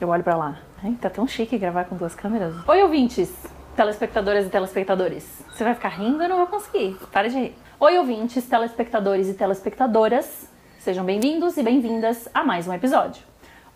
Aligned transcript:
Eu 0.00 0.08
olho 0.08 0.22
pra 0.22 0.36
lá. 0.36 0.58
Ai, 0.82 0.92
tá 1.00 1.10
tão 1.10 1.26
chique 1.26 1.58
gravar 1.58 1.84
com 1.86 1.96
duas 1.96 2.14
câmeras. 2.14 2.54
Oi, 2.68 2.82
ouvintes, 2.82 3.32
telespectadoras 3.74 4.46
e 4.46 4.48
telespectadores. 4.48 5.42
Você 5.50 5.64
vai 5.64 5.74
ficar 5.74 5.88
rindo? 5.88 6.22
Eu 6.22 6.28
não 6.28 6.36
vou 6.36 6.46
conseguir. 6.46 6.96
Para 7.12 7.28
de 7.28 7.36
rir. 7.36 7.54
Oi, 7.80 7.98
ouvintes, 7.98 8.46
telespectadores 8.46 9.28
e 9.28 9.34
telespectadoras. 9.34 10.48
Sejam 10.78 11.04
bem-vindos 11.04 11.56
e 11.56 11.64
bem-vindas 11.64 12.28
a 12.32 12.44
mais 12.44 12.68
um 12.68 12.72
episódio. 12.72 13.24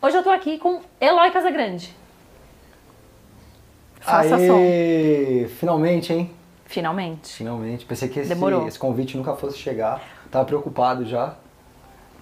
Hoje 0.00 0.16
eu 0.16 0.22
tô 0.22 0.30
aqui 0.30 0.58
com 0.58 0.80
Eloy 1.00 1.30
Casagrande. 1.32 1.92
Faça 4.00 4.38
som. 4.38 4.56
Aê! 4.58 5.48
Finalmente, 5.58 6.12
hein? 6.12 6.30
Finalmente. 6.66 7.34
Finalmente. 7.34 7.84
Pensei 7.84 8.08
que 8.08 8.20
esse, 8.20 8.28
Demorou. 8.28 8.68
esse 8.68 8.78
convite 8.78 9.16
nunca 9.16 9.34
fosse 9.34 9.58
chegar. 9.58 10.00
Tava 10.30 10.44
preocupado 10.44 11.04
já. 11.04 11.34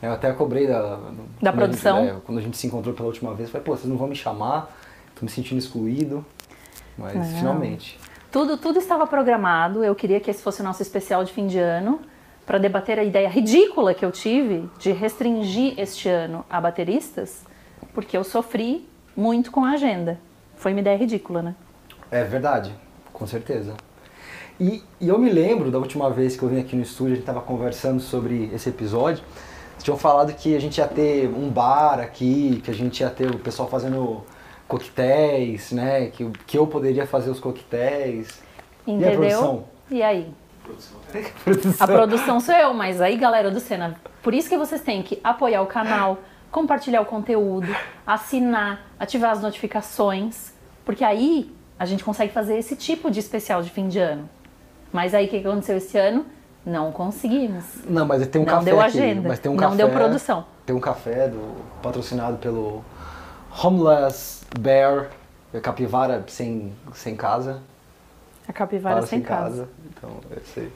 Eu 0.03 0.13
até 0.13 0.33
cobrei 0.33 0.67
da, 0.67 0.99
Da 1.43 1.53
produção. 1.53 1.99
A 1.99 2.01
gente, 2.01 2.17
é, 2.17 2.21
quando 2.25 2.39
a 2.39 2.41
gente 2.41 2.57
se 2.57 2.67
encontrou 2.67 2.95
pela 2.95 3.09
última 3.09 3.35
vez, 3.35 3.51
falei, 3.51 3.65
pô, 3.65 3.77
vocês 3.77 3.89
não 3.89 3.97
vão 3.97 4.09
me 4.09 4.17
chamar, 4.17 4.75
tô 5.15 5.25
me 5.25 5.31
sentindo 5.31 5.59
excluído. 5.59 6.25
Mas 6.97 7.15
Não. 7.15 7.25
finalmente. 7.25 7.99
Tudo, 8.31 8.57
tudo 8.57 8.79
estava 8.79 9.07
programado. 9.07 9.85
Eu 9.85 9.95
queria 9.95 10.21
que 10.21 10.31
esse 10.31 10.43
fosse 10.43 10.61
o 10.61 10.65
nosso 10.65 10.83
especial 10.83 11.25
de 11.25 11.33
fim 11.33 11.47
de 11.47 11.59
ano 11.59 12.01
para 12.47 12.59
debater 12.59 12.99
a 12.99 13.05
ideia 13.05 13.29
ridícula 13.29 13.95
que 13.95 14.05
eu 14.05 14.11
tive 14.11 14.69
de 14.79 14.93
restringir 14.93 15.75
este 15.79 16.09
ano 16.09 16.45
a 16.49 16.61
bateristas, 16.61 17.45
porque 17.95 18.17
eu 18.17 18.25
sofri 18.25 18.89
muito 19.17 19.51
com 19.51 19.65
a 19.65 19.73
agenda. 19.73 20.19
Foi 20.57 20.73
uma 20.73 20.81
ideia 20.81 20.97
ridícula, 20.97 21.43
né? 21.43 21.55
É 22.11 22.25
verdade, 22.25 22.75
com 23.13 23.27
certeza. 23.27 23.75
E, 24.59 24.83
e 25.01 25.09
eu 25.09 25.19
me 25.19 25.31
lembro 25.31 25.71
da 25.71 25.79
última 25.79 26.11
vez 26.11 26.37
que 26.37 26.43
eu 26.43 26.49
vim 26.49 26.61
aqui 26.61 26.77
no 26.77 26.83
estúdio, 26.83 27.15
a 27.15 27.17
gente 27.17 27.25
tava 27.25 27.41
conversando 27.41 28.01
sobre 28.01 28.51
esse 28.53 28.69
episódio. 28.69 29.25
Tinham 29.83 29.97
falado 29.97 30.33
que 30.35 30.55
a 30.55 30.61
gente 30.61 30.79
ia 30.79 30.87
ter 30.87 31.29
um 31.29 31.49
bar 31.49 32.01
aqui, 32.01 32.61
que 32.65 32.71
a 32.71 32.75
gente 32.75 33.01
ia 33.01 33.11
ter 33.11 33.31
o 33.31 33.39
pessoal 33.39 33.69
fazendo 33.69 34.23
coquetéis, 34.69 35.73
né? 35.73 36.07
Que, 36.07 36.31
que 36.47 36.59
eu 36.59 36.67
poderia 36.67 37.07
fazer 37.07 37.31
os 37.31 37.41
coquetéis. 37.41 38.41
E 38.87 38.91
a 38.91 38.95
Entendeu? 38.95 39.19
produção? 39.19 39.65
E 39.91 40.03
aí? 40.03 40.33
A 41.81 41.87
produção 41.87 42.39
sou 42.39 42.55
eu, 42.55 42.73
mas 42.73 43.01
aí, 43.01 43.17
galera 43.17 43.51
do 43.51 43.59
Senna, 43.59 43.97
por 44.23 44.33
isso 44.33 44.49
que 44.49 44.57
vocês 44.57 44.81
têm 44.81 45.03
que 45.03 45.19
apoiar 45.25 45.63
o 45.63 45.67
canal, 45.67 46.19
compartilhar 46.51 47.01
o 47.01 47.05
conteúdo, 47.05 47.75
assinar, 48.07 48.87
ativar 48.99 49.33
as 49.33 49.43
notificações, 49.43 50.53
porque 50.85 51.03
aí 51.03 51.53
a 51.79 51.85
gente 51.87 52.05
consegue 52.05 52.33
fazer 52.33 52.57
esse 52.57 52.77
tipo 52.77 53.11
de 53.11 53.19
especial 53.19 53.63
de 53.63 53.71
fim 53.71 53.89
de 53.89 53.99
ano. 53.99 54.29
Mas 54.93 55.15
aí 55.15 55.27
o 55.27 55.29
que 55.29 55.39
aconteceu 55.39 55.77
esse 55.77 55.97
ano? 55.99 56.27
Não 56.65 56.93
conseguimos. 56.93 57.65
Não, 57.89 58.07
mas 58.07 58.27
tem 58.27 58.41
um 58.41 58.45
não 58.45 58.55
café 58.55 58.65
deu 58.65 58.81
aqui, 58.81 58.99
agenda, 58.99 59.29
mas 59.29 59.39
tem 59.39 59.51
um 59.51 59.55
não 59.55 59.63
café, 59.63 59.77
deu 59.77 59.91
produção. 59.91 60.45
Tem 60.67 60.77
um 60.77 60.81
café 60.81 61.29
do, 61.29 61.57
patrocinado 61.83 62.37
pelo 62.37 62.85
Homeless 63.63 64.45
Bear, 64.59 65.09
é 65.53 65.61
capivara 65.61 66.23
sem, 66.29 66.73
sem 66.95 67.17
casa. 67.17 67.63
A 68.47 68.53
capivara 68.53 68.97
Para 68.97 69.07
sem 69.07 69.23
casa. 69.23 69.69
Então, 69.87 70.11
é 70.31 70.41
isso 70.41 70.61
aí. 70.61 70.73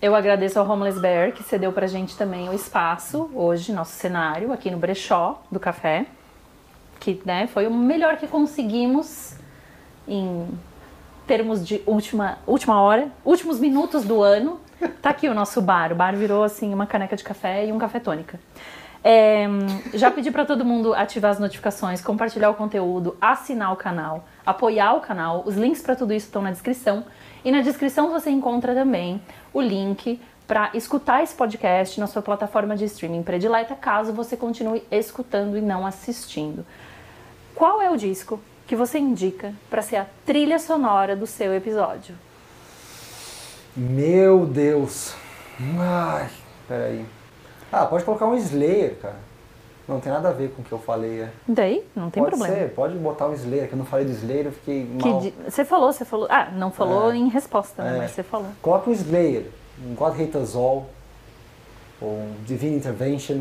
Eu 0.00 0.14
agradeço 0.14 0.58
ao 0.58 0.68
Homeless 0.68 1.00
Bear 1.00 1.32
que 1.32 1.42
cedeu 1.42 1.72
pra 1.72 1.86
gente 1.86 2.16
também 2.16 2.48
o 2.48 2.52
espaço 2.52 3.30
hoje, 3.34 3.72
nosso 3.72 3.92
cenário, 3.92 4.52
aqui 4.52 4.70
no 4.70 4.78
brechó 4.78 5.42
do 5.50 5.58
café. 5.58 6.06
Que 7.00 7.20
né, 7.24 7.46
foi 7.46 7.66
o 7.66 7.74
melhor 7.74 8.16
que 8.16 8.26
conseguimos 8.26 9.34
em 10.06 10.46
termos 11.26 11.66
de 11.66 11.82
última, 11.86 12.38
última 12.46 12.80
hora, 12.80 13.08
últimos 13.24 13.58
minutos 13.58 14.04
do 14.04 14.22
ano. 14.22 14.60
Tá 15.00 15.10
aqui 15.10 15.28
o 15.28 15.34
nosso 15.34 15.60
bar. 15.60 15.92
O 15.92 15.94
bar 15.94 16.16
virou 16.16 16.42
assim 16.42 16.72
uma 16.72 16.86
caneca 16.86 17.16
de 17.16 17.24
café 17.24 17.66
e 17.66 17.72
um 17.72 17.78
café 17.78 18.00
tônica. 18.00 18.40
É, 19.06 19.46
já 19.92 20.10
pedi 20.10 20.30
para 20.30 20.46
todo 20.46 20.64
mundo 20.64 20.94
ativar 20.94 21.30
as 21.30 21.38
notificações, 21.38 22.00
compartilhar 22.00 22.48
o 22.48 22.54
conteúdo, 22.54 23.14
assinar 23.20 23.70
o 23.70 23.76
canal, 23.76 24.24
apoiar 24.46 24.94
o 24.94 25.00
canal. 25.00 25.42
Os 25.44 25.56
links 25.56 25.82
para 25.82 25.94
tudo 25.94 26.14
isso 26.14 26.26
estão 26.26 26.40
na 26.40 26.50
descrição. 26.50 27.04
E 27.44 27.52
na 27.52 27.60
descrição 27.60 28.10
você 28.10 28.30
encontra 28.30 28.74
também 28.74 29.20
o 29.52 29.60
link 29.60 30.18
para 30.46 30.70
escutar 30.72 31.22
esse 31.22 31.34
podcast 31.34 32.00
na 32.00 32.06
sua 32.06 32.22
plataforma 32.22 32.76
de 32.76 32.86
streaming 32.86 33.22
predileta, 33.22 33.74
caso 33.74 34.12
você 34.12 34.36
continue 34.36 34.82
escutando 34.90 35.56
e 35.56 35.60
não 35.60 35.86
assistindo. 35.86 36.64
Qual 37.54 37.80
é 37.80 37.90
o 37.90 37.96
disco 37.96 38.40
que 38.66 38.74
você 38.74 38.98
indica 38.98 39.54
para 39.68 39.82
ser 39.82 39.96
a 39.96 40.06
trilha 40.24 40.58
sonora 40.58 41.14
do 41.14 41.26
seu 41.26 41.54
episódio? 41.54 42.14
Meu 43.76 44.46
Deus. 44.46 45.14
Ai, 45.78 46.28
peraí. 46.68 47.04
Ah, 47.72 47.86
pode 47.86 48.04
colocar 48.04 48.26
um 48.26 48.36
Slayer, 48.36 48.96
cara. 49.00 49.16
Não 49.86 50.00
tem 50.00 50.10
nada 50.12 50.28
a 50.28 50.32
ver 50.32 50.50
com 50.50 50.62
o 50.62 50.64
que 50.64 50.72
eu 50.72 50.78
falei. 50.78 51.22
É. 51.22 51.28
Daí, 51.46 51.84
não 51.94 52.08
tem 52.08 52.22
pode 52.22 52.36
problema. 52.36 52.56
ser, 52.56 52.70
pode 52.70 52.94
botar 52.96 53.26
o 53.28 53.34
Slayer, 53.34 53.68
que 53.68 53.74
eu 53.74 53.78
não 53.78 53.84
falei 53.84 54.06
do 54.06 54.12
Slayer, 54.12 54.46
eu 54.46 54.52
fiquei 54.52 54.86
Que 54.98 55.08
mal. 55.08 55.20
di- 55.20 55.34
Você 55.46 55.64
falou, 55.64 55.92
você 55.92 56.04
falou. 56.04 56.26
Ah, 56.30 56.50
não 56.54 56.70
falou 56.70 57.12
É. 57.12 57.16
em 57.16 57.28
resposta, 57.28 57.82
né? 57.82 57.96
É. 57.96 57.98
Mas 57.98 58.12
você 58.12 58.22
falou. 58.22 58.48
Coloca 58.62 58.88
o 58.88 58.92
Slayer, 58.92 59.46
um 59.84 59.94
God 59.94 60.18
Hate 60.18 60.36
Us 60.38 60.54
All, 60.54 60.86
ou 62.00 62.08
um 62.08 62.34
Divine 62.46 62.76
Intervention. 62.76 63.40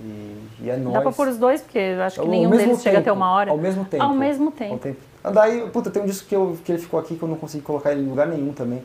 E, 0.00 0.36
e 0.62 0.70
é 0.70 0.76
nóis. 0.78 0.94
Dá 0.94 1.02
pra 1.02 1.12
pôr 1.12 1.28
os 1.28 1.36
dois, 1.36 1.60
porque 1.60 1.76
eu 1.78 2.02
acho 2.02 2.14
que 2.14 2.20
Ao 2.22 2.28
nenhum 2.28 2.48
deles 2.50 2.80
chega 2.80 2.98
até 2.98 3.04
tempo, 3.10 3.16
uma 3.16 3.32
hora. 3.32 3.50
Ao 3.50 3.58
mesmo 3.58 3.84
tempo. 3.84 4.02
Ao 4.02 4.14
mesmo 4.14 4.46
Ao 4.46 4.52
tempo. 4.52 4.78
tempo. 4.78 5.00
Ah, 5.22 5.30
Daí, 5.30 5.68
puta, 5.68 5.90
tem 5.90 6.00
um 6.02 6.06
disco 6.06 6.26
que, 6.26 6.34
eu, 6.34 6.56
que 6.64 6.72
ele 6.72 6.78
ficou 6.80 6.98
aqui 6.98 7.16
que 7.16 7.22
eu 7.22 7.28
não 7.28 7.36
consegui 7.36 7.62
colocar 7.62 7.92
ele 7.92 8.00
em 8.00 8.08
lugar 8.08 8.26
nenhum 8.26 8.54
também, 8.54 8.82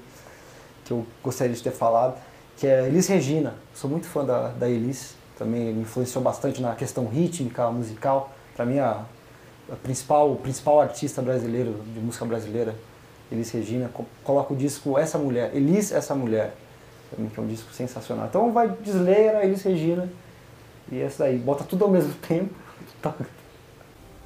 que 0.86 0.92
eu 0.92 1.06
gostaria 1.24 1.54
de 1.54 1.62
ter 1.62 1.72
falado, 1.72 2.16
que 2.58 2.66
é 2.68 2.88
Elis 2.88 3.08
Regina. 3.08 3.56
Sou 3.74 3.90
muito 3.90 4.08
fã 4.08 4.24
da, 4.24 4.50
da 4.50 4.70
Elis, 4.70 5.16
também 5.38 5.74
me 5.74 5.82
influenciou 5.82 6.24
bastante 6.24 6.62
na 6.62 6.74
questão 6.76 7.06
rítmica, 7.08 7.70
musical. 7.72 8.32
Pra 8.56 8.66
mim, 8.66 8.80
a, 8.80 9.02
a 9.70 9.76
principal, 9.76 10.32
o 10.32 10.36
principal 10.38 10.80
artista 10.80 11.22
brasileiro, 11.22 11.74
de 11.94 12.00
música 12.00 12.24
brasileira, 12.24 12.74
Elis 13.32 13.52
Regina. 13.52 13.90
Co- 13.94 14.06
Coloca 14.24 14.54
o 14.54 14.56
disco 14.56 14.98
Essa 14.98 15.18
Mulher, 15.18 15.52
Elis 15.54 15.92
Essa 15.92 16.16
Mulher, 16.16 16.54
mim 17.18 17.30
que 17.30 17.40
é 17.40 17.44
um 17.44 17.48
disco 17.48 17.74
sensacional. 17.74 18.28
Então 18.28 18.52
vai 18.52 18.70
de 18.70 18.90
Slayer, 18.90 19.36
a 19.38 19.44
Elis 19.44 19.64
Regina, 19.64 20.08
e 20.92 21.02
essa 21.02 21.24
daí, 21.24 21.38
bota 21.40 21.64
tudo 21.64 21.84
ao 21.86 21.92
mesmo 21.92 22.14
tempo. 22.28 22.54
Tá. 23.02 23.14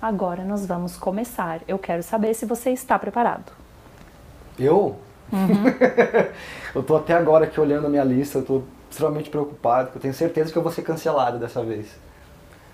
Agora 0.02 0.44
nós 0.44 0.66
vamos 0.66 0.96
começar. 0.98 1.62
Eu 1.68 1.78
quero 1.80 2.04
saber 2.04 2.34
se 2.34 2.46
você 2.46 2.72
está 2.72 2.98
preparado. 3.00 3.52
Eu? 4.58 4.98
Uhum. 5.32 5.64
eu 6.76 6.84
tô 6.84 6.98
até 6.98 7.14
agora 7.14 7.46
aqui 7.46 7.60
olhando 7.60 7.88
a 7.88 7.90
minha 7.90 8.04
lista, 8.04 8.40
eu 8.40 8.44
tô 8.44 8.62
extremamente 8.90 9.30
preocupado, 9.30 9.88
porque 9.88 9.98
eu 9.98 10.02
tenho 10.02 10.14
certeza 10.14 10.52
que 10.52 10.58
eu 10.58 10.64
vou 10.64 10.72
ser 10.72 10.82
cancelado 10.82 11.38
dessa 11.38 11.64
vez. 11.64 11.88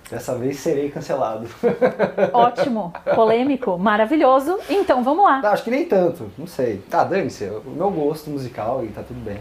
Dessa 0.09 0.35
vez 0.35 0.59
serei 0.59 0.91
cancelado. 0.91 1.47
Ótimo, 2.31 2.93
polêmico, 3.15 3.77
maravilhoso. 3.77 4.59
Então 4.69 5.03
vamos 5.03 5.23
lá. 5.23 5.41
Não, 5.41 5.49
acho 5.49 5.63
que 5.63 5.71
nem 5.71 5.85
tanto, 5.85 6.29
não 6.37 6.45
sei. 6.45 6.77
Tá, 6.89 7.03
dane-se, 7.03 7.45
o 7.45 7.71
meu 7.71 7.89
gosto 7.89 8.29
musical 8.29 8.85
e 8.85 8.89
tá 8.89 9.01
tudo 9.01 9.19
bem. 9.19 9.39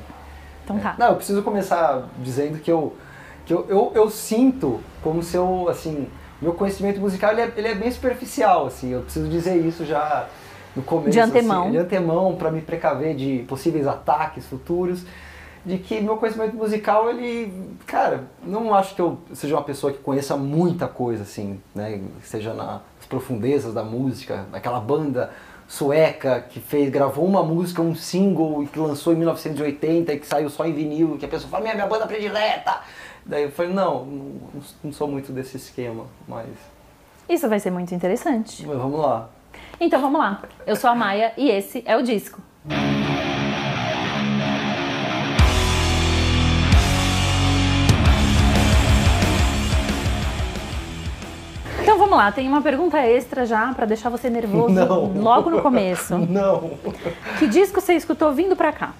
Então 0.64 0.78
tá. 0.78 0.94
Não, 0.98 1.08
eu 1.08 1.16
preciso 1.16 1.42
começar 1.42 2.08
dizendo 2.18 2.58
que 2.58 2.72
eu, 2.72 2.96
que 3.44 3.52
eu, 3.52 3.66
eu, 3.68 3.92
eu 3.94 4.10
sinto 4.10 4.80
como 5.02 5.22
se 5.22 5.36
eu, 5.36 5.68
assim, 5.68 6.08
meu 6.40 6.54
conhecimento 6.54 6.98
musical 6.98 7.32
ele 7.32 7.42
é, 7.42 7.52
ele 7.56 7.68
é 7.68 7.74
bem 7.74 7.90
superficial, 7.90 8.66
assim, 8.66 8.90
eu 8.90 9.02
preciso 9.02 9.28
dizer 9.28 9.56
isso 9.56 9.84
já 9.84 10.26
no 10.74 10.82
começo. 10.82 11.10
De 11.10 11.20
antemão. 11.20 11.62
assim, 11.62 11.72
de 11.72 11.78
antemão, 11.78 12.34
para 12.36 12.50
me 12.50 12.60
precaver 12.60 13.14
de 13.14 13.44
possíveis 13.48 13.86
ataques 13.86 14.46
futuros, 14.46 15.04
de 15.64 15.78
que 15.78 16.00
meu 16.00 16.16
conhecimento 16.16 16.54
musical, 16.56 17.08
ele, 17.08 17.52
cara, 17.86 18.24
não 18.42 18.74
acho 18.74 18.94
que 18.94 19.00
eu 19.00 19.18
seja 19.32 19.54
uma 19.54 19.62
pessoa 19.62 19.92
que 19.92 19.98
conheça 19.98 20.36
muita 20.36 20.86
coisa, 20.86 21.22
assim, 21.22 21.60
né, 21.74 22.00
seja 22.22 22.52
nas 22.52 22.82
profundezas 23.08 23.72
da 23.72 23.82
música, 23.82 24.46
aquela 24.52 24.78
banda 24.78 25.30
sueca 25.66 26.42
que 26.42 26.60
fez, 26.60 26.90
gravou 26.90 27.24
uma 27.24 27.42
música, 27.42 27.80
um 27.80 27.94
single 27.94 28.62
e 28.62 28.66
que 28.66 28.78
lançou 28.78 29.14
em 29.14 29.16
1980 29.16 30.12
e 30.12 30.20
que 30.20 30.26
saiu 30.26 30.50
só 30.50 30.66
em 30.66 30.72
vinil, 30.72 31.16
que 31.18 31.24
a 31.24 31.28
pessoa 31.28 31.50
fala, 31.50 31.62
minha, 31.62 31.74
minha 31.74 31.86
banda 31.86 32.06
predileta. 32.06 32.80
Daí 33.24 33.44
eu 33.44 33.50
falei, 33.50 33.72
não, 33.72 34.04
não, 34.04 34.32
não 34.84 34.92
sou 34.92 35.08
muito 35.08 35.32
desse 35.32 35.56
esquema, 35.56 36.04
mas, 36.28 36.48
Isso 37.26 37.48
vai 37.48 37.58
ser 37.58 37.70
muito 37.70 37.94
interessante. 37.94 38.66
mas 38.66 38.76
vamos 38.76 39.00
lá. 39.00 39.30
Então 39.80 40.00
vamos 40.00 40.20
lá. 40.20 40.42
Eu 40.66 40.76
sou 40.76 40.90
a 40.90 40.94
Maia 40.94 41.32
e 41.36 41.50
esse 41.50 41.82
é 41.86 41.96
o 41.96 42.02
disco. 42.02 42.40
Então 51.82 51.98
vamos 51.98 52.16
lá, 52.16 52.32
tem 52.32 52.48
uma 52.48 52.62
pergunta 52.62 52.98
extra 52.98 53.44
já 53.44 53.72
pra 53.74 53.84
deixar 53.84 54.08
você 54.08 54.30
nervoso 54.30 54.74
Não. 54.74 55.12
logo 55.22 55.50
no 55.50 55.60
começo. 55.60 56.16
Não. 56.28 56.70
Que 57.38 57.46
disco 57.46 57.80
você 57.80 57.92
escutou 57.94 58.32
vindo 58.32 58.56
pra 58.56 58.72
cá? 58.72 58.94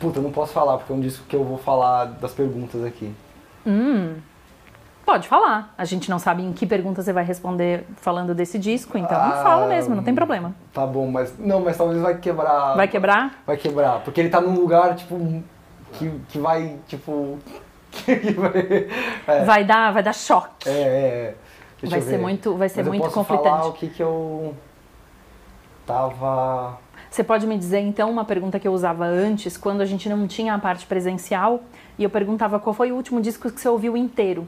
Puta, 0.00 0.20
eu 0.20 0.22
não 0.22 0.30
posso 0.30 0.52
falar, 0.52 0.78
porque 0.78 0.92
é 0.92 0.96
um 0.96 1.00
disco 1.00 1.24
que 1.28 1.34
eu 1.34 1.44
vou 1.44 1.58
falar 1.58 2.04
das 2.04 2.32
perguntas 2.32 2.84
aqui. 2.84 3.12
Pode 5.08 5.26
falar. 5.26 5.72
A 5.78 5.86
gente 5.86 6.10
não 6.10 6.18
sabe 6.18 6.42
em 6.42 6.52
que 6.52 6.66
pergunta 6.66 7.00
você 7.00 7.14
vai 7.14 7.24
responder 7.24 7.86
falando 7.96 8.34
desse 8.34 8.58
disco, 8.58 8.98
então 8.98 9.16
Ah, 9.18 9.40
fala 9.42 9.66
mesmo, 9.66 9.94
não 9.96 10.02
tem 10.02 10.14
problema. 10.14 10.54
Tá 10.70 10.86
bom, 10.86 11.10
mas. 11.10 11.32
Não, 11.38 11.60
mas 11.62 11.78
talvez 11.78 11.98
vai 12.02 12.18
quebrar. 12.18 12.76
Vai 12.76 12.86
quebrar? 12.86 13.42
Vai 13.46 13.56
quebrar. 13.56 14.00
Porque 14.00 14.20
ele 14.20 14.28
tá 14.28 14.38
num 14.38 14.54
lugar, 14.54 14.94
tipo. 14.96 15.42
Que, 15.94 16.10
que 16.28 16.38
vai, 16.38 16.76
tipo. 16.86 17.38
é. 19.26 19.44
Vai 19.46 19.64
dar, 19.64 19.94
vai 19.94 20.02
dar 20.02 20.12
choque. 20.12 20.68
É, 20.68 20.72
é, 20.72 20.76
é. 20.76 21.34
Vai 21.86 22.00
eu 22.00 22.02
ser 22.02 22.10
ver. 22.10 22.18
muito, 22.18 22.54
vai 22.54 22.68
ser 22.68 22.80
Mas 22.80 22.86
eu 22.88 22.92
muito 22.92 23.04
posso 23.04 23.14
conflitante. 23.14 23.48
falar 23.48 23.66
o 23.66 23.72
que 23.72 23.88
que 23.88 24.02
eu 24.02 24.54
tava... 25.86 26.76
Você 27.10 27.24
pode 27.24 27.46
me 27.46 27.56
dizer 27.56 27.78
então 27.78 28.10
uma 28.10 28.26
pergunta 28.26 28.60
que 28.60 28.68
eu 28.68 28.72
usava 28.74 29.06
antes, 29.06 29.56
quando 29.56 29.80
a 29.80 29.86
gente 29.86 30.06
não 30.06 30.26
tinha 30.26 30.52
a 30.52 30.58
parte 30.58 30.84
presencial, 30.84 31.62
e 31.98 32.04
eu 32.04 32.10
perguntava 32.10 32.58
qual 32.60 32.74
foi 32.74 32.92
o 32.92 32.94
último 32.96 33.22
disco 33.22 33.50
que 33.50 33.58
você 33.58 33.68
ouviu 33.70 33.96
inteiro? 33.96 34.46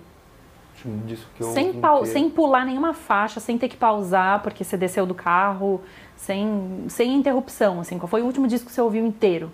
Disco 1.06 1.26
que 1.36 1.42
eu 1.42 1.52
Sem, 1.52 1.72
pau- 1.74 2.04
sem 2.06 2.28
pular 2.30 2.64
nenhuma 2.64 2.92
faixa, 2.94 3.38
sem 3.40 3.56
ter 3.58 3.68
que 3.68 3.76
pausar 3.76 4.40
porque 4.42 4.64
você 4.64 4.76
desceu 4.76 5.04
do 5.06 5.14
carro, 5.14 5.80
sem, 6.16 6.84
sem 6.88 7.14
interrupção, 7.14 7.80
assim. 7.80 7.98
Qual 7.98 8.08
foi 8.08 8.22
o 8.22 8.24
último 8.26 8.46
disco 8.46 8.66
que 8.66 8.72
você 8.72 8.80
ouviu 8.80 9.04
inteiro? 9.04 9.50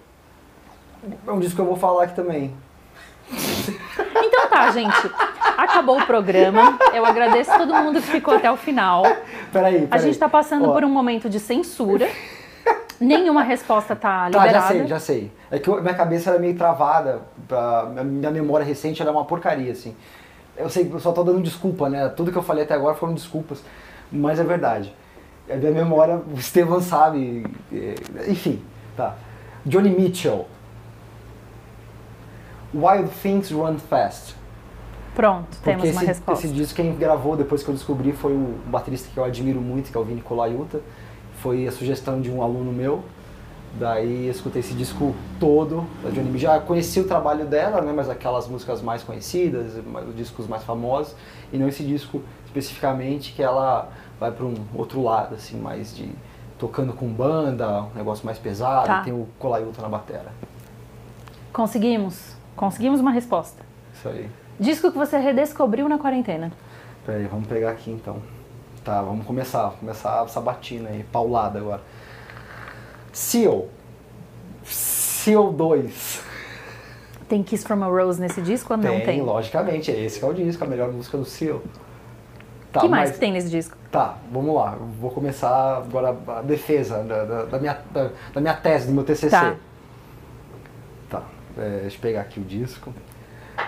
É 1.27 1.31
um 1.31 1.39
disco 1.41 1.57
que 1.57 1.63
eu 1.63 1.67
vou 1.67 1.77
falar 1.77 2.05
aqui 2.05 2.15
também. 2.15 2.53
Então 4.17 4.49
tá, 4.49 4.71
gente. 4.71 5.11
Acabou 5.57 5.99
o 6.01 6.07
programa. 6.07 6.79
Eu 6.93 7.05
agradeço 7.05 7.51
todo 7.57 7.75
mundo 7.75 8.01
que 8.01 8.07
ficou 8.09 8.35
até 8.35 8.51
o 8.51 8.57
final. 8.57 9.03
Peraí, 9.53 9.53
peraí. 9.53 9.89
A 9.91 9.99
gente 9.99 10.19
tá 10.19 10.29
passando 10.29 10.69
Ó, 10.69 10.73
por 10.73 10.85
um 10.85 10.89
momento 10.89 11.29
de 11.29 11.41
censura. 11.41 12.09
Nenhuma 12.99 13.43
resposta 13.43 13.95
tá 13.95 14.23
Tá, 14.23 14.27
liberada. 14.29 14.53
já 14.53 14.67
sei, 14.69 14.87
já 14.87 14.99
sei. 15.01 15.33
É 15.51 15.59
que 15.59 15.69
minha 15.71 15.95
cabeça 15.95 16.31
era 16.31 16.39
meio 16.39 16.57
travada, 16.57 17.21
pra, 17.47 17.85
minha- 17.91 18.05
minha 18.05 18.31
memória 18.31 18.65
recente 18.65 19.03
era 19.03 19.11
uma 19.13 19.25
porcaria, 19.25 19.73
assim. 19.73 19.95
Eu 20.57 20.71
sei 20.71 20.87
que 20.87 20.93
eu 20.93 21.01
só 21.01 21.13
tô 21.13 21.23
dando 21.23 21.43
desculpa, 21.43 21.89
né? 21.89 22.09
Tudo 22.09 22.33
que 22.33 22.39
eu 22.39 22.43
falei 22.43 22.65
até 22.65 22.75
agora 22.75 22.95
foram 22.95 23.15
desculpas, 23.15 23.63
mas 24.11 24.39
é 24.41 24.45
verdade. 24.45 24.95
A 25.51 25.57
minha 25.57 25.71
memória, 25.71 26.21
o 26.33 26.39
Estevam 26.39 26.81
sabe, 26.81 27.47
é, 27.73 27.95
enfim, 28.29 28.63
tá. 28.97 29.17
Johnny 29.65 29.91
Mitchell. 29.91 30.47
Wild 32.75 33.11
Things 33.23 33.51
Run 33.51 33.79
Fast. 33.79 34.35
Pronto, 35.15 35.57
temos 35.65 35.83
Porque 35.83 35.93
uma 35.93 36.03
esse, 36.03 36.05
resposta. 36.05 36.47
esse 36.47 36.55
disco 36.55 36.77
quem 36.77 36.95
gravou 36.95 37.37
depois 37.37 37.63
que 37.63 37.71
eu 37.71 37.75
descobri 37.75 38.13
foi 38.13 38.33
o 38.33 38.59
baterista 38.67 39.09
que 39.13 39.19
eu 39.19 39.25
admiro 39.25 39.61
muito, 39.61 39.91
que 39.91 39.97
é 39.97 40.01
o 40.01 40.05
Vini 40.05 40.21
Colaiuta. 40.21 40.81
Foi 41.41 41.67
a 41.67 41.73
sugestão 41.73 42.21
de 42.21 42.31
um 42.31 42.43
aluno 42.43 42.73
meu. 42.73 43.03
Daí 43.79 44.29
escutei 44.29 44.61
esse 44.61 44.73
disco 44.75 45.15
todo 45.39 45.87
da 46.03 46.09
Johnny 46.11 46.31
B. 46.31 46.39
Já 46.39 46.59
conheci 46.59 46.99
o 47.01 47.05
trabalho 47.07 47.45
dela, 47.47 47.83
né, 47.83 47.93
mas 47.95 48.09
aquelas 48.09 48.49
músicas 48.49 48.81
mais 48.81 49.03
conhecidas, 49.03 49.75
os 50.09 50.17
discos 50.17 50.47
mais 50.47 50.63
famosos, 50.65 51.15
e 51.53 51.59
não 51.59 51.69
esse 51.69 51.85
disco 51.85 52.23
especificamente 52.47 53.33
que 53.33 53.43
ela 53.43 53.91
vai 54.19 54.33
para 54.33 54.47
um 54.47 54.55
outro 54.75 55.03
lado, 55.03 55.35
assim, 55.35 55.59
mais 55.59 55.95
de 55.95 56.11
tocando 56.59 56.95
com 56.95 57.07
banda, 57.07 57.83
um 57.83 57.91
negócio 57.95 58.25
mais 58.25 58.39
pesado, 58.39 58.87
Tá. 58.87 59.03
tem 59.03 59.13
o 59.13 59.29
Colaiuta 59.39 59.83
na 59.83 59.89
batera. 59.89 60.33
Conseguimos. 61.53 62.35
Conseguimos 62.55 63.01
uma 63.01 63.11
resposta. 63.11 63.63
Isso 63.93 64.09
aí. 64.09 64.31
Disco 64.59 64.91
que 64.91 64.97
você 64.97 65.19
redescobriu 65.19 65.87
na 65.87 65.99
quarentena. 65.99 66.51
Peraí, 67.05 67.27
vamos 67.27 67.47
pegar 67.47 67.73
aqui 67.73 67.91
então. 67.91 68.17
Tá, 68.83 69.03
vamos 69.03 69.27
começar. 69.27 69.71
Começar 69.79 70.25
essa 70.25 70.41
batina 70.41 70.89
aí, 70.89 71.05
paulada 71.13 71.59
agora. 71.59 71.83
Seal. 73.17 73.67
Seal 74.63 75.51
2. 75.55 76.21
Tem 77.27 77.43
Kiss 77.43 77.67
from 77.67 77.83
a 77.83 77.87
Rose 77.87 78.21
nesse 78.21 78.43
disco 78.43 78.75
ou 78.75 78.77
não 78.77 79.01
tem? 79.01 79.23
logicamente. 79.23 79.91
É 79.91 79.99
esse 80.05 80.23
é 80.23 80.27
o 80.27 80.35
disco, 80.35 80.63
a 80.63 80.67
melhor 80.67 80.93
música 80.93 81.17
do 81.17 81.25
Seal. 81.25 81.63
Tá, 82.71 82.81
que 82.81 82.89
mais 82.89 83.09
mas- 83.09 83.13
que 83.13 83.19
tem 83.19 83.33
nesse 83.33 83.49
disco? 83.49 83.75
Tá, 83.91 84.19
vamos 84.31 84.55
lá. 84.55 84.77
Vou 85.01 85.11
começar 85.11 85.79
agora 85.79 86.15
a 86.29 86.43
defesa 86.43 87.03
da, 87.05 87.25
da, 87.25 87.45
da 87.47 87.59
minha, 87.59 87.79
da, 87.91 88.11
da 88.35 88.41
minha 88.43 88.55
tese, 88.55 88.89
do 88.89 88.93
meu 88.93 89.03
TCC. 89.03 89.31
Tá. 89.31 89.57
Tá, 91.09 91.23
é, 91.57 91.79
deixa 91.81 91.97
eu 91.97 92.01
pegar 92.03 92.21
aqui 92.21 92.39
o 92.39 92.45
disco. 92.45 92.93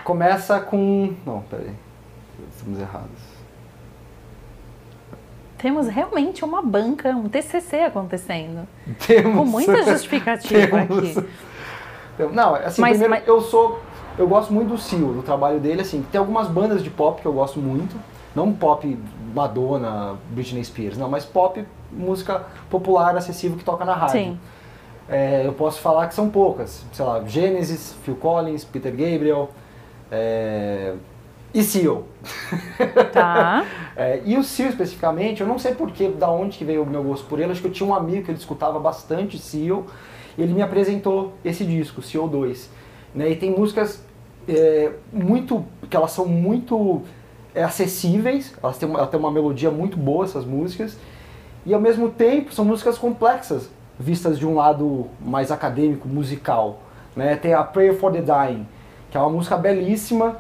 Começa 0.05 0.61
com... 0.61 1.15
Não, 1.25 1.41
peraí. 1.41 1.73
Estamos 2.55 2.79
errados. 2.79 3.38
Temos 5.59 5.89
realmente 5.89 6.45
uma 6.45 6.63
banca, 6.63 7.11
um 7.11 7.29
TCC 7.29 7.81
acontecendo. 7.81 8.67
Temos... 9.07 9.37
Com 9.37 9.45
muita 9.45 9.83
justificativa 9.85 10.79
Temos- 10.87 11.19
aqui. 11.19 11.29
Não, 12.33 12.55
assim, 12.55 12.81
Mas- 12.81 12.99
primeiro 12.99 13.11
mas- 13.11 13.27
eu 13.29 13.41
sou. 13.41 13.81
Eu 14.17 14.27
gosto 14.27 14.53
muito 14.53 14.69
do 14.71 14.79
Seal, 14.79 15.13
do 15.13 15.23
trabalho 15.23 15.61
dele, 15.61 15.83
assim. 15.83 16.05
Tem 16.11 16.19
algumas 16.19 16.49
bandas 16.49 16.83
de 16.83 16.91
pop 16.91 17.21
que 17.23 17.27
eu 17.27 17.33
gosto 17.33 17.61
muito. 17.61 17.95
Não 18.35 18.53
pop 18.53 18.99
Madonna, 19.35 20.17
Britney 20.31 20.65
Spears, 20.65 20.97
não, 20.99 21.09
mas 21.09 21.25
pop, 21.25 21.65
música 21.93 22.43
popular, 22.69 23.17
acessível 23.17 23.57
que 23.57 23.65
toca 23.65 23.85
na 23.85 23.95
rádio. 23.95 24.13
Sim. 24.21 24.41
É, 25.09 25.47
eu 25.47 25.53
posso 25.53 25.81
falar 25.81 26.07
que 26.09 26.15
são 26.15 26.29
poucas. 26.29 26.85
Sei 26.93 27.05
lá, 27.05 27.23
Genesis, 27.27 27.95
Phil 28.05 28.17
Collins, 28.17 28.65
Peter 28.65 28.91
Gabriel. 28.91 29.51
é, 30.11 30.95
E 31.53 31.63
Seal. 31.63 32.05
Tá. 33.13 33.65
É, 34.01 34.23
e 34.25 34.37
o 34.37 34.45
Seal 34.45 34.69
especificamente, 34.69 35.41
eu 35.41 35.47
não 35.49 35.59
sei 35.59 35.75
porque, 35.75 36.07
da 36.07 36.31
onde 36.31 36.57
que 36.57 36.65
veio 36.65 36.85
o 36.85 36.87
meu 36.87 37.03
gosto 37.03 37.27
por 37.27 37.41
ele, 37.41 37.51
acho 37.51 37.61
que 37.61 37.67
eu 37.67 37.73
tinha 37.73 37.89
um 37.89 37.93
amigo 37.93 38.25
que 38.25 38.31
ele 38.31 38.39
escutava 38.39 38.79
bastante 38.79 39.37
e 39.37 39.73
ele 40.41 40.55
me 40.55 40.63
apresentou 40.63 41.33
esse 41.45 41.65
disco, 41.65 42.01
Seal 42.01 42.29
2. 42.29 42.71
Né, 43.13 43.31
e 43.31 43.35
tem 43.35 43.51
músicas 43.51 44.01
é, 44.47 44.93
muito, 45.13 45.65
que 45.91 45.97
elas 45.97 46.13
são 46.13 46.27
muito 46.27 47.03
é, 47.53 47.65
acessíveis, 47.65 48.55
elas 48.63 48.79
têm, 48.79 48.89
uma, 48.89 49.01
ela 49.01 49.09
tem 49.09 49.19
uma 49.19 49.33
melodia 49.33 49.69
muito 49.69 49.97
boa, 49.97 50.25
essas 50.25 50.45
músicas, 50.45 50.97
e 51.67 51.75
ao 51.75 51.81
mesmo 51.81 52.09
tempo 52.09 52.55
são 52.55 52.65
músicas 52.65 52.97
complexas, 52.97 53.69
vistas 53.99 54.39
de 54.39 54.47
um 54.47 54.55
lado 54.55 55.09
mais 55.21 55.51
acadêmico, 55.51 56.07
musical. 56.07 56.83
Né? 57.17 57.35
Tem 57.35 57.53
a 57.53 57.65
Prayer 57.65 57.99
for 57.99 58.13
the 58.13 58.23
Dying, 58.23 58.65
que 59.11 59.17
é 59.17 59.21
uma 59.21 59.31
música 59.31 59.57
belíssima, 59.57 60.37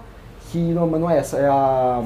que 0.50 0.58
não, 0.58 0.86
não 0.86 1.10
é 1.10 1.18
essa, 1.18 1.38
é 1.38 1.48
a 1.48 2.02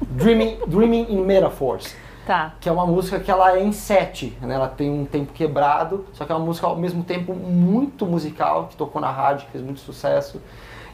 Dreaming, 0.00 0.58
Dreaming 0.66 1.06
in 1.10 1.22
Metaphors, 1.22 1.94
Tá. 2.26 2.54
que 2.60 2.68
é 2.68 2.72
uma 2.72 2.86
música 2.86 3.20
que 3.20 3.30
ela 3.30 3.56
é 3.56 3.62
em 3.62 3.72
sete, 3.72 4.36
né? 4.42 4.54
ela 4.54 4.68
tem 4.68 4.90
um 4.90 5.04
tempo 5.04 5.32
quebrado, 5.32 6.04
só 6.12 6.24
que 6.24 6.32
é 6.32 6.34
uma 6.34 6.44
música 6.44 6.66
ao 6.66 6.76
mesmo 6.76 7.04
tempo 7.04 7.32
muito 7.32 8.04
musical, 8.04 8.66
que 8.68 8.76
tocou 8.76 9.00
na 9.00 9.10
rádio, 9.10 9.46
que 9.46 9.52
fez 9.52 9.64
muito 9.64 9.80
sucesso. 9.80 10.40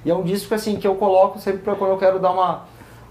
E 0.04 0.10
é 0.10 0.14
um 0.14 0.22
disco 0.22 0.54
assim 0.54 0.76
que 0.76 0.86
eu 0.86 0.94
coloco 0.96 1.38
sempre 1.38 1.60
pra 1.60 1.74
quando 1.74 1.92
eu 1.92 1.98
quero 1.98 2.18
dar 2.18 2.32
uma, 2.32 2.62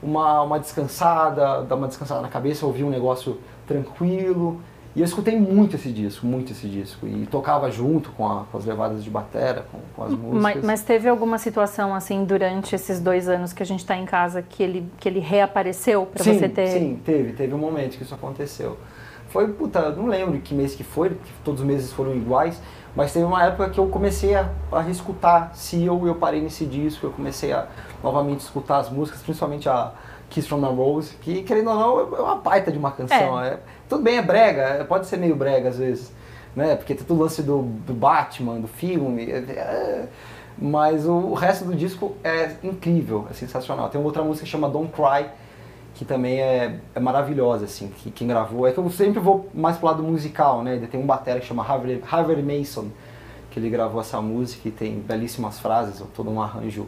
uma, 0.04 0.42
uma 0.44 0.60
descansada, 0.60 1.64
dar 1.64 1.76
uma 1.76 1.88
descansada 1.88 2.22
na 2.22 2.28
cabeça, 2.28 2.66
ouvir 2.66 2.84
um 2.84 2.90
negócio 2.90 3.40
tranquilo. 3.66 4.62
E 4.94 5.00
eu 5.00 5.06
escutei 5.06 5.40
muito 5.40 5.76
esse 5.78 5.90
disco, 5.92 6.26
muito 6.26 6.52
esse 6.52 6.68
disco. 6.68 7.08
E 7.08 7.26
tocava 7.26 7.72
junto 7.72 8.12
com, 8.12 8.28
a- 8.28 8.44
com 8.52 8.58
as 8.58 8.66
levadas 8.66 9.04
de 9.04 9.10
batera, 9.10 9.66
com, 9.72 9.80
com 9.96 10.04
as 10.04 10.12
músicas. 10.12 10.42
Mas, 10.42 10.64
mas 10.66 10.84
teve 10.84 11.08
alguma 11.08 11.38
situação 11.38 11.96
assim 11.96 12.26
durante 12.26 12.76
esses 12.76 13.00
dois 13.00 13.30
anos 13.30 13.54
que 13.54 13.64
a 13.64 13.66
gente 13.66 13.86
tá 13.86 13.96
em 13.96 14.06
casa 14.06 14.42
que 14.42 14.62
ele, 14.62 14.86
que 15.00 15.08
ele 15.08 15.20
reapareceu 15.20 16.10
sim, 16.18 16.34
você 16.34 16.50
ter. 16.50 16.68
Sim, 16.68 17.00
teve, 17.06 17.32
teve 17.34 17.54
um 17.54 17.58
momento 17.58 17.98
que 17.98 18.04
isso 18.04 18.14
aconteceu. 18.14 18.78
Foi, 19.30 19.48
puta, 19.54 19.92
não 19.92 20.08
lembro 20.08 20.38
que 20.42 20.54
mês 20.54 20.76
que 20.76 20.84
foi, 20.84 21.12
porque 21.12 21.32
todos 21.42 21.62
os 21.62 21.66
meses 21.68 21.94
foram 21.94 22.14
iguais, 22.14 22.62
mas 22.94 23.14
teve 23.14 23.24
uma 23.24 23.42
época 23.46 23.70
que 23.70 23.80
eu 23.80 23.88
comecei 23.88 24.36
a, 24.36 24.50
a 24.70 24.82
reescutar 24.82 25.52
Seal 25.56 26.06
eu 26.06 26.16
parei 26.16 26.42
nesse 26.42 26.66
disco, 26.66 27.06
eu 27.06 27.12
comecei 27.12 27.54
a 27.54 27.66
novamente 28.04 28.42
escutar 28.42 28.80
as 28.80 28.90
músicas, 28.90 29.22
principalmente 29.22 29.70
a 29.70 29.94
Kiss 30.30 30.48
from 30.48 30.66
a 30.66 30.70
Rose, 30.70 31.16
que 31.22 31.44
querendo 31.44 31.70
ou 31.70 31.76
não 31.76 32.00
é 32.18 32.22
uma 32.22 32.36
baita 32.36 32.72
de 32.72 32.78
uma 32.78 32.92
canção. 32.92 33.42
É. 33.42 33.60
tudo 33.92 34.04
bem, 34.04 34.18
é 34.18 34.22
brega, 34.22 34.86
pode 34.86 35.06
ser 35.06 35.18
meio 35.18 35.36
brega 35.36 35.68
às 35.68 35.78
vezes, 35.78 36.14
né? 36.56 36.78
Porque 36.78 36.96
tem 36.96 37.06
todo 37.06 37.20
o 37.20 37.24
lance 37.24 37.44
do, 37.44 37.62
do 37.86 37.94
Batman, 37.94 38.62
do 38.62 38.68
filme, 38.70 39.30
é- 39.30 39.38
é- 39.52 40.08
mas 40.58 41.06
o, 41.06 41.12
o 41.12 41.34
resto 41.34 41.66
do 41.66 41.76
disco 41.76 42.16
é 42.24 42.52
incrível, 42.64 43.28
é 43.30 43.34
sensacional. 43.34 43.90
Tem 43.90 44.00
outra 44.02 44.24
música 44.24 44.46
que 44.46 44.50
chama 44.52 44.70
Don't 44.70 44.94
Cry, 44.94 45.28
que 45.94 46.06
também 46.06 46.40
é, 46.40 46.80
é 46.96 47.00
maravilhosa, 47.02 47.66
assim, 47.66 47.90
que 47.90 48.10
quem 48.12 48.28
gravou. 48.30 48.66
É 48.66 48.72
que 48.72 48.78
eu 48.78 48.90
sempre 48.90 49.20
vou 49.20 49.50
mais 49.54 49.76
pro 49.76 49.88
lado 49.88 50.02
musical, 50.02 50.64
né? 50.64 50.82
Tem 50.90 50.98
um 50.98 51.06
batera 51.06 51.42
que 51.42 51.46
chama 51.46 51.62
Harvey, 51.62 52.02
Harvey 52.10 52.42
Mason, 52.42 52.88
que 53.50 53.60
ele 53.60 53.70
gravou 53.70 54.00
essa 54.00 54.22
música 54.22 54.70
e 54.70 54.72
tem 54.72 55.00
belíssimas 55.00 55.60
frases, 55.60 56.02
todo 56.16 56.30
um 56.32 56.42
arranjo 56.42 56.88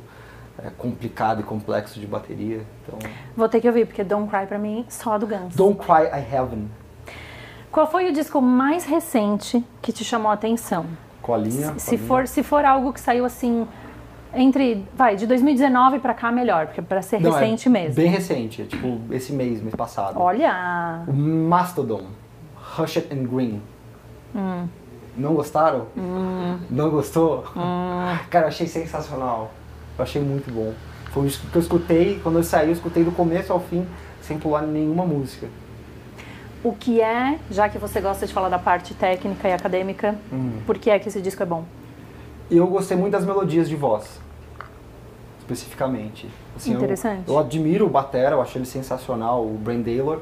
é, 0.57 0.69
complicado 0.77 1.41
e 1.41 1.43
complexo 1.43 1.99
de 1.99 2.07
bateria. 2.07 2.61
Então, 2.87 2.97
Vou 3.35 3.49
ter 3.49 3.59
que 3.59 3.67
ouvir, 3.67 3.85
porque 3.87 4.03
Don't 4.05 4.29
Cry 4.29 4.45
pra 4.45 4.57
mim 4.57 4.85
só 4.87 5.17
do 5.17 5.27
Guns. 5.27 5.53
Don't 5.55 5.77
Cry 5.77 6.05
I 6.05 6.33
Heaven, 6.33 6.69
Qual 7.73 7.89
foi 7.89 8.07
o 8.07 8.13
disco 8.13 8.39
mais 8.39 8.85
recente 8.85 9.65
que 9.81 9.91
te 9.91 10.03
chamou 10.03 10.29
a 10.29 10.35
atenção? 10.35 10.85
colinha. 11.23 11.73
Se, 11.79 11.79
se 11.79 11.97
for, 11.97 12.27
se 12.27 12.43
for 12.43 12.63
algo 12.63 12.93
que 12.93 12.99
saiu 12.99 13.25
assim 13.25 13.67
entre, 14.31 14.85
vai, 14.95 15.15
de 15.15 15.25
2019 15.25 15.97
pra 15.97 16.13
cá 16.13 16.31
melhor, 16.31 16.67
porque 16.67 16.83
pra 16.83 17.01
ser 17.01 17.19
Não, 17.19 17.35
é 17.35 17.39
recente 17.39 17.67
mesmo. 17.69 17.95
Bem 17.95 18.11
recente, 18.11 18.61
é 18.61 18.65
tipo 18.65 18.99
esse 19.09 19.33
mês, 19.33 19.59
mês 19.59 19.73
passado. 19.73 20.19
Olha, 20.19 21.03
O 21.07 21.13
Mastodon, 21.13 22.03
Hush 22.77 22.97
It 22.97 23.11
and 23.11 23.23
Green. 23.23 23.59
Hum. 24.35 24.67
Não 25.17 25.33
gostaram? 25.33 25.87
Não 26.69 26.91
gostou? 26.91 27.43
Cara, 28.29 28.45
eu 28.45 28.49
achei 28.49 28.67
sensacional. 28.67 29.51
Eu 29.97 30.03
achei 30.03 30.21
muito 30.21 30.53
bom. 30.53 30.73
Foi 31.11 31.23
um 31.23 31.25
disco 31.25 31.47
que 31.47 31.55
eu 31.55 31.61
escutei, 31.61 32.19
quando 32.21 32.37
eu 32.37 32.43
saí, 32.43 32.67
eu 32.67 32.73
escutei 32.73 33.03
do 33.03 33.11
começo 33.11 33.51
ao 33.51 33.59
fim, 33.59 33.83
sem 34.21 34.37
pular 34.37 34.61
nenhuma 34.61 35.05
música. 35.05 35.47
O 36.63 36.71
que 36.73 37.01
é, 37.01 37.37
já 37.51 37.67
que 37.67 37.77
você 37.77 37.99
gosta 37.99 38.25
de 38.25 38.33
falar 38.33 38.49
da 38.49 38.59
parte 38.59 38.93
técnica 38.93 39.47
e 39.49 39.53
acadêmica, 39.53 40.15
Hum. 40.31 40.59
por 40.65 40.77
que 40.77 40.89
é 40.89 40.97
que 40.97 41.09
esse 41.09 41.21
disco 41.21 41.43
é 41.43 41.45
bom? 41.45 41.63
Eu 42.49 42.67
gostei 42.67 42.95
muito 42.95 43.13
das 43.13 43.25
melodias 43.25 43.67
de 43.69 43.75
voz. 43.75 44.21
especificamente. 45.39 46.29
Assim, 46.55 46.73
Interessante. 46.73 47.23
Eu, 47.27 47.33
eu 47.33 47.39
admiro 47.39 47.85
o 47.85 47.89
Batera, 47.89 48.35
eu 48.35 48.41
achei 48.41 48.59
ele 48.61 48.65
sensacional, 48.65 49.43
o 49.43 49.57
Daylor, 49.83 50.21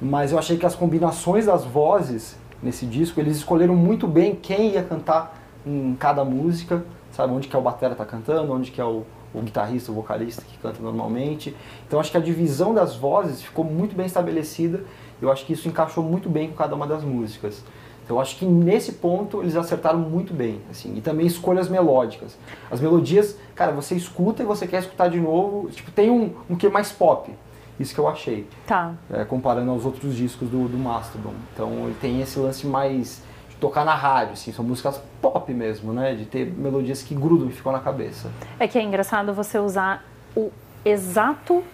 mas 0.00 0.30
eu 0.30 0.38
achei 0.38 0.56
que 0.56 0.64
as 0.64 0.76
combinações 0.76 1.46
das 1.46 1.64
vozes 1.64 2.36
nesse 2.62 2.86
disco, 2.86 3.18
eles 3.18 3.36
escolheram 3.38 3.74
muito 3.74 4.06
bem 4.06 4.34
quem 4.34 4.70
ia 4.74 4.82
cantar 4.82 5.42
em 5.66 5.96
cada 5.98 6.24
música, 6.24 6.84
sabe? 7.10 7.32
Onde 7.32 7.48
que 7.48 7.56
é 7.56 7.58
o 7.58 7.62
Batera 7.62 7.94
tá 7.96 8.04
cantando, 8.04 8.52
onde 8.52 8.70
que 8.70 8.80
é 8.80 8.84
o, 8.84 9.02
o 9.34 9.40
guitarrista, 9.40 9.90
o 9.90 9.94
vocalista 9.94 10.42
que 10.46 10.56
canta 10.58 10.80
normalmente. 10.80 11.54
Então 11.86 11.98
acho 11.98 12.10
que 12.12 12.16
a 12.16 12.20
divisão 12.20 12.72
das 12.72 12.94
vozes 12.94 13.42
ficou 13.42 13.64
muito 13.64 13.96
bem 13.96 14.06
estabelecida. 14.06 14.84
Eu 15.24 15.32
acho 15.32 15.44
que 15.44 15.52
isso 15.52 15.68
encaixou 15.68 16.04
muito 16.04 16.28
bem 16.28 16.48
com 16.48 16.54
cada 16.54 16.74
uma 16.74 16.86
das 16.86 17.02
músicas. 17.02 17.62
Então 18.04 18.18
eu 18.18 18.20
acho 18.20 18.36
que 18.36 18.44
nesse 18.44 18.92
ponto 18.92 19.40
eles 19.40 19.56
acertaram 19.56 19.98
muito 19.98 20.34
bem, 20.34 20.60
assim, 20.70 20.94
e 20.96 21.00
também 21.00 21.26
escolhas 21.26 21.68
melódicas. 21.68 22.36
As 22.70 22.78
melodias, 22.80 23.36
cara, 23.54 23.72
você 23.72 23.94
escuta 23.94 24.42
e 24.42 24.46
você 24.46 24.66
quer 24.66 24.80
escutar 24.80 25.08
de 25.08 25.18
novo, 25.18 25.70
tipo, 25.70 25.90
tem 25.90 26.10
um, 26.10 26.34
um 26.48 26.54
que 26.54 26.68
mais 26.68 26.92
pop, 26.92 27.32
isso 27.80 27.94
que 27.94 28.00
eu 28.00 28.06
achei. 28.06 28.46
Tá. 28.66 28.92
É, 29.10 29.24
comparando 29.24 29.70
aos 29.70 29.86
outros 29.86 30.14
discos 30.14 30.50
do, 30.50 30.68
do 30.68 30.76
Mastodon. 30.76 31.32
Então 31.54 31.70
ele 31.86 31.96
tem 31.98 32.20
esse 32.20 32.38
lance 32.38 32.66
mais 32.66 33.22
de 33.48 33.56
tocar 33.56 33.86
na 33.86 33.94
rádio, 33.94 34.34
assim, 34.34 34.52
são 34.52 34.64
músicas 34.64 35.00
pop 35.22 35.54
mesmo, 35.54 35.94
né, 35.94 36.14
de 36.14 36.26
ter 36.26 36.44
melodias 36.52 37.02
que 37.02 37.14
grudam 37.14 37.48
e 37.48 37.52
ficam 37.52 37.72
na 37.72 37.80
cabeça. 37.80 38.30
É 38.60 38.68
que 38.68 38.78
é 38.78 38.82
engraçado 38.82 39.32
você 39.32 39.58
usar 39.58 40.04
o 40.36 40.50
exato 40.84 41.64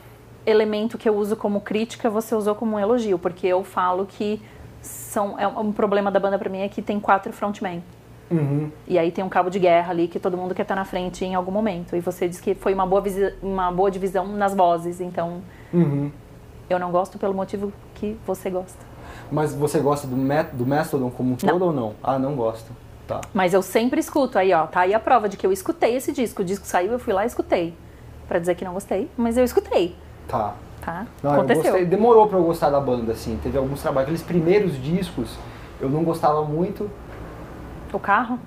elemento 0.51 0.99
que 0.99 1.09
eu 1.09 1.17
uso 1.17 1.37
como 1.37 1.61
crítica, 1.61 2.11
você 2.11 2.35
usou 2.35 2.55
como 2.55 2.77
um 2.77 2.79
elogio, 2.79 3.19
porque 3.19 3.47
eu 3.47 3.63
falo 3.65 4.07
que 4.07 4.41
são 4.81 5.39
é 5.39 5.47
um 5.47 5.73
problema 5.73 6.11
da 6.11 6.19
banda 6.19 6.39
para 6.39 6.49
mim 6.49 6.61
é 6.61 6.69
que 6.69 6.81
tem 6.81 6.99
quatro 6.99 7.33
frontmen. 7.33 7.83
Uhum. 8.31 8.71
E 8.87 8.97
aí 8.97 9.11
tem 9.11 9.25
um 9.25 9.29
cabo 9.29 9.51
de 9.51 9.59
guerra 9.59 9.91
ali 9.91 10.07
que 10.07 10.21
todo 10.21 10.37
mundo 10.37 10.55
quer 10.55 10.63
estar 10.63 10.77
na 10.77 10.85
frente 10.85 11.25
em 11.25 11.35
algum 11.35 11.51
momento. 11.51 11.97
E 11.97 12.01
você 12.01 12.29
diz 12.29 12.41
que 12.41 12.55
foi 12.55 12.73
uma 12.73 12.87
boa, 12.87 13.03
uma 13.43 13.73
boa 13.73 13.91
divisão 13.91 14.27
nas 14.29 14.55
vozes, 14.55 15.01
então 15.01 15.43
uhum. 15.73 16.13
eu 16.69 16.79
não 16.79 16.93
gosto 16.93 17.19
pelo 17.19 17.35
motivo 17.35 17.73
que 17.95 18.17
você 18.25 18.49
gosta. 18.49 18.79
Mas 19.31 19.53
você 19.53 19.81
gosta 19.81 20.07
do, 20.07 20.17
do 20.53 20.67
Mastodon 20.67 21.11
como 21.11 21.33
um 21.33 21.37
todo 21.37 21.59
não. 21.59 21.67
ou 21.67 21.73
não? 21.73 21.95
Ah, 22.03 22.19
não 22.19 22.37
gosto. 22.37 22.71
Tá. 23.07 23.21
Mas 23.35 23.53
eu 23.53 23.63
sempre 23.63 23.99
escuto, 23.99 24.39
aí 24.39 24.53
ó, 24.53 24.67
tá 24.69 24.81
aí 24.81 24.95
a 24.95 25.01
prova 25.01 25.29
de 25.29 25.37
que 25.37 25.45
eu 25.45 25.51
escutei 25.51 25.97
esse 25.97 26.13
disco. 26.13 26.43
O 26.43 26.45
disco 26.45 26.65
saiu, 26.65 26.93
eu 26.93 26.99
fui 26.99 27.13
lá 27.13 27.25
e 27.25 27.27
escutei. 27.27 27.75
Pra 28.29 28.39
dizer 28.39 28.55
que 28.55 28.65
não 28.65 28.75
gostei, 28.75 29.11
mas 29.17 29.37
eu 29.37 29.45
escutei. 29.45 29.97
Tá. 30.29 30.55
Tá? 30.81 31.07
Não, 31.23 31.33
Aconteceu. 31.33 31.63
Gostei, 31.65 31.85
demorou 31.85 32.27
pra 32.27 32.39
eu 32.39 32.45
gostar 32.45 32.71
da 32.71 32.81
banda, 32.81 33.13
assim. 33.13 33.39
Teve 33.43 33.59
alguns 33.59 33.83
trabalhos. 33.83 34.09
Aqueles 34.09 34.23
primeiros 34.23 34.83
discos 34.83 35.37
eu 35.81 35.89
não 35.89 36.05
gostava 36.05 36.45
muito. 36.45 36.91
O 37.93 37.99
carro? 37.99 38.39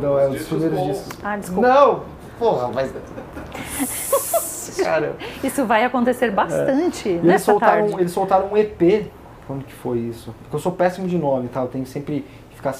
Não, 0.00 0.18
é 0.18 0.28
os 0.28 0.46
primeiros 0.46 0.78
bons. 0.78 0.86
discos. 0.88 1.18
Ah, 1.22 1.36
desculpa. 1.36 1.68
Não! 1.68 2.02
Porra, 2.38 2.68
mas. 2.68 2.92
Cara. 4.82 5.16
Isso 5.44 5.66
vai 5.66 5.84
acontecer 5.84 6.30
bastante 6.30 7.08
é. 7.08 7.12
eles 7.12 7.42
soltaram, 7.42 7.82
tarde. 7.86 8.00
Eles 8.00 8.12
soltaram 8.12 8.46
um 8.52 8.56
EP. 8.56 9.10
Quando 9.46 9.64
que 9.64 9.72
foi 9.72 9.98
isso? 9.98 10.34
Porque 10.42 10.56
eu 10.56 10.60
sou 10.60 10.72
péssimo 10.72 11.08
de 11.08 11.18
nome, 11.18 11.48
tá? 11.48 11.60
Eu 11.60 11.68
tenho 11.68 11.84
sempre 11.84 12.24
que 12.50 12.56
ficar 12.56 12.74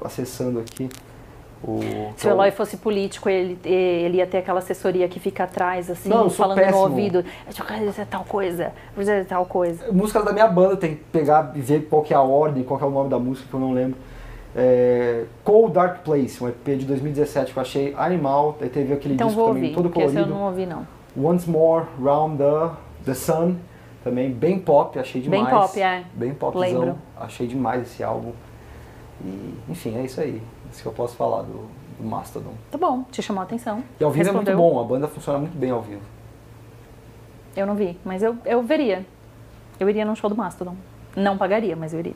acessando 0.00 0.58
aqui. 0.58 0.88
O, 1.62 2.12
Se 2.16 2.26
o 2.28 2.30
Eloy 2.30 2.52
fosse 2.52 2.76
político, 2.76 3.28
ele, 3.28 3.58
ele 3.64 4.18
ia 4.18 4.26
ter 4.26 4.38
aquela 4.38 4.60
assessoria 4.60 5.08
que 5.08 5.18
fica 5.18 5.44
atrás, 5.44 5.90
assim, 5.90 6.08
Não, 6.08 6.30
falando 6.30 6.58
péssimo. 6.58 6.76
no 6.76 6.82
ouvido. 6.84 7.24
Isso 7.50 8.00
é 8.00 8.04
tal 8.04 8.24
coisa, 8.24 8.72
isso 8.96 9.10
é 9.10 9.24
tal 9.24 9.44
coisa. 9.44 9.92
Músicas 9.92 10.24
da 10.24 10.32
minha 10.32 10.46
banda, 10.46 10.76
tem 10.76 10.94
que 10.94 11.04
pegar 11.04 11.52
e 11.56 11.60
ver 11.60 11.88
qual 11.88 12.02
que 12.02 12.14
é 12.14 12.16
a 12.16 12.22
ordem, 12.22 12.62
qual 12.62 12.78
que 12.78 12.84
é 12.84 12.88
o 12.88 12.90
nome 12.90 13.10
da 13.10 13.18
música, 13.18 13.48
que 13.48 13.54
eu 13.54 13.60
não 13.60 13.72
lembro. 13.72 13.98
É, 14.56 15.24
Cold 15.44 15.74
Dark 15.74 16.02
Place, 16.04 16.42
um 16.42 16.48
EP 16.48 16.64
de 16.64 16.84
2017 16.86 17.52
que 17.52 17.58
eu 17.58 17.60
achei 17.60 17.94
animal. 17.96 18.56
Aí 18.60 18.68
teve 18.68 18.92
aquele 18.92 19.14
então 19.14 19.26
disco 19.26 19.44
também 19.46 19.62
ouvir, 19.62 19.74
todo 19.74 19.90
colorido. 19.90 20.20
Esse 20.20 20.28
eu 20.28 20.34
não 20.34 20.46
ouvi, 20.46 20.64
não. 20.64 20.86
Once 21.16 21.48
More 21.48 21.86
Round 22.00 22.38
the, 22.38 22.70
the 23.04 23.14
Sun, 23.14 23.56
também 24.04 24.30
bem 24.30 24.58
pop, 24.58 24.98
achei 24.98 25.20
demais. 25.20 25.44
Bem 25.44 25.52
pop, 25.52 25.80
é. 25.80 26.04
Bem 26.14 26.34
popzão. 26.34 26.80
Lembro. 26.80 26.98
Achei 27.18 27.46
demais 27.46 27.82
esse 27.82 28.02
álbum. 28.02 28.32
E, 29.24 29.54
enfim, 29.68 29.96
é 29.98 30.02
isso 30.02 30.20
aí. 30.20 30.40
Isso 30.70 30.82
que 30.82 30.88
eu 30.88 30.92
posso 30.92 31.16
falar 31.16 31.42
do, 31.42 31.68
do 31.98 32.04
Mastodon. 32.04 32.54
Tá 32.70 32.78
bom, 32.78 33.04
te 33.10 33.22
chamou 33.22 33.40
a 33.40 33.44
atenção. 33.44 33.82
E 33.98 34.04
ao 34.04 34.10
vivo 34.10 34.24
Respondeu. 34.24 34.52
é 34.52 34.56
muito 34.56 34.74
bom, 34.74 34.80
a 34.80 34.84
banda 34.84 35.08
funciona 35.08 35.38
muito 35.38 35.56
bem 35.56 35.70
ao 35.70 35.82
vivo. 35.82 36.02
Eu 37.56 37.66
não 37.66 37.74
vi, 37.74 37.98
mas 38.04 38.22
eu, 38.22 38.36
eu 38.44 38.62
veria. 38.62 39.04
Eu 39.80 39.88
iria 39.88 40.04
num 40.04 40.14
show 40.14 40.28
do 40.28 40.36
Mastodon. 40.36 40.76
Não 41.16 41.36
pagaria, 41.36 41.74
mas 41.74 41.92
eu 41.92 42.00
iria. 42.00 42.14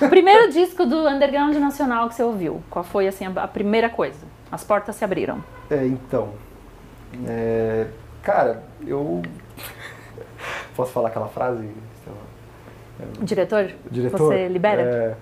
O 0.00 0.08
primeiro 0.10 0.50
disco 0.52 0.86
do 0.86 1.08
Underground 1.08 1.56
Nacional 1.56 2.08
que 2.08 2.14
você 2.14 2.22
ouviu, 2.22 2.62
qual 2.70 2.84
foi 2.84 3.08
assim 3.08 3.26
a, 3.26 3.30
a 3.42 3.48
primeira 3.48 3.88
coisa? 3.88 4.26
As 4.50 4.62
portas 4.62 4.96
se 4.96 5.04
abriram. 5.04 5.42
É, 5.70 5.86
então. 5.86 6.30
É, 7.26 7.86
cara, 8.22 8.62
eu. 8.86 9.22
Posso 10.76 10.92
falar 10.92 11.08
aquela 11.08 11.28
frase? 11.28 11.68
Diretor? 13.22 13.72
Diretor? 13.90 14.18
Você 14.18 14.48
libera? 14.48 14.82
É... 14.82 15.16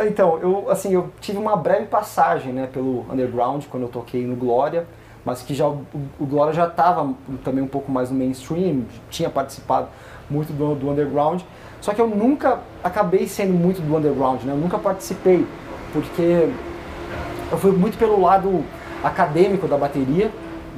Não, 0.00 0.06
então, 0.06 0.38
eu, 0.38 0.70
assim, 0.70 0.94
eu 0.94 1.10
tive 1.20 1.36
uma 1.36 1.54
breve 1.54 1.84
passagem 1.84 2.54
né, 2.54 2.66
pelo 2.72 3.04
underground 3.12 3.66
quando 3.66 3.82
eu 3.82 3.88
toquei 3.90 4.26
no 4.26 4.34
Glória, 4.34 4.86
mas 5.26 5.42
que 5.42 5.54
já 5.54 5.68
o, 5.68 5.84
o 6.18 6.24
Glória 6.24 6.54
já 6.54 6.66
estava 6.66 7.12
também 7.44 7.62
um 7.62 7.66
pouco 7.66 7.92
mais 7.92 8.10
no 8.10 8.16
mainstream, 8.16 8.84
tinha 9.10 9.28
participado 9.28 9.88
muito 10.30 10.54
do, 10.54 10.74
do 10.74 10.90
underground, 10.90 11.42
só 11.82 11.92
que 11.92 12.00
eu 12.00 12.08
nunca 12.08 12.60
acabei 12.82 13.26
sendo 13.28 13.52
muito 13.52 13.82
do 13.82 13.94
underground, 13.94 14.42
né? 14.44 14.54
Eu 14.54 14.56
nunca 14.56 14.78
participei, 14.78 15.46
porque 15.92 16.48
eu 17.52 17.58
fui 17.58 17.70
muito 17.70 17.98
pelo 17.98 18.18
lado 18.22 18.64
acadêmico 19.04 19.68
da 19.68 19.76
bateria, 19.76 20.30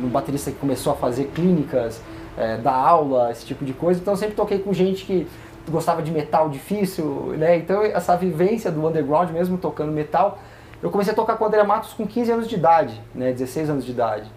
um 0.03 0.09
baterista 0.09 0.51
que 0.51 0.57
começou 0.57 0.95
a 0.95 0.97
fazer 0.97 1.31
clínicas, 1.33 2.03
é, 2.37 2.57
dar 2.57 2.75
aula, 2.75 3.31
esse 3.31 3.47
tipo 3.47 3.65
de 3.65 3.73
coisa, 3.73 4.01
então 4.01 4.15
eu 4.15 4.19
sempre 4.19 4.35
toquei 4.35 4.59
com 4.59 4.73
gente 4.73 5.05
que 5.05 5.29
gostava 5.69 6.03
de 6.03 6.11
metal 6.11 6.49
difícil, 6.49 7.35
né? 7.39 7.57
Então 7.57 7.83
essa 7.83 8.17
vivência 8.17 8.71
do 8.71 8.87
underground, 8.87 9.31
mesmo 9.31 9.59
tocando 9.59 9.93
metal, 9.93 10.39
eu 10.83 10.91
comecei 10.91 11.13
a 11.13 11.17
tocar 11.17 11.37
com 11.37 11.45
o 11.45 11.47
André 11.47 11.63
Matos 11.63 11.93
com 11.93 12.07
15 12.07 12.33
anos 12.33 12.49
de 12.49 12.57
idade, 12.57 13.01
né? 13.15 13.33
16 13.33 13.71
anos 13.71 13.85
de 13.85 13.93
idade. 13.93 14.31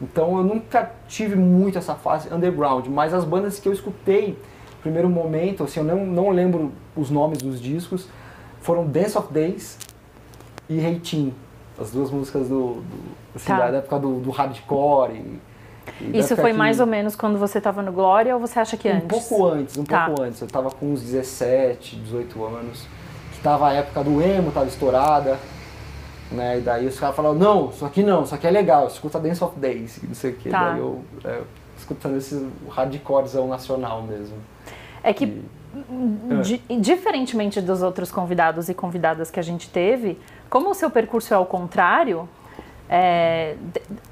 Então 0.00 0.36
eu 0.38 0.42
nunca 0.42 0.90
tive 1.06 1.36
muito 1.36 1.78
essa 1.78 1.94
fase 1.94 2.32
underground, 2.32 2.86
mas 2.88 3.14
as 3.14 3.24
bandas 3.24 3.58
que 3.60 3.68
eu 3.68 3.72
escutei, 3.72 4.36
primeiro 4.82 5.08
momento, 5.08 5.62
assim, 5.64 5.80
eu 5.80 5.84
não, 5.86 6.04
não 6.04 6.30
lembro 6.30 6.72
os 6.96 7.10
nomes 7.10 7.38
dos 7.38 7.60
discos, 7.60 8.08
foram 8.60 8.86
Dance 8.86 9.16
of 9.16 9.32
Days 9.32 9.78
e 10.68 10.78
Reitin, 10.78 11.32
as 11.80 11.90
duas 11.90 12.10
músicas 12.10 12.48
do, 12.48 12.82
do 12.82 12.84
assim, 13.34 13.46
Tá. 13.46 13.70
da 13.70 13.78
época 13.78 13.98
do, 13.98 14.20
do 14.20 14.30
hardcore. 14.30 15.12
E, 15.12 15.40
Isso 16.12 16.34
foi 16.36 16.52
que- 16.52 16.56
mais 16.58 16.80
ou 16.80 16.86
menos 16.86 17.14
quando 17.16 17.38
você 17.38 17.58
estava 17.58 17.82
no 17.82 17.92
Glória 17.92 18.34
ou 18.34 18.40
você 18.40 18.58
acha 18.58 18.76
que 18.76 18.88
um 18.88 18.96
antes? 18.96 19.06
pouco 19.28 19.46
antes, 19.46 19.76
um 19.76 19.84
Tá. 19.84 20.06
pouco 20.06 20.22
antes. 20.22 20.40
Eu 20.40 20.48
tava 20.48 20.70
com 20.70 20.92
uns 20.92 21.02
17, 21.02 21.96
18 21.96 22.44
anos. 22.44 22.86
Que 23.32 23.40
tava 23.42 23.68
a 23.68 23.72
época 23.72 24.02
do 24.04 24.20
emo, 24.22 24.50
tava 24.50 24.66
estourada. 24.66 25.38
Né? 26.32 26.58
E 26.58 26.60
daí 26.62 26.86
os 26.86 26.98
caras 26.98 27.14
falaram, 27.14 27.34
não, 27.36 27.68
isso 27.70 27.84
aqui 27.84 28.02
não, 28.02 28.22
isso 28.24 28.34
aqui 28.34 28.46
é 28.46 28.50
legal, 28.50 28.86
escuta 28.88 29.20
Dance 29.20 29.44
of 29.44 29.58
Days, 29.58 30.00
não 30.02 30.14
sei 30.14 30.32
o 30.32 30.36
que. 30.36 30.48
Tá. 30.50 30.70
Daí 30.70 30.78
eu 30.80 31.02
é, 31.24 31.40
escutando 31.78 32.16
esse 32.16 32.48
hardcorezão 32.70 33.46
nacional 33.46 34.02
mesmo. 34.02 34.34
É 35.02 35.12
que, 35.12 35.24
E- 35.26 35.44
di- 36.42 36.62
diferentemente 36.80 37.60
dos 37.60 37.82
outros 37.82 38.10
convidados 38.10 38.68
e 38.68 38.74
convidadas 38.74 39.30
que 39.30 39.38
a 39.38 39.42
gente 39.42 39.68
teve, 39.68 40.18
como 40.48 40.70
o 40.70 40.74
seu 40.74 40.90
percurso 40.90 41.32
é 41.34 41.36
ao 41.36 41.44
contrário, 41.46 42.28
é, 42.88 43.56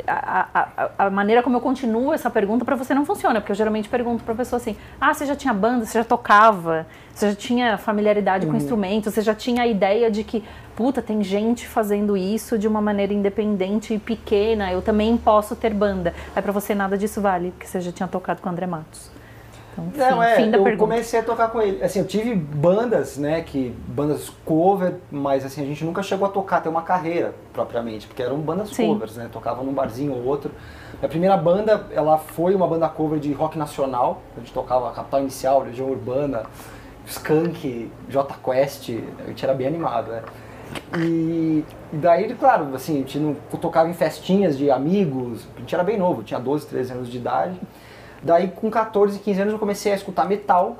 a, 0.06 0.48
a- 0.54 0.90
a- 0.98 1.10
maneira 1.10 1.42
como 1.42 1.56
eu 1.56 1.60
continuo 1.60 2.12
essa 2.12 2.30
pergunta 2.30 2.64
para 2.64 2.74
você 2.76 2.94
não 2.94 3.04
funciona, 3.04 3.40
porque 3.40 3.52
eu 3.52 3.56
geralmente 3.56 3.88
pergunto 3.88 4.24
para 4.24 4.34
pessoa 4.34 4.58
assim: 4.58 4.76
ah, 5.00 5.12
você 5.12 5.26
já 5.26 5.36
tinha 5.36 5.52
banda, 5.52 5.84
você 5.84 5.98
já 5.98 6.04
tocava, 6.04 6.86
você 7.14 7.30
já 7.30 7.36
tinha 7.36 7.78
familiaridade 7.78 8.46
com 8.46 8.52
instrumentos, 8.56 9.12
você 9.12 9.20
já 9.20 9.34
tinha 9.34 9.62
a 9.62 9.66
ideia 9.66 10.10
de 10.10 10.24
que, 10.24 10.42
puta, 10.74 11.02
tem 11.02 11.22
gente 11.22 11.66
fazendo 11.68 12.16
isso 12.16 12.58
de 12.58 12.66
uma 12.66 12.80
maneira 12.80 13.12
independente 13.12 13.94
e 13.94 13.98
pequena, 13.98 14.72
eu 14.72 14.80
também 14.82 15.16
posso 15.16 15.54
ter 15.54 15.74
banda. 15.74 16.14
Aí 16.34 16.42
para 16.42 16.52
você 16.52 16.74
nada 16.74 16.96
disso 16.96 17.20
vale, 17.20 17.50
porque 17.50 17.66
você 17.66 17.80
já 17.80 17.92
tinha 17.92 18.08
tocado 18.08 18.40
com 18.40 18.48
o 18.48 18.52
André 18.52 18.66
Matos. 18.66 19.10
Então, 19.72 19.90
fim, 19.90 19.98
Não, 19.98 20.22
é, 20.22 20.36
fim 20.36 20.50
da 20.50 20.58
eu 20.58 20.64
pergunta. 20.64 20.90
comecei 20.90 21.20
a 21.20 21.22
tocar 21.22 21.48
com 21.48 21.60
ele. 21.60 21.82
Assim, 21.82 21.98
eu 21.98 22.06
tive 22.06 22.34
bandas, 22.34 23.16
né, 23.16 23.40
que 23.40 23.74
bandas 23.88 24.30
cover, 24.44 24.96
mas 25.10 25.44
assim, 25.44 25.62
a 25.62 25.66
gente 25.66 25.84
nunca 25.84 26.02
chegou 26.02 26.26
a 26.26 26.30
tocar, 26.30 26.60
ter 26.60 26.68
uma 26.68 26.82
carreira 26.82 27.34
propriamente, 27.52 28.06
porque 28.06 28.22
eram 28.22 28.38
bandas 28.38 28.68
Sim. 28.70 28.88
covers, 28.88 29.16
né, 29.16 29.28
tocava 29.32 29.62
num 29.62 29.72
barzinho 29.72 30.12
ou 30.12 30.24
outro. 30.24 30.50
A 31.02 31.08
primeira 31.08 31.36
banda, 31.36 31.86
ela 31.90 32.18
foi 32.18 32.54
uma 32.54 32.66
banda 32.66 32.88
cover 32.88 33.18
de 33.18 33.32
rock 33.32 33.58
nacional, 33.58 34.20
a 34.36 34.40
gente 34.40 34.52
tocava 34.52 34.92
Capital 34.92 35.20
Inicial, 35.20 35.62
Legião 35.62 35.88
Urbana, 35.88 36.44
Skank, 37.06 37.90
J 38.08 38.34
Quest, 38.44 38.90
a 39.24 39.28
gente 39.28 39.44
era 39.44 39.54
bem 39.54 39.66
animado, 39.66 40.10
né. 40.10 40.22
E, 40.98 41.64
e 41.92 41.96
daí, 41.96 42.32
claro, 42.34 42.74
assim, 42.74 42.94
a 42.94 42.98
gente 42.98 43.18
não 43.18 43.34
tocava 43.60 43.88
em 43.88 43.94
festinhas 43.94 44.56
de 44.56 44.70
amigos, 44.70 45.46
a 45.56 45.60
gente 45.60 45.74
era 45.74 45.82
bem 45.84 45.98
novo, 45.98 46.22
tinha 46.22 46.38
12, 46.38 46.66
13 46.66 46.92
anos 46.92 47.10
de 47.10 47.16
idade. 47.16 47.58
Daí, 48.22 48.48
com 48.48 48.70
14, 48.70 49.18
15 49.18 49.40
anos, 49.40 49.52
eu 49.52 49.58
comecei 49.58 49.92
a 49.92 49.94
escutar 49.94 50.26
metal. 50.26 50.76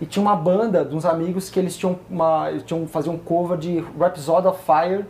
E 0.00 0.04
tinha 0.04 0.22
uma 0.22 0.36
banda 0.36 0.84
de 0.84 0.94
uns 0.94 1.06
amigos 1.06 1.48
que 1.48 1.58
eles 1.58 1.76
tinham, 1.76 1.98
uma, 2.10 2.52
tinham 2.66 2.86
fazer 2.86 3.08
um 3.08 3.16
cover 3.16 3.56
de 3.56 3.82
Rhapsody 3.98 4.46
of 4.46 4.62
Fire, 4.62 5.06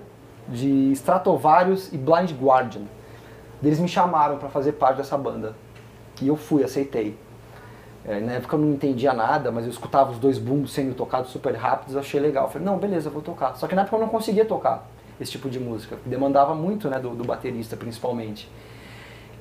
de 0.49 0.93
Stratovarius 0.93 1.93
e 1.93 1.99
Blind 1.99 2.31
Guardian. 2.33 2.83
Eles 3.63 3.81
me 3.81 3.89
chamaram 3.89 4.39
para 4.39 4.49
fazer 4.49 4.73
parte 4.73 4.99
dessa 4.99 5.19
banda. 5.19 5.57
E 6.23 6.29
eu 6.29 6.37
fui, 6.37 6.63
aceitei. 6.63 7.19
É, 8.05 8.21
na 8.21 8.33
época 8.35 8.55
eu 8.55 8.61
não 8.61 8.71
entendia 8.71 9.13
nada, 9.13 9.51
mas 9.51 9.65
eu 9.65 9.71
escutava 9.71 10.13
os 10.13 10.19
dois 10.19 10.39
booms 10.39 10.71
sendo 10.71 10.95
tocados 10.95 11.31
super 11.33 11.57
rápidos, 11.57 11.97
achei 11.97 12.21
legal. 12.21 12.49
Falei, 12.49 12.65
não, 12.65 12.79
beleza, 12.79 13.11
vou 13.11 13.21
tocar. 13.21 13.57
Só 13.57 13.67
que 13.67 13.75
na 13.75 13.83
época 13.83 13.97
eu 13.97 14.01
não 14.01 14.09
conseguia 14.09 14.45
tocar 14.45 14.87
esse 15.21 15.33
tipo 15.33 15.51
de 15.51 15.59
música, 15.59 15.97
demandava 16.05 16.55
muito 16.55 16.89
né, 16.89 16.99
do, 17.01 17.11
do 17.11 17.25
baterista 17.25 17.77
principalmente. 17.77 18.49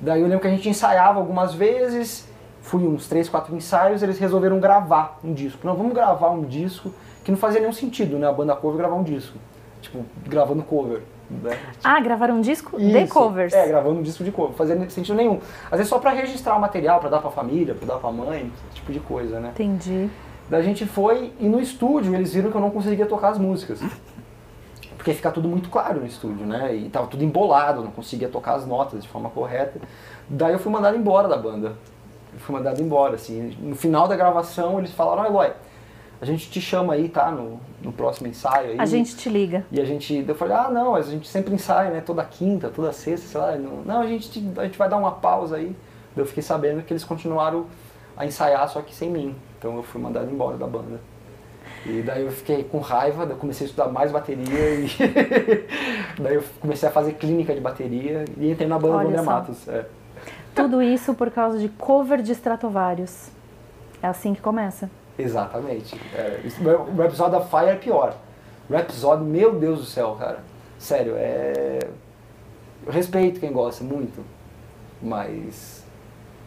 Daí 0.02 0.22
eu 0.22 0.28
lembro 0.28 0.42
que 0.42 0.48
a 0.48 0.52
gente 0.52 0.68
ensaiava 0.68 1.20
algumas 1.20 1.54
vezes, 1.54 2.28
fui 2.62 2.86
uns 2.86 3.08
três, 3.08 3.30
quatro 3.30 3.56
ensaios, 3.56 4.04
eles 4.04 4.20
resolveram 4.20 4.60
gravar 4.60 5.20
um 5.24 5.34
disco. 5.34 5.66
Não, 5.66 5.76
vamos 5.76 5.94
gravar 5.94 6.30
um 6.30 6.44
disco 6.44 6.92
que 7.24 7.32
não 7.32 7.38
fazia 7.38 7.60
nenhum 7.60 7.74
sentido, 7.74 8.18
né? 8.18 8.28
A 8.28 8.32
banda 8.32 8.56
cover 8.56 8.78
gravar 8.78 8.96
um 8.96 9.04
disco. 9.04 9.38
Tipo, 9.82 10.06
gravando 10.28 10.64
cover. 10.64 11.02
Né? 11.30 11.58
Ah, 11.84 12.00
gravaram 12.00 12.36
um 12.36 12.42
disco 12.42 12.80
Isso. 12.80 12.98
de 12.98 13.08
covers. 13.08 13.54
É, 13.54 13.68
gravando 13.68 14.00
um 14.00 14.04
disco 14.04 14.24
de 14.24 14.32
cover, 14.32 14.56
fazendo 14.56 14.90
sentido 14.92 15.16
nenhum. 15.16 15.40
Às 15.72 15.78
vezes 15.78 15.88
só 15.88 15.98
para 15.98 16.12
registrar 16.12 16.56
o 16.56 16.62
material, 16.62 17.00
para 17.00 17.10
dar 17.10 17.20
pra 17.20 17.32
família, 17.32 17.74
para 17.74 17.88
dar 17.88 18.00
pra 18.00 18.12
mãe, 18.12 18.52
esse 18.68 18.76
tipo 18.76 18.92
de 18.92 19.00
coisa, 19.00 19.40
né? 19.40 19.50
Entendi. 19.54 20.10
Daí 20.50 20.62
a 20.62 20.64
gente 20.64 20.86
foi 20.86 21.34
e 21.40 21.48
no 21.48 21.60
estúdio 21.60 22.14
eles 22.14 22.34
viram 22.34 22.52
que 22.52 22.58
eu 22.58 22.62
não 22.62 22.70
conseguia 22.70 23.06
tocar 23.06 23.30
as 23.30 23.38
músicas. 23.38 23.80
Porque 25.06 25.14
fica 25.14 25.30
tudo 25.30 25.48
muito 25.48 25.70
claro 25.70 26.00
no 26.00 26.08
estúdio, 26.08 26.48
né? 26.48 26.76
E 26.76 26.90
tava 26.90 27.06
tudo 27.06 27.24
embolado, 27.24 27.84
não 27.84 27.92
conseguia 27.92 28.28
tocar 28.28 28.56
as 28.56 28.66
notas 28.66 29.04
de 29.04 29.08
forma 29.08 29.30
correta. 29.30 29.80
Daí 30.28 30.54
eu 30.54 30.58
fui 30.58 30.72
mandado 30.72 30.98
embora 30.98 31.28
da 31.28 31.38
banda. 31.38 31.74
Eu 32.34 32.40
fui 32.40 32.56
mandado 32.56 32.82
embora, 32.82 33.14
assim. 33.14 33.56
No 33.60 33.76
final 33.76 34.08
da 34.08 34.16
gravação 34.16 34.80
eles 34.80 34.90
falaram, 34.90 35.22
ah, 35.22 35.28
Eloy, 35.28 35.52
a 36.20 36.26
gente 36.26 36.50
te 36.50 36.60
chama 36.60 36.96
aí, 36.96 37.08
tá? 37.08 37.30
No, 37.30 37.60
no 37.84 37.94
próximo 37.94 38.28
ensaio 38.28 38.72
aí. 38.72 38.80
A 38.80 38.86
gente 38.88 39.16
te 39.16 39.30
liga. 39.30 39.64
E 39.72 39.80
a 39.80 39.86
gente, 39.86 40.26
eu 40.28 40.34
falei, 40.34 40.58
ah, 40.58 40.72
não, 40.72 40.96
a 40.96 41.04
gente 41.04 41.28
sempre 41.28 41.54
ensaia, 41.54 41.92
né? 41.92 42.02
Toda 42.02 42.26
quinta, 42.26 42.70
toda 42.70 42.92
sexta, 42.92 43.28
sei 43.28 43.40
lá. 43.40 43.56
Não, 43.58 43.84
não 43.86 44.02
a, 44.02 44.08
gente, 44.08 44.44
a 44.58 44.64
gente 44.64 44.76
vai 44.76 44.90
dar 44.90 44.98
uma 44.98 45.12
pausa 45.12 45.58
aí. 45.58 45.76
Eu 46.18 46.26
fiquei 46.26 46.42
sabendo 46.42 46.82
que 46.82 46.92
eles 46.92 47.04
continuaram 47.04 47.68
a 48.18 48.26
ensaiar, 48.26 48.68
só 48.68 48.82
que 48.82 48.96
sem 48.96 49.12
mim. 49.12 49.36
Então 49.60 49.76
eu 49.76 49.84
fui 49.84 50.02
mandado 50.02 50.32
embora 50.32 50.58
da 50.58 50.66
banda. 50.66 51.00
E 51.86 52.02
daí 52.02 52.24
eu 52.24 52.32
fiquei 52.32 52.64
com 52.64 52.80
raiva, 52.80 53.26
daí 53.26 53.36
eu 53.36 53.40
comecei 53.40 53.66
a 53.66 53.70
estudar 53.70 53.88
mais 53.90 54.12
bateria 54.12 54.76
e 54.76 54.90
daí 56.20 56.36
eu 56.36 56.44
comecei 56.60 56.90
a 56.90 56.92
fazer 56.92 57.14
clínica 57.14 57.54
de 57.54 57.62
bateria 57.62 58.26
e 58.38 58.52
entrei 58.52 58.68
na 58.68 58.80
banda 58.80 59.04
do 59.04 59.10
André 59.10 59.22
Matos. 59.22 59.68
É. 59.68 59.86
Tudo 60.56 60.82
isso 60.82 61.14
por 61.14 61.30
causa 61.30 61.60
de 61.60 61.70
cover 61.70 62.22
de 62.22 62.32
Stratovarius. 62.32 63.30
É 64.02 64.08
assim 64.08 64.34
que 64.34 64.42
começa. 64.42 64.90
Exatamente. 65.18 66.00
É, 66.14 66.42
o 66.98 67.04
episódio 67.04 67.40
da 67.40 67.42
Fire 67.42 67.70
é 67.72 67.76
pior. 67.76 68.16
O 68.70 68.74
episódio, 68.74 69.24
meu 69.24 69.58
Deus 69.60 69.80
do 69.80 69.86
céu, 69.86 70.16
cara. 70.20 70.40
Sério, 70.80 71.14
é. 71.18 71.80
Eu 72.86 72.92
respeito 72.92 73.40
quem 73.40 73.52
gosta 73.52 73.84
muito, 73.84 74.24
mas. 75.02 75.84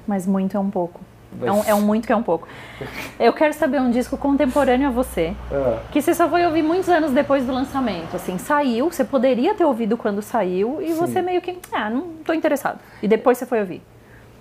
Mas 0.07 0.27
muito 0.27 0.57
é 0.57 0.61
um 0.61 0.71
pouco. 0.71 1.01
Mas... 1.33 1.49
É, 1.49 1.53
um, 1.53 1.65
é 1.65 1.75
um 1.75 1.81
muito 1.81 2.07
que 2.07 2.13
é 2.13 2.17
um 2.17 2.23
pouco. 2.23 2.49
Eu 3.19 3.33
quero 3.33 3.53
saber 3.55 3.81
um 3.81 3.91
disco 3.91 4.17
contemporâneo 4.17 4.89
a 4.89 4.91
você, 4.91 5.35
é. 5.51 5.79
que 5.93 6.01
você 6.01 6.15
só 6.15 6.29
foi 6.29 6.45
ouvir 6.47 6.63
muitos 6.63 6.89
anos 6.89 7.13
depois 7.13 7.45
do 7.45 7.53
lançamento. 7.53 8.15
Assim, 8.15 8.39
saiu, 8.39 8.91
você 8.91 9.05
poderia 9.05 9.55
ter 9.55 9.65
ouvido 9.65 9.97
quando 9.97 10.23
saiu 10.23 10.81
e 10.81 10.93
Sim. 10.93 10.95
você 10.95 11.23
meio 11.23 11.41
que, 11.41 11.57
ah, 11.73 11.91
não 11.91 12.09
tô 12.25 12.33
interessado. 12.33 12.79
E 13.03 13.09
depois 13.09 13.39
você 13.39 13.47
foi 13.47 13.61
ouvir. 13.61 13.83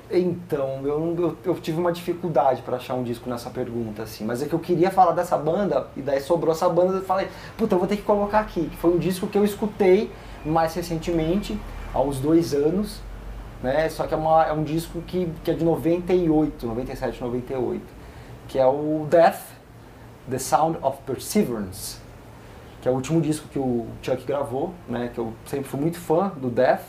Então, 0.09 0.79
eu, 0.83 1.15
eu, 1.17 1.37
eu, 1.43 1.55
tive 1.55 1.79
uma 1.79 1.91
dificuldade 1.91 2.61
para 2.61 2.77
achar 2.77 2.93
um 2.93 3.03
disco 3.03 3.29
nessa 3.29 3.49
pergunta, 3.49 4.03
assim. 4.03 4.23
Mas 4.23 4.41
é 4.41 4.45
que 4.45 4.53
eu 4.53 4.59
queria 4.59 4.89
falar 4.89 5.11
dessa 5.11 5.37
banda, 5.37 5.87
e 5.97 6.01
daí 6.01 6.21
sobrou 6.21 6.53
essa 6.53 6.69
banda, 6.69 6.93
eu 6.93 7.01
falei, 7.01 7.27
puta, 7.57 7.75
eu 7.75 7.79
vou 7.79 7.87
ter 7.87 7.97
que 7.97 8.03
colocar 8.03 8.39
aqui. 8.39 8.69
Foi 8.79 8.93
um 8.93 8.97
disco 8.97 9.27
que 9.27 9.37
eu 9.37 9.43
escutei 9.43 10.09
mais 10.45 10.73
recentemente, 10.73 11.59
há 11.93 12.01
uns 12.01 12.19
dois 12.19 12.53
anos, 12.53 13.01
né? 13.61 13.89
Só 13.89 14.05
que 14.07 14.13
é, 14.13 14.17
uma, 14.17 14.45
é 14.45 14.53
um 14.53 14.63
disco 14.63 15.01
que, 15.01 15.31
que 15.43 15.51
é 15.51 15.53
de 15.53 15.63
98, 15.63 16.65
97, 16.65 17.21
98, 17.21 17.83
que 18.47 18.59
é 18.59 18.65
o 18.65 19.07
Death, 19.09 19.41
The 20.29 20.39
Sound 20.39 20.77
of 20.81 20.99
Perseverance, 21.05 21.99
que 22.81 22.87
é 22.87 22.91
o 22.91 22.95
último 22.95 23.21
disco 23.21 23.47
que 23.47 23.59
o 23.59 23.87
Chuck 24.01 24.23
gravou, 24.25 24.73
né? 24.87 25.09
Que 25.13 25.19
eu 25.19 25.33
sempre 25.45 25.67
fui 25.67 25.79
muito 25.79 25.99
fã 25.99 26.29
do 26.29 26.49
Death. 26.49 26.83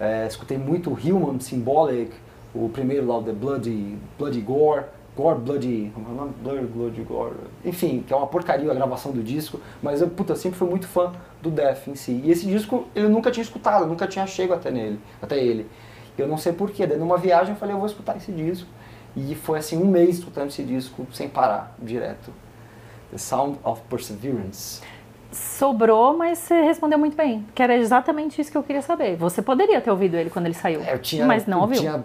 É, 0.00 0.26
escutei 0.26 0.58
muito 0.58 0.90
Human 0.90 1.38
Symbolic, 1.38 2.12
o 2.54 2.68
primeiro 2.68 3.06
lá, 3.06 3.22
The 3.22 3.32
Bloody, 3.32 3.98
Bloody 4.18 4.40
Gore, 4.40 4.84
Gore 5.16 5.38
Bloody, 5.38 5.92
é 5.96 6.12
nome? 6.12 6.32
Bloody, 6.42 6.66
Bloody 6.66 7.02
Gore, 7.02 7.36
enfim, 7.64 8.02
que 8.06 8.12
é 8.12 8.16
uma 8.16 8.26
porcaria 8.26 8.70
a 8.70 8.74
gravação 8.74 9.12
do 9.12 9.22
disco, 9.22 9.60
mas 9.80 10.00
eu, 10.00 10.08
puta, 10.08 10.34
sempre 10.34 10.58
fui 10.58 10.68
muito 10.68 10.88
fã 10.88 11.12
do 11.40 11.50
Death 11.50 11.86
em 11.86 11.94
si. 11.94 12.20
E 12.24 12.30
esse 12.30 12.46
disco 12.46 12.86
eu 12.94 13.08
nunca 13.08 13.30
tinha 13.30 13.42
escutado, 13.42 13.86
nunca 13.86 14.06
tinha 14.08 14.26
chego 14.26 14.52
até 14.52 14.70
nele, 14.70 14.98
até 15.22 15.38
ele. 15.38 15.68
Eu 16.18 16.26
não 16.26 16.36
sei 16.36 16.52
porquê, 16.52 16.86
daí 16.86 16.98
numa 16.98 17.16
viagem 17.16 17.54
eu 17.54 17.58
falei, 17.58 17.74
eu 17.74 17.78
vou 17.78 17.86
escutar 17.86 18.16
esse 18.16 18.32
disco. 18.32 18.68
E 19.16 19.36
foi 19.36 19.58
assim, 19.60 19.80
um 19.80 19.86
mês 19.86 20.18
escutando 20.18 20.48
esse 20.48 20.64
disco 20.64 21.06
sem 21.12 21.28
parar, 21.28 21.76
direto. 21.80 22.32
The 23.12 23.18
Sound 23.18 23.58
of 23.62 23.82
Perseverance 23.88 24.82
sobrou, 25.34 26.16
mas 26.16 26.38
você 26.38 26.62
respondeu 26.62 26.98
muito 26.98 27.16
bem. 27.16 27.44
Que 27.54 27.62
era 27.62 27.76
exatamente 27.76 28.40
isso 28.40 28.50
que 28.50 28.56
eu 28.56 28.62
queria 28.62 28.82
saber. 28.82 29.16
Você 29.16 29.42
poderia 29.42 29.80
ter 29.80 29.90
ouvido 29.90 30.16
ele 30.16 30.30
quando 30.30 30.46
ele 30.46 30.54
saiu, 30.54 30.80
é, 30.80 30.94
eu 30.94 30.98
tinha, 30.98 31.26
mas 31.26 31.46
não 31.46 31.60
ouviu. 31.60 31.76
Eu 31.76 31.80
tinha 31.80 32.04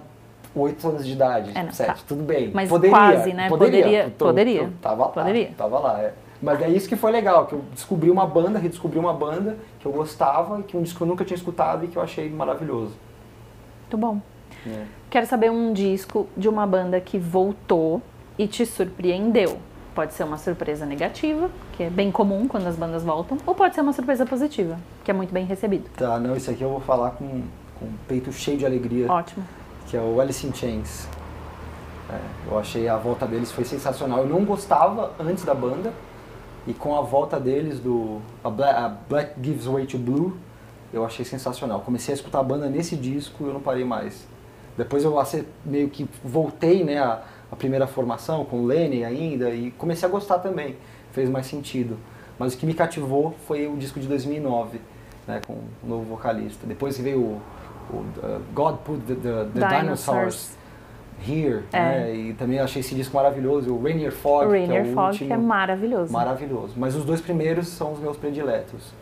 oito 0.55 0.87
anos 0.87 1.05
de 1.05 1.13
idade, 1.13 1.51
é, 1.53 1.63
não, 1.63 1.71
sete, 1.71 1.87
tá. 1.87 1.97
tudo 2.07 2.23
bem. 2.23 2.51
Mas 2.53 2.69
poderia, 2.69 2.95
quase, 2.95 3.33
né? 3.33 3.49
Poderia. 3.49 3.83
Poderia. 3.83 4.13
Tô, 4.17 4.25
poderia. 4.25 4.63
Tô, 4.65 4.71
tava 4.81 5.03
lá. 5.03 5.09
Poderia. 5.09 5.51
Tava 5.57 5.79
lá, 5.79 6.01
é. 6.01 6.13
Mas 6.41 6.61
é 6.61 6.69
isso 6.69 6.87
que 6.87 6.95
foi 6.95 7.11
legal, 7.11 7.45
que 7.45 7.53
eu 7.53 7.63
descobri 7.73 8.09
uma 8.09 8.25
banda, 8.25 8.57
redescobri 8.57 8.97
uma 8.97 9.13
banda 9.13 9.57
que 9.79 9.85
eu 9.85 9.91
gostava, 9.91 10.63
que 10.63 10.77
um 10.77 10.81
disco 10.81 10.97
que 10.97 11.03
eu 11.03 11.07
nunca 11.07 11.25
tinha 11.25 11.35
escutado 11.35 11.83
e 11.83 11.87
que 11.89 11.97
eu 11.97 12.01
achei 12.01 12.29
maravilhoso. 12.29 12.93
Muito 13.81 13.97
bom. 13.97 14.21
É. 14.65 14.85
Quero 15.09 15.25
saber 15.25 15.51
um 15.51 15.73
disco 15.73 16.27
de 16.37 16.47
uma 16.47 16.65
banda 16.65 16.99
que 17.01 17.17
voltou 17.17 18.01
e 18.37 18.47
te 18.47 18.65
surpreendeu. 18.65 19.57
Pode 19.93 20.13
ser 20.13 20.23
uma 20.23 20.37
surpresa 20.37 20.85
negativa, 20.85 21.49
que 21.73 21.83
é 21.83 21.89
bem 21.89 22.09
comum 22.09 22.47
quando 22.47 22.67
as 22.67 22.77
bandas 22.77 23.03
voltam, 23.03 23.37
ou 23.45 23.53
pode 23.53 23.75
ser 23.75 23.81
uma 23.81 23.91
surpresa 23.91 24.25
positiva, 24.25 24.79
que 25.03 25.11
é 25.11 25.13
muito 25.13 25.33
bem 25.33 25.45
recebido. 25.45 25.89
Tá, 25.97 26.17
não, 26.19 26.37
isso 26.37 26.49
aqui 26.49 26.61
eu 26.61 26.69
vou 26.69 26.79
falar 26.79 27.11
com, 27.11 27.41
com 27.77 27.85
o 27.85 27.93
peito 28.07 28.31
cheio 28.31 28.57
de 28.57 28.65
alegria. 28.65 29.11
Ótimo 29.11 29.43
que 29.89 29.97
é 29.97 30.01
o 30.01 30.21
Alice 30.21 30.45
in 30.45 30.53
Chains. 30.53 31.07
É, 32.09 32.19
eu 32.49 32.57
achei 32.57 32.87
a 32.87 32.95
volta 32.95 33.25
deles 33.25 33.51
foi 33.51 33.65
sensacional. 33.65 34.19
Eu 34.19 34.27
não 34.27 34.45
gostava 34.45 35.13
antes 35.19 35.43
da 35.43 35.53
banda 35.53 35.91
e 36.67 36.73
com 36.73 36.95
a 36.95 37.01
volta 37.01 37.39
deles 37.39 37.79
do 37.79 38.21
a 38.43 38.49
Black, 38.49 38.75
a 38.75 38.87
Black 38.87 39.33
Gives 39.41 39.65
Way 39.65 39.85
to 39.87 39.97
Blue, 39.97 40.37
eu 40.93 41.03
achei 41.05 41.25
sensacional. 41.25 41.81
Comecei 41.81 42.13
a 42.13 42.15
escutar 42.15 42.39
a 42.39 42.43
banda 42.43 42.67
nesse 42.67 42.95
disco 42.95 43.43
e 43.43 43.47
eu 43.47 43.53
não 43.53 43.61
parei 43.61 43.83
mais. 43.83 44.27
Depois 44.77 45.03
eu 45.03 45.15
meio 45.65 45.89
que 45.89 46.07
voltei, 46.23 46.83
né, 46.83 46.99
a, 46.99 47.21
a 47.51 47.55
primeira 47.55 47.87
formação 47.87 48.45
com 48.45 48.61
o 48.61 48.65
Lenny 48.65 49.03
ainda 49.03 49.49
e 49.49 49.71
comecei 49.71 50.07
a 50.07 50.11
gostar 50.11 50.39
também. 50.39 50.77
Fez 51.11 51.29
mais 51.29 51.47
sentido. 51.47 51.97
Mas 52.37 52.53
o 52.53 52.57
que 52.57 52.65
me 52.65 52.73
cativou 52.73 53.35
foi 53.45 53.67
o 53.67 53.75
disco 53.75 53.99
de 53.99 54.07
2009, 54.07 54.79
né, 55.27 55.41
com 55.45 55.53
o 55.53 55.87
novo 55.87 56.05
vocalista. 56.05 56.65
Depois 56.65 56.97
veio 56.97 57.19
o 57.19 57.41
uh, 57.97 58.41
God 58.53 58.77
Put 58.77 59.01
the, 59.07 59.15
the, 59.15 59.45
the 59.53 59.67
Dinosaurs. 59.67 60.57
Here, 61.27 61.63
é. 61.73 61.77
né? 61.77 62.15
E 62.15 62.33
também 62.33 62.59
achei 62.59 62.79
esse 62.79 62.95
disco 62.95 63.13
maravilhoso, 63.13 63.73
o 63.73 63.83
Rainier 63.83 64.11
Fog, 64.11 64.47
o 64.47 64.51
Rainier 64.51 64.83
que 64.83 64.89
é 64.89 64.91
o 64.91 64.95
Fog, 64.95 65.07
último, 65.07 65.27
que 65.27 65.33
é 65.33 65.37
maravilhoso. 65.37 66.13
Maravilhoso. 66.13 66.73
Mas 66.77 66.95
os 66.95 67.03
dois 67.03 67.19
primeiros 67.19 67.67
são 67.67 67.91
os 67.91 67.99
meus 67.99 68.15
prediletos. 68.15 68.93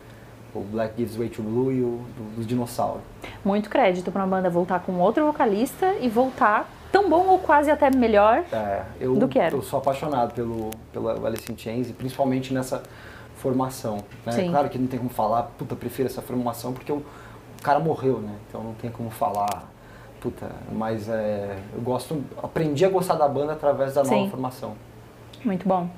O 0.52 0.60
Black 0.60 0.94
Gives 0.96 1.14
Way 1.14 1.28
to 1.28 1.42
Blue 1.42 1.70
e 1.70 1.80
o 1.80 2.00
dos 2.34 2.44
dinossauros. 2.44 3.02
Muito 3.44 3.70
crédito 3.70 4.10
para 4.10 4.24
uma 4.24 4.36
banda 4.36 4.50
voltar 4.50 4.80
com 4.80 4.98
outro 4.98 5.24
vocalista 5.26 5.94
e 6.00 6.08
voltar 6.08 6.68
tão 6.90 7.08
bom 7.08 7.26
ou 7.28 7.38
quase 7.38 7.70
até 7.70 7.90
melhor 7.90 8.42
é, 8.52 8.82
eu, 8.98 9.14
do 9.14 9.28
que 9.28 9.38
era. 9.38 9.54
Eu 9.54 9.62
sou 9.62 9.78
apaixonado 9.78 10.34
pelo, 10.34 10.70
pela 10.92 11.24
Alice 11.26 11.50
in 11.52 11.56
Chains, 11.56 11.90
e 11.90 11.92
principalmente 11.92 12.52
nessa 12.52 12.82
formação. 13.36 13.98
Né? 14.26 14.48
Claro 14.48 14.68
que 14.68 14.78
não 14.78 14.86
tem 14.86 14.98
como 14.98 15.10
falar, 15.10 15.42
puta, 15.56 15.76
prefiro 15.76 16.08
essa 16.08 16.20
formação 16.20 16.72
porque 16.72 16.90
eu 16.90 17.02
o 17.58 17.62
cara 17.62 17.78
morreu, 17.78 18.18
né? 18.20 18.34
Então 18.48 18.62
não 18.62 18.74
tem 18.74 18.90
como 18.90 19.10
falar. 19.10 19.68
Puta, 20.20 20.50
mas 20.72 21.08
é, 21.08 21.56
eu 21.72 21.80
gosto, 21.80 22.24
aprendi 22.42 22.84
a 22.84 22.88
gostar 22.88 23.14
da 23.14 23.28
banda 23.28 23.52
através 23.52 23.94
da 23.94 24.04
Sim. 24.04 24.16
nova 24.16 24.30
formação. 24.30 24.74
Muito 25.44 25.66
bom. 25.68 25.88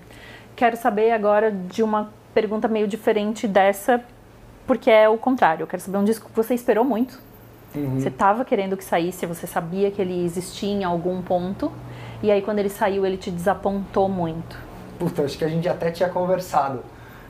Quero 0.54 0.76
saber 0.76 1.12
agora 1.12 1.50
de 1.50 1.82
uma 1.82 2.10
pergunta 2.34 2.68
meio 2.68 2.86
diferente 2.86 3.48
dessa, 3.48 4.04
porque 4.66 4.90
é 4.90 5.08
o 5.08 5.16
contrário. 5.16 5.62
Eu 5.62 5.66
quero 5.66 5.82
saber 5.82 5.96
um 5.98 6.04
disco 6.04 6.28
que 6.28 6.36
você 6.36 6.54
esperou 6.54 6.84
muito. 6.84 7.18
Uhum. 7.74 7.98
Você 7.98 8.08
estava 8.08 8.44
querendo 8.44 8.76
que 8.76 8.84
saísse, 8.84 9.24
você 9.26 9.46
sabia 9.46 9.90
que 9.90 10.02
ele 10.02 10.24
existia 10.24 10.70
em 10.70 10.84
algum 10.84 11.22
ponto, 11.22 11.72
e 12.22 12.30
aí 12.30 12.42
quando 12.42 12.58
ele 12.58 12.68
saiu, 12.68 13.06
ele 13.06 13.16
te 13.16 13.30
desapontou 13.30 14.08
muito. 14.08 14.58
Puta, 14.98 15.22
acho 15.22 15.38
que 15.38 15.44
a 15.44 15.48
gente 15.48 15.68
até 15.68 15.90
tinha 15.90 16.08
conversado 16.08 16.82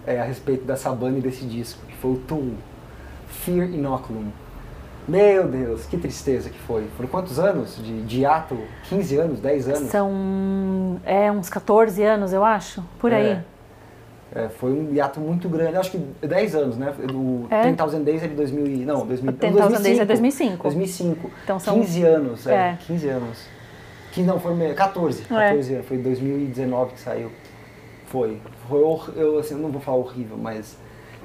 é, 0.07 0.19
a 0.19 0.25
respeito 0.25 0.65
dessa 0.65 0.91
banda 0.91 1.19
e 1.19 1.21
desse 1.21 1.45
disco, 1.45 1.85
que 1.87 1.95
foi 1.97 2.13
o 2.13 2.17
Tool. 2.17 2.55
Fear 3.45 3.69
Inoculum. 3.71 4.27
Meu 5.09 5.49
Deus, 5.49 5.87
que 5.87 5.97
tristeza 5.97 6.51
que 6.51 6.59
foi. 6.61 6.87
Foram 6.97 7.09
quantos 7.09 7.39
anos 7.39 7.77
de, 7.83 8.03
de 8.03 8.25
ato? 8.25 8.57
15 8.89 9.17
anos, 9.17 9.41
10 9.41 9.69
anos? 9.69 9.91
São 9.91 11.01
é, 11.05 11.33
uns 11.33 11.49
14 11.49 12.03
anos, 12.03 12.33
eu 12.33 12.45
acho, 12.45 12.83
por 12.99 13.13
aí. 13.13 13.33
É. 13.33 13.45
É, 14.33 14.49
foi 14.49 14.71
um 14.71 14.95
hiato 14.95 15.19
muito 15.19 15.49
grande, 15.49 15.77
acho 15.77 15.91
que 15.91 15.99
10 16.25 16.55
anos, 16.55 16.77
né? 16.77 16.95
O 17.13 17.47
É? 17.51 17.63
10,000 17.65 18.05
Days 18.05 18.23
é 18.23 18.29
de 18.29 18.35
2000, 18.37 18.65
e- 18.67 18.85
não, 18.85 19.05
2000, 19.05 19.33
10,000 19.33 19.81
Days 19.83 19.99
é 19.99 20.05
2005. 20.05 20.63
2005. 20.63 21.31
Então 21.43 21.59
são- 21.59 21.75
15 21.75 22.05
anos, 22.05 22.47
é, 22.47 22.55
É. 22.55 22.79
15 22.87 23.09
anos. 23.09 23.39
Que 24.13 24.23
não, 24.23 24.39
foi 24.39 24.55
meio- 24.55 24.75
14, 24.77 25.23
14 25.23 25.75
anos, 25.75 25.87
foi 25.87 25.99
2019 25.99 26.93
que 26.93 27.01
saiu. 27.01 27.33
Foi. 28.07 28.41
Foi 28.69 28.81
eu 29.17 29.39
assim, 29.41 29.55
não 29.57 29.71
vou 29.71 29.81
falar 29.81 29.97
horrível, 29.97 30.37
mas 30.37 30.77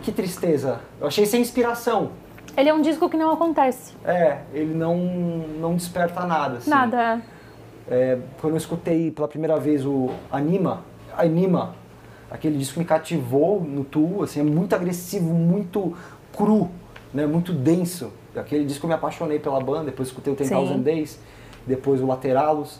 que 0.01 0.11
tristeza. 0.11 0.79
Eu 0.99 1.07
achei 1.07 1.25
sem 1.25 1.41
inspiração. 1.41 2.11
Ele 2.57 2.69
é 2.69 2.73
um 2.73 2.81
disco 2.81 3.09
que 3.09 3.17
não 3.17 3.31
acontece. 3.31 3.93
É, 4.05 4.39
ele 4.53 4.73
não 4.73 4.97
não 5.59 5.75
desperta 5.75 6.25
nada, 6.25 6.57
assim. 6.57 6.69
Nada. 6.69 7.21
É, 7.89 8.17
quando 8.39 8.53
eu 8.53 8.57
escutei 8.57 9.11
pela 9.11 9.27
primeira 9.27 9.57
vez 9.59 9.85
o 9.85 10.09
Anima, 10.31 10.83
Anima, 11.15 11.75
aquele 12.31 12.57
disco 12.57 12.79
me 12.79 12.85
cativou 12.85 13.61
no 13.61 13.83
Tu, 13.83 14.23
assim, 14.23 14.39
é 14.39 14.43
muito 14.43 14.73
agressivo, 14.73 15.33
muito 15.33 15.95
cru, 16.35 16.69
né, 17.13 17.25
muito 17.25 17.53
denso. 17.53 18.11
Aquele 18.35 18.65
disco 18.65 18.85
eu 18.85 18.89
me 18.89 18.93
apaixonei 18.95 19.39
pela 19.39 19.59
banda, 19.59 19.85
depois 19.85 20.09
escutei 20.09 20.33
o 20.33 20.35
Ten. 20.35 20.47
Thousand 20.47 20.79
Days, 20.79 21.19
depois 21.65 22.01
o 22.01 22.07
Lateralos. 22.07 22.79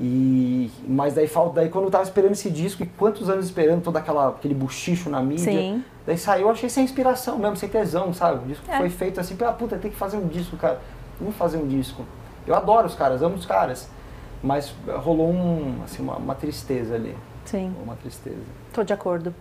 E 0.00 0.70
mas 0.88 1.14
daí 1.14 1.28
falta, 1.28 1.56
daí 1.60 1.68
quando 1.68 1.84
eu 1.84 1.90
tava 1.90 2.02
esperando 2.04 2.32
esse 2.32 2.50
disco 2.50 2.82
e 2.82 2.86
quantos 2.86 3.30
anos 3.30 3.44
esperando 3.46 3.82
todo 3.82 3.96
aquela 3.96 4.28
aquele 4.30 4.54
buchicho 4.54 5.08
na 5.08 5.22
mídia, 5.22 5.44
Sim. 5.52 5.84
daí 6.04 6.18
saiu, 6.18 6.46
eu 6.46 6.50
achei 6.50 6.68
sem 6.68 6.82
inspiração 6.84 7.38
mesmo, 7.38 7.56
sem 7.56 7.68
tesão, 7.68 8.12
sabe? 8.12 8.44
O 8.44 8.48
disco 8.48 8.64
É. 8.68 8.76
foi 8.78 8.90
feito 8.90 9.20
assim, 9.20 9.36
ah, 9.46 9.52
puta, 9.52 9.76
tem 9.78 9.90
que 9.90 9.96
fazer 9.96 10.16
um 10.16 10.26
disco, 10.26 10.56
cara. 10.56 10.80
Vamos 11.20 11.36
fazer 11.36 11.58
um 11.58 11.66
disco. 11.68 12.04
Eu 12.46 12.54
adoro 12.56 12.86
os 12.88 12.94
caras, 12.94 13.22
amo 13.22 13.36
os 13.36 13.46
caras. 13.46 13.88
Mas 14.42 14.74
rolou 15.02 15.30
um, 15.30 15.76
assim, 15.84 16.02
uma, 16.02 16.16
uma 16.16 16.34
tristeza 16.34 16.96
ali. 16.96 17.16
Sim, 17.46 17.72
Uma 17.82 17.94
tristeza. 17.96 18.36
tô 18.72 18.82
de 18.82 18.92
acordo. 18.92 19.34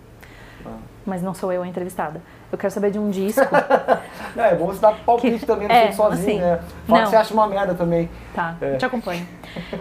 Mas 1.06 1.21
não 1.21 1.34
sou 1.34 1.52
eu 1.52 1.62
a 1.63 1.67
entrevistada. 1.67 2.21
Eu 2.52 2.58
quero 2.58 2.71
saber 2.71 2.91
de 2.91 2.97
um 2.99 3.10
disco. 3.10 3.41
Não, 4.36 4.43
é 4.45 4.56
bom 4.56 4.67
você 4.67 4.80
dar 4.80 4.93
palpite 5.06 5.39
Que- 5.39 5.45
também, 5.45 5.67
não 5.67 5.76
é, 5.76 5.91
sozinho, 5.91 6.30
assim, 6.30 6.39
né? 6.39 6.60
Fala 6.88 6.99
não. 6.99 7.06
que 7.06 7.10
você 7.10 7.15
acha 7.17 7.34
uma 7.34 7.47
merda 7.47 7.73
também. 7.73 8.10
Tá, 8.34 8.56
É. 8.62 8.78
te 8.78 8.86
acompanho. 8.86 9.28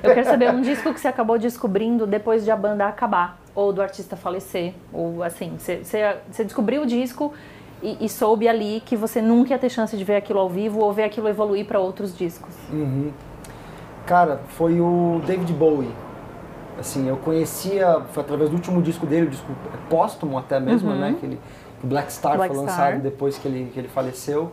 Eu 0.02 0.14
quero 0.14 0.24
saber 0.24 0.50
um 0.50 0.60
disco 0.62 0.92
que 0.92 0.98
você 0.98 1.06
acabou 1.08 1.38
descobrindo 1.38 2.06
depois 2.06 2.44
de 2.44 2.50
a 2.50 2.56
banda 2.56 2.86
acabar, 2.86 3.38
ou 3.54 3.72
do 3.72 3.80
artista 3.82 4.16
falecer, 4.16 4.74
ou 4.92 5.22
assim, 5.22 5.54
você, 5.58 5.84
você, 5.84 6.16
você 6.30 6.44
descobriu 6.44 6.82
o 6.82 6.86
disco 6.86 7.32
e, 7.82 8.04
e 8.04 8.08
soube 8.08 8.48
ali 8.48 8.82
que 8.84 8.96
você 8.96 9.20
nunca 9.22 9.50
ia 9.50 9.58
ter 9.58 9.68
chance 9.68 9.96
de 9.96 10.02
ver 10.04 10.16
aquilo 10.16 10.38
ao 10.40 10.48
vivo 10.48 10.80
ou 10.80 10.92
ver 10.92 11.04
aquilo 11.04 11.28
evoluir 11.28 11.66
para 11.66 11.78
outros 11.78 12.16
discos. 12.16 12.54
Uhum. 12.72 13.12
Cara, 14.06 14.40
foi 14.48 14.80
o 14.80 15.20
David 15.26 15.52
Bowie. 15.52 15.90
Assim, 16.78 17.06
eu 17.08 17.16
conhecia, 17.16 18.00
foi 18.12 18.22
através 18.22 18.48
do 18.50 18.56
último 18.56 18.80
disco 18.82 19.06
dele, 19.06 19.26
o 19.26 19.30
disco 19.30 19.52
póstumo 19.90 20.38
até 20.38 20.58
mesmo, 20.58 20.90
Uhum. 20.90 20.98
né? 20.98 21.16
Que 21.18 21.26
ele, 21.26 21.40
o 21.82 21.86
Black 21.86 22.12
Star 22.12 22.36
Black 22.36 22.54
foi 22.54 22.64
Star. 22.66 22.78
lançado 22.86 23.02
depois 23.02 23.38
que 23.38 23.46
ele, 23.46 23.70
que 23.72 23.78
ele 23.78 23.88
faleceu. 23.88 24.52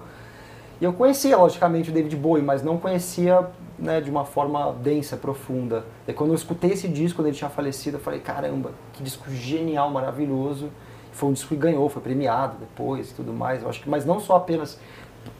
E 0.81 0.83
eu 0.85 0.93
conhecia, 0.93 1.37
logicamente, 1.37 1.89
o 1.89 1.93
David 1.93 2.15
Bowie, 2.15 2.43
mas 2.43 2.63
não 2.63 2.77
conhecia 2.77 3.47
né, 3.77 3.99
de 4.01 4.09
uma 4.09 4.25
forma 4.25 4.73
densa, 4.81 5.15
profunda. 5.17 5.85
E 6.07 6.13
quando 6.13 6.29
eu 6.31 6.35
escutei 6.35 6.71
esse 6.71 6.87
disco, 6.87 7.17
quando 7.19 7.27
ele 7.27 7.35
tinha 7.35 7.49
falecido, 7.49 7.97
eu 7.97 8.01
falei, 8.01 8.19
caramba, 8.19 8.71
que 8.93 9.01
disco 9.03 9.29
genial, 9.31 9.89
maravilhoso. 9.89 10.69
Foi 11.11 11.29
um 11.29 11.33
disco 11.33 11.49
que 11.49 11.55
ganhou, 11.55 11.87
foi 11.89 12.01
premiado 12.01 12.55
depois 12.59 13.11
e 13.11 13.13
tudo 13.13 13.33
mais. 13.33 13.61
Eu 13.63 13.69
acho 13.69 13.81
que, 13.81 13.89
mas 13.89 14.05
não 14.05 14.19
só 14.19 14.35
apenas 14.37 14.79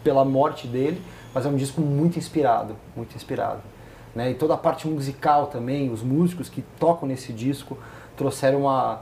pela 0.04 0.26
morte 0.26 0.68
dele, 0.68 1.02
mas 1.34 1.46
é 1.46 1.50
um 1.50 1.56
disco 1.56 1.80
muito 1.80 2.18
inspirado, 2.18 2.76
muito 2.96 3.16
inspirado. 3.16 3.62
Né? 4.16 4.32
E 4.32 4.34
toda 4.34 4.54
a 4.56 4.58
parte 4.58 4.88
musical 4.88 5.48
também, 5.48 5.92
os 5.92 6.02
músicos 6.02 6.50
que 6.50 6.64
tocam 6.80 7.08
nesse 7.08 7.32
disco 7.32 7.78
trouxeram 8.18 8.62
uma, 8.62 9.02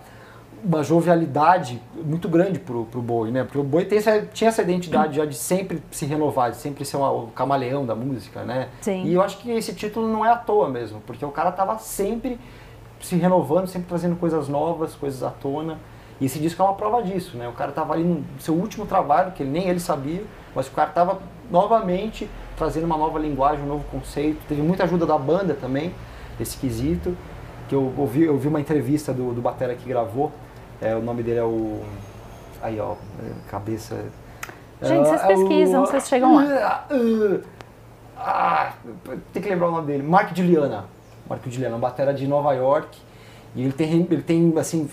uma 0.63 0.83
jovialidade 0.83 1.81
muito 2.03 2.27
grande 2.27 2.59
pro, 2.59 2.85
pro 2.85 3.01
Bowie, 3.01 3.31
né? 3.31 3.43
Porque 3.43 3.57
o 3.57 3.63
Bowie 3.63 3.85
tem 3.85 3.97
essa, 3.99 4.21
tinha 4.33 4.49
essa 4.49 4.61
identidade 4.61 5.15
já 5.15 5.25
de 5.25 5.35
sempre 5.35 5.81
se 5.89 6.05
renovar, 6.05 6.51
de 6.51 6.57
sempre 6.57 6.83
ser 6.85 6.97
uma- 6.97 7.11
o 7.11 7.27
camaleão 7.27 7.85
da 7.85 7.95
música, 7.95 8.43
né? 8.43 8.67
Sim. 8.81 9.05
E 9.05 9.13
eu 9.13 9.21
acho 9.21 9.37
que 9.39 9.49
esse 9.51 9.73
título 9.73 10.07
não 10.07 10.25
é 10.25 10.29
à 10.31 10.35
toa 10.35 10.69
mesmo, 10.69 11.01
porque 11.07 11.23
o 11.25 11.31
cara 11.31 11.51
tava 11.51 11.77
sempre 11.79 12.37
se 12.99 13.15
renovando, 13.15 13.67
sempre 13.67 13.87
trazendo 13.87 14.15
coisas 14.17 14.47
novas, 14.47 14.93
coisas 14.95 15.23
à 15.23 15.29
tona. 15.29 15.77
E 16.19 16.25
esse 16.25 16.39
disco 16.39 16.61
é 16.61 16.65
uma 16.65 16.73
prova 16.73 17.01
disso, 17.03 17.37
né? 17.37 17.47
O 17.47 17.53
cara 17.53 17.71
tava 17.71 17.93
ali 17.93 18.03
no 18.03 18.23
seu 18.39 18.55
último 18.55 18.85
trabalho, 18.87 19.31
que 19.33 19.43
nem 19.43 19.69
ele 19.69 19.79
sabia, 19.79 20.23
mas 20.55 20.67
o 20.67 20.71
cara 20.71 20.89
tava 20.89 21.19
novamente 21.51 22.27
trazendo 22.57 22.85
uma 22.85 22.97
nova 22.97 23.17
linguagem, 23.19 23.63
um 23.63 23.67
novo 23.67 23.85
conceito. 23.91 24.39
Teve 24.49 24.61
muita 24.61 24.83
ajuda 24.83 25.05
da 25.05 25.17
banda 25.17 25.53
também, 25.53 25.93
esse 26.39 26.57
quesito. 26.57 27.15
Que 27.69 27.75
eu 27.75 27.93
ouvi, 27.97 28.23
eu 28.23 28.37
vi 28.37 28.47
uma 28.47 28.59
entrevista 28.61 29.13
do, 29.13 29.33
do 29.33 29.41
Batera 29.41 29.75
que 29.75 29.87
gravou. 29.87 30.31
É, 30.81 30.95
o 30.95 31.01
nome 31.01 31.21
dele 31.23 31.39
é 31.39 31.43
o. 31.43 31.81
Aí, 32.61 32.79
ó, 32.79 32.95
cabeça. 33.49 33.95
Gente, 34.81 35.07
vocês 35.07 35.21
É, 35.21 35.25
é 35.25 35.27
pesquisam, 35.27 35.83
o- 35.83 35.85
vocês 35.85 36.07
chegam 36.07 36.35
lá. 36.35 36.87
Ah, 38.17 38.73
tem 39.31 39.41
que 39.41 39.49
lembrar 39.49 39.67
o 39.69 39.71
nome 39.71 39.87
dele. 39.87 40.03
Mark 40.03 40.35
Juliana. 40.35 40.85
Mark 41.29 41.41
Juliana, 41.47 41.75
um 41.75 41.79
batera 41.79 42.13
de 42.13 42.25
Nova 42.27 42.53
York. 42.53 42.97
E 43.55 43.63
ele 43.63 43.73
tem, 43.73 44.07
ele 44.09 44.21
tem 44.21 44.53
assim, 44.57 44.89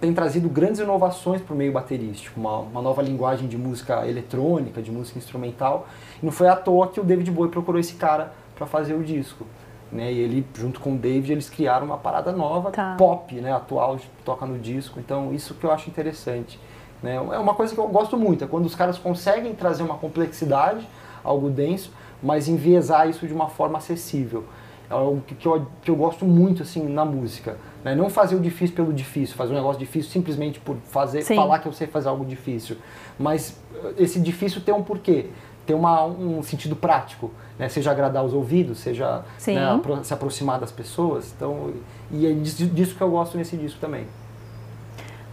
tem 0.00 0.12
trazido 0.12 0.48
grandes 0.48 0.80
inovações 0.80 1.40
para 1.40 1.54
o 1.54 1.56
meio 1.56 1.72
baterístico. 1.72 2.38
Uma, 2.40 2.58
uma 2.58 2.82
nova 2.82 3.02
linguagem 3.02 3.48
de 3.48 3.56
música 3.56 4.06
eletrônica, 4.06 4.80
de 4.82 4.90
música 4.90 5.18
instrumental. 5.18 5.86
E 6.22 6.24
não 6.24 6.32
foi 6.32 6.48
à 6.48 6.56
toa 6.56 6.88
que 6.88 7.00
o 7.00 7.04
David 7.04 7.30
Bowie 7.30 7.50
procurou 7.50 7.80
esse 7.80 7.94
cara 7.94 8.32
para 8.54 8.66
fazer 8.66 8.94
o 8.94 9.02
disco. 9.02 9.46
Né? 9.90 10.12
E 10.12 10.18
ele, 10.18 10.46
junto 10.54 10.80
com 10.80 10.94
o 10.94 10.96
David, 10.96 11.32
eles 11.32 11.48
criaram 11.50 11.86
uma 11.86 11.96
parada 11.96 12.30
nova, 12.32 12.70
Tá. 12.70 12.94
pop, 12.96 13.34
né? 13.34 13.52
atual, 13.52 13.96
que 13.96 14.06
toca 14.24 14.46
no 14.46 14.58
disco. 14.58 15.00
Então, 15.00 15.32
isso 15.32 15.54
que 15.54 15.64
eu 15.64 15.72
acho 15.72 15.88
interessante. 15.90 16.58
Né? 17.02 17.16
É 17.16 17.38
uma 17.38 17.54
coisa 17.54 17.74
que 17.74 17.80
eu 17.80 17.88
gosto 17.88 18.16
muito, 18.16 18.44
é 18.44 18.46
quando 18.46 18.66
os 18.66 18.74
caras 18.74 18.98
conseguem 18.98 19.54
trazer 19.54 19.82
uma 19.82 19.96
complexidade, 19.96 20.86
algo 21.24 21.48
denso, 21.48 21.92
mas 22.22 22.48
enviesar 22.48 23.08
isso 23.08 23.26
de 23.26 23.32
uma 23.32 23.48
forma 23.48 23.78
acessível. 23.78 24.44
É 24.88 24.92
algo 24.92 25.22
que, 25.22 25.46
eu, 25.46 25.66
que 25.82 25.90
eu 25.90 25.96
gosto 25.96 26.24
muito 26.24 26.62
assim 26.62 26.86
na 26.86 27.04
música. 27.04 27.56
Né? 27.84 27.94
Não 27.94 28.10
fazer 28.10 28.34
o 28.34 28.40
difícil 28.40 28.76
pelo 28.76 28.92
difícil, 28.92 29.36
fazer 29.36 29.52
um 29.52 29.56
negócio 29.56 29.78
difícil 29.78 30.10
simplesmente 30.10 30.60
por 30.60 30.76
fazer, 30.84 31.22
Sim. 31.22 31.36
falar 31.36 31.58
que 31.58 31.66
eu 31.66 31.72
sei 31.72 31.86
fazer 31.86 32.08
algo 32.08 32.24
difícil. 32.24 32.76
Mas 33.18 33.58
eh, 33.74 33.94
esse 33.98 34.20
difícil 34.20 34.60
tem 34.60 34.74
um 34.74 34.82
porquê, 34.82 35.26
tem 35.66 35.74
uma, 35.74 36.04
um 36.04 36.42
sentido 36.42 36.76
prático. 36.76 37.30
Né? 37.58 37.68
Seja 37.68 37.90
agradar 37.90 38.24
os 38.24 38.32
ouvidos, 38.32 38.78
seja 38.78 39.22
né, 39.46 39.80
se 40.02 40.14
aproximar 40.14 40.58
das 40.58 40.72
pessoas. 40.72 41.32
Então, 41.36 41.72
e 42.10 42.26
é 42.26 42.32
disso, 42.32 42.94
que 42.94 43.02
eu 43.02 43.10
gosto 43.10 43.36
nesse 43.36 43.56
disco 43.56 43.78
também. 43.78 44.06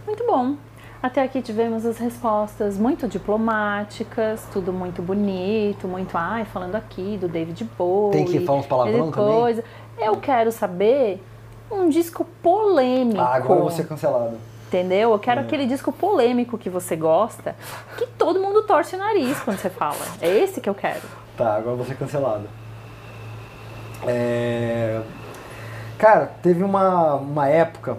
Muito 0.06 0.26
bom. 0.26 0.54
Até 1.02 1.22
aqui 1.22 1.40
tivemos 1.40 1.86
as 1.86 1.96
respostas 1.98 2.76
muito 2.76 3.06
diplomáticas, 3.06 4.46
tudo 4.52 4.72
muito 4.72 5.00
bonito, 5.00 5.86
muito 5.86 6.16
ai, 6.18 6.44
falando 6.44 6.74
aqui 6.74 7.16
do 7.16 7.28
David 7.28 7.64
Bowie. 7.78 8.12
Tem 8.12 8.24
que 8.24 8.40
falar 8.40 8.58
uns 8.58 8.66
palavrão 8.66 9.04
ele 9.04 9.12
também? 9.12 9.34
coisa. 9.34 9.64
Eu 9.96 10.16
quero 10.16 10.50
saber 10.50 11.22
um 11.70 11.88
disco 11.88 12.24
polêmico. 12.42 13.20
Ah, 13.20 13.34
agora 13.34 13.60
eu 13.60 13.62
vou 13.64 13.70
ser 13.70 13.86
cancelado. 13.86 14.36
Entendeu? 14.66 15.10
Eu 15.10 15.16
É. 15.16 15.18
quero 15.18 15.40
aquele 15.40 15.66
disco 15.66 15.90
polêmico 15.90 16.58
que 16.58 16.68
você 16.68 16.94
gosta, 16.94 17.56
que 17.96 18.06
todo 18.06 18.38
mundo 18.40 18.62
torce 18.64 18.96
o 18.96 18.98
nariz 18.98 19.38
quando 19.40 19.58
você 19.58 19.70
fala. 19.70 19.96
É 20.20 20.28
esse 20.28 20.60
que 20.60 20.68
eu 20.68 20.74
quero. 20.74 21.00
Tá, 21.36 21.56
agora 21.56 21.72
eu 21.72 21.76
vou 21.76 21.86
ser 21.86 21.96
cancelado. 21.96 22.48
É... 24.06 25.00
Cara, 25.98 26.26
teve 26.42 26.62
uma, 26.62 27.14
uma 27.14 27.48
época 27.48 27.98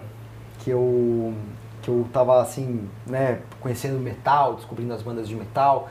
que 0.60 0.70
eu, 0.70 1.34
que 1.82 1.88
eu 1.90 2.06
tava 2.12 2.40
assim, 2.40 2.88
né, 3.06 3.40
conhecendo 3.60 3.98
metal, 3.98 4.54
descobrindo 4.54 4.94
as 4.94 5.02
bandas 5.02 5.28
de 5.28 5.34
metal, 5.34 5.88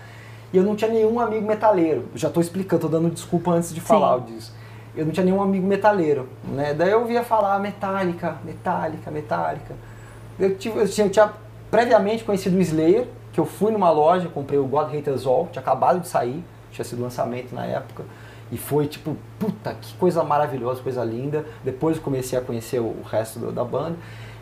e 0.52 0.58
eu 0.58 0.64
não 0.64 0.76
tinha 0.76 0.90
nenhum 0.90 1.20
amigo 1.20 1.46
metaleiro. 1.48 2.06
Eu 2.12 2.18
já 2.18 2.30
tô 2.30 2.42
explicando, 2.42 2.82
tô 2.84 2.88
dando 2.88 3.10
desculpa 3.12 3.52
antes 3.52 3.74
de 3.74 3.82
falar 3.82 4.20
disso. 4.22 4.54
Eu 5.00 5.06
não 5.06 5.14
tinha 5.14 5.26
nenhum 5.26 5.42
amigo 5.42 5.66
metaleiro, 5.66 6.28
né? 6.44 6.74
Daí 6.74 6.92
eu 6.92 7.06
via 7.06 7.24
falar 7.24 7.58
Metallica, 7.60 8.36
Metallica, 8.44 9.10
Metallica. 9.10 9.74
Eu, 10.38 10.58
tive, 10.58 10.78
eu, 10.78 10.90
tinha, 10.90 11.08
eu 11.08 11.10
tinha 11.10 11.32
previamente 11.72 12.26
conhecido 12.26 12.58
o 12.58 12.60
Slayer, 12.60 13.08
que 13.32 13.40
eu 13.40 13.46
fui 13.46 13.72
numa 13.72 13.90
loja, 13.92 14.28
comprei 14.28 14.60
o 14.60 14.66
God 14.66 14.94
Hate 14.94 15.10
Us 15.10 15.26
All, 15.26 15.48
tinha 15.54 15.62
acabado 15.62 16.02
de 16.02 16.10
sair, 16.10 16.44
tinha 16.70 16.84
sido 16.84 17.02
lançamento 17.02 17.56
na 17.56 17.66
época. 17.66 18.04
E 18.52 18.58
foi 18.58 18.88
tipo, 18.88 19.16
puta, 19.40 19.74
que 19.80 19.94
coisa 19.94 20.22
maravilhosa, 20.22 20.82
coisa 20.82 21.02
linda. 21.06 21.46
Depois 21.64 21.96
eu 21.96 22.04
comecei 22.04 22.38
a 22.38 22.42
conhecer 22.42 22.80
o 22.80 22.98
resto 23.10 23.40
da 23.54 23.64
banda. 23.64 23.96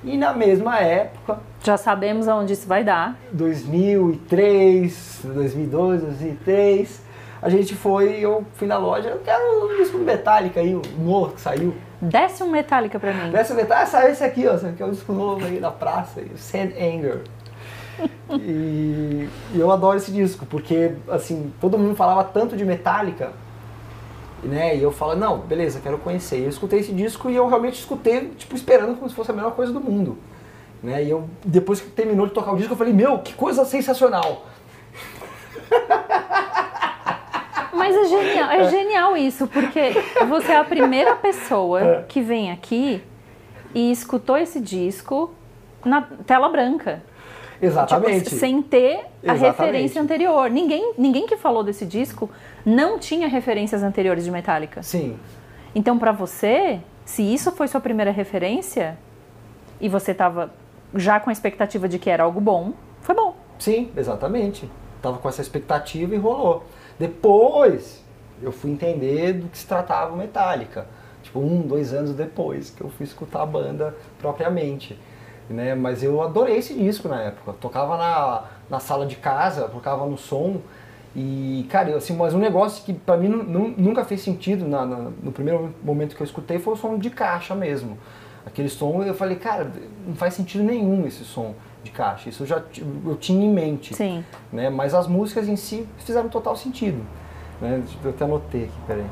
E 0.04 0.18
na 0.18 0.34
mesma 0.34 0.80
época, 0.80 1.40
Já 1.64 1.78
sabemos 1.78 2.28
aonde 2.28 2.54
isso 2.54 2.68
vai 2.68 2.84
dar. 2.84 3.16
2003, 3.32 5.20
2002, 5.24 6.02
2003, 6.02 7.07
a 7.42 7.50
gente 7.50 7.76
foi, 7.76 8.20
eu 8.20 8.46
fui 8.54 8.68
na 8.68 8.78
loja, 8.78 9.10
eu 9.10 9.20
quero 9.20 9.66
um 9.66 9.78
disco 9.78 9.98
do 9.98 10.04
Metallica 10.04 10.60
aí, 10.60 10.74
o 10.76 10.82
novo 11.00 11.34
que 11.34 11.42
saiu. 11.42 11.74
Desce 12.02 12.44
um 12.44 12.50
Metallica 12.50 13.00
pra 13.00 13.14
mim. 13.14 13.32
Dessa 13.32 13.54
Metallica, 13.54 13.84
ah, 13.84 13.86
saiu 13.86 14.12
esse 14.12 14.24
aqui, 14.24 14.48
ó, 14.48 14.56
aqui 14.56 14.82
é 14.82 14.86
o 14.86 14.92
disco 14.92 15.14
novo 15.14 15.46
aí 15.46 15.60
da 15.60 15.72
praça, 15.72 16.22
o 16.22 16.38
Sand 16.38 16.72
Anger. 16.80 17.22
e, 18.40 19.28
e 19.54 19.60
eu 19.60 19.72
adoro 19.72 19.98
esse 19.98 20.12
disco, 20.12 20.46
porque, 20.46 20.94
assim, 21.10 21.52
todo 21.60 21.78
mundo 21.78 21.96
falava 21.96 22.24
tanto 22.24 22.56
de 22.56 22.66
Metallica, 22.66 23.32
né, 24.44 24.76
e 24.76 24.84
eu 24.84 24.92
falo, 24.92 25.16
não, 25.16 25.40
beleza, 25.40 25.80
quero 25.80 25.98
conhecer. 25.98 26.40
E 26.40 26.44
eu 26.44 26.50
escutei 26.50 26.80
esse 26.80 26.92
disco 26.92 27.30
e 27.30 27.36
eu 27.36 27.48
realmente 27.48 27.80
escutei, 27.80 28.30
tipo, 28.38 28.56
esperando 28.56 28.96
como 28.96 29.10
se 29.10 29.16
fosse 29.16 29.32
a 29.32 29.34
melhor 29.34 29.52
coisa 29.52 29.74
do 29.74 29.82
mundo. 29.82 30.18
Né? 30.82 31.04
E 31.04 31.10
eu, 31.10 31.28
depois 31.44 31.82
que 31.82 31.90
terminou 31.90 32.28
de 32.28 32.34
tocar 32.34 32.52
o 32.52 32.58
disco, 32.58 32.74
eu 32.74 32.78
falei, 32.78 32.94
meu, 32.94 33.20
que 33.20 33.34
coisa 33.34 33.66
sensacional. 33.66 34.46
Mas 37.88 37.96
é 37.96 38.06
genial, 38.24 38.50
é 38.52 38.70
genial 38.70 39.18
isso, 39.18 39.48
porque 39.48 39.92
você 40.28 40.52
é 40.52 40.58
a 40.58 40.64
primeira 40.64 41.16
pessoa 41.16 41.82
É. 41.82 42.06
que 42.08 42.22
vem 42.22 42.52
aqui 42.52 43.02
e 43.74 43.92
escutou 43.92 44.38
esse 44.38 44.60
disco 44.60 45.34
na 45.86 46.02
tela 46.26 46.50
branca. 46.50 47.02
Exatamente. 47.62 48.26
Tipo, 48.26 48.36
sem 48.36 48.62
ter 48.62 49.06
a 49.26 49.34
Exatamente. 49.34 49.44
referência 49.58 50.02
anterior. 50.02 50.50
Ninguém, 50.50 50.94
ninguém 50.98 51.26
que 51.26 51.36
falou 51.38 51.64
desse 51.64 51.86
disco 51.86 52.30
não 52.66 53.00
tinha 53.00 53.28
referências 53.28 53.82
anteriores 53.82 54.24
de 54.24 54.32
Metallica. 54.32 54.84
Sim. 54.84 55.18
Então, 55.74 55.98
pra 55.98 56.12
você, 56.12 56.80
se 57.06 57.24
isso 57.24 57.52
foi 57.52 57.68
sua 57.68 57.82
primeira 57.82 58.12
referência 58.12 58.98
e 59.82 59.90
você 59.90 60.14
tava 60.14 60.54
já 60.96 61.20
com 61.20 61.30
a 61.30 61.34
expectativa 61.34 61.88
de 61.88 61.98
que 61.98 62.10
era 62.10 62.24
algo 62.24 62.40
bom, 62.40 62.74
foi 63.02 63.16
bom. 63.16 63.36
Sim, 63.60 63.92
exatamente. 63.98 64.70
Tava 65.02 65.18
com 65.18 65.28
essa 65.28 65.42
expectativa 65.42 66.14
e 66.14 66.18
rolou. 66.18 66.64
Depois 67.00 68.04
eu 68.42 68.52
fui 68.52 68.72
entender 68.72 69.34
do 69.34 69.48
que 69.48 69.58
se 69.58 69.66
tratava 69.68 70.14
o 70.14 70.18
Metallica. 70.18 70.88
Tipo, 71.24 71.40
um, 71.40 71.62
dois 71.62 71.94
anos 71.94 72.14
depois 72.14 72.70
que 72.70 72.82
eu 72.82 72.90
fui 72.90 73.06
escutar 73.06 73.42
a 73.42 73.46
banda 73.46 73.96
propriamente. 74.20 74.98
Né? 75.50 75.76
Mas 75.76 76.04
eu 76.04 76.22
adorei 76.22 76.58
esse 76.58 76.74
disco 76.74 77.08
na 77.08 77.22
época. 77.22 77.54
Tocava 77.60 77.98
na, 77.98 78.44
na 78.70 78.80
sala 78.80 79.06
de 79.06 79.16
casa, 79.16 79.68
tocava 79.68 80.06
no 80.06 80.18
som. 80.18 80.58
E, 81.16 81.66
cara, 81.70 81.90
eu, 81.90 81.98
assim, 81.98 82.16
mas 82.16 82.34
um 82.34 82.40
negócio 82.40 82.84
que 82.84 82.94
pra 82.94 83.18
mim 83.18 83.28
nu- 83.28 83.44
nu- 83.44 83.74
nunca 83.78 84.06
fez 84.06 84.22
sentido 84.22 84.68
na- 84.68 84.86
na- 84.86 85.10
no 85.24 85.32
primeiro 85.32 85.74
momento 85.84 86.16
que 86.16 86.22
eu 86.22 86.26
escutei 86.26 86.60
foi 86.60 86.74
o 86.74 86.78
som 86.78 86.98
de 86.98 87.10
caixa 87.10 87.56
mesmo. 87.56 87.98
Aquele 88.46 88.70
som, 88.70 89.02
eu 89.04 89.14
falei, 89.14 89.38
cara, 89.38 89.72
não 90.06 90.16
faz 90.16 90.34
sentido 90.36 90.64
nenhum 90.64 91.06
esse 91.08 91.24
som 91.24 91.54
de 91.84 91.92
caixa. 91.92 92.30
Isso 92.30 92.44
eu 92.44 92.48
já 92.48 92.62
eu 93.06 93.16
tinha 93.16 93.46
em 93.46 93.50
mente 93.50 93.96
Sim. 93.96 94.24
né? 94.52 94.70
Mas 94.70 94.94
as 94.94 95.08
músicas 95.08 95.48
em 95.48 95.56
si 95.56 95.88
fizeram 96.00 96.30
total 96.30 96.56
sentido. 96.56 97.04
Né? 97.62 97.82
Eu 98.04 98.10
até 98.12 98.26
anotei 98.26 98.66
aqui, 98.66 98.80
peraí. 98.86 99.06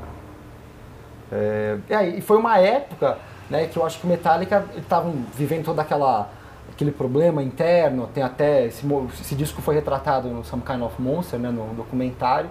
É, 1.31 1.77
e 1.89 1.93
aí, 1.93 2.21
foi 2.21 2.37
uma 2.37 2.57
época 2.59 3.17
né, 3.49 3.67
que 3.67 3.77
eu 3.77 3.85
acho 3.85 3.99
que 3.99 4.05
o 4.05 4.09
Metallica 4.09 4.65
estavam 4.77 5.13
vivendo 5.35 5.65
todo 5.65 5.79
aquela, 5.79 6.29
aquele 6.71 6.91
problema 6.91 7.41
interno, 7.41 8.07
tem 8.13 8.23
até 8.23 8.65
esse, 8.65 8.85
esse 9.19 9.35
disco 9.35 9.61
foi 9.61 9.75
retratado 9.75 10.27
no 10.29 10.43
Some 10.43 10.63
Kind 10.63 10.81
of 10.81 11.01
Monster, 11.01 11.39
né, 11.39 11.49
no 11.49 11.73
documentário, 11.73 12.49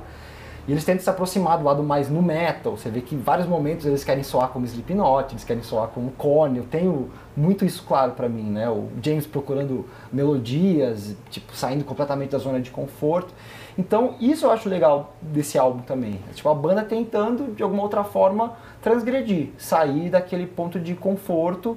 e 0.67 0.73
eles 0.73 0.85
tentam 0.85 1.03
se 1.03 1.11
aproximar 1.11 1.59
do 1.59 1.65
lado 1.65 1.83
mais 1.83 2.09
no 2.09 2.23
metal, 2.23 2.77
você 2.77 2.89
vê 2.89 3.01
que 3.01 3.15
em 3.15 3.19
vários 3.19 3.47
momentos 3.47 3.85
eles 3.87 4.03
querem 4.03 4.23
soar 4.23 4.49
como 4.49 4.65
Slipknot, 4.65 5.33
eles 5.33 5.45
querem 5.45 5.63
soar 5.63 5.89
como 5.89 6.11
Korn, 6.13 6.57
eu 6.57 6.65
tenho 6.65 7.11
muito 7.37 7.65
isso 7.65 7.85
claro 7.87 8.13
pra 8.13 8.29
mim, 8.29 8.45
né, 8.45 8.69
o 8.69 8.89
James 9.03 9.27
procurando 9.27 9.87
melodias, 10.13 11.17
tipo, 11.31 11.55
saindo 11.55 11.85
completamente 11.85 12.31
da 12.31 12.39
zona 12.39 12.61
de 12.61 12.71
conforto, 12.71 13.35
então 13.77 14.15
isso 14.21 14.47
eu 14.47 14.51
acho 14.51 14.69
legal 14.69 15.15
desse 15.21 15.59
álbum 15.59 15.83
também, 15.83 16.19
é, 16.31 16.33
tipo, 16.33 16.49
a 16.49 16.55
banda 16.55 16.83
tentando 16.83 17.55
de 17.55 17.63
alguma 17.63 17.83
outra 17.83 18.05
forma 18.05 18.55
transgredir, 18.83 19.51
sair 19.59 20.11
daquele 20.11 20.47
ponto 20.47 20.79
de 20.81 20.95
conforto, 20.95 21.77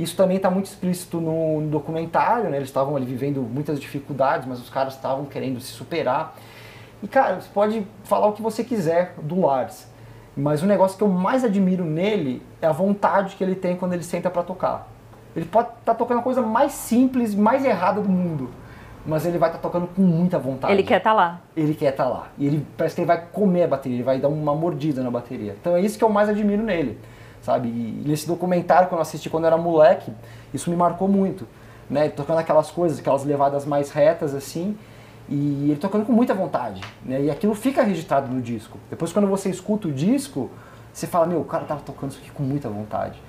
isso 0.00 0.16
também 0.16 0.38
está 0.38 0.50
muito 0.50 0.66
explícito 0.66 1.20
no, 1.20 1.60
no 1.60 1.68
documentário, 1.68 2.48
né? 2.48 2.56
Eles 2.56 2.70
estavam 2.70 2.96
ali 2.96 3.04
vivendo 3.04 3.42
muitas 3.42 3.78
dificuldades, 3.78 4.48
mas 4.48 4.58
os 4.58 4.70
caras 4.70 4.94
estavam 4.94 5.26
querendo 5.26 5.60
se 5.60 5.72
superar. 5.72 6.34
E 7.02 7.08
cara, 7.08 7.40
você 7.40 7.48
pode 7.52 7.86
falar 8.04 8.26
o 8.26 8.32
que 8.32 8.42
você 8.42 8.62
quiser 8.62 9.14
do 9.22 9.40
Lars, 9.40 9.86
mas 10.36 10.62
o 10.62 10.66
negócio 10.66 10.96
que 10.96 11.04
eu 11.04 11.08
mais 11.08 11.44
admiro 11.44 11.84
nele 11.84 12.42
é 12.60 12.66
a 12.66 12.72
vontade 12.72 13.36
que 13.36 13.44
ele 13.44 13.54
tem 13.54 13.76
quando 13.76 13.94
ele 13.94 14.02
senta 14.02 14.30
para 14.30 14.42
tocar. 14.42 14.88
Ele 15.34 15.46
pode 15.46 15.68
estar 15.78 15.94
tocando 15.94 16.18
a 16.18 16.22
coisa 16.22 16.42
mais 16.42 16.72
simples, 16.72 17.34
mais 17.34 17.64
errada 17.64 18.00
do 18.00 18.08
mundo, 18.08 18.50
mas 19.06 19.24
ele 19.24 19.38
vai 19.38 19.48
estar 19.48 19.60
tocando 19.60 19.86
com 19.86 20.02
muita 20.02 20.38
vontade 20.38 20.72
Ele 20.72 20.82
quer 20.82 20.98
estar 20.98 21.12
lá. 21.12 21.40
ele 21.56 21.74
quer 21.74 21.90
estar 21.90 22.06
lá. 22.06 22.28
E 22.36 22.46
ele 22.46 22.66
parece 22.76 22.94
que 22.96 23.00
ele 23.00 23.06
vai 23.06 23.24
comer 23.32 23.64
a 23.64 23.68
bateria, 23.68 23.96
ele 23.96 24.04
vai 24.04 24.18
dar 24.18 24.28
uma 24.28 24.54
mordida 24.54 25.02
na 25.02 25.10
bateria. 25.10 25.56
Então 25.60 25.76
é 25.76 25.80
isso 25.80 25.96
que 25.96 26.04
eu 26.04 26.08
mais 26.08 26.28
admiro 26.28 26.62
nele, 26.62 26.98
sabe? 27.40 27.68
E 27.68 28.02
nesse 28.06 28.26
documentário 28.26 28.88
que 28.88 28.94
eu 28.94 29.00
assisti 29.00 29.30
quando 29.30 29.44
eu 29.44 29.48
era 29.48 29.56
moleque, 29.56 30.12
isso 30.52 30.68
me 30.68 30.76
marcou 30.76 31.08
muito, 31.08 31.46
né? 31.88 32.08
Tocando 32.08 32.38
aquelas 32.40 32.70
coisas, 32.70 32.98
aquelas 32.98 33.24
levadas 33.24 33.64
mais 33.64 33.90
retas 33.90 34.34
assim, 34.34 34.76
e 35.30 35.70
ele 35.70 35.76
tocando 35.76 36.04
com 36.04 36.12
muita 36.12 36.34
vontade, 36.34 36.80
né? 37.04 37.22
E 37.22 37.30
aquilo 37.30 37.54
fica 37.54 37.82
registrado 37.82 38.32
no 38.32 38.42
disco. 38.42 38.76
Depois 38.90 39.12
quando 39.12 39.28
você 39.28 39.48
escuta 39.48 39.86
o 39.86 39.92
disco, 39.92 40.50
você 40.92 41.06
fala, 41.06 41.26
meu, 41.26 41.40
o 41.40 41.44
cara 41.44 41.64
tava 41.64 41.80
tocando 41.82 42.10
isso 42.10 42.20
aqui 42.20 42.30
com 42.32 42.42
muita 42.42 42.68
vontade. 42.68 43.22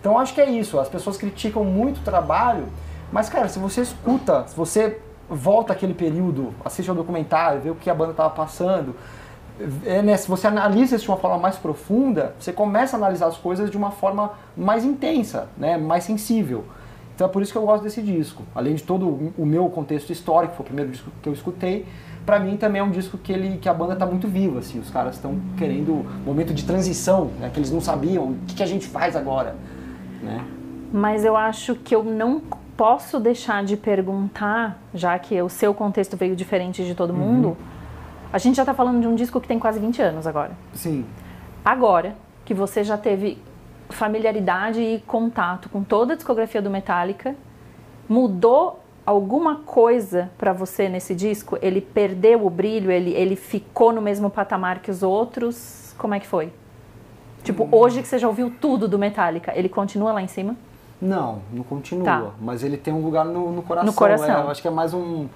Então 0.00 0.16
acho 0.16 0.32
que 0.32 0.40
é 0.40 0.48
isso, 0.48 0.78
as 0.78 0.88
pessoas 0.88 1.16
criticam 1.16 1.64
muito 1.64 1.98
o 1.98 2.04
trabalho, 2.04 2.68
mas 3.10 3.28
cara, 3.28 3.48
se 3.48 3.58
você 3.58 3.80
escuta, 3.80 4.46
se 4.46 4.56
você 4.56 5.00
volta 5.28 5.72
aquele 5.72 5.92
período, 5.92 6.54
assiste 6.64 6.88
ao 6.88 6.94
documentário, 6.94 7.60
vê 7.60 7.70
o 7.70 7.74
que 7.74 7.90
a 7.90 7.94
banda 7.94 8.12
estava 8.12 8.30
passando, 8.30 8.94
é, 9.84 10.00
né, 10.02 10.16
se 10.16 10.28
você 10.28 10.46
analisa 10.46 10.94
isso 10.94 11.04
de 11.04 11.10
uma 11.10 11.16
forma 11.16 11.38
mais 11.38 11.56
profunda, 11.56 12.34
você 12.38 12.52
começa 12.52 12.96
a 12.96 12.98
analisar 12.98 13.26
as 13.26 13.36
coisas 13.36 13.68
de 13.70 13.76
uma 13.76 13.90
forma 13.90 14.32
mais 14.56 14.84
intensa, 14.84 15.48
né, 15.56 15.76
mais 15.76 16.04
sensível. 16.04 16.64
Então 17.18 17.26
é 17.26 17.30
por 17.30 17.42
isso 17.42 17.50
que 17.50 17.58
eu 17.58 17.66
gosto 17.66 17.82
desse 17.82 18.00
disco. 18.00 18.44
Além 18.54 18.76
de 18.76 18.84
todo 18.84 19.32
o 19.36 19.44
meu 19.44 19.68
contexto 19.70 20.12
histórico, 20.12 20.54
foi 20.54 20.62
o 20.62 20.66
primeiro 20.66 20.92
disco 20.92 21.10
que 21.20 21.28
eu 21.28 21.32
escutei, 21.32 21.84
pra 22.24 22.38
mim 22.38 22.56
também 22.56 22.78
é 22.78 22.84
um 22.84 22.92
disco 22.92 23.18
que, 23.18 23.32
ele, 23.32 23.58
que 23.58 23.68
a 23.68 23.74
banda 23.74 23.96
tá 23.96 24.06
muito 24.06 24.28
viva, 24.28 24.60
assim, 24.60 24.78
os 24.78 24.88
caras 24.88 25.16
estão 25.16 25.34
querendo 25.56 26.06
momento 26.24 26.54
de 26.54 26.64
transição, 26.64 27.32
né, 27.40 27.50
que 27.52 27.58
eles 27.58 27.72
não 27.72 27.80
sabiam, 27.80 28.22
o 28.22 28.36
que, 28.46 28.54
que 28.54 28.62
a 28.62 28.66
gente 28.66 28.86
faz 28.86 29.16
agora, 29.16 29.56
né? 30.22 30.44
Mas 30.92 31.24
eu 31.24 31.36
acho 31.36 31.74
que 31.74 31.92
eu 31.92 32.04
não 32.04 32.40
posso 32.76 33.18
deixar 33.18 33.64
de 33.64 33.76
perguntar, 33.76 34.80
já 34.94 35.18
que 35.18 35.42
o 35.42 35.48
seu 35.48 35.74
contexto 35.74 36.16
veio 36.16 36.36
diferente 36.36 36.84
de 36.84 36.94
todo 36.94 37.12
mundo. 37.12 37.56
A 38.32 38.38
gente 38.38 38.54
já 38.54 38.64
tá 38.64 38.72
falando 38.72 39.00
de 39.00 39.08
um 39.08 39.16
disco 39.16 39.40
que 39.40 39.48
tem 39.48 39.58
quase 39.58 39.80
20 39.80 40.00
anos 40.00 40.24
agora. 40.24 40.52
Sim. 40.72 41.04
Agora 41.64 42.14
que 42.44 42.54
você 42.54 42.84
já 42.84 42.96
teve 42.96 43.38
familiaridade 43.90 44.80
e 44.80 45.00
contato 45.06 45.68
com 45.68 45.82
toda 45.82 46.12
a 46.12 46.16
discografia 46.16 46.60
do 46.62 46.70
Metallica, 46.70 47.34
mudou 48.08 48.80
alguma 49.04 49.56
coisa 49.56 50.30
pra 50.38 50.52
você 50.52 50.88
nesse 50.88 51.14
disco? 51.14 51.58
Ele 51.62 51.80
perdeu 51.80 52.44
o 52.44 52.50
brilho? 52.50 52.90
Ele, 52.90 53.12
ele 53.12 53.36
ficou 53.36 53.92
no 53.92 54.00
mesmo 54.02 54.28
patamar 54.30 54.80
que 54.80 54.90
os 54.90 55.02
outros? 55.02 55.94
Como 55.98 56.14
é 56.14 56.20
que 56.20 56.26
foi? 56.26 56.52
Tipo, 57.42 57.64
Hum. 57.64 57.68
hoje 57.72 58.02
que 58.02 58.08
você 58.08 58.18
já 58.18 58.28
ouviu 58.28 58.52
tudo 58.60 58.86
do 58.88 58.98
Metallica, 58.98 59.52
ele 59.54 59.68
continua 59.68 60.12
lá 60.12 60.20
em 60.22 60.26
cima? 60.28 60.54
Não, 61.00 61.40
não 61.52 61.62
continua. 61.62 62.04
Tá. 62.04 62.30
Mas 62.40 62.64
ele 62.64 62.76
tem 62.76 62.92
um 62.92 63.00
lugar 63.02 63.24
no, 63.24 63.52
no 63.52 63.62
coração. 63.62 63.86
No 63.86 63.92
coração. 63.94 64.38
é, 64.38 64.42
eu 64.42 64.50
acho 64.50 64.60
que 64.60 64.66
é 64.68 64.70
mais 64.70 64.92
um. 64.92 65.26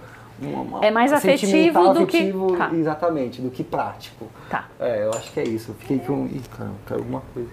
um- 0.42 0.82
É 0.82 0.90
mais 0.90 1.12
afetivo 1.12 1.94
do 1.94 2.04
que- 2.06 2.16
afetivo, 2.18 2.56
Tá. 2.56 2.70
Exatamente, 2.74 3.40
do 3.40 3.48
que 3.48 3.62
prático. 3.62 4.26
Tá. 4.50 4.64
É, 4.80 5.04
eu 5.04 5.10
acho 5.10 5.30
que 5.32 5.38
é 5.38 5.44
isso. 5.44 5.70
Eu 5.70 5.74
fiquei 5.76 6.00
com. 6.00 6.26
Ih, 6.26 6.42
caramba, 6.56 6.74
caiu 6.84 6.98
alguma 7.00 7.22
coisa. 7.32 7.48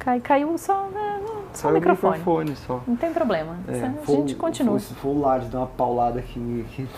Cai, 0.00 0.18
caiu 0.18 0.56
só, 0.56 0.88
né, 0.88 1.20
só 1.52 1.68
o 1.68 1.72
microfone. 1.72 2.18
microfone 2.18 2.56
só. 2.56 2.82
Não 2.86 2.96
tem 2.96 3.12
problema. 3.12 3.58
É, 3.68 3.82
a 3.82 4.10
gente 4.10 4.34
continua. 4.34 4.80
Foi, 4.80 4.96
foi 4.96 5.10
o 5.10 5.20
Lars 5.20 5.48
dar 5.48 5.58
uma 5.58 5.66
paulada 5.66 6.18
aqui. 6.18 6.66
aqui. 6.68 6.88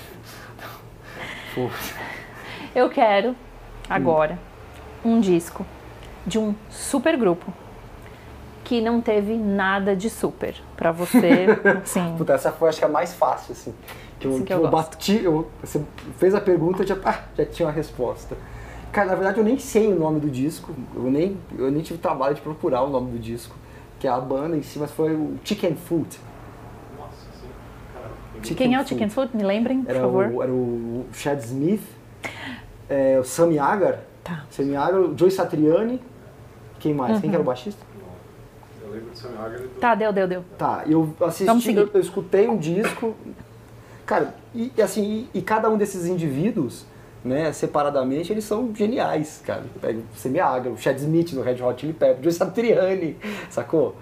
Eu 2.75 2.89
quero, 2.89 3.35
agora, 3.91 4.39
um 5.05 5.21
disco 5.21 5.67
de 6.27 6.39
um 6.39 6.55
super 6.71 7.17
grupo 7.17 7.53
que 8.65 8.81
não 8.81 9.01
teve 9.01 9.37
nada 9.37 9.95
de 9.97 10.09
super 10.09 10.55
pra 10.77 10.93
você. 10.93 11.47
Sim. 11.85 12.15
Puta, 12.17 12.35
essa 12.35 12.53
foi 12.53 12.69
acho 12.69 12.79
que 12.79 12.85
a 12.85 12.89
mais 12.89 13.13
fácil, 13.13 13.53
assim. 13.53 13.75
Que 14.19 14.29
eu, 14.29 14.45
que 14.45 14.53
eu 14.53 14.65
eu 14.65 14.71
bati, 14.71 15.21
eu, 15.25 15.51
você 15.61 15.83
fez 16.19 16.35
a 16.35 16.41
pergunta, 16.41 16.87
já, 16.87 16.97
ah, 17.05 17.23
já 17.37 17.45
tinha 17.45 17.67
uma 17.67 17.73
resposta. 17.75 18.37
Cara, 18.93 19.09
na 19.09 19.15
verdade 19.15 19.39
eu 19.39 19.45
nem 19.45 19.59
sei 19.59 19.91
o 19.93 19.99
nome 19.99 20.21
do 20.21 20.29
disco, 20.29 20.75
eu 20.95 21.05
nem, 21.11 21.37
eu 21.57 21.71
nem 21.71 21.83
tive 21.83 21.99
trabalho 21.99 22.35
de 22.35 22.43
procurar 22.43 22.83
o 22.83 22.91
nome 22.91 23.13
do 23.13 23.19
disco, 23.19 23.55
que 23.99 24.07
é 24.07 24.11
a 24.11 24.21
banda 24.21 24.55
em 24.57 24.63
si, 24.63 24.79
mas 24.79 24.91
foi 24.91 25.15
o 25.15 25.39
Chicken 25.43 25.75
Foot. 25.77 26.21
Nossa, 26.99 27.13
sim. 27.41 27.47
Cara, 27.95 28.11
Chicken 28.43 28.57
Quem 28.69 28.77
é 28.77 28.81
o. 28.83 28.87
Chicken 28.87 29.09
Foot? 29.09 29.35
Me 29.37 29.43
lembrem, 29.43 29.83
por 29.83 29.91
Era 29.91 30.01
favor. 30.01 30.27
o, 30.27 30.43
era 30.43 30.53
o 30.53 31.07
Chad 31.15 31.39
Smith, 31.41 31.83
é, 32.89 33.19
o 33.19 33.25
Sammy 33.25 33.59
Hagar, 33.59 34.01
Tá. 34.23 34.45
Sammy 34.51 34.77
Hagar, 34.77 35.01
o 35.01 35.17
Joey 35.19 35.31
Satriani, 35.33 36.01
quem 36.79 36.93
mais? 36.93 37.19
Quem 37.21 37.31
que 37.31 37.35
era 37.35 37.43
o 37.43 37.47
baixista? 37.47 37.83
não. 37.99 38.87
Eu 38.89 38.93
lembro 38.95 39.11
de 39.11 39.19
Sammy 39.19 39.37
Hagar 39.39 39.59
e 39.59 39.63
do... 39.63 39.69
Tá, 39.81 39.95
deu, 39.95 40.13
deu, 40.13 40.29
deu. 40.29 40.45
Tá, 40.59 40.83
eu 40.87 41.15
assisti, 41.23 41.75
eu, 41.75 41.89
eu 41.95 42.01
escutei 42.01 42.47
um 42.47 42.59
disco, 42.59 43.15
cara, 44.05 44.35
e 44.55 44.71
e 44.77 44.83
assim, 44.83 45.29
e, 45.35 45.39
e 45.39 45.43
cada 45.43 45.71
um 45.71 45.79
desses 45.79 46.07
indivíduos, 46.07 46.85
né, 47.25 47.53
separadamente, 47.53 48.33
eles 48.33 48.45
são 48.45 48.75
geniais, 48.75 49.41
cara. 49.45 49.63
Pega 49.81 49.99
o 49.99 50.17
Semi 50.17 50.41
Agra, 50.41 50.71
o 50.71 50.77
Chad 50.77 50.97
Smith 50.99 51.33
no 51.33 51.43
Red 51.43 51.63
Hot 51.63 51.81
Chili 51.81 51.93
Peppers, 51.93 52.21
o 52.21 52.25
Joe 52.25 52.33
Satriani, 52.33 53.17
sacou? 53.49 53.95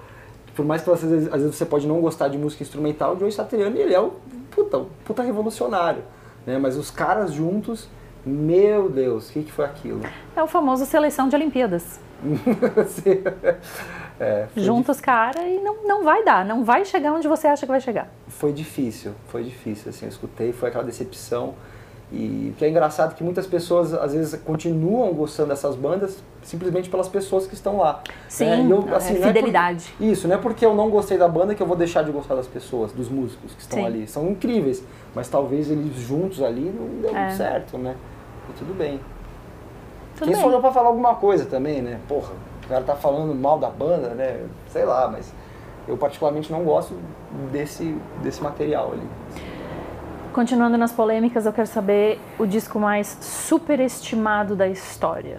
Por 0.55 0.65
mais 0.65 0.83
que 0.83 0.89
você, 0.89 1.05
às, 1.05 1.11
vezes, 1.11 1.29
às 1.33 1.41
vezes 1.41 1.57
você 1.57 1.67
pode 1.67 1.87
não 1.87 2.01
gostar 2.01 2.29
de 2.29 2.39
música 2.39 2.63
instrumental, 2.63 3.15
o 3.15 3.19
Joe 3.19 3.31
Satriani, 3.31 3.79
ele 3.79 3.95
é 3.95 4.01
um 4.01 4.13
puta, 4.51 4.79
um 4.79 4.87
puta 5.05 5.23
revolucionário, 5.23 6.03
né, 6.47 6.59
mas 6.59 6.77
os 6.77 6.91
caras 6.91 7.33
juntos, 7.33 7.89
meu 8.25 8.89
Deus, 8.89 9.29
o 9.29 9.33
que, 9.33 9.43
que 9.43 9.53
foi 9.53 9.65
aquilo? 9.65 10.01
É 10.35 10.43
o 10.43 10.47
famoso 10.47 10.87
seleção 10.87 11.29
de 11.29 11.37
Olimpíadas. 11.37 12.01
É, 14.21 14.49
foi 14.53 14.63
junta 14.63 14.93
os 14.93 15.01
caras 15.01 15.43
e 15.43 15.59
não, 15.61 15.83
não 15.85 16.05
vai 16.05 16.23
dar, 16.23 16.45
não 16.45 16.63
vai 16.63 16.85
chegar 16.85 17.15
onde 17.15 17.27
você 17.27 17.47
acha 17.47 17.65
que 17.65 17.73
vai 17.73 17.81
chegar. 17.81 18.07
foi 18.29 18.53
difícil, 18.53 19.13
foi 19.29 19.43
difícil, 19.43 19.89
assim, 19.89 20.05
eu 20.05 20.11
escutei, 20.11 20.53
foi 20.53 20.69
aquela 20.69 20.85
decepção. 20.85 21.55
E 22.13 22.51
o 22.53 22.59
que 22.59 22.65
é 22.65 22.69
engraçado 22.69 23.13
é 23.13 23.15
que 23.15 23.23
muitas 23.23 23.47
pessoas, 23.47 23.95
às 23.95 24.13
vezes, 24.13 24.41
continuam 24.43 25.13
gostando 25.15 25.51
dessas 25.51 25.77
bandas 25.77 26.19
simplesmente 26.43 26.91
pelas 26.91 27.07
pessoas 27.09 27.47
que 27.47 27.55
estão 27.55 27.79
lá. 27.79 28.03
Sim, 28.29 28.47
né? 28.47 28.67
Eu, 28.69 28.89
é 28.89 28.97
assim, 28.97 29.13
não 29.13 29.19
é 29.21 29.23
por- 29.23 29.27
fidelidade. 29.29 29.95
Isso, 30.01 30.27
não 30.27 30.35
é 30.35 30.39
porque 30.39 30.67
eu 30.67 30.75
não 30.75 30.91
gostei 30.91 31.17
da 31.17 31.29
banda 31.29 31.55
que 31.55 31.63
eu 31.63 31.67
vou 31.67 31.77
deixar 31.77 32.03
de 32.03 32.11
gostar 32.11 32.35
das 32.35 32.49
pessoas, 32.49 32.91
dos 32.91 33.09
músicos 33.09 33.55
que 33.55 33.61
estão 33.61 33.79
Sim. 33.79 33.87
ali. 33.87 34.09
São 34.09 34.29
incríveis, 34.29 34.83
mas 35.15 35.29
talvez 35.29 35.71
eles 35.71 35.95
juntos 35.97 36.43
ali 36.43 36.63
não 36.77 37.01
deu 37.01 37.17
É. 37.17 37.31
certo, 37.31 37.79
né? 37.79 37.95
E 38.49 38.53
tudo 38.59 38.77
bem. 38.77 38.99
Tudo 40.17 40.25
Quem 40.25 40.33
bem. 40.35 40.43
sou 40.43 40.51
eu 40.51 40.61
pra 40.61 40.73
falar 40.73 40.89
alguma 40.89 41.15
coisa 41.15 41.45
também, 41.47 41.81
né? 41.81 42.01
Porra, 42.09 42.33
o 42.65 42.69
cara 42.69 42.83
tá 42.83 42.97
falando 42.97 43.33
mal 43.35 43.57
da 43.59 43.71
banda, 43.71 44.09
né? 44.15 44.41
Sei 44.69 44.85
lá, 44.85 45.07
mas 45.09 45.33
eu 45.87 45.97
particularmente 45.97 46.51
não 46.51 46.65
gosto 46.65 46.93
desse, 47.53 47.97
desse 48.21 48.43
material 48.43 48.93
ali. 48.95 49.07
Continuando 50.33 50.79
nas 50.79 50.93
polêmicas, 50.93 51.45
eu 51.45 51.53
quero 51.53 51.67
saber 51.67 52.21
o 52.39 52.47
disco 52.47 52.79
mais 52.79 53.19
superestimado 53.21 54.55
da 54.55 54.69
história. 54.69 55.39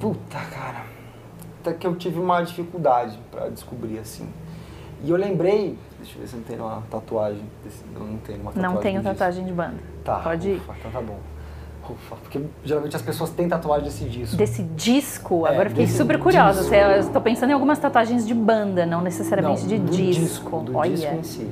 Puta, 0.00 0.38
cara. 0.52 0.82
Até 1.60 1.72
que 1.74 1.86
eu 1.86 1.94
tive 1.94 2.18
uma 2.18 2.42
dificuldade 2.42 3.18
pra 3.30 3.48
descobrir, 3.48 3.98
assim. 4.00 4.28
E 5.04 5.10
eu 5.10 5.16
lembrei. 5.16 5.78
Deixa 6.00 6.16
eu 6.16 6.22
ver 6.22 6.26
se 6.28 6.36
não 6.36 6.42
tem 6.42 6.58
uma 6.58 6.82
tatuagem. 6.90 7.42
Desse, 7.62 7.84
eu 7.94 8.00
não 8.00 8.16
tenho 8.18 8.40
uma 8.40 8.50
tatuagem. 8.52 8.74
Não 8.74 8.82
tenho 8.82 9.02
tatuagem 9.02 9.44
de 9.44 9.52
banda. 9.52 9.76
Tá, 10.04 10.16
Pode 10.16 10.48
ir. 10.48 10.56
ufa, 10.56 10.74
então 10.80 10.90
tá 10.90 11.00
bom. 11.00 11.18
Ufa, 11.88 12.16
porque 12.16 12.40
geralmente 12.64 12.96
as 12.96 13.02
pessoas 13.02 13.30
têm 13.30 13.48
tatuagem 13.48 13.84
desse 13.84 14.04
disco. 14.06 14.36
Desse 14.36 14.62
disco, 14.62 15.46
É, 15.46 15.50
agora 15.50 15.68
fiquei 15.68 15.86
super 15.86 16.18
curiosa. 16.18 16.60
disco. 16.62 16.74
Eu 16.74 16.98
estou 16.98 17.20
pensando 17.22 17.50
em 17.50 17.52
algumas 17.52 17.78
tatuagens 17.78 18.26
de 18.26 18.34
banda, 18.34 18.84
não 18.86 19.00
necessariamente 19.02 19.62
Não, 19.62 19.68
de 19.68 19.78
do 19.78 19.90
disco. 19.90 20.60
do 20.60 20.76
Olha, 20.76 20.90
disco 20.90 21.14
em 21.14 21.22
si. 21.22 21.48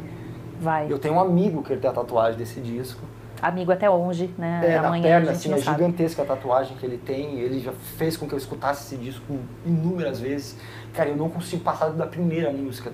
Vai. 0.61 0.87
Eu 0.93 0.99
tenho 0.99 1.15
um 1.15 1.21
amigo 1.21 1.63
que 1.63 1.73
ele 1.73 1.81
tem 1.81 1.91
a 1.91 1.93
tatuagem 1.95 2.39
desse 2.39 2.61
disco. 2.61 3.01
Amigo 3.43 3.73
até 3.73 3.89
hoje, 3.89 4.31
né? 4.37 4.61
É, 4.63 4.79
na 4.81 4.89
Amanhã 4.89 5.03
perna, 5.03 5.31
a 5.31 5.35
gente 5.35 5.51
assim, 5.51 5.55
é 5.61 5.65
sabe. 5.65 5.79
gigantesca 5.79 6.23
a 6.23 6.27
tatuagem 6.27 6.77
que 6.77 6.85
ele 6.85 6.99
tem. 6.99 7.39
Ele 7.41 7.59
já 7.61 7.73
fez 7.73 8.17
com 8.17 8.27
que 8.29 8.35
eu 8.35 8.39
escutasse 8.39 8.85
esse 8.95 9.03
disco 9.03 9.39
inúmeras 9.65 10.21
vezes. 10.21 10.57
Cara, 10.93 11.09
eu 11.09 11.17
não 11.17 11.31
consigo 11.31 11.63
passar 11.63 11.89
da 11.91 12.07
primeira 12.07 12.53
música. 12.53 12.93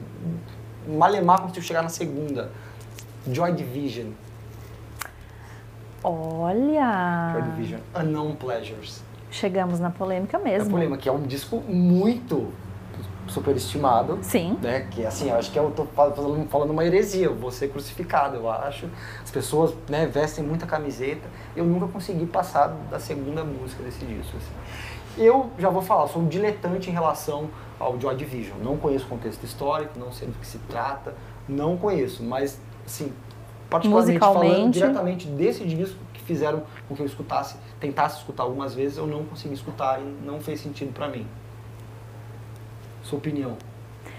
Malemar 0.87 1.41
consigo 1.43 1.67
chegar 1.67 1.83
na 1.83 1.89
segunda. 1.89 2.53
Joy 3.29 3.53
Division. 3.55 4.07
Joy 6.03 6.13
Olha, 6.13 7.41
Division. 7.57 7.81
Unknown 7.97 8.37
Pleasures. 8.37 9.03
chegamos 9.31 9.81
na 9.81 9.91
polêmica 9.91 10.37
É 10.39 10.41
mesmo. 10.41 10.69
problema, 10.71 10.97
que 10.97 11.09
é 11.09 11.13
um 11.13 11.23
disco 11.23 11.57
muito 11.69 12.53
superestimado. 13.29 14.19
Sim, 14.23 14.59
né? 14.63 14.87
Que 14.91 15.05
assim, 15.05 15.29
eu 15.31 15.37
acho 15.37 15.51
que 15.51 15.59
eu 15.59 15.71
tô 15.71 15.85
fal- 15.87 16.15
falando, 16.15 16.49
falando 16.49 16.71
uma 16.71 16.85
heresia, 16.85 17.27
eu 17.27 17.35
vou 17.35 17.51
ser 17.51 17.69
crucificado, 17.69 18.37
eu 18.37 18.51
acho. 18.51 18.89
As 19.23 19.31
pessoas, 19.31 19.75
né, 19.89 20.07
vestem 20.07 20.45
muita 20.45 20.67
camiseta. 20.67 21.29
Eu 21.55 21.65
nunca 21.65 21.87
consegui 21.87 22.27
passar 22.27 22.69
da 22.91 22.99
segunda 22.99 23.45
música 23.45 23.83
desse 23.83 24.05
disco. 24.05 24.37
assim. 24.37 25.23
Eu 25.23 25.51
já 25.59 25.71
vou 25.71 25.81
falar, 25.83 26.09
sou 26.09 26.21
um 26.23 26.29
diletante 26.29 26.91
em 26.91 26.93
relação 26.93 27.49
ao 27.81 27.99
Joy 28.01 28.15
Division. 28.17 28.59
Não 28.63 28.77
conheço 28.77 29.07
o 29.07 29.09
contexto 29.09 29.43
histórico, 29.45 29.99
não 29.99 30.13
sei 30.13 30.29
do 30.29 30.35
que 30.39 30.47
se 30.47 30.59
trata, 30.69 31.15
não 31.49 31.77
conheço, 31.77 32.23
mas 32.23 32.61
assim, 32.85 33.13
particularmente 33.71 34.19
falando 34.21 34.73
diretamente 34.73 35.27
desse 35.29 35.65
disco 35.65 35.97
que 36.13 36.23
fizeram 36.23 36.63
com 36.89 36.95
que 36.95 37.03
eu 37.03 37.07
escutasse, 37.07 37.57
tentasse 37.81 38.19
escutar 38.19 38.43
algumas 38.45 38.75
vezes, 38.75 38.99
eu 38.99 39.07
não 39.07 39.25
consegui 39.25 39.55
escutar 39.55 40.01
e 40.01 40.05
não 40.25 40.41
fez 40.41 40.61
sentido 40.61 40.93
pra 40.93 41.09
mim. 41.09 41.27
Sua 43.07 43.19
opinião. 43.19 43.57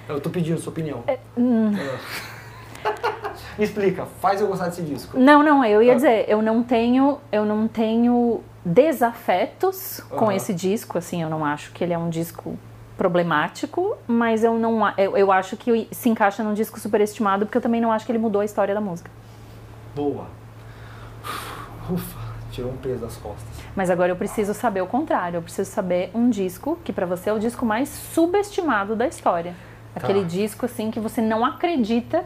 Eu 0.07 0.21
tô 0.21 0.29
pedindo 0.29 0.57
sua 0.61 0.71
opinião. 0.71 1.03
hum. 1.37 1.71
Me 3.57 3.65
explica, 3.65 4.05
faz 4.21 4.39
eu 4.39 4.47
gostar 4.47 4.67
desse 4.69 4.81
disco. 4.81 5.19
Não, 5.19 5.43
não, 5.43 5.65
eu 5.65 5.81
ia 5.83 5.91
Ah. 5.91 5.95
dizer, 5.95 6.25
eu 6.29 6.41
não 6.41 6.63
tenho, 6.63 7.17
eu 7.31 7.43
não 7.43 7.67
tenho 7.67 8.41
desafetos 8.63 9.99
com 10.09 10.25
Aham. 10.25 10.33
esse 10.35 10.53
disco, 10.53 10.97
assim, 10.97 11.21
eu 11.21 11.29
não 11.29 11.43
acho 11.43 11.71
que 11.73 11.83
ele 11.83 11.91
é 11.91 11.97
um 11.97 12.09
disco 12.09 12.57
problemático, 12.97 13.97
mas 14.07 14.43
eu 14.43 14.53
não, 14.57 14.87
eu, 14.97 15.17
eu 15.17 15.31
acho 15.31 15.57
que 15.57 15.87
se 15.91 16.07
encaixa 16.09 16.43
num 16.43 16.53
disco 16.53 16.79
superestimado, 16.79 17.45
porque 17.45 17.57
eu 17.57 17.61
também 17.61 17.81
não 17.81 17.91
acho 17.91 18.05
que 18.05 18.11
ele 18.11 18.19
mudou 18.19 18.41
a 18.41 18.45
história 18.45 18.73
da 18.73 18.81
música. 18.81 19.11
Boa. 19.95 20.27
Ufa, 21.91 22.19
tirou 22.57 22.71
um 22.71 22.77
peso 22.77 23.01
das 23.01 23.15
costas. 23.17 23.45
Mas 23.75 23.89
agora 23.91 24.11
eu 24.11 24.15
preciso 24.15 24.51
saber 24.53 24.81
o 24.81 24.87
contrário, 24.87 25.37
eu 25.37 25.41
preciso 25.43 25.69
saber 25.69 26.09
um 26.13 26.27
disco 26.29 26.77
que 26.83 26.91
pra 26.91 27.05
você 27.05 27.29
é 27.29 27.33
o 27.33 27.37
disco 27.39 27.63
mais 27.65 27.87
subestimado 27.89 28.95
da 28.95 29.07
história. 29.07 29.53
Aquele 29.95 30.21
Tá. 30.21 30.27
disco 30.27 30.65
assim 30.65 30.89
que 30.89 30.99
você 30.99 31.21
não 31.21 31.45
acredita 31.45 32.25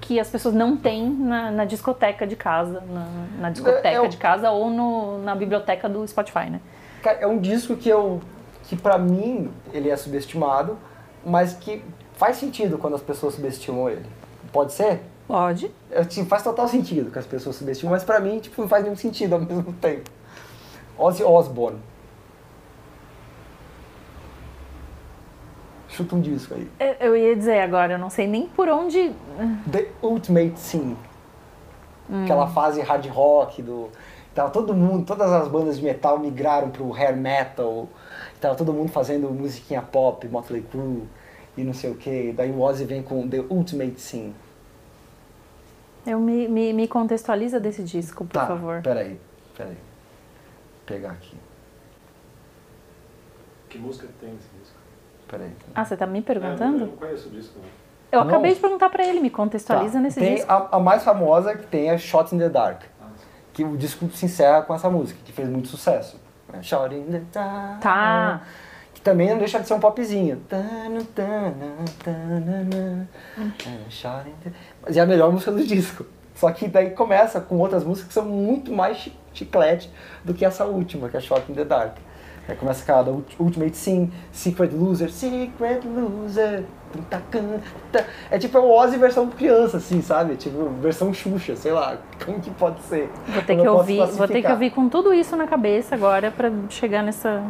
que 0.00 0.18
as 0.18 0.28
pessoas 0.28 0.54
não 0.54 0.76
têm 0.76 1.08
na, 1.08 1.50
na 1.52 1.64
discoteca 1.64 2.26
de 2.26 2.34
casa, 2.36 2.82
na, 2.88 3.06
na 3.42 3.50
discoteca 3.50 3.88
É, 3.88 3.96
eu- 3.98 4.08
de 4.08 4.16
casa 4.16 4.50
ou 4.50 4.68
no- 4.68 5.18
na 5.22 5.34
biblioteca 5.36 5.88
do 5.88 6.06
Spotify, 6.06 6.50
né? 6.50 6.60
Cara, 7.02 7.18
é 7.20 7.26
um 7.26 7.38
disco 7.38 7.76
que 7.76 7.88
eu. 7.88 8.20
que 8.64 8.74
pra 8.76 8.96
mim 8.98 9.50
ele 9.74 9.90
é 9.90 9.96
subestimado, 9.96 10.78
mas 11.24 11.52
que 11.54 11.84
faz 12.14 12.36
sentido 12.38 12.78
quando 12.78 12.94
as 12.94 13.02
pessoas 13.02 13.34
subestimam 13.34 13.88
ele. 13.90 14.06
Pode 14.52 14.72
ser? 14.72 15.00
Pode. 15.26 15.70
Faz 16.28 16.42
total 16.42 16.68
sentido 16.68 17.10
que 17.10 17.18
as 17.18 17.26
pessoas 17.26 17.56
subestimam, 17.56 17.92
mas 17.92 18.04
pra 18.04 18.20
mim, 18.20 18.38
tipo, 18.40 18.60
não 18.60 18.68
faz 18.68 18.82
nenhum 18.84 18.96
sentido 18.96 19.34
ao 19.34 19.40
mesmo 19.42 19.72
tempo. 19.74 20.10
Ozzy 20.98 21.22
Osbourne. 21.24 21.78
Chuta 25.88 26.16
um 26.16 26.20
disco 26.20 26.54
aí. 26.54 26.68
Eu- 26.80 26.96
Eu 27.08 27.16
ia 27.16 27.36
dizer 27.36 27.60
agora, 27.60 27.94
eu 27.94 27.98
não 27.98 28.10
sei 28.10 28.26
nem 28.26 28.48
por 28.48 28.68
onde. 28.68 29.12
The 29.70 29.88
Ultimate 30.02 30.58
Scene. 30.58 30.96
Hum. 32.10 32.24
Aquela 32.24 32.46
fase 32.48 32.80
hard 32.80 33.06
rock 33.06 33.62
do. 33.62 33.88
Tava 34.34 34.50
todo 34.50 34.74
mundo, 34.74 35.06
todas 35.06 35.30
as 35.30 35.46
bandas 35.46 35.78
de 35.78 35.84
metal 35.84 36.18
migraram 36.18 36.68
pro 36.70 36.92
hair 36.92 37.16
metal. 37.16 37.88
Tava 38.40 38.56
todo 38.56 38.72
mundo 38.72 38.90
fazendo 38.90 39.30
musiquinha 39.30 39.80
pop, 39.80 40.26
Motley 40.28 40.62
Crue 40.62 41.04
e 41.56 41.62
não 41.62 41.72
sei 41.72 41.92
o 41.92 41.94
que. 41.94 42.32
Daí 42.36 42.50
o 42.50 42.60
Ozzy 42.60 42.84
vem 42.84 43.00
com 43.02 43.26
The 43.28 43.44
Ultimate 43.48 44.00
Scene. 44.00 44.34
Eu 46.06 46.20
me, 46.20 46.46
me, 46.48 46.72
me 46.72 46.86
contextualiza 46.88 47.58
desse 47.58 47.82
disco, 47.82 48.24
por 48.24 48.32
tá, 48.32 48.46
favor. 48.46 48.82
peraí, 48.82 49.18
peraí. 49.56 49.72
Vou 49.74 50.86
pegar 50.86 51.10
aqui, 51.12 51.36
Que 53.70 53.78
música 53.78 54.06
tem 54.20 54.30
esse 54.30 54.48
disco? 54.60 54.76
peraí. 55.28 55.50
Ah, 55.74 55.84
você 55.84 55.96
tá 55.96 56.06
me 56.06 56.18
É, 56.18 56.20
eu 56.20 56.24
perguntando? 56.24 56.78
não 56.86 56.88
conheço 56.96 57.28
o 57.28 57.30
disco, 57.30 57.58
não. 57.58 57.68
Eu 58.12 58.20
Não. 58.24 58.28
acabei 58.28 58.54
de 58.54 58.60
perguntar 58.60 58.90
pra 58.90 59.04
ele, 59.04 59.18
me 59.18 59.30
contextualiza 59.30 59.94
Tá, 59.94 60.00
nesse 60.00 60.20
tem 60.20 60.36
disco. 60.36 60.52
A, 60.52 60.76
a 60.76 60.78
mais 60.78 61.02
famosa 61.02 61.56
que 61.56 61.66
tem 61.66 61.90
é 61.90 61.98
Shot 61.98 62.32
in 62.34 62.38
the 62.38 62.48
Dark. 62.48 62.82
Ah, 63.02 63.06
Que 63.52 63.64
o 63.64 63.76
disco 63.76 64.08
se 64.10 64.26
encerra 64.26 64.62
com 64.62 64.72
essa 64.74 64.88
música, 64.88 65.18
que 65.24 65.32
fez 65.32 65.48
muito 65.48 65.66
sucesso. 65.68 66.20
né? 66.52 66.62
Shot 66.62 66.94
in 66.94 67.04
the 67.10 67.22
Dark. 67.32 67.80
Tá. 67.80 68.42
Que 68.92 69.00
também 69.00 69.28
não 69.30 69.38
deixa 69.38 69.58
de 69.58 69.66
ser 69.66 69.74
um 69.74 69.80
popzinho. 69.80 70.36
Tanana, 70.48 71.00
tana, 72.04 73.08
shot 73.90 74.28
in 74.28 74.34
the- 74.44 74.52
Mas 74.86 74.96
é 74.96 75.00
a 75.00 75.06
melhor 75.06 75.32
música 75.32 75.50
do 75.52 75.62
disco. 75.64 76.04
Só 76.34 76.50
que 76.50 76.66
daí 76.68 76.90
começa 76.90 77.40
com 77.40 77.56
outras 77.58 77.84
músicas 77.84 78.08
que 78.08 78.14
são 78.14 78.24
muito 78.24 78.72
mais 78.72 78.96
chi- 78.98 79.12
chiclete 79.32 79.90
do 80.24 80.34
que 80.34 80.44
essa 80.44 80.64
última, 80.64 81.08
que 81.08 81.16
é 81.16 81.20
Shot 81.20 81.44
in 81.50 81.54
the 81.54 81.64
Dark. 81.64 81.96
Aí 82.48 82.56
começa 82.56 82.84
com 82.84 82.98
a 82.98 83.02
da 83.02 83.10
Ult- 83.10 83.36
Ultimate 83.40 83.76
Sim, 83.76 84.12
Secret 84.32 84.70
Loser, 84.72 85.10
Secret 85.10 85.80
Loser. 85.84 86.64
É 88.30 88.38
tipo 88.38 88.58
o 88.58 88.70
Ozzy 88.70 88.96
versão 88.98 89.28
criança, 89.28 89.78
assim, 89.78 90.00
sabe? 90.02 90.36
Tipo, 90.36 90.68
versão 90.80 91.12
Xuxa, 91.12 91.56
sei 91.56 91.72
lá. 91.72 91.96
Como 92.24 92.40
que 92.40 92.50
pode 92.50 92.82
ser? 92.82 93.08
Vou 93.28 93.42
ter 93.42 93.54
Eu 93.54 93.62
que 93.62 93.68
ouvir, 93.68 94.06
vou 94.12 94.28
ter 94.28 94.42
que 94.42 94.50
ouvir 94.50 94.70
com 94.70 94.88
tudo 94.88 95.12
isso 95.12 95.36
na 95.36 95.46
cabeça 95.46 95.94
agora 95.94 96.30
pra 96.30 96.50
chegar 96.68 97.02
nessa, 97.02 97.42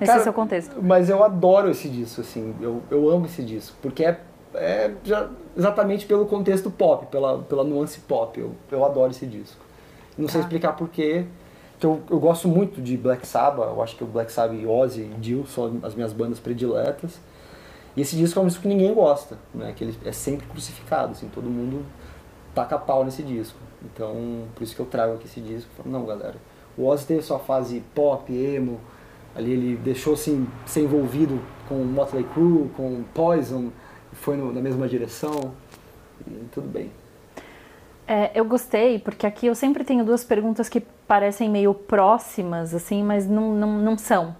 nesse 0.00 0.12
Cara, 0.12 0.22
seu 0.22 0.32
contexto. 0.32 0.76
Mas 0.82 1.10
eu 1.10 1.22
adoro 1.24 1.70
esse 1.70 1.88
disco, 1.88 2.20
assim, 2.20 2.54
eu, 2.60 2.82
eu 2.90 3.08
amo 3.10 3.26
esse 3.26 3.42
disco, 3.42 3.76
porque 3.82 4.04
é, 4.04 4.20
é 4.54 4.92
já 5.04 5.28
exatamente 5.56 6.06
pelo 6.06 6.26
contexto 6.26 6.70
pop, 6.70 7.06
pela, 7.06 7.38
pela 7.38 7.64
nuance 7.64 8.00
pop, 8.00 8.38
eu, 8.38 8.52
eu 8.70 8.84
adoro 8.84 9.10
esse 9.10 9.26
disco. 9.26 9.64
Não 10.16 10.28
sei 10.28 10.40
Tá. 10.40 10.46
explicar 10.46 10.72
porquê, 10.74 11.26
que 11.78 11.84
eu, 11.84 12.00
eu 12.10 12.18
gosto 12.18 12.48
muito 12.48 12.80
de 12.80 12.96
Black 12.96 13.26
Sabbath, 13.26 13.68
eu 13.68 13.82
acho 13.82 13.96
que 13.96 14.04
o 14.04 14.06
Black 14.06 14.32
Sabbath 14.32 14.58
e 14.58 14.66
Ozzy 14.66 15.02
e 15.02 15.14
Dio 15.20 15.46
são 15.46 15.78
as 15.82 15.94
minhas 15.94 16.12
bandas 16.12 16.38
prediletas, 16.38 17.20
e 17.94 18.00
esse 18.00 18.16
disco 18.16 18.38
é 18.38 18.42
um 18.42 18.46
disco 18.46 18.62
que 18.62 18.68
ninguém 18.68 18.92
gosta, 18.94 19.38
né, 19.54 19.72
que 19.74 19.84
ele 19.84 19.96
é 20.04 20.12
sempre 20.12 20.46
crucificado, 20.46 21.12
assim, 21.12 21.28
todo 21.34 21.48
mundo 21.48 21.84
taca 22.54 22.78
pau 22.78 23.04
nesse 23.04 23.22
disco. 23.22 23.58
Então, 23.84 24.44
por 24.54 24.62
isso 24.62 24.74
que 24.74 24.80
eu 24.80 24.86
trago 24.86 25.14
aqui 25.14 25.26
esse 25.26 25.40
disco. 25.40 25.70
Não, 25.84 26.04
galera, 26.06 26.36
o 26.76 26.86
Ozzy 26.86 27.06
teve 27.06 27.22
sua 27.22 27.38
fase 27.38 27.82
pop, 27.94 28.32
emo, 28.34 28.80
ali 29.34 29.52
ele 29.52 29.76
deixou 29.76 30.14
assim, 30.14 30.46
ser 30.64 30.80
envolvido 30.80 31.40
com 31.68 31.74
Motley 31.76 32.24
Crue, 32.24 32.70
com 32.76 33.04
Poison, 33.14 33.70
foi 34.20 34.36
no- 34.36 34.52
na 34.52 34.60
mesma 34.60 34.88
direção, 34.88 35.52
e 36.26 36.30
tudo 36.52 36.68
bem. 36.68 36.90
É, 38.08 38.30
eu 38.34 38.44
gostei, 38.44 38.98
porque 39.00 39.26
aqui 39.26 39.46
eu 39.46 39.54
sempre 39.54 39.82
tenho 39.84 40.04
duas 40.04 40.22
perguntas 40.24 40.68
que 40.68 40.80
parecem 40.80 41.48
meio 41.50 41.74
próximas, 41.74 42.72
assim, 42.74 43.02
mas 43.02 43.28
não, 43.28 43.52
não, 43.54 43.78
não 43.78 43.98
são. 43.98 44.36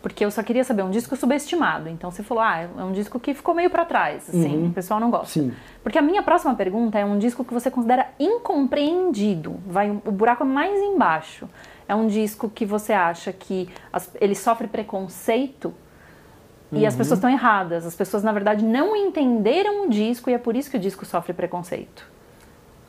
Porque 0.00 0.24
eu 0.24 0.30
só 0.32 0.42
queria 0.42 0.64
saber, 0.64 0.82
um 0.82 0.90
disco 0.90 1.14
subestimado. 1.14 1.88
Então 1.88 2.10
você 2.10 2.22
falou, 2.24 2.42
ah, 2.42 2.58
é 2.76 2.82
um 2.82 2.90
disco 2.90 3.20
que 3.20 3.34
ficou 3.34 3.54
meio 3.54 3.70
pra 3.70 3.84
trás, 3.84 4.28
assim, 4.28 4.56
Uhum. 4.56 4.68
o 4.68 4.72
pessoal 4.72 4.98
não 4.98 5.10
gosta. 5.10 5.28
Sim. 5.28 5.52
Porque 5.82 5.96
a 5.96 6.02
minha 6.02 6.22
próxima 6.22 6.54
pergunta 6.54 6.98
é 6.98 7.04
um 7.04 7.18
disco 7.18 7.44
que 7.44 7.54
você 7.54 7.70
considera 7.70 8.08
incompreendido, 8.18 9.56
vai 9.66 9.90
o 9.90 10.10
buraco 10.10 10.42
é 10.42 10.46
mais 10.46 10.80
embaixo. 10.82 11.48
É 11.86 11.94
um 11.94 12.06
disco 12.06 12.48
que 12.48 12.64
você 12.64 12.92
acha 12.92 13.32
que 13.32 13.68
as- 13.92 14.10
ele 14.20 14.34
sofre 14.34 14.66
preconceito 14.66 15.72
e 16.72 16.78
Uhum. 16.80 16.86
as 16.86 16.96
pessoas 16.96 17.18
estão 17.18 17.30
erradas. 17.30 17.84
As 17.86 17.94
pessoas, 17.94 18.22
na 18.22 18.32
verdade, 18.32 18.64
não 18.64 18.96
entenderam 18.96 19.86
o 19.86 19.90
disco 19.90 20.30
e 20.30 20.32
é 20.32 20.38
por 20.38 20.56
isso 20.56 20.70
que 20.70 20.76
o 20.76 20.80
disco 20.80 21.04
sofre 21.04 21.32
preconceito. 21.32 22.10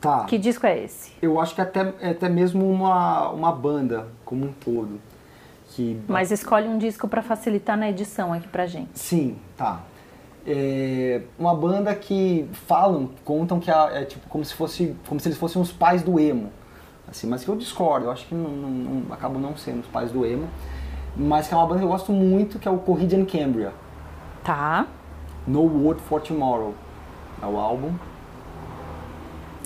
Tá. 0.00 0.24
Que 0.24 0.36
disco 0.38 0.66
é 0.66 0.78
esse? 0.84 1.12
Eu 1.22 1.40
acho 1.40 1.54
que 1.54 1.60
até, 1.60 1.92
é 2.00 2.10
até 2.10 2.28
mesmo 2.28 2.68
uma, 2.70 3.28
uma 3.30 3.52
banda 3.52 4.06
como 4.24 4.46
um 4.46 4.52
todo. 4.52 5.00
Que, 5.70 6.00
Mas 6.06 6.30
escolhe 6.30 6.68
um 6.68 6.78
disco 6.78 7.08
pra 7.08 7.20
facilitar 7.22 7.76
na 7.76 7.88
edição 7.90 8.32
aqui 8.32 8.46
pra 8.48 8.66
gente. 8.66 8.90
Sim, 8.98 9.36
tá. 9.56 9.80
É 10.46 11.22
uma 11.38 11.54
banda 11.54 11.94
que 11.94 12.46
falam, 12.66 13.08
contam 13.24 13.58
que 13.58 13.70
é, 13.70 14.02
é 14.02 14.04
tipo 14.04 14.28
como 14.28 14.44
se 14.44 14.52
fosse, 14.54 14.94
como 15.08 15.18
se 15.18 15.28
eles 15.28 15.38
fossem 15.38 15.60
os 15.60 15.72
pais 15.72 16.02
do 16.02 16.20
emo, 16.20 16.50
assim, 17.08 17.26
mas 17.26 17.42
que 17.42 17.48
eu 17.50 17.56
discordo. 17.56 18.06
Eu 18.06 18.10
acho 18.12 18.26
que 18.26 18.34
não, 18.34 18.50
não, 18.50 18.68
não- 18.70 19.12
acabam 19.14 19.40
não 19.40 19.56
sendo 19.56 19.80
os 19.80 19.86
pais 19.86 20.10
do 20.12 20.24
emo, 20.26 20.46
mas 21.16 21.46
que 21.48 21.54
é 21.54 21.56
uma 21.56 21.66
banda 21.66 21.78
que 21.80 21.84
eu 21.84 21.88
gosto 21.90 22.12
muito, 22.12 22.58
que 22.58 22.66
é 22.66 22.70
o 22.70 22.78
Corridian 22.78 23.24
Cambria, 23.24 23.72
Tá. 24.42 24.86
No 25.46 25.60
Word 25.62 26.00
for 26.02 26.20
Tomorrow, 26.20 26.74
é 27.42 27.46
o 27.46 27.58
álbum. 27.58 27.92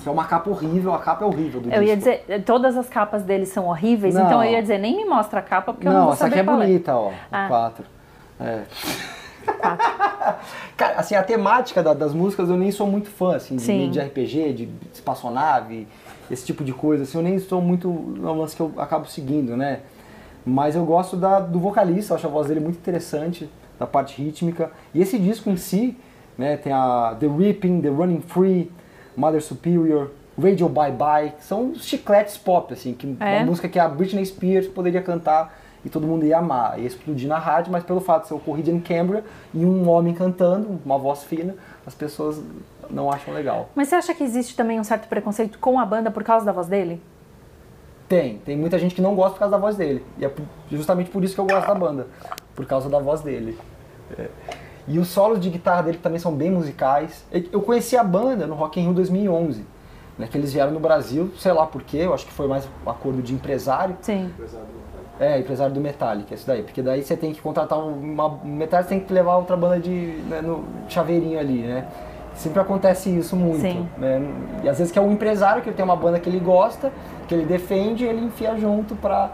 Que 0.01 0.07
é 0.07 0.11
uma 0.11 0.23
capa 0.25 0.49
horrível, 0.49 0.93
a 0.93 0.99
capa 0.99 1.25
é 1.25 1.27
horrível 1.27 1.59
do 1.59 1.69
Eu 1.69 1.83
ia 1.83 1.97
disco. 1.97 2.11
dizer, 2.11 2.25
eh, 2.29 2.39
todas 2.39 2.77
as 2.77 2.87
capas 2.87 3.23
deles 3.23 3.49
são 3.49 3.67
horríveis, 3.67 4.15
Não. 4.15 4.25
então 4.25 4.41
eu 4.43 4.51
ia 4.51 4.61
dizer, 4.61 4.77
nem 4.77 4.95
me 4.95 5.03
mostra 5.05 5.39
a 5.39 5.43
capa 5.43 5.73
porque 5.73 5.85
eu 5.87 5.91
não 5.91 5.99
Não, 5.99 6.05
vou 6.05 6.13
essa 6.13 6.23
saber 6.25 6.35
aqui 6.35 6.41
é 6.41 6.43
qual 6.45 6.57
bonita, 6.57 6.95
ó. 6.95 7.11
Ah. 7.31 7.45
O 7.45 7.47
4. 7.49 7.85
É. 8.39 8.61
Cara, 10.77 10.99
assim, 10.99 11.15
a 11.15 11.23
temática 11.23 11.83
da- 11.83 11.93
das 11.93 12.13
músicas 12.13 12.49
eu 12.49 12.55
nem 12.57 12.71
sou 12.71 12.87
muito 12.87 13.09
fã, 13.09 13.35
assim, 13.35 13.55
de, 13.57 13.89
de 13.89 13.99
RPG, 13.99 14.53
de 14.53 14.69
espaçonave, 14.93 15.87
esse 16.31 16.45
tipo 16.45 16.63
de 16.63 16.71
coisa, 16.73 17.03
assim, 17.03 17.17
eu 17.17 17.23
nem 17.23 17.37
sou 17.39 17.61
muito, 17.61 17.89
é 18.23 18.27
um 18.27 18.37
lance 18.39 18.55
que 18.55 18.61
eu 18.61 18.71
acabo 18.77 19.05
seguindo, 19.07 19.57
né? 19.57 19.79
Mas 20.49 20.75
eu 20.75 20.83
gosto 20.83 21.15
da, 21.15 21.39
do 21.39 21.59
vocalista, 21.59 22.15
acho 22.15 22.25
a 22.25 22.29
voz 22.29 22.47
dele 22.47 22.59
muito 22.59 22.77
interessante, 22.77 23.49
da 23.77 23.85
parte 23.85 24.21
rítmica. 24.21 24.71
E 24.93 25.01
esse 25.01 25.17
disco 25.19 25.49
em 25.49 25.55
si, 25.57 25.95
né, 26.37 26.57
tem 26.57 26.73
a 26.73 27.15
The 27.19 27.27
Ripping, 27.27 27.81
The 27.81 27.89
Running 27.89 28.21
Free, 28.21 28.71
Mother 29.15 29.41
Superior, 29.41 30.09
Radio 30.41 30.67
Bye 30.67 30.91
Bye, 30.91 31.33
que 31.37 31.43
são 31.43 31.75
chicletes 31.75 32.37
pop, 32.37 32.73
assim, 32.73 32.93
que 32.93 33.15
É? 33.19 33.37
uma 33.37 33.45
música 33.45 33.67
que 33.69 33.77
a 33.77 33.87
Britney 33.87 34.25
Spears 34.25 34.67
poderia 34.67 35.01
cantar 35.01 35.55
e 35.85 35.89
todo 35.89 36.07
mundo 36.07 36.25
ia 36.25 36.39
amar, 36.39 36.79
ia 36.79 36.87
explodir 36.87 37.27
na 37.27 37.37
rádio, 37.37 37.71
mas 37.71 37.83
pelo 37.83 38.01
fato 38.01 38.23
de 38.23 38.29
ser 38.29 38.33
ocorrido 38.33 38.71
em 38.71 38.79
Cambria 38.79 39.23
e 39.53 39.63
um 39.63 39.87
homem 39.87 40.13
cantando, 40.13 40.79
uma 40.83 40.97
voz 40.97 41.23
fina, 41.23 41.55
as 41.85 41.93
pessoas 41.93 42.41
não 42.89 43.11
acham 43.11 43.33
legal. 43.33 43.69
Mas 43.75 43.87
você 43.89 43.95
acha 43.95 44.13
que 44.13 44.23
existe 44.23 44.55
também 44.55 44.79
um 44.79 44.83
certo 44.83 45.07
preconceito 45.07 45.59
com 45.59 45.79
a 45.79 45.85
banda 45.85 46.09
por 46.09 46.23
causa 46.23 46.45
da 46.45 46.51
voz 46.51 46.67
dele? 46.67 47.01
Tem, 48.09 48.39
tem 48.39 48.57
muita 48.57 48.79
gente 48.79 48.95
que 48.95 49.01
não 49.01 49.13
gosta 49.15 49.33
por 49.33 49.39
causa 49.39 49.51
da 49.51 49.57
voz 49.59 49.75
dele. 49.77 50.03
E 50.17 50.25
é 50.25 50.31
justamente 50.71 51.11
por 51.11 51.23
isso 51.23 51.35
que 51.35 51.39
eu 51.39 51.45
gosto 51.45 51.67
da 51.67 51.75
banda, 51.75 52.07
por 52.55 52.65
causa 52.65 52.89
da 52.89 52.97
voz 52.99 53.21
dele. 53.21 53.55
É. 54.17 54.27
E 54.87 54.97
os 54.97 55.07
solos 55.09 55.39
de 55.39 55.47
guitarra 55.51 55.83
dele 55.83 55.99
também 56.01 56.17
são 56.17 56.33
bem 56.33 56.49
musicais. 56.49 57.23
Eu- 57.51 57.61
conheci 57.61 57.95
a 57.95 58.03
banda 58.03 58.47
no 58.47 58.55
Rock 58.55 58.79
in 58.79 58.83
Rio 58.85 58.93
2011, 58.93 59.63
né, 60.17 60.27
que 60.29 60.35
eles 60.35 60.51
vieram 60.51 60.71
no 60.71 60.79
Brasil, 60.79 61.31
sei 61.37 61.53
lá 61.53 61.67
porquê, 61.67 61.97
eu 61.97 62.13
acho 62.13 62.25
que 62.25 62.33
foi 62.33 62.47
mais 62.47 62.67
um 62.83 62.89
acordo 62.89 63.21
de 63.21 63.31
empresário. 63.31 63.95
Sim. 64.01 64.25
Empresário 64.25 64.65
do 64.65 64.73
Metallica. 64.73 65.23
É, 65.23 65.39
empresário 65.39 65.73
do 65.75 65.79
Metallica, 65.81 66.33
isso 66.33 66.47
daí. 66.47 66.63
Porque 66.63 66.81
daí 66.81 67.03
você 67.03 67.15
tem 67.15 67.31
que 67.31 67.39
contratar 67.41 67.77
uma. 67.77 68.25
um 68.27 68.47
Metallica 68.47 68.89
você 68.89 68.95
tem 68.95 69.05
que 69.05 69.13
levar 69.13 69.37
outra 69.37 69.55
banda 69.55 69.79
de. 69.79 69.91
Né, 70.27 70.41
no 70.41 70.65
chaveirinho 70.87 71.39
ali, 71.39 71.61
né? 71.61 71.87
Sempre 72.39 72.61
acontece 72.61 73.09
isso 73.09 73.35
muito. 73.35 73.59
Sim. 73.59 73.85
Né? 73.97 74.21
E 74.63 74.69
às 74.69 74.77
vezes 74.77 74.93
que 74.93 74.97
é 74.97 75.01
um 75.01 75.11
empresário 75.11 75.61
que 75.61 75.69
tem 75.73 75.83
uma 75.83 75.97
banda 75.97 76.17
que 76.21 76.29
ele 76.29 76.39
gosta, 76.39 76.89
que 77.27 77.35
ele 77.35 77.45
defende, 77.45 78.05
ele 78.05 78.25
enfia 78.25 78.55
junto 78.55 78.95
pra, 78.95 79.33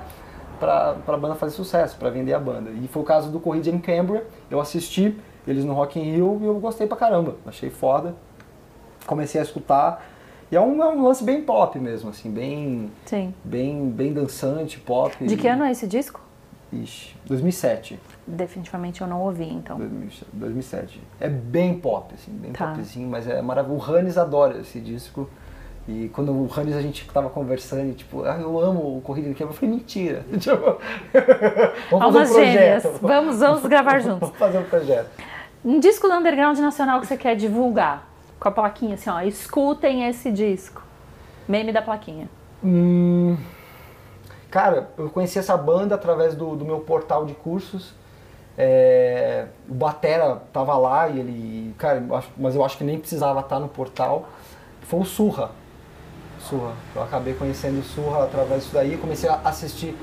pra, 0.60 0.96
pra 1.06 1.16
banda 1.16 1.36
fazer 1.36 1.54
sucesso, 1.54 1.96
pra 1.98 2.10
vender 2.10 2.34
a 2.34 2.40
banda. 2.40 2.72
E 2.72 2.88
foi 2.88 3.04
o 3.04 3.06
caso 3.06 3.30
do 3.30 3.40
Corrida 3.40 3.70
em 3.70 3.78
Cambria. 3.78 4.26
Eu 4.50 4.60
assisti 4.60 5.16
eles 5.48 5.64
no 5.64 5.74
Rock 5.74 6.00
in 6.00 6.16
Rio 6.16 6.40
e 6.42 6.46
eu 6.46 6.56
gostei 6.56 6.88
pra 6.88 6.98
caramba. 6.98 7.36
Achei 7.46 7.70
foda. 7.70 8.16
Comecei 9.06 9.40
a 9.40 9.44
escutar. 9.44 10.04
E 10.52 10.56
é 10.56 10.60
um, 10.60 10.82
é 10.82 10.88
um 10.88 11.04
lance 11.04 11.24
bem 11.24 11.44
pop 11.44 11.78
mesmo, 11.78 12.10
assim, 12.10 12.32
bem, 12.32 12.92
Sim. 13.06 13.36
bem, 13.44 13.88
bem 13.88 14.14
dançante, 14.14 14.80
pop. 14.80 15.16
De 15.24 15.38
que 15.38 15.48
ano 15.48 15.64
é 15.64 15.72
esse 15.72 15.86
disco? 15.86 16.22
Ixi, 16.74 17.16
2007. 17.28 18.00
Definitivamente 18.28 19.02
eu 19.02 19.08
não 19.08 19.22
ouvi, 19.22 19.48
então. 19.48 19.78
2007. 20.34 21.00
É 21.20 21.30
bem 21.30 21.78
pop, 21.80 22.14
assim, 22.14 22.32
bem 22.32 22.52
Tá. 22.52 22.68
popzinho, 22.68 23.08
mas 23.08 23.28
é 23.28 23.42
maravilhoso. 23.42 23.80
O 23.82 23.92
Hannes 23.96 24.18
adora 24.18 24.60
esse 24.60 24.80
disco. 24.80 25.30
E 25.88 26.10
quando 26.12 26.32
o 26.32 26.50
Hannes 26.52 26.76
a 26.76 26.82
gente 26.82 27.08
tava 27.12 27.30
conversando, 27.30 27.92
e, 27.92 27.94
tipo, 27.94 28.24
ah, 28.24 28.40
eu 28.42 28.60
amo 28.60 28.98
o 28.98 29.02
Corrida 29.02 29.30
de 29.30 29.36
Quebra, 29.36 29.54
eu 29.54 29.58
falei, 29.58 29.76
mentira. 29.76 30.26
Tipo, 30.40 30.58
vamos 31.92 32.06
Almas 32.06 32.28
fazer 32.30 32.42
um 32.42 32.46
gêmeas. 32.46 32.82
projeto. 32.84 33.02
Vamos, 33.08 33.40
vamos 33.40 33.66
gravar 33.68 34.00
juntos. 34.00 34.20
Vamos 34.22 34.38
fazer 34.38 34.58
um 34.58 34.64
projeto. 34.64 35.10
Um 35.64 35.80
disco 35.80 36.08
do 36.08 36.14
underground 36.16 36.58
nacional 36.58 37.00
que 37.02 37.06
você 37.08 37.18
quer 37.18 37.36
divulgar. 37.36 38.08
Com 38.40 38.50
a 38.50 38.52
plaquinha 38.52 38.96
assim, 38.96 39.10
ó. 39.12 39.22
Escutem 39.22 40.08
esse 40.08 40.32
disco. 40.32 40.82
Meme 41.48 41.72
da 41.72 41.82
plaquinha. 41.84 42.28
Hum, 42.64 43.38
cara, 44.50 44.90
eu 44.98 45.10
conheci 45.12 45.38
essa 45.38 45.56
banda 45.56 45.94
através 45.94 46.34
do, 46.36 46.56
do 46.56 46.66
meu 46.66 46.80
portal 46.80 47.26
de 47.26 47.36
cursos. 47.36 47.94
É, 48.58 49.48
o 49.68 49.74
Batera 49.74 50.42
tava 50.54 50.78
lá 50.78 51.10
e 51.10 51.20
ele. 51.20 51.76
Cara, 51.78 52.04
mas 52.38 52.56
eu 52.56 52.64
acho 52.64 52.78
que 52.78 52.84
nem 52.84 53.00
precisava 53.00 53.40
estar 53.42 53.60
no 53.60 53.68
portal. 53.68 54.30
Foi 54.82 55.00
o 55.00 55.06
Surra. 55.06 55.52
Surra. 56.40 56.74
Eu 56.96 57.04
acabei 57.04 57.34
conhecendo 57.34 57.80
o 57.80 57.84
Surra 57.84 58.24
através 58.26 58.64
disso 58.64 58.74
daí 58.74 58.94
e 58.94 58.98
comecei 58.98 59.30
a 59.30 59.42
assistir. 59.44 59.98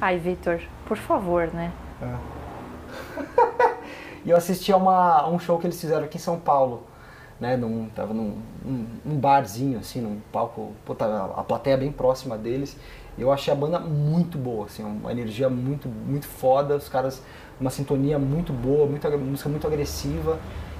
Ai, 0.00 0.18
Vitor, 0.18 0.60
por 0.86 0.96
favor, 0.96 1.48
né? 1.52 1.72
E 4.26 4.30
eu 4.30 4.36
assisti 4.36 4.72
a, 4.72 4.76
uma, 4.76 5.20
a 5.20 5.28
um 5.28 5.38
show 5.38 5.56
que 5.56 5.68
eles 5.68 5.80
fizeram 5.80 6.04
aqui 6.04 6.16
em 6.16 6.20
São 6.20 6.36
Paulo. 6.36 6.82
Né, 7.38 7.54
num, 7.54 7.88
tava 7.90 8.14
num 8.14 8.38
um, 8.64 8.86
um 9.04 9.16
barzinho, 9.18 9.78
assim, 9.78 10.00
num 10.00 10.20
palco. 10.32 10.72
Pô, 10.84 10.96
tava 10.96 11.38
a 11.38 11.44
plateia 11.44 11.76
bem 11.76 11.92
próxima 11.92 12.36
deles. 12.36 12.76
E 13.16 13.22
eu 13.22 13.30
achei 13.30 13.52
a 13.52 13.56
banda 13.56 13.78
muito 13.78 14.36
boa, 14.36 14.66
assim, 14.66 14.82
uma 14.82 15.12
energia 15.12 15.48
muito, 15.48 15.88
muito 15.88 16.26
foda. 16.26 16.74
Os 16.74 16.88
caras, 16.88 17.22
uma 17.60 17.70
sintonia 17.70 18.18
muito 18.18 18.52
boa, 18.52 18.86
muito, 18.86 19.08
música 19.18 19.48
muito 19.48 19.66
agressiva. 19.66 20.38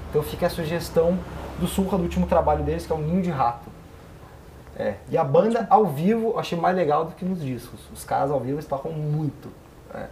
Então 0.09 0.21
fica 0.23 0.47
a 0.47 0.49
sugestão 0.49 1.17
do 1.59 1.67
Surra, 1.67 1.97
do 1.97 2.03
último 2.03 2.27
trabalho 2.27 2.63
deles, 2.63 2.85
que 2.85 2.91
é 2.91 2.95
o 2.95 2.99
Ninho 2.99 3.21
de 3.21 3.29
Rato. 3.29 3.69
É. 4.77 4.95
E 5.09 5.17
a 5.17 5.23
banda 5.23 5.65
ao 5.69 5.87
vivo 5.87 6.29
eu 6.29 6.39
achei 6.39 6.57
mais 6.57 6.75
legal 6.75 7.05
do 7.05 7.13
que 7.13 7.25
nos 7.25 7.41
discos. 7.41 7.79
Os 7.91 8.03
caras 8.03 8.29
ao 8.29 8.39
vivo 8.39 8.55
eles 8.55 8.65
tocam 8.65 8.91
muito. 8.91 9.49
É. 9.93 10.05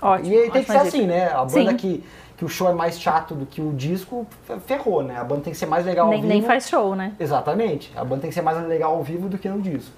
Ótimo. 0.00 0.32
E 0.32 0.38
aí 0.38 0.50
tem 0.50 0.62
que 0.62 0.70
ser 0.70 0.78
assim, 0.78 1.06
né? 1.06 1.32
A 1.32 1.44
banda 1.44 1.70
Sim. 1.70 1.76
que, 1.76 2.04
que 2.36 2.44
o 2.44 2.48
show 2.48 2.68
é 2.68 2.72
mais 2.72 3.00
chato 3.00 3.34
do 3.34 3.44
que 3.44 3.60
o 3.60 3.72
disco, 3.72 4.24
ferrou, 4.66 5.02
né? 5.02 5.18
A 5.18 5.24
banda 5.24 5.42
tem 5.42 5.52
que 5.52 5.58
ser 5.58 5.66
mais 5.66 5.84
legal 5.84 6.06
ao 6.06 6.12
Nem, 6.12 6.20
vivo. 6.20 6.32
nem 6.32 6.42
faz 6.42 6.68
show, 6.68 6.94
né? 6.94 7.12
Exatamente. 7.18 7.92
A 7.96 8.04
banda 8.04 8.22
tem 8.22 8.30
que 8.30 8.34
ser 8.34 8.42
mais 8.42 8.64
legal 8.68 8.94
ao 8.94 9.02
vivo 9.02 9.28
do 9.28 9.36
que 9.36 9.48
no 9.48 9.60
disco. 9.60 9.90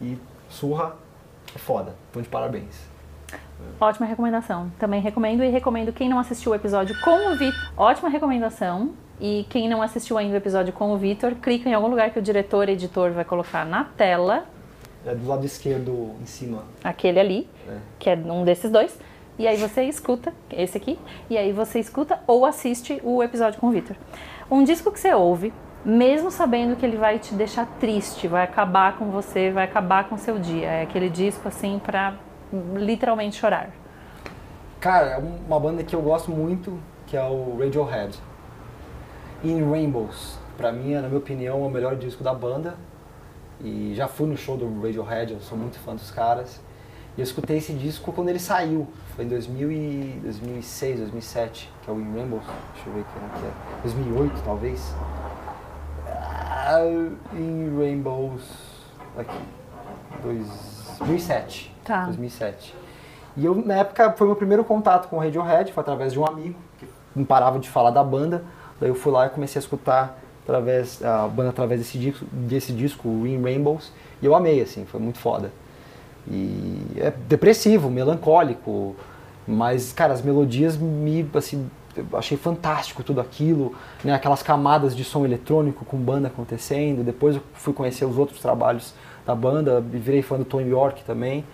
E 0.00 0.18
Surra 0.48 0.96
é 1.54 1.58
foda. 1.58 1.94
Tô 2.12 2.20
de 2.20 2.28
parabéns. 2.28 2.93
Ótima 3.80 4.06
recomendação. 4.06 4.70
Também 4.78 5.00
recomendo 5.00 5.42
e 5.42 5.48
recomendo 5.48 5.92
quem 5.92 6.08
não 6.08 6.18
assistiu 6.18 6.52
o 6.52 6.54
episódio 6.54 6.94
com 7.02 7.32
o 7.32 7.36
Vitor. 7.36 7.72
Ótima 7.76 8.08
recomendação. 8.08 8.90
E 9.20 9.46
quem 9.48 9.68
não 9.68 9.80
assistiu 9.80 10.18
ainda 10.18 10.34
o 10.34 10.36
episódio 10.36 10.72
com 10.72 10.92
o 10.92 10.96
Vitor, 10.96 11.34
clica 11.36 11.68
em 11.68 11.74
algum 11.74 11.86
lugar 11.88 12.10
que 12.10 12.18
o 12.18 12.22
diretor 12.22 12.68
editor 12.68 13.12
vai 13.12 13.24
colocar 13.24 13.64
na 13.64 13.84
tela, 13.84 14.44
É 15.06 15.14
do 15.14 15.28
lado 15.28 15.44
esquerdo 15.46 16.10
em 16.20 16.26
cima. 16.26 16.64
aquele 16.82 17.20
ali, 17.20 17.48
É. 17.68 17.76
que 17.98 18.10
é 18.10 18.16
um 18.16 18.42
desses 18.44 18.70
dois. 18.70 18.98
E 19.38 19.46
aí 19.46 19.56
você 19.56 19.84
escuta 19.84 20.32
esse 20.50 20.76
aqui, 20.76 20.98
e 21.30 21.36
aí 21.38 21.52
você 21.52 21.78
escuta 21.78 22.18
ou 22.26 22.44
assiste 22.44 23.00
o 23.04 23.22
episódio 23.22 23.60
com 23.60 23.68
o 23.68 23.70
Vitor. 23.70 23.96
Um 24.50 24.64
disco 24.64 24.90
que 24.90 24.98
você 24.98 25.12
ouve, 25.14 25.52
mesmo 25.84 26.30
sabendo 26.30 26.74
que 26.76 26.84
ele 26.84 26.96
vai 26.96 27.18
te 27.18 27.34
deixar 27.34 27.66
triste, 27.78 28.26
vai 28.26 28.42
acabar 28.44 28.96
com 28.96 29.06
você, 29.10 29.50
vai 29.50 29.64
acabar 29.64 30.08
com 30.08 30.14
o 30.16 30.18
seu 30.18 30.38
dia. 30.38 30.66
É 30.66 30.82
aquele 30.82 31.08
disco 31.08 31.46
assim 31.48 31.80
pra 31.84 32.14
literalmente 32.52 33.36
chorar. 33.36 33.70
Cara, 34.80 35.06
é 35.06 35.18
uma 35.18 35.58
banda 35.58 35.82
que 35.82 35.96
eu 35.96 36.02
gosto 36.02 36.30
muito, 36.30 36.78
que 37.06 37.16
é 37.16 37.22
o 37.22 37.56
Radiohead. 37.58 38.18
In 39.42 39.70
Rainbows. 39.70 40.38
Pra 40.56 40.70
mim, 40.70 40.94
na 40.94 41.08
minha 41.08 41.18
opinião, 41.18 41.64
é 41.64 41.66
o 41.66 41.70
melhor 41.70 41.96
disco 41.96 42.22
da 42.22 42.34
banda. 42.34 42.76
E 43.60 43.94
já 43.94 44.06
fui 44.06 44.28
no 44.28 44.36
show 44.36 44.56
do 44.56 44.82
Radiohead, 44.82 45.32
eu 45.32 45.40
sou 45.40 45.56
muito 45.56 45.78
fã 45.78 45.94
dos 45.94 46.10
caras. 46.10 46.60
E 47.16 47.20
eu 47.20 47.24
escutei 47.24 47.58
esse 47.58 47.72
disco 47.72 48.12
quando 48.12 48.28
ele 48.28 48.38
saiu. 48.38 48.88
Foi 49.14 49.24
em 49.24 49.28
2000 49.28 49.72
e 49.72 50.20
2006, 50.22 50.98
2007, 51.00 51.72
que 51.82 51.90
é 51.90 51.92
o 51.92 52.00
In 52.00 52.12
Rainbows. 52.14 52.44
Deixa 52.74 52.88
eu 52.88 52.94
ver 52.94 53.04
que 53.04 53.18
ano 53.18 53.30
que 53.40 53.46
é. 53.46 53.82
2008, 53.82 54.42
talvez. 54.44 54.94
Ah, 56.06 56.80
In 57.34 57.78
Rainbows. 57.78 58.42
Aqui. 59.16 59.38
2007. 60.22 61.73
Tá. 61.84 62.06
2007. 62.06 62.74
E 63.36 63.44
eu, 63.44 63.54
na 63.54 63.74
época, 63.74 64.12
foi 64.12 64.26
meu 64.26 64.36
primeiro 64.36 64.64
contato 64.64 65.08
com 65.08 65.16
o 65.16 65.18
Radiohead, 65.18 65.72
foi 65.72 65.80
através 65.80 66.12
de 66.12 66.18
um 66.18 66.26
amigo, 66.26 66.56
que 66.78 66.86
não 67.14 67.24
parava 67.24 67.58
de 67.58 67.68
falar 67.68 67.90
da 67.90 68.02
banda. 68.02 68.44
Daí 68.80 68.88
eu 68.88 68.94
fui 68.94 69.12
lá 69.12 69.26
e 69.26 69.30
comecei 69.30 69.58
a 69.58 69.62
escutar 69.62 70.18
através, 70.44 71.02
a 71.04 71.26
banda 71.26 71.50
através 71.50 71.80
desse 71.80 71.98
disco, 71.98 72.24
desse 72.30 72.72
disco, 72.72 73.08
Rainbows, 73.42 73.92
e 74.22 74.26
eu 74.26 74.34
amei, 74.34 74.60
assim, 74.60 74.84
foi 74.84 75.00
muito 75.00 75.18
foda. 75.18 75.50
E 76.28 76.80
é 76.96 77.10
depressivo, 77.10 77.90
melancólico, 77.90 78.94
mas, 79.46 79.92
cara, 79.92 80.12
as 80.12 80.22
melodias 80.22 80.76
me, 80.76 81.28
assim, 81.34 81.68
achei 82.14 82.36
fantástico 82.36 83.02
tudo 83.02 83.20
aquilo, 83.20 83.74
né? 84.02 84.12
Aquelas 84.14 84.42
camadas 84.42 84.96
de 84.96 85.04
som 85.04 85.24
eletrônico 85.24 85.84
com 85.84 85.96
banda 85.96 86.28
acontecendo. 86.28 87.04
Depois 87.04 87.36
eu 87.36 87.42
fui 87.52 87.72
conhecer 87.72 88.04
os 88.04 88.18
outros 88.18 88.40
trabalhos 88.40 88.94
da 89.26 89.34
banda, 89.34 89.80
virei 89.80 90.22
fã 90.22 90.36
do 90.36 90.44
Tom 90.44 90.60
York 90.60 91.04
também. 91.04 91.44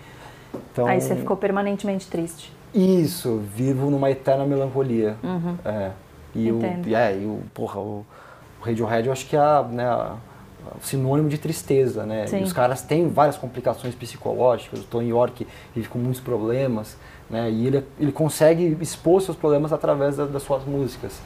Então, 0.71 0.85
Aí 0.87 0.99
você 1.01 1.15
ficou 1.15 1.35
permanentemente 1.37 2.07
triste. 2.07 2.51
Isso, 2.73 3.41
vivo 3.55 3.89
numa 3.89 4.09
eterna 4.09 4.45
melancolia. 4.45 5.15
Uhum. 5.23 5.55
É. 5.65 5.91
E 6.33 6.51
o, 6.51 6.57
Entendo. 6.57 6.87
e 6.87 6.95
é, 6.95 7.17
e 7.17 7.25
o, 7.25 7.41
porra, 7.53 7.79
o, 7.79 8.05
Radiohead 8.61 9.07
eu 9.07 9.11
acho 9.11 9.25
que 9.25 9.35
é 9.35 9.63
né, 9.69 9.85
a- 9.85 10.15
sinônimo 10.81 11.27
de 11.27 11.37
tristeza, 11.37 12.05
né? 12.05 12.27
Sim. 12.27 12.39
E 12.39 12.43
os 12.43 12.53
caras 12.53 12.81
têm 12.81 13.09
várias 13.09 13.37
complicações 13.37 13.93
psicológicas, 13.95 14.79
o 14.79 14.83
Tony 14.83 15.09
York 15.09 15.45
vive 15.75 15.89
com 15.89 15.99
muitos 15.99 16.21
problemas, 16.21 16.95
né? 17.29 17.49
E 17.49 17.67
ele, 17.67 17.83
ele 17.99 18.11
consegue 18.11 18.77
expor 18.79 19.21
seus 19.21 19.35
problemas 19.35 19.73
através 19.73 20.15
da- 20.15 20.25
das 20.25 20.43
suas 20.43 20.63
músicas. 20.63 21.19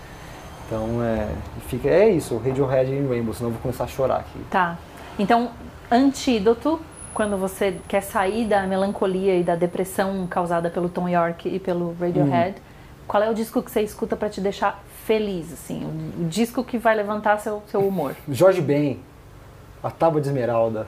Então, 0.66 1.04
é, 1.04 1.28
fica, 1.68 1.88
é 1.90 2.10
isso, 2.10 2.38
Radiohead 2.38 2.92
em 2.92 3.08
Rainbow, 3.08 3.34
senão 3.36 3.50
eu 3.50 3.54
vou 3.54 3.62
começar 3.62 3.84
a 3.84 3.88
chorar 3.88 4.22
aqui. 4.22 4.40
Tá. 4.50 4.80
Então, 5.20 5.52
antídoto, 5.92 6.80
quando 7.16 7.38
você 7.38 7.78
quer 7.88 8.02
sair 8.02 8.46
da 8.46 8.68
melancolia 8.68 9.40
e 9.40 9.42
da 9.42 9.56
depressão 9.56 10.28
causada 10.28 10.70
pelo 10.70 10.90
Tom 10.90 11.08
York 11.08 11.48
e 11.48 11.58
pelo 11.60 11.96
Radiohead, 11.98 12.58
qual 13.08 13.24
é 13.24 13.30
o 13.30 13.34
disco 13.34 13.64
que 13.64 13.72
você 13.72 13.82
escuta 13.82 14.18
pra 14.18 14.30
te 14.30 14.42
deixar 14.42 14.84
feliz, 15.06 15.54
assim? 15.54 15.86
O, 15.86 16.24
o 16.24 16.28
disco 16.28 16.62
que 16.62 16.78
vai 16.78 16.94
levantar 16.94 17.40
seu, 17.40 17.64
seu 17.68 17.80
humor. 17.80 18.14
Jorge 18.30 18.62
Ben, 18.62 19.00
A 19.82 19.90
Tábua 19.90 20.20
de 20.20 20.28
Esmeralda. 20.28 20.88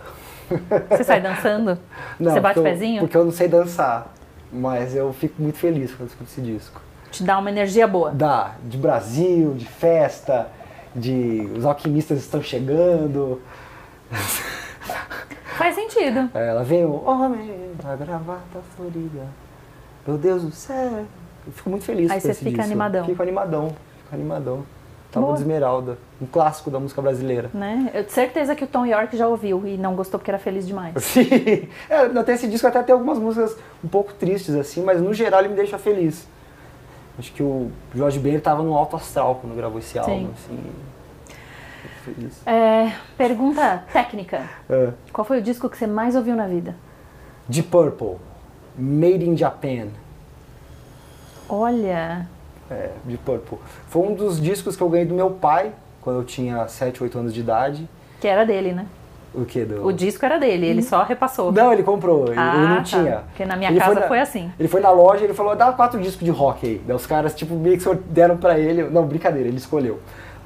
Você 0.90 1.06
sai 1.06 1.22
dançando? 1.22 1.80
você 2.20 2.40
bate 2.42 2.56
porque 2.56 2.60
eu- 2.60 2.64
pezinho? 2.74 3.00
Porque 3.02 3.18
eu 3.18 3.24
não 3.24 3.32
sei 3.32 3.48
dançar, 3.48 4.14
mas 4.52 4.94
eu 4.94 5.14
fico 5.14 5.42
muito 5.42 5.58
feliz 5.58 5.92
quando 5.92 6.02
eu 6.02 6.08
escuto 6.08 6.30
esse 6.30 6.42
disco. 6.42 6.82
Te 7.10 7.24
dá 7.24 7.38
uma 7.38 7.50
energia 7.50 7.88
boa. 7.88 8.12
Da, 8.12 8.56
de 8.66 8.78
Brasil, 8.78 9.54
de 9.54 9.66
festa, 9.66 10.50
de 10.94 11.50
os 11.56 11.64
alquimistas 11.64 12.20
estão 12.20 12.42
chegando. 12.44 13.42
Faz 15.58 15.76
sentido. 15.76 16.30
Ela 16.34 16.64
vem 16.64 16.86
o 16.86 17.04
homem 17.06 17.72
da 17.82 17.96
gravata 17.96 18.60
florida. 18.76 19.26
Meu 20.06 20.18
Deus 20.18 20.44
do 20.44 20.52
céu. 20.52 21.06
Eu 21.46 21.54
fico 21.54 21.70
muito 21.70 21.86
feliz 21.86 22.12
Aí 22.12 22.18
com 22.18 22.22
você 22.22 22.32
esse 22.32 22.40
fica 22.40 22.52
disco. 22.52 22.66
animadão. 22.66 23.06
Fico 23.06 23.22
animadão, 23.24 23.76
fico 24.04 24.16
animadão. 24.16 24.64
Tábua 25.12 25.34
de 25.36 25.40
Esmeralda, 25.40 25.98
um 26.22 26.26
clássico 26.26 26.70
da 26.70 26.80
música 26.80 27.02
brasileira. 27.02 27.50
Né? 27.54 27.86
Eu 27.94 28.04
tenho 28.04 28.12
certeza 28.12 28.56
que 28.56 28.64
o 28.64 28.68
Tom 28.68 28.86
York 28.86 29.16
já 29.16 29.28
ouviu 29.28 29.66
e 29.66 29.78
não 29.78 29.96
gostou 29.96 30.20
porque 30.20 30.30
era 30.30 30.38
feliz 30.38 30.68
demais. 30.68 30.94
Sim. 31.02 31.70
É, 31.90 32.02
até 32.20 32.34
esse 32.34 32.48
disco 32.48 32.68
até 32.68 32.84
tem 32.84 32.94
algumas 32.94 33.18
músicas 33.18 33.56
um 33.84 33.88
pouco 33.88 34.14
tristes, 34.14 34.54
assim, 34.54 34.84
mas 34.84 35.02
no 35.02 35.14
geral 35.14 35.40
ele 35.40 35.50
me 35.50 35.56
deixa 35.56 35.78
feliz. 35.78 36.28
Acho 37.18 37.32
que 37.32 37.42
o 37.42 37.72
Jorge 37.96 38.20
Ben 38.20 38.36
estava 38.36 38.62
no 38.62 38.76
alto 38.76 38.96
astral 38.98 39.36
quando 39.42 39.56
gravou 39.56 39.80
esse 39.80 39.98
álbum, 39.98 40.12
Sim. 40.12 40.30
assim. 40.34 40.60
Feliz. 42.14 42.42
É, 42.48 42.92
pergunta 43.18 43.84
técnica. 43.92 44.42
É. 44.70 44.90
Qual 45.12 45.26
foi 45.26 45.40
o 45.40 45.42
disco 45.42 45.70
que 45.70 45.78
você 45.78 45.86
mais 45.88 46.16
ouviu 46.16 46.36
na 46.36 46.48
vida? 46.48 46.76
Deep 47.50 47.68
Purple, 47.70 48.16
Made 48.78 49.28
in 49.30 49.36
Japan. 49.36 49.88
Olha, 51.50 52.26
É, 52.70 52.90
Deep 53.06 53.24
Purple. 53.24 53.58
Foi 53.88 54.02
um 54.08 54.14
dos 54.14 54.42
discos 54.42 54.76
que 54.76 54.84
eu 54.84 54.90
ganhei 54.90 55.06
do 55.06 55.14
meu 55.16 55.32
pai 55.32 55.72
quando 56.02 56.18
eu 56.20 56.26
tinha 56.26 56.68
7, 56.68 57.02
8 57.02 57.18
anos 57.20 57.34
de 57.34 57.40
idade. 57.40 57.88
que 58.20 58.28
era 58.28 58.46
dele, 58.46 58.74
né? 58.74 58.86
O 59.34 59.46
que? 59.46 59.64
Do... 59.64 59.86
O 59.86 59.92
disco 59.94 60.26
era 60.26 60.38
dele, 60.40 60.66
ele 60.66 60.82
só 60.82 61.04
repassou. 61.04 61.52
Não, 61.52 61.72
ele 61.72 61.84
comprou, 61.84 62.28
ele, 62.28 62.40
Ah, 62.40 62.54
ele 62.56 62.68
não 62.68 62.76
tá. 62.78 62.84
tinha. 62.84 63.18
Porque 63.28 63.46
na 63.46 63.56
minha 63.56 63.70
Ele 63.70 63.80
casa 63.80 64.00
na- 64.00 64.08
foi 64.08 64.20
assim. 64.20 64.52
Ele 64.60 64.68
foi 64.68 64.82
na 64.82 64.90
loja 64.90 65.22
e 65.22 65.26
ele 65.26 65.34
falou, 65.34 65.56
dá 65.56 65.72
quatro 65.72 66.00
discos 66.02 66.26
de 66.26 66.32
rock 66.32 66.66
aí. 66.66 66.82
Daí 66.88 66.96
os 66.96 67.06
caras, 67.06 67.36
tipo, 67.36 67.54
meio 67.56 67.78
que 67.78 67.96
deram 68.10 68.36
pra 68.38 68.58
ele. 68.58 68.84
Não, 68.90 69.06
brincadeira, 69.06 69.48
ele 69.48 69.58
escolheu. 69.58 70.00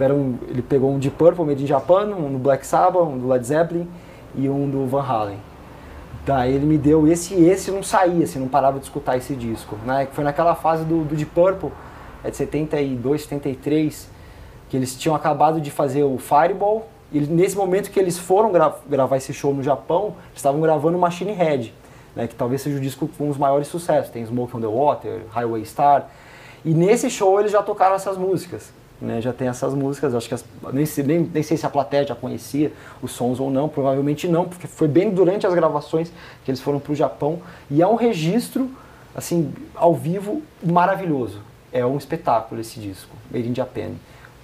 Ele 0.05 0.61
pegou 0.61 0.91
um 0.91 0.99
de 0.99 1.09
Purple, 1.09 1.45
Made 1.45 1.63
in 1.63 1.67
Japan, 1.67 2.07
um 2.07 2.31
do 2.33 2.37
Black 2.39 2.65
Sabbath, 2.65 3.03
um 3.03 3.17
do 3.17 3.27
Led 3.27 3.45
Zeppelin 3.45 3.87
e 4.35 4.49
um 4.49 4.69
do 4.69 4.85
Van 4.87 5.03
Halen. 5.03 5.37
Daí 6.25 6.53
ele 6.53 6.65
me 6.65 6.77
deu 6.77 7.07
esse 7.07 7.33
e 7.33 7.49
esse 7.49 7.71
não 7.71 7.81
saía, 7.81 8.23
assim, 8.23 8.39
não 8.39 8.47
parava 8.47 8.77
de 8.77 8.85
escutar 8.85 9.17
esse 9.17 9.35
disco. 9.35 9.75
Né? 9.85 10.07
Foi 10.11 10.23
naquela 10.23 10.55
fase 10.55 10.83
do, 10.83 11.03
do 11.03 11.15
Deep 11.15 11.31
Purple, 11.31 11.71
é 12.23 12.29
de 12.29 12.37
72, 12.37 13.23
73, 13.23 14.09
que 14.69 14.77
eles 14.77 14.95
tinham 14.95 15.15
acabado 15.15 15.59
de 15.59 15.71
fazer 15.71 16.03
o 16.03 16.17
Fireball. 16.17 16.87
E 17.11 17.19
nesse 17.19 17.57
momento 17.57 17.89
que 17.89 17.99
eles 17.99 18.17
foram 18.17 18.51
gra- 18.51 18.75
gravar 18.87 19.17
esse 19.17 19.33
show 19.33 19.53
no 19.53 19.63
Japão, 19.63 20.13
estavam 20.35 20.61
gravando 20.61 20.97
Machine 20.97 21.33
Head, 21.33 21.73
né, 22.15 22.27
que 22.27 22.35
talvez 22.35 22.61
seja 22.61 22.77
o 22.77 22.79
disco 22.79 23.09
com 23.17 23.27
os 23.27 23.37
maiores 23.37 23.67
sucessos. 23.67 24.11
Tem 24.11 24.25
Smoke 24.25 24.55
on 24.55 24.61
the 24.61 24.67
Water, 24.67 25.21
Highway 25.31 25.65
Star. 25.65 26.07
E 26.63 26.71
nesse 26.71 27.09
show 27.09 27.39
eles 27.39 27.51
já 27.51 27.63
tocaram 27.63 27.95
essas 27.95 28.15
músicas. 28.17 28.71
Né, 29.01 29.19
já 29.19 29.33
tem 29.33 29.47
essas 29.47 29.73
músicas, 29.73 30.13
acho 30.13 30.27
que 30.27 30.35
as- 30.35 30.45
nem, 30.71 30.85
nem, 31.03 31.19
nem 31.33 31.41
sei 31.41 31.57
se 31.57 31.65
a 31.65 31.69
plateia 31.71 32.05
já 32.05 32.13
conhecia 32.13 32.71
os 33.01 33.11
sons 33.11 33.39
ou 33.39 33.49
não, 33.49 33.67
provavelmente 33.67 34.27
não, 34.27 34.45
porque 34.45 34.67
foi 34.67 34.87
bem 34.87 35.09
durante 35.09 35.47
as 35.47 35.55
gravações 35.55 36.11
que 36.45 36.51
eles 36.51 36.61
foram 36.61 36.79
para 36.79 36.91
o 36.91 36.95
Japão. 36.95 37.39
E 37.69 37.81
é 37.81 37.87
um 37.87 37.95
registro, 37.95 38.69
assim, 39.15 39.51
ao 39.73 39.95
vivo, 39.95 40.43
maravilhoso. 40.63 41.39
É 41.73 41.83
um 41.83 41.97
espetáculo 41.97 42.61
esse 42.61 42.79
disco, 42.79 43.09
Made 43.31 43.49
in 43.49 43.55
Japan. 43.55 43.89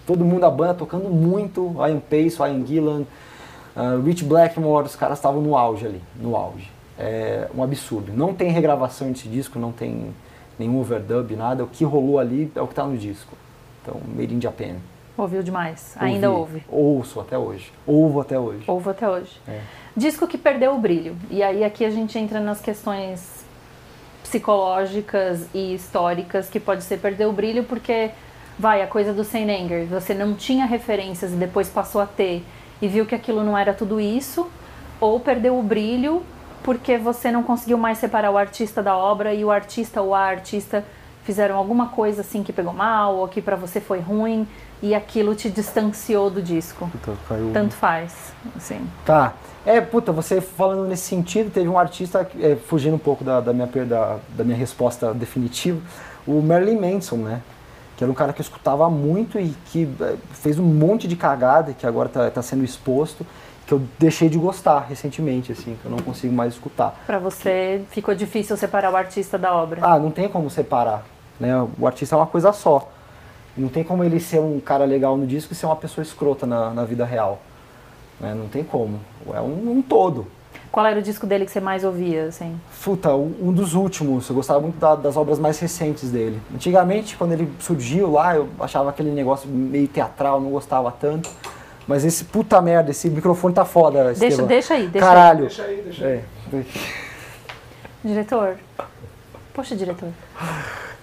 Todo 0.08 0.26
mundo, 0.26 0.43
a 0.43 0.49
banda 0.49 0.74
tocando 0.74 1.08
muito, 1.08 1.76
Ian 1.78 1.99
Pace, 1.99 2.38
Ian 2.39 2.66
Gillan, 2.66 3.03
uh, 3.76 4.01
Rich 4.03 4.24
Blackmore, 4.24 4.88
os 4.88 4.95
caras 4.95 5.20
estavam 5.20 5.39
no 5.39 5.55
auge 5.55 5.86
ali, 5.86 6.01
no 6.20 6.36
auge. 6.36 6.72
É 6.97 7.47
um 7.55 7.62
absurdo. 7.62 8.12
Não 8.12 8.34
tem 8.34 8.49
regravação 8.49 9.12
desse 9.12 9.28
disco, 9.28 9.60
não 9.60 9.72
tem 9.72 10.08
nenhum 10.58 10.80
overdub, 10.80 11.36
nada. 11.36 11.64
O 11.64 11.68
que 11.68 11.84
rolou 11.84 12.18
ali 12.18 12.51
é 12.55 12.62
o 12.62 12.66
que 12.66 12.72
está 12.72 12.86
no 12.86 12.97
disco. 12.97 13.36
Então, 13.88 14.02
Made 14.14 14.36
in 14.36 14.42
Japan. 14.42 14.76
Ouviu 15.18 15.42
demais. 15.42 15.96
Ainda 15.98 16.30
ouve. 16.30 16.64
Ouço 16.70 17.20
até 17.20 17.38
hoje. 17.38 17.72
Ouvo 17.88 18.22
até 18.22 18.38
hoje. 18.38 18.64
Ouvo 18.68 18.90
até 18.90 19.10
hoje. 19.10 19.40
É. 19.48 19.62
Disco 19.96 20.28
que 20.28 20.38
perdeu 20.38 20.76
o 20.76 20.78
brilho. 20.78 21.18
E 21.32 21.42
aí 21.42 21.64
aqui 21.64 21.86
a 21.86 21.90
gente 21.90 22.20
entra 22.20 22.40
nas 22.40 22.62
questões 22.62 23.46
psicológicas 24.22 25.48
e 25.54 25.74
históricas 25.74 26.50
que 26.50 26.60
pode 26.60 26.84
ser 26.84 26.98
perder 26.98 27.26
o 27.26 27.32
brilho 27.32 27.64
porque 27.64 28.12
vai 28.60 28.82
a 28.82 28.88
coisa 28.88 29.14
do 29.14 29.24
Saint 29.24 29.50
Anger, 29.50 29.86
você 29.86 30.14
não 30.14 30.34
tinha 30.34 30.66
referências 30.66 31.32
e 31.32 31.36
depois 31.36 31.70
passou 31.70 32.02
a 32.02 32.06
ter 32.06 32.44
e 32.82 32.88
viu 32.88 33.06
que 33.06 33.16
aquilo 33.16 33.44
não 33.44 33.58
era 33.58 33.74
tudo 33.74 34.02
isso, 34.02 34.50
ou 35.00 35.20
perdeu 35.20 35.58
o 35.58 35.64
brilho 35.64 36.24
porque 36.64 36.98
você 36.98 37.32
não 37.32 37.44
conseguiu 37.44 37.78
mais 37.78 38.00
separar 38.00 38.32
o 38.32 38.38
artista 38.38 38.84
da 38.84 38.98
obra 38.98 39.34
e 39.34 39.46
o 39.46 39.52
artista 39.52 40.02
ou 40.02 40.14
a 40.14 40.20
artista 40.20 40.84
fizeram 41.28 41.57
alguma 41.57 41.89
coisa 41.89 42.21
assim 42.21 42.41
que 42.41 42.53
pegou 42.53 42.71
mal 42.71 43.17
ou 43.17 43.28
que 43.28 43.41
pra 43.41 43.57
você 43.57 43.82
foi 43.82 43.99
ruim 43.99 44.47
e 44.82 44.95
aquilo 44.95 45.36
te 45.36 45.49
distanciou 45.49 46.30
do 46.30 46.41
disco. 46.41 46.88
Puta, 46.88 47.11
caiu. 47.28 47.51
Tanto 47.51 47.73
faz, 47.73 48.32
assim. 48.55 48.80
Tá. 49.05 49.34
É, 49.65 49.82
puta, 49.82 50.13
você 50.13 50.39
falando 50.39 50.88
nesse 50.88 51.03
sentido, 51.03 51.51
teve 51.51 51.67
um 51.67 51.78
artista, 51.78 52.25
é, 52.39 52.55
fugindo 52.55 52.95
um 52.95 52.99
pouco 52.99 53.25
da, 53.25 53.41
da 53.41 53.51
minha, 53.51 53.67
da, 53.67 54.19
da 54.38 54.43
minha 54.45 54.57
resposta 54.57 55.13
definitiva, 55.13 55.82
o 56.25 56.41
Marilyn 56.41 56.80
Manson, 56.80 57.17
né? 57.17 57.41
Que 57.97 58.05
era 58.05 58.11
um 58.11 58.15
cara 58.15 58.32
que 58.32 58.39
eu 58.39 58.43
escutava 58.43 58.89
muito 58.89 59.38
e 59.38 59.53
que 59.65 59.89
é, 59.99 60.15
fez 60.32 60.57
um 60.57 60.63
monte 60.63 61.09
de 61.09 61.17
cagada, 61.17 61.73
que 61.73 61.86
agora 61.86 62.07
tá, 62.07 62.32
tá 62.32 62.41
sendo 62.41 62.63
exposto, 62.63 63.25
que 63.65 63.73
eu 63.73 63.82
deixei 63.99 64.30
de 64.30 64.38
gostar 64.38 64.86
recentemente, 64.88 65.51
assim, 65.51 65.78
que 65.82 65.86
eu 65.86 65.91
não 65.91 65.97
consigo 65.97 66.34
mais 66.34 66.53
escutar. 66.53 67.03
Pra 67.05 67.19
você 67.19 67.82
ficou 67.89 68.15
difícil 68.15 68.55
separar 68.55 68.93
o 68.93 68.95
artista 68.95 69.38
da 69.38 69.53
obra. 69.53 69.82
Ah, 69.84 69.99
não 69.99 70.09
tem 70.09 70.30
como 70.30 70.49
separar, 70.49 71.03
né? 71.40 71.68
O 71.80 71.86
artista 71.88 72.16
é 72.16 72.18
uma 72.18 72.28
coisa 72.28 72.52
só. 72.54 72.90
Não 73.56 73.70
tem 73.70 73.84
como 73.84 74.04
ele 74.04 74.20
ser 74.20 74.40
um 74.40 74.60
cara 74.60 74.86
legal 74.86 75.18
no 75.18 75.26
disco 75.26 75.52
e 75.54 75.56
ser 75.56 75.66
uma 75.66 75.76
pessoa 75.76 76.04
escrota 76.04 76.46
na, 76.46 76.70
na 76.72 76.84
vida 76.84 77.04
real. 77.06 77.40
Né? 78.20 78.34
Não 78.36 78.48
tem 78.48 78.64
como. 78.64 79.00
É 79.34 79.42
um, 79.42 79.78
um 79.78 79.82
todo. 79.82 80.28
Qual 80.72 80.86
era 80.86 81.00
o 81.00 81.02
disco 81.02 81.26
dele 81.26 81.46
que 81.46 81.52
você 81.52 81.60
mais 81.60 81.84
ouvia, 81.84 82.26
assim? 82.26 82.60
Puta, 82.84 83.16
um 83.16 83.34
um 83.42 83.52
dos 83.52 83.74
últimos. 83.74 84.30
Eu 84.30 84.36
gostava 84.36 84.60
muito 84.60 84.78
da- 84.78 84.96
das 84.96 85.18
obras 85.18 85.40
mais 85.40 85.58
recentes 85.60 86.12
dele. 86.12 86.40
Antigamente, 86.54 87.16
quando 87.16 87.32
ele 87.32 87.52
surgiu 87.60 88.12
lá, 88.12 88.36
eu 88.36 88.48
achava 88.60 88.90
aquele 88.90 89.10
negócio 89.10 89.50
meio 89.50 89.88
teatral, 89.88 90.40
não 90.40 90.52
gostava 90.52 90.92
tanto. 90.92 91.30
Mas 91.88 92.04
esse 92.04 92.26
puta 92.26 92.62
merda, 92.62 92.92
esse 92.92 93.10
microfone 93.10 93.54
tá 93.56 93.64
foda, 93.64 94.14
Deixa, 94.14 94.44
deixa 94.44 94.74
aí, 94.74 94.88
deixa 94.88 95.08
Caralho. 95.08 95.46
Deixa 95.46 95.64
aí, 95.64 95.82
deixa 95.82 96.06
aí. 96.06 96.14
É. 96.14 96.24
aí. 96.54 96.68
Diretor. 98.04 98.58
Poxa, 99.58 99.76
diretor. 99.76 100.10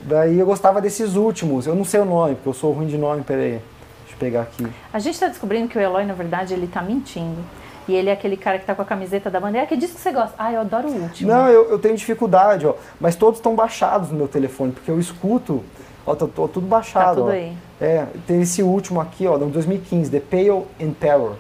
Daí 0.01 0.39
eu 0.39 0.47
gostava 0.47 0.81
desses 0.81 1.17
últimos. 1.17 1.67
Eu 1.67 1.75
não 1.75 1.85
sei 1.85 1.99
o 1.99 2.05
nome, 2.05 2.37
porque 2.37 2.49
eu 2.49 2.55
sou 2.55 2.71
ruim 2.71 2.87
de 2.87 2.97
nome, 2.97 3.25
peraí. 3.25 3.61
Deixa 4.03 4.13
eu 4.13 4.19
pegar 4.21 4.43
aqui. 4.43 4.65
A 4.93 5.01
gente 5.01 5.19
tá 5.19 5.27
descobrindo 5.27 5.67
que 5.67 5.77
o 5.77 5.81
Eloy, 5.81 6.05
na 6.05 6.15
verdade, 6.15 6.55
ele 6.55 6.69
tá 6.69 6.81
mentindo. 6.81 7.43
E 7.89 7.95
ele 7.97 8.11
é 8.11 8.13
aquele 8.13 8.37
cara 8.37 8.61
que 8.61 8.65
tá 8.65 8.73
com 8.73 8.83
a 8.83 8.85
camiseta 8.85 9.29
da 9.29 9.41
bandeira. 9.41 9.67
Que 9.67 9.77
disco 9.77 9.99
você 9.99 10.13
gosta? 10.13 10.37
Ah, 10.39 10.53
eu 10.53 10.61
adoro 10.61 10.87
o 10.87 11.03
último. 11.03 11.33
Não, 11.33 11.49
eu, 11.49 11.69
eu 11.69 11.81
tenho 11.81 11.97
dificuldade, 11.97 12.65
ó. 12.65 12.75
Mas 13.01 13.17
todos 13.17 13.41
estão 13.41 13.57
baixados 13.57 14.11
no 14.11 14.19
meu 14.19 14.29
telefone, 14.29 14.71
porque 14.71 14.89
eu 14.89 15.01
escuto. 15.01 15.65
Ó, 16.07 16.15
tá, 16.15 16.25
tá 16.25 16.47
tudo 16.47 16.61
baixado. 16.61 17.07
Tá 17.07 17.15
tudo 17.15 17.31
ó. 17.31 17.33
aí. 17.33 17.57
É, 17.81 18.07
tem 18.25 18.41
esse 18.41 18.63
último 18.63 19.01
aqui, 19.01 19.27
ó, 19.27 19.37
de 19.37 19.47
2015, 19.47 20.13
The 20.13 20.21
Pale 20.21 20.65
and 20.81 20.93
Terror. 21.01 21.35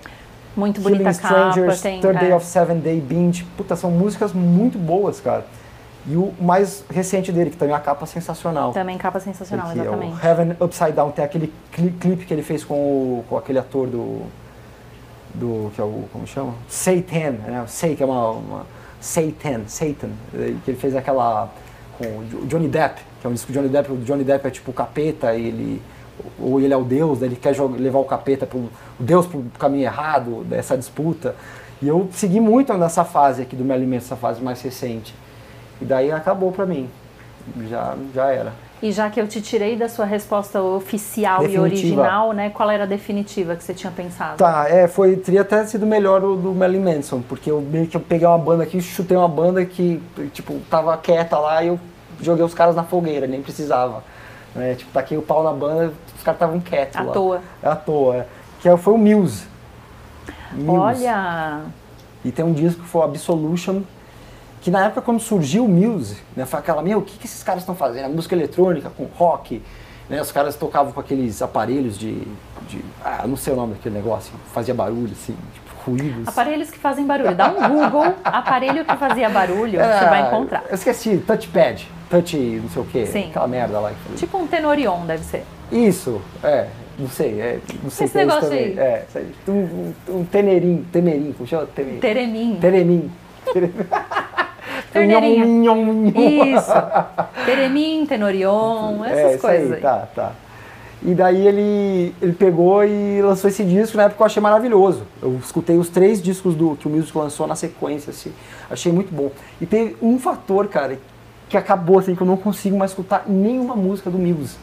Muito 0.56 0.80
bonita 0.80 0.98
Killing 0.98 1.10
a 1.10 1.14
capa. 1.14 1.48
Strangers, 1.50 1.80
Tem, 1.80 2.00
Third 2.00 2.18
Day 2.18 2.32
é, 2.32 2.34
of 2.34 2.44
Seven 2.44 2.80
Day 2.80 3.00
Binge. 3.00 3.44
Puta, 3.56 3.76
são 3.76 3.92
músicas 3.92 4.32
muito 4.32 4.78
boas, 4.78 5.20
cara. 5.20 5.46
E 6.06 6.16
o 6.16 6.34
mais 6.40 6.84
recente 6.90 7.32
dele, 7.32 7.50
que 7.50 7.56
também 7.56 7.74
é 7.74 7.78
a 7.78 7.80
capa 7.80 8.04
sensacional. 8.04 8.72
Também 8.72 8.98
capa 8.98 9.18
sensacional, 9.20 9.70
é 9.70 9.72
exatamente. 9.74 10.14
o 10.14 10.26
Heaven 10.26 10.56
Upside 10.60 10.92
Down, 10.92 11.10
tem 11.12 11.24
aquele 11.24 11.52
cli- 11.72 11.92
clipe 11.98 12.26
que 12.26 12.34
ele 12.34 12.42
fez 12.42 12.62
com, 12.62 12.74
o- 12.74 13.24
com 13.28 13.38
aquele 13.38 13.58
ator 13.58 13.86
do. 13.86 14.22
do. 15.34 15.70
que 15.74 15.80
é 15.80 15.84
o. 15.84 16.04
como 16.12 16.26
chama? 16.26 16.52
Satan, 16.68 17.32
né? 17.46 17.64
Sei, 17.66 17.96
que 17.96 18.02
é 18.02 18.06
uma. 18.06 18.30
uma 18.32 18.66
Satan, 19.00 19.62
Satan, 19.66 20.10
que 20.64 20.70
ele 20.70 20.78
fez 20.78 20.94
aquela. 20.94 21.48
com 21.98 22.04
o 22.04 22.24
Jo- 22.30 22.46
Johnny 22.46 22.68
Depp, 22.68 23.00
que 23.20 23.26
é 23.26 23.30
um 23.30 23.32
disco 23.32 23.52
Johnny 23.52 23.68
Depp, 23.68 23.92
o 23.92 23.96
Johnny 23.98 24.24
Depp 24.24 24.46
é 24.46 24.50
tipo 24.50 24.70
o 24.70 24.74
capeta, 24.74 25.34
ele. 25.34 25.80
ou 26.38 26.60
ele 26.60 26.72
é 26.74 26.76
o 26.76 26.84
Deus, 26.84 27.22
ele 27.22 27.36
quer 27.36 27.54
jogar- 27.54 27.78
levar 27.78 27.98
o 27.98 28.04
capeta 28.04 28.46
pro. 28.46 28.58
o 28.58 28.70
Deus 29.02 29.26
pro 29.26 29.42
caminho 29.58 29.84
errado 29.84 30.44
dessa 30.44 30.76
disputa. 30.76 31.34
E 31.82 31.88
eu 31.88 32.08
segui 32.12 32.40
muito 32.40 32.72
nessa 32.74 33.04
fase 33.04 33.42
aqui 33.42 33.56
do 33.56 33.64
Merlin 33.64 33.86
Manson, 33.86 34.06
essa 34.06 34.16
fase 34.16 34.42
mais 34.42 34.60
recente. 34.62 35.14
E 35.84 35.86
daí 35.86 36.10
acabou 36.10 36.50
pra 36.50 36.64
mim. 36.64 36.88
Já, 37.68 37.94
já 38.14 38.30
era. 38.30 38.52
E 38.82 38.90
já 38.90 39.08
que 39.10 39.20
eu 39.20 39.28
te 39.28 39.40
tirei 39.42 39.76
da 39.76 39.88
sua 39.88 40.04
resposta 40.06 40.60
oficial 40.62 41.44
e 41.44 41.48
Definitiva. 41.48 41.62
original, 41.62 42.32
né? 42.32 42.50
Qual 42.50 42.70
era 42.70 42.84
a 42.84 42.86
definitiva 42.86 43.54
que 43.54 43.62
você 43.62 43.74
tinha 43.74 43.92
pensado? 43.92 44.38
Tá, 44.38 44.66
é, 44.68 44.88
foi, 44.88 45.16
teria 45.16 45.42
até 45.42 45.64
sido 45.66 45.86
melhor 45.86 46.24
o 46.24 46.36
do 46.36 46.54
Marilyn 46.54 46.96
Manson, 46.96 47.22
porque 47.22 47.50
eu 47.50 47.60
meio 47.60 47.86
que 47.86 47.96
eu 47.96 48.00
peguei 48.00 48.26
uma 48.26 48.38
banda 48.38 48.62
aqui, 48.62 48.80
chutei 48.80 49.16
uma 49.16 49.28
banda 49.28 49.64
que, 49.64 50.02
tipo, 50.32 50.58
tava 50.70 50.96
quieta 50.96 51.38
lá 51.38 51.62
e 51.62 51.68
eu 51.68 51.78
joguei 52.20 52.44
os 52.44 52.54
caras 52.54 52.74
na 52.74 52.82
fogueira, 52.82 53.26
nem 53.26 53.42
precisava. 53.42 54.02
Né? 54.54 54.74
Tipo, 54.74 54.90
taquei 54.92 55.16
o 55.18 55.22
pau 55.22 55.42
na 55.44 55.52
banda, 55.52 55.92
os 56.16 56.22
caras 56.22 56.36
estavam 56.36 56.60
quietos 56.60 56.96
À 56.96 57.02
lá. 57.02 57.12
toa. 57.12 57.40
É 57.62 57.68
à 57.68 57.76
toa, 57.76 58.16
é. 58.16 58.26
Que 58.60 58.76
foi 58.76 58.94
o 58.94 58.98
Muse. 58.98 59.44
Muse. 60.52 60.78
Olha, 60.78 61.60
E 62.24 62.30
tem 62.32 62.44
um 62.44 62.52
disco 62.52 62.82
que 62.82 62.88
foi 62.88 63.00
o 63.02 63.04
Absolution, 63.04 63.82
que 64.64 64.70
na 64.70 64.86
época 64.86 65.02
quando 65.02 65.20
surgiu 65.20 65.66
o 65.66 65.68
Muse, 65.68 66.16
né, 66.34 66.46
foi 66.46 66.58
aquela, 66.58 66.80
meu, 66.82 67.00
o 67.00 67.02
que, 67.02 67.18
que 67.18 67.26
esses 67.26 67.42
caras 67.42 67.60
estão 67.60 67.76
fazendo? 67.76 68.06
A 68.06 68.08
música 68.08 68.34
eletrônica 68.34 68.88
com 68.88 69.04
rock, 69.04 69.60
né, 70.08 70.18
os 70.22 70.32
caras 70.32 70.56
tocavam 70.56 70.90
com 70.90 71.00
aqueles 71.00 71.42
aparelhos 71.42 71.98
de, 71.98 72.14
de 72.66 72.82
ah, 73.04 73.26
não 73.26 73.36
sei 73.36 73.52
o 73.52 73.56
nome 73.56 73.74
daquele 73.74 73.94
negócio, 73.94 74.32
fazia 74.54 74.72
barulho, 74.72 75.12
assim, 75.12 75.36
tipo, 75.52 75.90
ruídos. 75.90 76.26
aparelhos 76.26 76.70
que 76.70 76.78
fazem 76.78 77.04
barulho. 77.04 77.34
Dá 77.34 77.50
um 77.50 77.68
Google, 77.68 78.14
aparelho 78.24 78.86
que 78.86 78.96
fazia 78.96 79.28
barulho, 79.28 79.72
você 79.72 80.06
vai 80.06 80.28
encontrar. 80.28 80.64
Eu 80.66 80.76
esqueci, 80.76 81.18
touchpad, 81.18 81.86
touch 82.08 82.34
não 82.34 82.70
sei 82.70 82.82
o 82.82 82.86
que, 82.86 83.04
Sim. 83.04 83.28
aquela 83.28 83.46
merda 83.46 83.78
lá. 83.78 83.92
Tipo 84.16 84.38
um 84.38 84.46
tenorion, 84.46 85.04
deve 85.04 85.24
ser. 85.24 85.44
Isso, 85.70 86.22
é, 86.42 86.68
não 86.98 87.08
sei, 87.10 87.38
é, 87.38 87.60
não 87.82 87.90
sei 87.90 88.06
Esse 88.06 88.16
é 88.16 88.20
negócio 88.24 88.48
também. 88.48 88.64
aí. 88.64 88.78
É, 88.78 89.06
um, 89.46 89.52
um, 89.52 89.94
um 90.08 90.24
tenerim, 90.24 90.86
temerim, 90.90 91.34
como 91.34 91.46
chama? 91.46 91.66
Temerim. 91.66 92.00
Teremin. 92.00 92.58
Teremin. 92.62 93.12
Terneirinha. 94.94 95.44
Nhom, 95.44 95.74
nhom, 95.74 96.10
nhom. 96.10 96.56
Isso. 96.56 96.72
Teremin, 97.44 98.06
tenorion, 98.06 99.04
essas 99.04 99.34
é, 99.34 99.38
coisas 99.38 99.72
aí, 99.72 99.74
aí. 99.74 99.80
tá, 99.80 100.08
tá. 100.14 100.32
E 101.02 101.14
daí 101.14 101.46
ele, 101.46 102.14
ele 102.22 102.32
pegou 102.32 102.82
e 102.82 103.20
lançou 103.20 103.50
esse 103.50 103.62
disco, 103.62 103.96
na 103.96 104.04
época 104.04 104.22
eu 104.22 104.26
achei 104.26 104.40
maravilhoso. 104.40 105.02
Eu 105.20 105.38
escutei 105.42 105.76
os 105.76 105.90
três 105.90 106.22
discos 106.22 106.54
do, 106.54 106.76
que 106.76 106.86
o 106.86 106.90
Music 106.90 107.16
lançou 107.18 107.46
na 107.46 107.54
sequência, 107.54 108.10
assim, 108.10 108.32
achei 108.70 108.90
muito 108.90 109.12
bom. 109.12 109.30
E 109.60 109.66
teve 109.66 109.96
um 110.00 110.18
fator, 110.18 110.66
cara, 110.68 110.98
que 111.48 111.58
acabou, 111.58 111.98
assim, 111.98 112.14
que 112.14 112.22
eu 112.22 112.26
não 112.26 112.38
consigo 112.38 112.78
mais 112.78 112.92
escutar 112.92 113.24
nenhuma 113.26 113.76
música 113.76 114.08
do 114.08 114.18
Muse. 114.18 114.56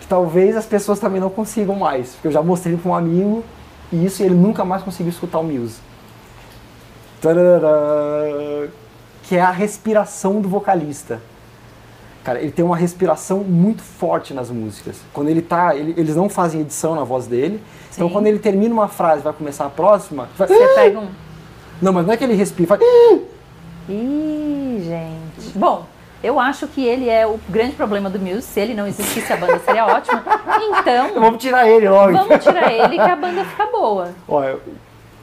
Que 0.00 0.06
talvez 0.06 0.54
as 0.54 0.66
pessoas 0.66 0.98
também 0.98 1.20
não 1.20 1.30
consigam 1.30 1.76
mais, 1.76 2.10
porque 2.10 2.28
eu 2.28 2.32
já 2.32 2.42
mostrei 2.42 2.76
para 2.76 2.90
um 2.90 2.94
amigo 2.94 3.42
e 3.90 4.04
isso 4.04 4.22
e 4.22 4.26
ele 4.26 4.34
nunca 4.34 4.66
mais 4.66 4.82
conseguiu 4.82 5.10
escutar 5.10 5.38
o 5.38 5.44
Muse. 5.44 5.80
Que 9.28 9.36
é 9.36 9.40
a 9.42 9.50
respiração 9.50 10.40
do 10.40 10.48
vocalista. 10.48 11.20
Cara, 12.24 12.40
ele 12.40 12.50
tem 12.50 12.64
uma 12.64 12.76
respiração 12.76 13.38
muito 13.44 13.82
forte 13.82 14.32
nas 14.34 14.50
músicas. 14.50 14.96
Quando 15.12 15.28
ele 15.28 15.40
tá, 15.42 15.74
ele- 15.76 15.94
eles 15.96 16.16
não 16.16 16.28
fazem 16.28 16.60
edição 16.62 16.94
na 16.94 17.04
voz 17.04 17.26
dele. 17.26 17.62
Então 17.94 18.08
Sim. 18.08 18.12
quando 18.12 18.26
ele 18.26 18.38
termina 18.38 18.72
uma 18.74 18.88
frase, 18.88 19.20
e 19.20 19.24
vai 19.24 19.32
começar 19.32 19.66
a 19.66 19.70
próxima, 19.70 20.28
vai, 20.36 20.48
Você 20.48 20.68
pega 20.74 20.98
um. 20.98 21.08
não, 21.80 21.92
mas 21.92 22.06
não 22.06 22.12
é 22.12 22.16
que 22.16 22.24
ele 22.24 22.34
respira, 22.34 22.68
faz, 22.68 22.80
Ih, 23.88 24.82
gente. 24.84 25.56
Bom, 25.58 25.86
eu 26.22 26.38
acho 26.38 26.66
que 26.68 26.84
ele 26.84 27.08
é 27.08 27.26
o 27.26 27.38
grande 27.48 27.74
problema 27.76 28.10
do 28.10 28.18
Muse. 28.18 28.42
Se 28.42 28.60
ele 28.60 28.74
não 28.74 28.86
existisse, 28.86 29.32
a 29.32 29.36
banda 29.36 29.58
seria 29.60 29.86
ótima. 29.94 30.22
Então, 30.78 31.14
vamos 31.14 31.42
tirar 31.42 31.66
ele 31.68 31.88
logo. 31.88 32.12
vamos 32.12 32.42
tirar 32.44 32.70
ele 32.72 32.94
que 32.96 33.00
a 33.00 33.16
banda 33.16 33.44
fica 33.44 33.66
boa. 33.66 34.10
Olha, 34.26 34.58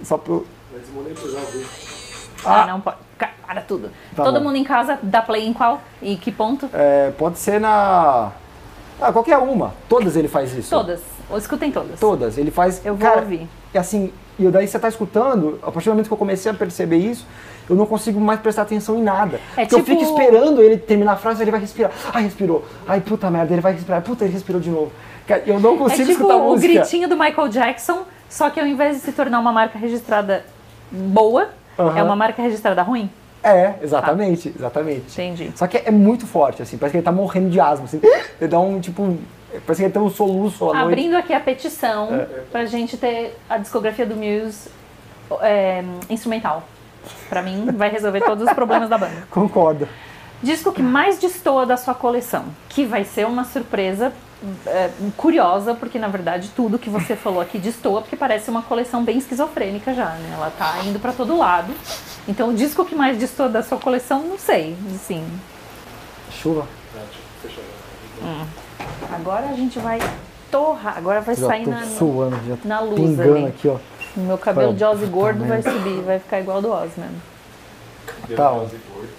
só 0.04 0.18
pro, 0.18 0.46
Mas 0.74 0.84
o 0.90 1.52
vídeo. 1.52 1.68
Ah, 2.44 2.64
Ah. 2.64 2.68
não 2.68 2.82
pode. 2.82 2.98
Para 3.46 3.62
tudo. 3.62 3.90
Tá 4.16 4.24
Todo 4.24 4.40
bom. 4.40 4.46
mundo 4.48 4.56
em 4.58 4.64
casa 4.64 4.98
dá 5.02 5.22
play 5.22 5.46
em 5.48 5.54
qual? 5.54 5.82
E 6.02 6.16
que 6.16 6.32
ponto? 6.32 6.70
é, 6.74 7.12
pode 7.18 7.38
ser 7.38 7.60
na 7.60 8.32
ah, 9.02 9.12
qualquer 9.12 9.38
uma. 9.38 9.74
Todas 9.90 10.16
ele 10.16 10.28
faz 10.28 10.54
isso. 10.56 10.70
Todas. 10.70 11.02
Ou 11.30 11.38
escutem 11.38 11.72
todas. 11.72 12.00
Todas. 12.00 12.38
Ele 12.38 12.52
faz. 12.52 12.86
Eu 12.86 12.96
vou 12.96 13.08
cara, 13.08 13.22
ouvir. 13.22 13.48
E 13.74 13.78
assim, 13.78 14.12
e 14.40 14.48
daí 14.48 14.68
você 14.68 14.80
tá 14.80 14.88
escutando, 14.88 15.60
a 15.62 15.72
partir 15.72 15.90
do 15.90 15.92
momento 15.92 16.08
que 16.08 16.14
eu 16.14 16.18
comecei 16.18 16.52
a 16.52 16.56
perceber 16.56 16.98
isso, 16.98 17.26
eu 17.70 17.76
não 17.76 17.86
consigo 17.86 18.20
mais 18.20 18.40
prestar 18.40 18.62
atenção 18.64 18.98
em 18.98 19.04
nada. 19.04 19.40
É 19.58 19.62
Porque 19.66 19.76
eu 19.76 19.84
tipo- 19.84 20.00
fico 20.00 20.04
esperando 20.04 20.62
ele 20.62 20.78
terminar 20.78 21.14
a 21.14 21.18
frase, 21.18 21.42
ele 21.44 21.52
vai 21.52 21.60
respirar. 21.60 21.92
Ai, 22.14 22.24
respirou. 22.24 22.64
Ai, 22.88 23.02
puta 23.02 23.30
merda, 23.30 23.54
ele 23.54 23.62
vai 23.62 23.74
respirar. 23.74 24.02
Puta, 24.02 24.24
ele 24.24 24.34
respirou 24.34 24.62
de 24.62 24.70
novo. 24.70 24.92
Cara, 25.28 25.44
eu 25.46 25.60
não 25.60 25.74
É 25.76 25.78
consigo 25.78 26.02
tipo 26.10 26.12
escutar 26.12 26.36
o 26.36 26.44
música. 26.52 26.74
gritinho 26.74 27.10
do 27.10 27.18
Michael 27.18 27.48
Jackson, 27.50 28.04
só 28.30 28.50
que 28.50 28.60
ao 28.60 28.68
invés 28.68 28.98
de 28.98 29.02
se 29.02 29.12
tornar 29.12 29.40
uma 29.40 29.52
marca 29.52 29.78
registrada 29.78 30.46
boa, 30.92 31.50
é 31.78 32.04
uma 32.04 32.16
marca 32.16 32.42
registrada 32.42 32.82
ruim. 32.84 33.10
É, 33.46 33.76
exatamente, 33.84 34.52
exatamente. 34.58 35.04
Entendi. 35.12 35.52
Só 35.56 35.68
que 35.68 35.78
é 35.78 35.92
muito 35.92 36.26
forte, 36.26 36.64
assim, 36.64 36.78
parece 36.78 36.94
que 36.94 36.98
ele 36.98 37.06
tá 37.06 37.12
morrendo 37.12 37.52
de 37.52 37.60
asma, 37.60 37.86
assim. 37.86 38.02
Ele 38.42 38.50
dá 38.50 38.60
um, 38.60 38.80
tipo, 38.80 39.18
parece 39.66 39.82
que 39.82 39.86
ele 39.86 39.94
tem 39.94 40.02
um 40.02 40.10
soluço 40.10 40.64
à 40.72 40.74
noite. 40.74 40.88
Abrindo 40.88 41.16
aqui 41.16 41.32
a 41.32 41.40
petição 41.40 42.10
É. 42.16 42.26
pra 42.52 42.66
gente 42.66 42.98
ter 42.98 43.38
a 43.48 43.60
discografia 43.60 44.06
do 44.06 44.16
Muse 44.16 44.70
é, 45.42 45.84
instrumental. 46.10 46.64
Pra 47.30 47.44
mim, 47.44 47.68
vai 47.76 47.90
resolver 47.90 48.22
todos 48.22 48.48
os 48.48 48.54
problemas 48.54 48.90
da 48.90 48.98
banda. 48.98 49.26
Concordo. 49.30 49.88
Disco 50.42 50.72
que 50.72 50.82
mais 50.82 51.20
destoa 51.20 51.68
da 51.68 51.78
sua 51.78 51.94
coleção, 51.94 52.46
que 52.68 52.84
vai 52.84 53.04
ser 53.04 53.28
uma 53.28 53.44
surpresa 53.46 54.12
é, 54.66 54.90
curiosa, 55.16 55.74
porque 55.74 55.98
na 55.98 56.08
verdade 56.08 56.50
tudo 56.56 56.78
que 56.78 56.90
você 56.90 57.16
falou 57.16 57.42
aqui 57.42 57.58
destoa, 57.58 58.02
porque 58.02 58.16
parece 58.16 58.50
uma 58.50 58.62
coleção 58.62 59.04
bem 59.04 59.18
esquizofrênica 59.18 59.94
já, 59.94 60.10
né? 60.10 60.32
Ela 60.34 60.52
tá 60.58 60.80
indo 60.84 61.00
pra 61.00 61.12
todo 61.14 61.38
lado. 61.38 61.72
Então 62.28 62.50
o 62.50 62.54
disco 62.54 62.84
que 62.86 62.96
mais 62.96 63.18
destoa 63.18 63.48
da 63.50 63.62
sua 63.62 63.78
coleção, 63.78 64.24
não 64.24 64.38
sei, 64.38 64.76
assim. 64.96 65.24
Chuva. 66.32 66.66
Deixa 67.44 67.60
eu 67.60 67.64
fechar. 68.22 69.16
Agora 69.16 69.48
a 69.50 69.54
gente 69.54 69.78
vai 69.80 70.00
torrar, 70.50 70.98
agora 70.98 71.22
vai 71.22 71.36
Já 71.36 71.48
sair 71.48 71.68
na, 71.68 71.84
suando, 71.86 72.38
já 72.48 72.58
na 72.64 72.80
luz 72.80 73.00
pingando 73.00 73.36
ali. 73.36 73.48
aqui, 73.48 73.68
ó. 73.68 73.78
O 74.18 74.20
meu 74.22 74.38
cabelo 74.38 74.74
de 74.74 74.84
Ozzy 74.84 75.06
gordo 75.08 75.40
vai 75.40 75.62
merda. 75.62 75.72
subir, 75.72 76.02
vai 76.02 76.20
ficar 76.20 76.40
igual 76.40 76.62
do 76.62 76.72
Ozzy 76.72 76.94
mesmo. 76.98 77.22
Tá, 78.36 78.52
ó. 78.52 78.60
Quase 78.60 78.78
gordo. 78.92 79.10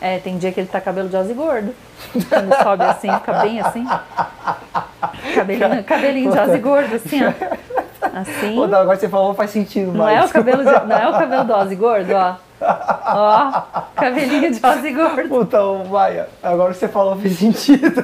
É, 0.00 0.18
tem 0.18 0.36
dia 0.38 0.52
que 0.52 0.60
ele 0.60 0.68
tá 0.68 0.80
cabelo 0.80 1.08
de 1.08 1.16
Ozzy 1.16 1.34
gordo. 1.34 1.74
Quando 2.28 2.62
sobe 2.62 2.84
assim, 2.84 3.12
fica 3.12 3.32
bem 3.42 3.60
assim. 3.60 3.86
Cabelinho, 5.34 5.84
cabelinho 5.84 6.32
de 6.32 6.38
Ozzy 6.38 6.58
gordo, 6.58 6.94
assim, 6.96 7.20
ó. 7.24 7.32
Assim. 8.14 8.54
Não, 8.54 8.78
agora 8.78 8.96
você 8.96 9.08
falou 9.08 9.34
faz 9.34 9.50
sentido, 9.50 9.92
Não 9.92 10.08
é 10.08 10.24
o 10.24 10.28
cabelo, 10.28 10.62
não 10.62 10.96
é 10.96 11.08
o 11.08 11.12
cabelo 11.12 11.44
do 11.44 11.54
Ozzy 11.54 11.74
gordo, 11.76 12.12
ó. 12.14 12.34
Ó, 13.08 13.62
cabelinho 13.94 14.50
de 14.50 14.66
Ozzy 14.66 14.92
gordo. 14.92 15.56
Ô, 15.56 15.84
Maia, 15.84 16.26
agora 16.42 16.72
que 16.72 16.78
você 16.78 16.88
falou 16.88 17.14
fez 17.16 17.38
sentido. 17.38 18.02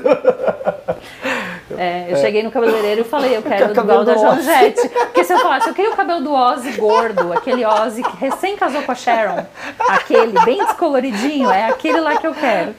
É, 1.79 2.07
eu 2.11 2.17
cheguei 2.17 2.43
no 2.43 2.51
cabeleireiro 2.51 3.01
e 3.01 3.05
falei, 3.05 3.37
eu 3.37 3.43
quero 3.43 3.73
cabelo 3.75 4.03
igual 4.03 4.05
da. 4.05 4.15
Jonjette. 4.15 4.89
Porque 4.89 5.25
se 5.25 5.33
eu 5.33 5.39
falasse, 5.39 5.69
eu 5.69 5.75
queria 5.75 5.91
o 5.91 5.97
cabelo 5.97 6.21
do 6.21 6.33
Ozzy 6.33 6.73
gordo, 6.73 7.33
aquele 7.33 7.65
Ozzy 7.65 8.03
que 8.03 8.17
recém 8.17 8.57
casou 8.57 8.83
com 8.83 8.93
a 8.93 8.95
Sharon, 8.95 9.45
aquele 9.89 10.39
bem 10.45 10.59
descoloridinho, 10.59 11.51
é 11.51 11.67
aquele 11.67 12.01
lá 12.01 12.17
que 12.17 12.27
eu 12.27 12.35
quero. 12.35 12.75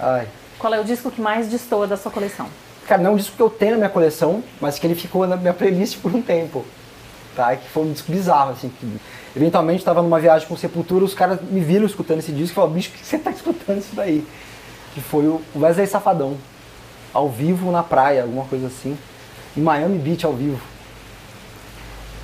Ai. 0.00 0.26
Qual 0.58 0.74
é 0.74 0.80
o 0.80 0.84
disco 0.84 1.10
que 1.10 1.20
mais 1.20 1.48
destoa 1.48 1.86
da 1.86 1.96
sua 1.96 2.10
coleção? 2.10 2.46
Cara, 2.86 3.00
não 3.00 3.10
é 3.10 3.14
um 3.14 3.16
disco 3.16 3.36
que 3.36 3.42
eu 3.42 3.50
tenho 3.50 3.72
na 3.72 3.76
minha 3.78 3.88
coleção, 3.88 4.42
mas 4.60 4.78
que 4.78 4.86
ele 4.86 4.94
ficou 4.94 5.26
na 5.26 5.36
minha 5.36 5.54
playlist 5.54 5.98
por 5.98 6.14
um 6.14 6.20
tempo. 6.20 6.64
Tá? 7.36 7.56
Que 7.56 7.68
foi 7.68 7.84
um 7.84 7.92
disco 7.92 8.10
bizarro, 8.12 8.50
assim. 8.52 8.68
Que, 8.68 9.00
eventualmente 9.34 9.78
estava 9.78 10.02
numa 10.02 10.20
viagem 10.20 10.46
com 10.46 10.56
Sepultura, 10.56 11.04
os 11.04 11.14
caras 11.14 11.40
me 11.40 11.60
viram 11.60 11.86
escutando 11.86 12.18
esse 12.18 12.32
disco 12.32 12.52
e 12.52 12.54
falaram, 12.54 12.74
bicho, 12.74 12.90
por 12.90 12.98
que 12.98 13.06
você 13.06 13.18
tá 13.18 13.30
escutando 13.30 13.78
isso 13.78 13.94
daí? 13.94 14.26
Que 14.94 15.00
foi 15.00 15.24
o 15.26 15.40
Wesley 15.56 15.86
Safadão. 15.86 16.36
Ao 17.14 17.28
vivo 17.28 17.70
na 17.70 17.82
praia, 17.82 18.22
alguma 18.22 18.44
coisa 18.44 18.66
assim. 18.66 18.96
Em 19.56 19.60
Miami 19.60 19.98
Beach 19.98 20.24
ao 20.26 20.32
vivo. 20.32 20.60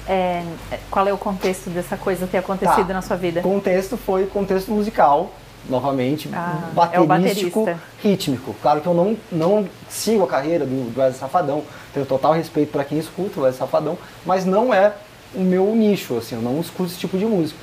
É, 0.07 0.43
qual 0.91 1.07
é 1.07 1.13
o 1.13 1.19
contexto 1.19 1.69
dessa 1.69 1.97
coisa 1.97 2.27
ter 2.27 2.39
acontecido 2.39 2.87
Tá. 2.87 2.95
na 2.95 3.03
sua 3.03 3.17
vida? 3.17 3.43
Contexto 3.43 3.99
foi 3.99 4.27
contexto 4.27 4.71
musical, 4.71 5.31
novamente, 5.69 6.29
Ah, 6.33 6.71
baterístico, 6.75 6.97
é 6.97 7.01
o 7.01 7.07
baterista. 7.07 7.81
rítmico. 8.03 8.55
Claro 8.63 8.81
que 8.81 8.87
eu 8.87 8.95
não, 8.95 9.17
não 9.31 9.67
sigo 9.89 10.25
a 10.25 10.27
carreira 10.27 10.65
do, 10.65 10.91
do 10.93 11.01
Wesley 11.01 11.19
Safadão, 11.21 11.63
tenho 11.95 12.05
total 12.07 12.33
respeito 12.33 12.71
para 12.73 12.85
quem 12.85 12.99
escuta 12.99 13.41
o 13.41 13.43
Wesley 13.45 13.59
Safadão, 13.59 13.97
mas 14.27 14.45
não 14.45 14.73
é 14.73 14.93
o 15.35 15.41
meu 15.41 15.67
nicho, 15.75 16.17
assim, 16.17 16.35
eu 16.37 16.43
não 16.43 16.61
escuto 16.61 16.91
esse 16.91 16.99
tipo 16.99 17.17
de 17.19 17.25
música. 17.27 17.59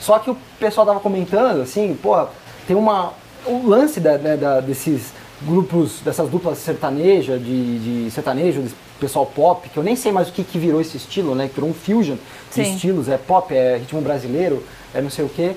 Só 0.00 0.18
que 0.18 0.30
o 0.30 0.36
pessoal 0.58 0.86
tava 0.86 1.00
comentando, 1.00 1.62
assim, 1.62 1.96
porra, 2.02 2.28
tem 2.66 2.76
uma. 2.76 3.12
O 3.46 3.66
lance 3.68 4.00
da- 4.00 4.18
né, 4.18 4.36
da- 4.36 4.60
desses 4.60 5.12
grupos, 5.42 6.00
dessas 6.04 6.28
duplas 6.28 6.58
sertaneja, 6.58 7.38
de, 7.38 8.04
de 8.04 8.10
sertanejo, 8.10 8.62
desse 8.62 8.74
pessoal 8.98 9.26
pop, 9.26 9.68
que 9.68 9.76
eu 9.76 9.82
nem 9.82 9.94
sei 9.96 10.10
mais 10.12 10.28
o 10.28 10.32
que, 10.32 10.42
que 10.44 10.58
virou 10.58 10.80
esse 10.80 10.96
estilo, 10.96 11.34
né? 11.34 11.48
Que 11.48 11.54
virou 11.54 11.70
um 11.70 11.74
fusion 11.74 12.14
de 12.16 12.54
Sim. 12.54 12.62
estilos, 12.74 13.08
é 13.08 13.16
pop, 13.18 13.54
é 13.54 13.76
ritmo 13.76 14.00
brasileiro, 14.00 14.62
é 14.94 15.00
não 15.02 15.10
sei 15.10 15.24
o 15.24 15.28
quê. 15.28 15.54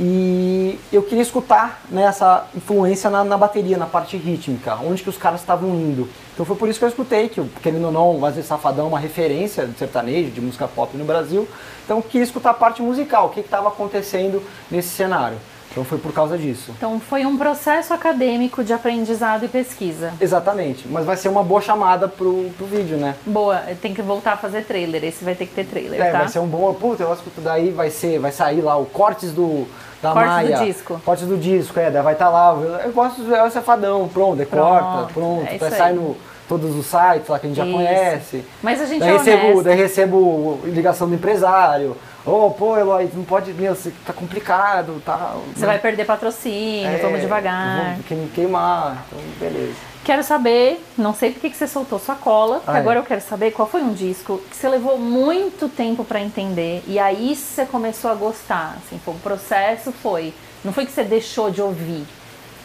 E 0.00 0.78
eu 0.92 1.02
queria 1.02 1.22
escutar 1.22 1.82
né, 1.90 2.04
essa 2.04 2.46
influência 2.54 3.10
na, 3.10 3.24
na 3.24 3.36
bateria, 3.36 3.76
na 3.76 3.86
parte 3.86 4.16
rítmica, 4.16 4.76
onde 4.76 5.02
que 5.02 5.08
os 5.08 5.18
caras 5.18 5.40
estavam 5.40 5.70
indo. 5.70 6.08
Então 6.34 6.46
foi 6.46 6.54
por 6.54 6.68
isso 6.68 6.78
que 6.78 6.84
eu 6.84 6.88
escutei, 6.88 7.28
que 7.28 7.42
querendo 7.62 7.86
ou 7.86 7.92
não, 7.92 8.10
o 8.12 8.20
Wesley 8.20 8.44
Safadão 8.44 8.86
é 8.86 8.88
uma 8.88 8.98
referência 9.00 9.66
de 9.66 9.76
sertanejo, 9.76 10.30
de 10.30 10.40
música 10.40 10.68
pop 10.68 10.96
no 10.96 11.04
Brasil. 11.04 11.48
Então 11.84 11.96
eu 11.98 12.02
queria 12.02 12.24
escutar 12.24 12.50
a 12.50 12.54
parte 12.54 12.80
musical, 12.80 13.26
o 13.26 13.30
que 13.30 13.40
estava 13.40 13.68
acontecendo 13.68 14.40
nesse 14.70 14.88
cenário. 14.90 15.36
Então 15.70 15.84
foi 15.84 15.98
por 15.98 16.12
causa 16.12 16.38
disso. 16.38 16.72
Então 16.76 16.98
foi 16.98 17.26
um 17.26 17.36
processo 17.36 17.92
acadêmico 17.92 18.64
de 18.64 18.72
aprendizado 18.72 19.44
e 19.44 19.48
pesquisa. 19.48 20.12
Exatamente, 20.20 20.86
mas 20.88 21.04
vai 21.04 21.16
ser 21.16 21.28
uma 21.28 21.42
boa 21.42 21.60
chamada 21.60 22.08
pro, 22.08 22.50
pro 22.56 22.66
vídeo, 22.66 22.96
né? 22.96 23.14
Boa, 23.26 23.58
tem 23.82 23.92
que 23.92 24.00
voltar 24.00 24.32
a 24.32 24.36
fazer 24.36 24.64
trailer. 24.64 25.04
Esse 25.04 25.24
vai 25.24 25.34
ter 25.34 25.46
que 25.46 25.54
ter 25.54 25.64
trailer, 25.66 26.00
É, 26.00 26.10
tá? 26.10 26.18
vai 26.20 26.28
ser 26.28 26.38
um 26.38 26.46
bom. 26.46 26.72
Puta, 26.72 27.02
eu 27.02 27.12
escuto 27.12 27.40
daí, 27.40 27.70
vai 27.70 27.90
ser, 27.90 28.18
vai 28.18 28.32
sair 28.32 28.60
lá 28.60 28.76
o 28.76 28.86
cortes 28.86 29.32
do. 29.32 29.66
Da 30.02 30.12
Cortes 30.12 30.30
do 30.30 30.34
Maia. 30.34 30.56
disco. 30.64 31.00
Cortes 31.04 31.26
do 31.26 31.36
disco, 31.36 31.80
é, 31.80 31.90
daí 31.90 32.02
vai 32.02 32.12
estar 32.12 32.28
lá. 32.28 32.54
Eu 32.84 32.92
gosto 32.92 33.22
do 33.22 33.34
El 33.34 33.50
Cefadão, 33.50 34.08
pronto, 34.08 34.44
corta, 34.46 35.12
pronto. 35.12 35.42
é 35.42 35.58
daí 35.58 35.68
isso 35.68 35.76
sai 35.76 35.90
aí. 35.90 35.96
no 35.96 36.16
todos 36.48 36.74
os 36.76 36.86
sites 36.86 37.28
lá 37.28 37.38
que 37.38 37.46
a 37.46 37.48
gente 37.50 37.58
já 37.58 37.66
Isso. 37.66 37.74
conhece. 37.74 38.44
Mas 38.62 38.80
a 38.80 38.86
gente 38.86 39.00
daí 39.00 39.10
é 39.10 39.12
recebo, 39.18 39.42
honesto. 39.48 39.62
daí 39.64 39.76
recebo 39.76 40.60
ligação 40.64 41.06
do 41.08 41.14
empresário. 41.14 41.94
Ô, 42.24 42.50
pô, 42.50 42.76
Eloy, 42.76 43.08
não 43.14 43.22
pode, 43.24 43.52
meu, 43.52 43.76
tá 44.06 44.12
complicado, 44.14 45.02
tá. 45.04 45.34
Você 45.54 45.66
vai 45.66 45.78
perder 45.78 46.04
patrocínio, 46.06 46.98
vamos 47.02 47.20
devagar. 47.20 47.98
Que- 48.06 48.30
queimar, 48.34 49.04
então 49.12 49.18
beleza. 49.38 49.74
Quero 50.08 50.24
saber, 50.24 50.82
não 50.96 51.12
sei 51.12 51.32
porque 51.32 51.50
que 51.50 51.56
você 51.58 51.68
soltou 51.68 51.98
sua 51.98 52.14
cola, 52.14 52.62
Ah, 52.66 52.78
é. 52.78 52.80
agora 52.80 52.98
eu 52.98 53.02
quero 53.02 53.20
saber 53.20 53.50
qual 53.50 53.68
foi 53.68 53.82
um 53.82 53.92
disco 53.92 54.40
que 54.48 54.56
você 54.56 54.66
levou 54.66 54.96
muito 54.96 55.68
tempo 55.68 56.02
pra 56.02 56.18
entender 56.18 56.82
e 56.86 56.98
aí 56.98 57.36
você 57.36 57.66
começou 57.66 58.10
a 58.10 58.14
gostar. 58.14 58.78
Assim, 58.78 58.98
foi, 59.04 59.12
o 59.12 59.18
processo 59.18 59.92
foi, 59.92 60.32
não 60.64 60.72
foi 60.72 60.86
que 60.86 60.92
você 60.92 61.04
deixou 61.04 61.50
de 61.50 61.60
ouvir, 61.60 62.06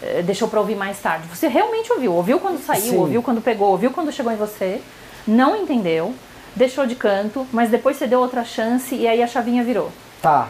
eh, 0.02 0.22
deixou 0.22 0.48
pra 0.48 0.62
ouvir 0.62 0.76
mais 0.78 0.98
tarde. 1.02 1.28
Você 1.28 1.50
realmente 1.50 1.92
ouviu, 1.92 2.14
ouviu 2.14 2.40
quando 2.40 2.66
saiu, 2.66 2.82
Sim. 2.92 2.96
ouviu 2.96 3.22
quando 3.22 3.42
pegou, 3.42 3.72
ouviu 3.72 3.92
quando 3.92 4.10
chegou 4.10 4.32
em 4.32 4.38
você, 4.38 4.80
não 5.28 5.54
entendeu, 5.54 6.16
deixou 6.56 6.88
de 6.88 6.96
canto, 6.96 7.46
mas 7.52 7.70
depois 7.70 7.98
você 7.98 8.08
deu 8.08 8.22
outra 8.22 8.46
chance 8.46 8.96
e 8.96 9.06
aí 9.06 9.22
a 9.22 9.28
chavinha 9.28 9.66
virou. 9.66 9.92
Tá. 10.22 10.48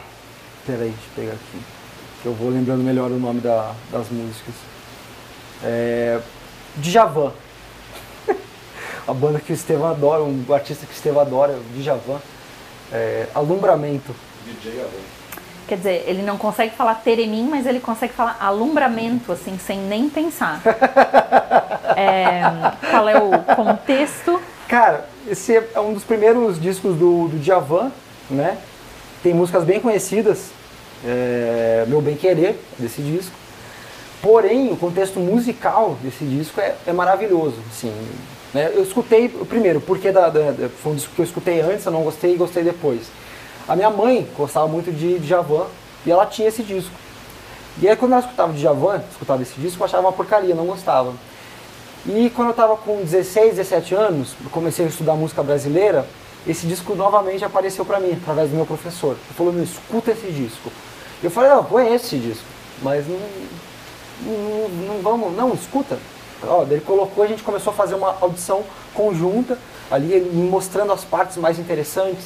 Peraí, 0.63 0.89
deixa 0.91 1.01
eu 1.17 1.23
pegar 1.23 1.33
aqui. 1.33 1.63
Que 2.21 2.27
eu 2.27 2.33
vou 2.35 2.51
lembrando 2.51 2.83
melhor 2.83 3.09
o 3.09 3.17
nome 3.17 3.41
da- 3.41 3.71
das 3.91 4.07
músicas. 4.11 4.53
É. 5.63 6.19
Djavan. 6.77 7.31
A 9.07 9.13
banda 9.13 9.39
que 9.39 9.51
o 9.51 9.55
Estevão 9.55 9.89
adora, 9.89 10.23
um 10.23 10.45
artista 10.53 10.85
que 10.85 10.91
o 10.91 10.95
Estevão 10.95 11.21
adora, 11.21 11.53
o 11.53 11.79
Djavan. 11.81 12.19
É, 12.91 13.27
Alumbramento. 13.33 14.13
DJ 14.45 14.81
Alan. 14.81 14.89
Quer 15.67 15.77
dizer, 15.77 16.03
ele 16.05 16.21
não 16.21 16.37
consegue 16.37 16.75
falar 16.75 16.95
teremim, 16.95 17.47
mas 17.49 17.65
ele 17.65 17.79
consegue 17.79 18.11
falar 18.13 18.37
alumbramento, 18.39 19.31
assim, 19.31 19.57
sem 19.57 19.79
nem 19.79 20.09
pensar. 20.09 20.61
É, 21.95 22.41
qual 22.89 23.07
é 23.07 23.19
o 23.19 23.55
contexto? 23.55 24.41
Cara, 24.67 25.07
esse 25.27 25.55
é 25.55 25.79
um 25.79 25.93
dos 25.93 26.03
primeiros 26.03 26.59
discos 26.59 26.95
do, 26.97 27.27
do 27.27 27.37
Djavan, 27.37 27.91
né? 28.31 28.57
Tem 29.21 29.31
músicas 29.31 29.63
bem 29.63 29.79
conhecidas. 29.79 30.49
é, 31.05 31.85
Meu 31.87 32.01
Bem 32.01 32.15
Querer, 32.15 32.59
desse 32.79 32.99
disco. 33.03 33.35
Porém, 34.23 34.71
o 34.71 34.77
contexto 34.77 35.19
musical 35.19 35.97
desse 36.01 36.23
disco 36.23 36.59
é, 36.61 36.73
é 36.87 36.93
maravilhoso, 36.93 37.57
assim. 37.69 37.93
né? 38.53 38.71
Eu 38.73 38.81
escutei, 38.83 39.27
primeiro, 39.27 39.81
porque 39.81 40.13
da, 40.13 40.29
da- 40.29 40.51
da- 40.51 40.69
foi 40.69 40.93
um 40.93 40.95
disco 40.95 41.13
que 41.13 41.19
eu 41.21 41.25
escutei 41.25 41.59
antes, 41.59 41.85
eu 41.85 41.91
não 41.91 42.03
gostei 42.03 42.33
e 42.33 42.37
gostei 42.37 42.63
depois. 42.63 43.01
A 43.67 43.75
minha 43.75 43.89
mãe 43.89 44.25
gostava 44.37 44.65
muito 44.67 44.93
de 44.93 45.19
Djavan 45.19 45.65
e 46.05 46.11
ela 46.11 46.25
tinha 46.25 46.47
esse 46.47 46.63
disco. 46.63 46.91
E 47.81 47.89
aí 47.89 47.97
quando 47.97 48.13
ela 48.13 48.21
escutava 48.21 48.53
Djavan, 48.53 49.03
escutava 49.11 49.41
esse 49.41 49.59
disco, 49.59 49.81
eu 49.81 49.85
achava 49.85 50.03
uma 50.07 50.13
porcaria, 50.13 50.55
não 50.55 50.65
gostava. 50.67 51.13
E 52.05 52.29
quando 52.33 52.47
eu 52.49 52.51
estava 52.51 52.77
com 52.77 53.01
16, 53.03 53.55
17 53.55 53.93
anos, 53.93 54.35
comecei 54.51 54.85
a 54.85 54.87
estudar 54.89 55.15
música 55.15 55.43
brasileira, 55.43 56.05
esse 56.47 56.65
disco 56.65 56.95
novamente 56.95 57.43
apareceu 57.43 57.83
para 57.83 57.99
mim, 57.99 58.17
através 58.21 58.49
do 58.49 58.55
meu 58.55 58.65
professor. 58.65 59.11
Ele 59.11 59.35
falou, 59.37 59.51
meu, 59.51 59.63
escuta 59.63 60.11
esse 60.11 60.27
disco. 60.31 60.71
Eu 61.21 61.29
falei, 61.31 61.49
não, 61.49 61.63
conheço 61.63 62.05
esse 62.05 62.17
disco, 62.17 62.43
mas 62.81 63.05
não, 63.07 63.17
não, 64.23 65.01
vamos, 65.01 65.35
não, 65.35 65.53
escuta. 65.53 65.97
Ó, 66.45 66.63
ele 66.63 66.81
colocou, 66.81 67.23
a 67.23 67.27
gente 67.27 67.43
começou 67.43 67.71
a 67.71 67.75
fazer 67.75 67.95
uma 67.95 68.15
audição 68.19 68.63
conjunta, 68.93 69.57
ali 69.89 70.19
mostrando 70.33 70.91
as 70.91 71.03
partes 71.03 71.37
mais 71.37 71.57
interessantes, 71.57 72.25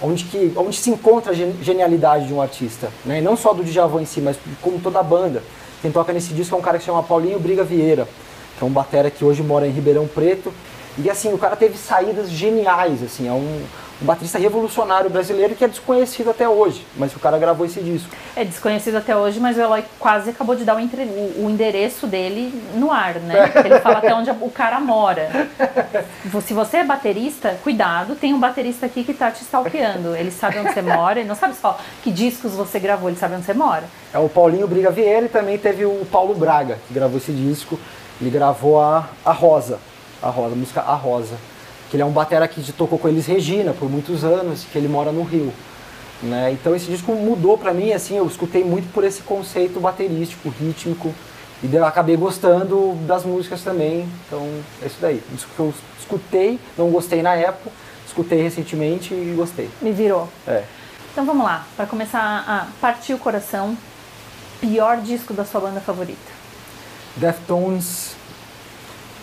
onde, 0.00 0.24
que, 0.24 0.52
onde 0.56 0.76
se 0.76 0.90
encontra 0.90 1.32
a 1.32 1.34
gen- 1.34 1.56
genialidade 1.60 2.26
de 2.26 2.34
um 2.34 2.40
artista. 2.40 2.90
Né? 3.04 3.20
Não 3.20 3.36
só 3.36 3.52
do 3.52 3.62
Djavan 3.62 4.02
em 4.02 4.06
si, 4.06 4.20
mas 4.20 4.36
como 4.60 4.80
toda 4.80 5.00
a 5.00 5.02
banda. 5.02 5.42
Quem 5.80 5.90
toca 5.90 6.12
nesse 6.12 6.32
disco 6.32 6.54
é 6.54 6.58
um 6.58 6.62
cara 6.62 6.78
que 6.78 6.84
chama 6.84 7.02
Paulinho 7.02 7.38
Briga 7.40 7.64
Vieira, 7.64 8.08
que 8.56 8.64
é 8.64 8.66
um 8.66 8.70
batera 8.70 9.10
que 9.10 9.24
hoje 9.24 9.42
mora 9.42 9.66
em 9.66 9.70
Ribeirão 9.70 10.06
Preto. 10.06 10.52
E 10.96 11.10
assim, 11.10 11.32
o 11.32 11.38
cara 11.38 11.56
teve 11.56 11.76
saídas 11.76 12.30
geniais, 12.30 13.02
assim, 13.02 13.28
é 13.28 13.32
um, 13.32 13.62
um 14.02 14.04
baterista 14.04 14.36
revolucionário 14.38 15.08
brasileiro 15.08 15.54
que 15.54 15.64
é 15.64 15.68
desconhecido 15.68 16.30
até 16.30 16.48
hoje, 16.48 16.84
mas 16.96 17.14
o 17.14 17.20
cara 17.20 17.38
gravou 17.38 17.64
esse 17.64 17.80
disco. 17.80 18.10
É 18.34 18.44
desconhecido 18.44 18.96
até 18.96 19.16
hoje, 19.16 19.38
mas 19.38 19.56
o 19.56 19.60
Eloy 19.60 19.84
quase 19.98 20.30
acabou 20.30 20.56
de 20.56 20.64
dar 20.64 20.74
o, 20.76 20.80
entre- 20.80 21.04
o- 21.38 21.48
endereço 21.48 22.06
dele 22.08 22.52
no 22.74 22.90
ar, 22.90 23.14
né? 23.16 23.52
Ele 23.64 23.78
fala 23.78 23.98
até 23.98 24.12
onde 24.12 24.28
o 24.30 24.50
cara 24.50 24.80
mora. 24.80 25.30
Se 26.44 26.52
você 26.52 26.78
é 26.78 26.84
baterista, 26.84 27.56
cuidado, 27.62 28.16
tem 28.16 28.34
um 28.34 28.40
baterista 28.40 28.86
aqui 28.86 29.04
que 29.04 29.14
tá 29.14 29.30
te 29.30 29.42
stalkeando. 29.42 30.16
Ele 30.16 30.30
sabe 30.32 30.58
onde 30.58 30.72
você 30.72 30.82
mora, 30.82 31.20
ele 31.20 31.28
não 31.28 31.36
sabe 31.36 31.54
só 31.54 31.78
que 32.02 32.10
discos 32.10 32.52
você 32.52 32.80
gravou, 32.80 33.08
ele 33.08 33.18
sabe 33.18 33.36
onde 33.36 33.44
você 33.46 33.54
mora. 33.54 33.84
É 34.12 34.18
o 34.18 34.28
Paulinho 34.28 34.66
Briga 34.66 34.90
Vieira 34.90 35.26
e 35.26 35.28
também 35.28 35.56
teve 35.58 35.84
o 35.84 36.04
Paulo 36.10 36.34
Braga, 36.34 36.78
que 36.88 36.94
gravou 36.94 37.18
esse 37.18 37.32
disco. 37.32 37.78
Ele 38.20 38.30
gravou 38.30 38.80
a, 38.80 39.08
a 39.24 39.32
Rosa, 39.32 39.78
a 40.20 40.28
Rosa, 40.28 40.54
a 40.54 40.56
música 40.56 40.80
A 40.80 40.94
Rosa. 40.94 41.36
Que 41.92 41.96
ele 41.96 42.02
é 42.02 42.06
um 42.06 42.10
batera 42.10 42.48
que 42.48 42.72
tocou 42.72 42.98
com 42.98 43.06
eles 43.06 43.26
Regina 43.26 43.74
por 43.74 43.86
muitos 43.90 44.24
anos, 44.24 44.64
que 44.64 44.78
ele 44.78 44.88
mora 44.88 45.12
no 45.12 45.22
Rio. 45.24 45.52
Né? 46.22 46.50
Então 46.52 46.74
esse 46.74 46.86
disco 46.86 47.12
mudou 47.12 47.58
pra 47.58 47.74
mim, 47.74 47.92
assim, 47.92 48.16
eu 48.16 48.26
escutei 48.26 48.64
muito 48.64 48.90
por 48.94 49.04
esse 49.04 49.20
conceito 49.20 49.78
baterístico, 49.78 50.48
rítmico. 50.48 51.14
E 51.62 51.74
eu 51.74 51.84
acabei 51.84 52.16
gostando 52.16 52.94
das 53.06 53.26
músicas 53.26 53.60
também. 53.60 54.08
Então 54.26 54.40
é 54.80 54.86
isso 54.86 54.96
daí. 55.02 55.22
Um 55.30 55.34
disco 55.34 55.50
que 55.54 55.60
eu 55.60 55.74
escutei, 56.00 56.58
não 56.78 56.88
gostei 56.88 57.20
na 57.20 57.34
época, 57.34 57.70
escutei 58.06 58.42
recentemente 58.42 59.12
e 59.12 59.34
gostei. 59.36 59.68
Me 59.82 59.92
virou. 59.92 60.30
É. 60.48 60.64
Então 61.12 61.26
vamos 61.26 61.44
lá, 61.44 61.66
para 61.76 61.84
começar 61.84 62.42
a 62.48 62.68
partir 62.80 63.12
o 63.12 63.18
coração, 63.18 63.76
pior 64.62 64.96
disco 65.02 65.34
da 65.34 65.44
sua 65.44 65.60
banda 65.60 65.78
favorita. 65.78 66.32
Deftones 67.16 68.16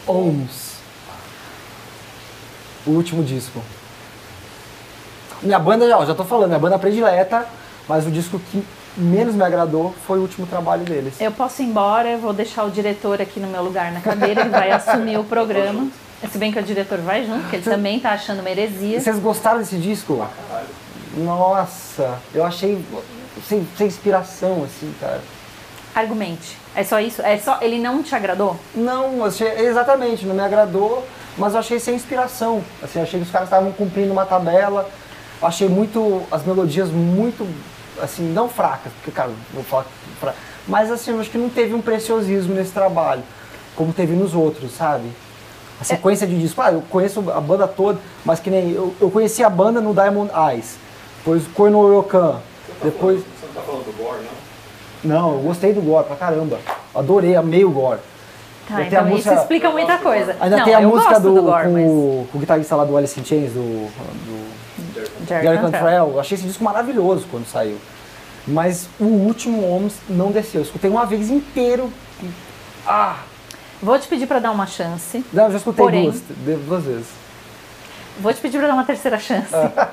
Ons. 0.06 0.69
O 2.90 2.94
último 2.94 3.24
disco. 3.24 3.62
Minha 5.44 5.60
banda, 5.60 5.88
já, 5.88 5.96
ó, 5.96 6.04
já 6.04 6.16
tô 6.16 6.24
falando, 6.24 6.48
minha 6.48 6.60
banda 6.60 6.80
predileta, 6.80 7.46
mas 7.88 8.08
o 8.08 8.10
disco 8.10 8.40
que 8.52 8.66
menos 8.98 9.36
me 9.36 9.44
agradou 9.44 9.94
foi 10.08 10.18
o 10.18 10.24
último 10.24 10.48
trabalho 10.48 10.84
deles. 10.84 11.14
Eu 11.22 11.32
posso 11.32 11.62
ir 11.62 11.66
embora, 11.66 12.10
eu 12.10 12.18
vou 12.18 12.34
deixar 12.34 12.64
o 12.64 12.72
diretor 12.72 13.22
aqui 13.22 13.40
no 13.40 13.48
meu 13.48 13.64
lugar 13.64 13.92
na 13.92 14.02
cadeira, 14.02 14.42
ele 14.42 14.50
vai 14.50 14.72
assumir 14.72 15.20
o 15.20 15.24
programa. 15.24 15.88
Se 16.32 16.40
bem 16.40 16.52
que 16.52 16.58
o 16.58 16.64
diretor 16.64 16.98
vai 16.98 17.28
junto, 17.28 17.42
porque 17.42 17.58
ele 17.58 17.64
também 17.64 18.00
tá 18.00 18.10
achando 18.10 18.40
uma 18.40 18.50
heresia. 18.50 19.00
Vocês 19.00 19.20
gostaram 19.20 19.60
desse 19.60 19.78
disco? 19.78 20.28
Nossa, 21.16 22.18
eu 22.34 22.44
achei 22.44 22.84
sem, 23.48 23.68
sem 23.78 23.86
inspiração, 23.86 24.64
assim, 24.64 24.92
cara. 25.00 25.22
Argumente. 25.94 26.58
É 26.76 26.84
só 26.84 27.00
isso? 27.00 27.22
É 27.22 27.38
só 27.38 27.60
ele 27.62 27.78
não 27.80 28.02
te 28.02 28.16
agradou? 28.16 28.60
Não, 28.74 29.24
achei, 29.24 29.48
exatamente, 29.60 30.26
não 30.26 30.34
me 30.34 30.42
agradou, 30.42 31.06
mas 31.40 31.54
eu 31.54 31.60
achei 31.60 31.80
sem 31.80 31.96
inspiração. 31.96 32.64
Assim, 32.84 33.02
achei 33.02 33.20
que 33.20 33.26
os 33.26 33.32
caras 33.32 33.48
estavam 33.48 33.72
cumprindo 33.72 34.12
uma 34.12 34.26
tabela. 34.26 34.88
Eu 35.42 35.48
achei 35.48 35.68
muito 35.68 36.22
as 36.30 36.46
melodias 36.46 36.90
muito 36.90 37.48
assim, 38.00 38.32
não 38.32 38.48
fracas, 38.48 38.92
porque 38.94 39.12
cara, 39.12 39.32
vou 39.54 39.64
falar 39.64 39.86
fra... 40.20 40.34
mas 40.68 40.92
assim, 40.92 41.12
eu 41.12 41.20
acho 41.20 41.30
que 41.30 41.38
não 41.38 41.50
teve 41.50 41.74
um 41.74 41.82
preciosismo 41.82 42.54
nesse 42.54 42.72
trabalho, 42.72 43.24
como 43.76 43.92
teve 43.92 44.14
nos 44.14 44.34
outros, 44.34 44.72
sabe? 44.72 45.10
a 45.80 45.84
sequência 45.84 46.28
de 46.28 46.38
discos. 46.38 46.66
Ah, 46.66 46.72
eu 46.72 46.82
conheço 46.90 47.24
a 47.32 47.40
banda 47.40 47.68
toda, 47.68 48.00
mas 48.26 48.40
que 48.40 48.50
nem 48.50 48.72
eu, 48.72 48.94
eu 49.00 49.10
conheci 49.10 49.44
a 49.44 49.50
banda 49.50 49.80
no 49.80 49.94
Diamond 49.94 50.32
Eyes, 50.34 50.76
depois 51.18 51.48
Koino 51.48 51.88
Ryokan, 51.88 52.40
depois 52.84 53.20
Você 53.20 53.48
não 53.48 53.54
tá 53.54 53.62
falando 53.62 53.86
do 53.86 53.98
Gore, 53.98 54.20
não? 55.04 55.20
não, 55.22 55.34
eu 55.36 55.40
gostei 55.40 55.74
do 55.74 55.82
Gore 55.82 56.06
pra 56.06 56.16
caramba. 56.16 56.60
Adorei, 56.94 57.36
amei 57.36 57.64
o 57.64 57.72
Gore. 57.72 58.00
Tá, 58.70 58.76
ter 58.78 58.82
a 58.84 58.86
então 58.88 59.06
música- 59.08 59.34
isso 59.34 59.42
explica 59.42 59.70
muita 59.72 59.98
coisa. 59.98 60.36
Ainda 60.40 60.58
não, 60.58 60.64
tem 60.66 60.74
a 60.76 60.82
música 60.82 61.20
do, 61.20 61.34
do 61.34 61.42
Gore, 61.42 61.64
com, 61.66 61.74
mas... 61.74 61.84
o, 61.90 62.28
com 62.32 62.38
o 62.38 62.42
guitarrista 62.42 62.76
lá 62.76 62.86
do 62.86 62.96
Alice 62.96 63.20
in 63.20 63.26
Chains, 63.26 63.52
do, 63.52 63.90
do 63.90 65.28
Jerry 65.28 65.44
Gary 65.44 65.58
Cantrell. 65.58 66.12
Eu 66.12 66.20
achei 66.20 66.38
esse 66.38 66.46
disco 66.48 66.64
maravilhoso 66.64 67.26
quando 67.32 67.46
saiu. 67.48 67.78
Mas 68.48 68.88
o 69.00 69.04
último 69.06 69.68
Homens 69.70 69.96
não 70.10 70.32
desceu. 70.32 70.62
Eu 70.62 70.66
escutei 70.66 70.90
uma 70.90 71.06
vez 71.06 71.30
inteiro. 71.30 71.92
e- 72.24 72.30
Ah! 72.88 73.18
Vou 73.82 73.98
te 73.98 74.08
pedir 74.08 74.28
pra 74.28 74.40
dar 74.40 74.52
uma 74.52 74.66
chance. 74.68 75.24
Não, 75.34 75.46
eu 75.46 75.52
já 75.52 75.58
escutei 75.58 75.84
Porém- 75.86 76.04
duas, 76.12 76.22
duas 76.68 76.84
vezes. 76.84 77.08
Vou 78.20 78.34
te 78.34 78.42
pedir 78.42 78.58
pra 78.58 78.68
dar 78.68 78.74
uma 78.74 78.84
terceira 78.84 79.18
chance. 79.18 79.48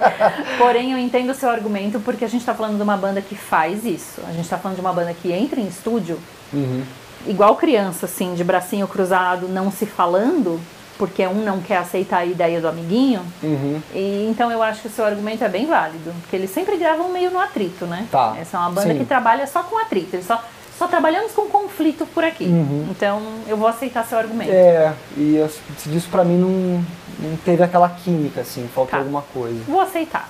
Porém, 0.58 0.92
eu 0.92 0.98
entendo 0.98 1.30
o 1.30 1.34
seu 1.34 1.48
argumento 1.48 2.00
porque 2.00 2.24
a 2.24 2.28
gente 2.28 2.44
tá 2.44 2.52
falando 2.54 2.76
de 2.76 2.82
uma 2.82 2.96
banda 2.96 3.20
que 3.22 3.36
faz 3.36 3.84
isso. 3.84 4.20
A 4.28 4.32
gente 4.32 4.48
tá 4.48 4.58
falando 4.58 4.74
de 4.76 4.80
uma 4.80 4.92
banda 4.92 5.14
que 5.14 5.32
entra 5.32 5.60
em 5.60 5.66
estúdio 5.66 6.18
Uhum. 6.52 6.82
Igual 7.28 7.56
criança, 7.56 8.06
assim, 8.06 8.34
de 8.34 8.44
bracinho 8.44 8.86
cruzado, 8.88 9.48
não 9.48 9.70
se 9.70 9.86
falando, 9.86 10.60
porque 10.98 11.26
um 11.26 11.44
não 11.44 11.60
quer 11.60 11.78
aceitar 11.78 12.18
a 12.18 12.24
ideia 12.26 12.60
do 12.60 12.68
amiguinho. 12.68 13.20
Uhum. 13.42 13.80
E, 13.94 14.26
então 14.30 14.50
eu 14.50 14.62
acho 14.62 14.82
que 14.82 14.88
o 14.88 14.90
seu 14.90 15.04
argumento 15.04 15.44
é 15.44 15.48
bem 15.48 15.66
válido, 15.66 16.12
porque 16.22 16.36
eles 16.36 16.50
sempre 16.50 16.76
gravam 16.76 17.10
meio 17.10 17.30
no 17.30 17.38
atrito, 17.38 17.84
né? 17.86 18.06
Tá, 18.10 18.34
Essa 18.40 18.56
é 18.56 18.60
uma 18.60 18.70
banda 18.70 18.92
sim. 18.92 18.98
que 18.98 19.04
trabalha 19.04 19.46
só 19.46 19.62
com 19.62 19.78
atrito, 19.78 20.16
eles 20.16 20.26
só, 20.26 20.42
só 20.78 20.86
trabalhamos 20.86 21.32
com 21.32 21.46
conflito 21.48 22.06
por 22.06 22.24
aqui. 22.24 22.46
Então 22.90 23.20
eu 23.46 23.56
vou 23.56 23.68
aceitar 23.68 24.06
seu 24.06 24.18
argumento. 24.18 24.50
Uhum. 24.50 24.56
É, 24.56 24.94
e 25.16 25.36
esse 25.36 25.60
esse 25.76 25.88
disco 25.90 26.10
pra 26.10 26.24
mim 26.24 26.38
não, 26.38 26.84
não 27.28 27.36
teve 27.44 27.62
aquela 27.62 27.88
química, 27.90 28.40
assim, 28.40 28.66
faltou 28.74 28.92
Tá. 28.92 28.98
alguma 28.98 29.22
coisa. 29.22 29.60
Vou 29.66 29.80
aceitar. 29.80 30.28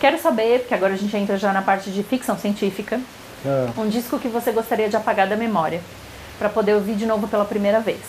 Quero 0.00 0.18
saber, 0.20 0.60
porque 0.60 0.74
agora 0.74 0.94
a 0.94 0.96
gente 0.96 1.16
entra 1.16 1.36
já 1.38 1.52
na 1.52 1.62
parte 1.62 1.90
de 1.90 2.02
ficção 2.02 2.36
científica, 2.36 3.00
É. 3.44 3.80
um 3.80 3.88
disco 3.88 4.18
que 4.18 4.28
você 4.28 4.52
gostaria 4.52 4.88
de 4.88 4.96
apagar 4.96 5.28
da 5.28 5.36
memória, 5.36 5.80
para 6.38 6.48
poder 6.48 6.74
ouvir 6.74 6.94
de 6.94 7.06
novo 7.06 7.28
pela 7.28 7.44
primeira 7.44 7.80
vez. 7.80 8.00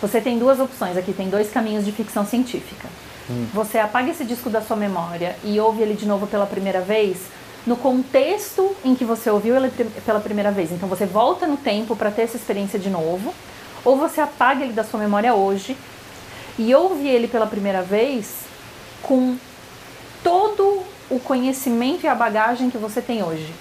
Você 0.00 0.20
tem 0.20 0.38
duas 0.38 0.58
opções 0.58 0.96
aqui, 0.96 1.12
tem 1.12 1.28
dois 1.28 1.50
caminhos 1.50 1.84
de 1.84 1.92
ficção 1.92 2.26
científica. 2.26 2.88
Você 3.54 3.78
apaga 3.78 4.10
esse 4.10 4.24
disco 4.24 4.50
da 4.50 4.60
sua 4.60 4.76
memória 4.76 5.36
e 5.44 5.58
ouve 5.60 5.82
ele 5.82 5.94
de 5.94 6.06
novo 6.06 6.26
pela 6.26 6.44
primeira 6.44 6.80
vez 6.80 7.18
no 7.64 7.76
contexto 7.76 8.74
em 8.84 8.94
que 8.94 9.04
você 9.04 9.30
ouviu 9.30 9.54
ele 9.56 9.70
pela 10.04 10.20
primeira 10.20 10.50
vez. 10.50 10.72
Então 10.72 10.88
você 10.88 11.06
volta 11.06 11.46
no 11.46 11.56
tempo 11.56 11.94
para 11.94 12.10
ter 12.10 12.22
essa 12.22 12.36
experiência 12.36 12.78
de 12.78 12.90
novo, 12.90 13.32
ou 13.84 13.96
você 13.96 14.20
apaga 14.20 14.64
ele 14.64 14.72
da 14.72 14.82
sua 14.82 14.98
memória 14.98 15.34
hoje 15.34 15.76
e 16.58 16.74
ouve 16.74 17.08
ele 17.08 17.28
pela 17.28 17.46
primeira 17.46 17.82
vez 17.82 18.42
com 19.02 19.36
todo 20.22 20.82
o 21.08 21.20
conhecimento 21.20 22.04
e 22.04 22.08
a 22.08 22.14
bagagem 22.14 22.70
que 22.70 22.78
você 22.78 23.00
tem 23.00 23.22
hoje. 23.22 23.52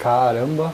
Caramba, 0.00 0.72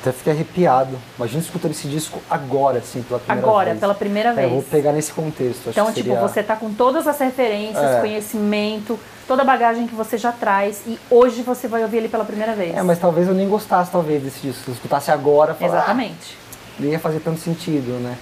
até 0.00 0.12
fiquei 0.12 0.32
arrepiado. 0.32 0.96
Imagina 1.16 1.40
escutando 1.42 1.70
esse 1.72 1.88
disco 1.88 2.20
agora, 2.30 2.78
assim, 2.78 3.02
pela 3.02 3.18
primeira 3.18 3.46
Agora, 3.48 3.64
vez. 3.70 3.80
pela 3.80 3.94
primeira 3.94 4.28
É, 4.30 4.32
vez. 4.34 4.46
eu 4.48 4.54
vou 4.54 4.62
pegar 4.62 4.92
nesse 4.92 5.12
contexto. 5.12 5.70
Acho 5.70 5.80
Então, 5.80 5.86
tipo, 5.92 6.08
seria... 6.08 6.20
você 6.20 6.42
tá 6.42 6.54
com 6.54 6.72
todas 6.72 7.06
as 7.08 7.18
referências, 7.18 7.82
É. 7.82 8.00
conhecimento, 8.00 8.98
toda 9.26 9.42
a 9.42 9.44
bagagem 9.44 9.86
que 9.86 9.94
você 9.94 10.16
já 10.18 10.30
traz 10.30 10.82
e 10.86 10.98
hoje 11.10 11.42
você 11.42 11.66
vai 11.66 11.82
ouvir 11.82 11.96
ele 11.98 12.08
pela 12.08 12.24
primeira 12.24 12.54
vez. 12.54 12.76
É, 12.76 12.82
mas 12.82 12.98
talvez 12.98 13.26
eu 13.26 13.34
nem 13.34 13.48
gostasse, 13.48 13.90
talvez, 13.90 14.22
desse 14.22 14.40
disco. 14.40 14.62
Se 14.64 14.68
eu 14.70 14.74
escutasse 14.74 15.10
agora, 15.10 15.52
eu 15.52 15.56
falava, 15.56 15.78
Exatamente. 15.78 16.36
ah, 16.80 16.84
ia 16.84 16.98
fazer 17.00 17.20
tanto 17.20 17.40
sentido, 17.40 17.98
né? 18.02 18.16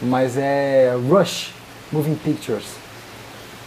Mas 0.00 0.36
é 0.38 0.94
Rush, 1.10 1.52
Moving 1.92 2.14
Pictures. 2.14 2.66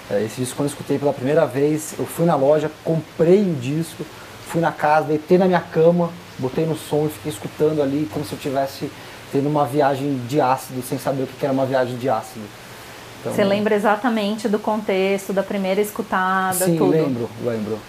É, 0.09 0.23
esse 0.23 0.37
disco, 0.41 0.55
quando 0.55 0.67
eu 0.69 0.71
escutei 0.73 0.97
pela 0.97 1.13
primeira 1.13 1.45
vez, 1.45 1.93
eu 1.99 2.05
fui 2.05 2.25
na 2.25 2.35
loja, 2.35 2.71
comprei 2.83 3.41
o 3.41 3.53
disco, 3.55 4.03
fui 4.47 4.59
na 4.61 4.71
casa, 4.71 5.07
deitei 5.07 5.37
na 5.37 5.45
minha 5.45 5.59
cama, 5.61 6.09
botei 6.41 6.65
no 6.65 6.75
som 6.75 7.05
e 7.05 7.09
fiquei 7.09 7.31
escutando 7.31 7.81
ali 7.81 8.09
como 8.11 8.25
se 8.25 8.33
eu 8.33 8.39
tivesse 8.39 8.91
tendo 9.31 9.47
uma 9.47 9.65
viagem 9.65 10.19
de 10.27 10.41
ácido, 10.41 10.81
sem 10.81 10.97
saber 10.97 11.23
o 11.23 11.27
que 11.27 11.45
era 11.45 11.53
uma 11.53 11.65
viagem 11.65 11.95
de 11.95 12.09
ácido. 12.09 12.45
Então, 13.21 13.33
Você 13.33 13.43
lembra 13.43 13.75
exatamente 13.75 14.49
do 14.49 14.59
contexto, 14.59 15.31
da 15.31 15.43
primeira 15.43 15.79
escutada, 15.79 16.65
Sim, 16.65 16.75
tudo. 16.75 16.91
lembro, 16.91 17.29
lembro. 17.43 17.79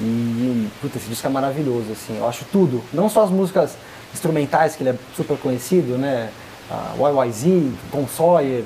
E, 0.00 0.68
puta, 0.80 0.96
esse 0.96 1.08
disco 1.08 1.26
é 1.26 1.30
maravilhoso, 1.30 1.92
assim. 1.92 2.16
Eu 2.16 2.26
acho 2.26 2.44
tudo. 2.50 2.82
Não 2.92 3.08
só 3.08 3.24
as 3.24 3.30
músicas 3.30 3.76
instrumentais, 4.14 4.74
que 4.74 4.82
ele 4.82 4.90
é 4.90 4.94
super 5.14 5.36
conhecido, 5.36 5.98
né? 5.98 6.30
A 6.70 6.94
YYZ, 6.96 7.74
Tom 7.92 8.06
Sawyer, 8.08 8.64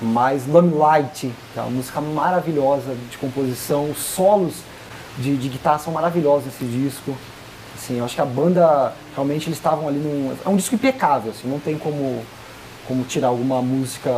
mas 0.00 0.46
Lamelight, 0.48 1.32
que 1.52 1.58
é 1.58 1.62
uma 1.62 1.70
música 1.70 2.00
maravilhosa 2.00 2.96
de 3.10 3.16
composição. 3.18 3.88
Os 3.90 3.98
solos 3.98 4.54
de, 5.18 5.36
de 5.36 5.48
guitarra 5.48 5.78
são 5.78 5.92
maravilhosos 5.92 6.46
nesse 6.46 6.64
disco. 6.64 7.16
Assim, 7.74 7.98
eu 7.98 8.04
acho 8.04 8.14
que 8.14 8.20
a 8.20 8.26
banda, 8.26 8.92
realmente, 9.14 9.48
eles 9.48 9.58
estavam 9.58 9.88
ali 9.88 9.98
num... 9.98 10.34
É 10.44 10.48
um 10.48 10.56
disco 10.56 10.74
impecável, 10.74 11.32
assim. 11.32 11.48
Não 11.48 11.58
tem 11.58 11.76
como, 11.78 12.22
como 12.86 13.04
tirar 13.04 13.28
alguma 13.28 13.62
música, 13.62 14.10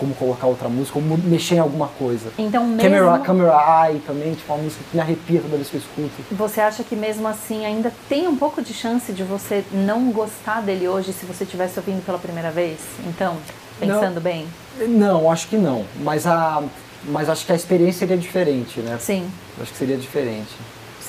como 0.00 0.14
colocar 0.14 0.46
outra 0.46 0.68
música, 0.68 0.94
como 0.94 1.18
mexer 1.18 1.56
em 1.56 1.58
alguma 1.58 1.88
coisa. 1.88 2.32
Então, 2.38 2.66
mesmo 2.66 2.82
Camera, 2.82 3.18
Camera 3.18 3.88
Eye 3.88 4.00
também, 4.00 4.34
tipo, 4.34 4.52
uma 4.52 4.62
música 4.62 4.82
que 4.90 4.96
me 4.96 5.02
arrepia 5.02 5.40
toda 5.42 5.56
vez 5.56 5.68
que 5.68 5.76
eu 5.76 5.80
escuto. 5.80 6.34
você 6.34 6.60
acha 6.62 6.82
que 6.82 6.96
mesmo 6.96 7.28
assim 7.28 7.66
ainda 7.66 7.92
tem 8.08 8.26
um 8.26 8.34
pouco 8.34 8.62
de 8.62 8.72
chance 8.72 9.12
de 9.12 9.22
você 9.22 9.62
não 9.70 10.10
gostar 10.10 10.62
dele 10.62 10.88
hoje 10.88 11.12
se 11.12 11.26
você 11.26 11.44
estivesse 11.44 11.78
ouvindo 11.78 12.04
pela 12.04 12.18
primeira 12.18 12.50
vez? 12.50 12.78
Então, 13.06 13.36
pensando 13.78 14.20
bem? 14.20 14.46
Não, 14.88 15.30
acho 15.30 15.48
que 15.48 15.56
não. 15.56 15.84
Mas, 16.00 16.26
a, 16.26 16.62
mas 17.04 17.28
acho 17.28 17.44
que 17.44 17.52
a 17.52 17.56
experiência 17.56 18.00
seria 18.00 18.16
diferente, 18.16 18.80
né? 18.80 18.96
Sim. 18.98 19.30
Acho 19.60 19.70
que 19.70 19.78
seria 19.78 19.98
diferente. 19.98 20.56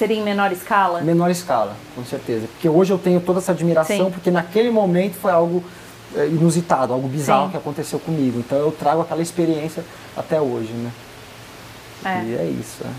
Seria 0.01 0.17
em 0.17 0.23
menor 0.23 0.51
escala? 0.51 0.99
Menor 1.01 1.29
escala, 1.29 1.75
com 1.93 2.03
certeza. 2.03 2.47
Porque 2.47 2.67
hoje 2.67 2.91
eu 2.91 2.97
tenho 2.97 3.21
toda 3.21 3.37
essa 3.37 3.51
admiração, 3.51 4.05
Sim. 4.07 4.11
porque 4.11 4.31
naquele 4.31 4.71
momento 4.71 5.13
foi 5.13 5.31
algo 5.31 5.63
é, 6.15 6.25
inusitado, 6.25 6.91
algo 6.91 7.07
bizarro 7.07 7.45
Sim. 7.45 7.51
que 7.51 7.57
aconteceu 7.57 7.99
comigo. 7.99 8.39
Então 8.39 8.57
eu 8.57 8.71
trago 8.71 9.01
aquela 9.01 9.21
experiência 9.21 9.85
até 10.17 10.41
hoje, 10.41 10.73
né? 10.73 10.91
É. 12.03 12.23
E 12.23 12.35
é 12.35 12.45
isso. 12.45 12.83
é. 12.83 12.89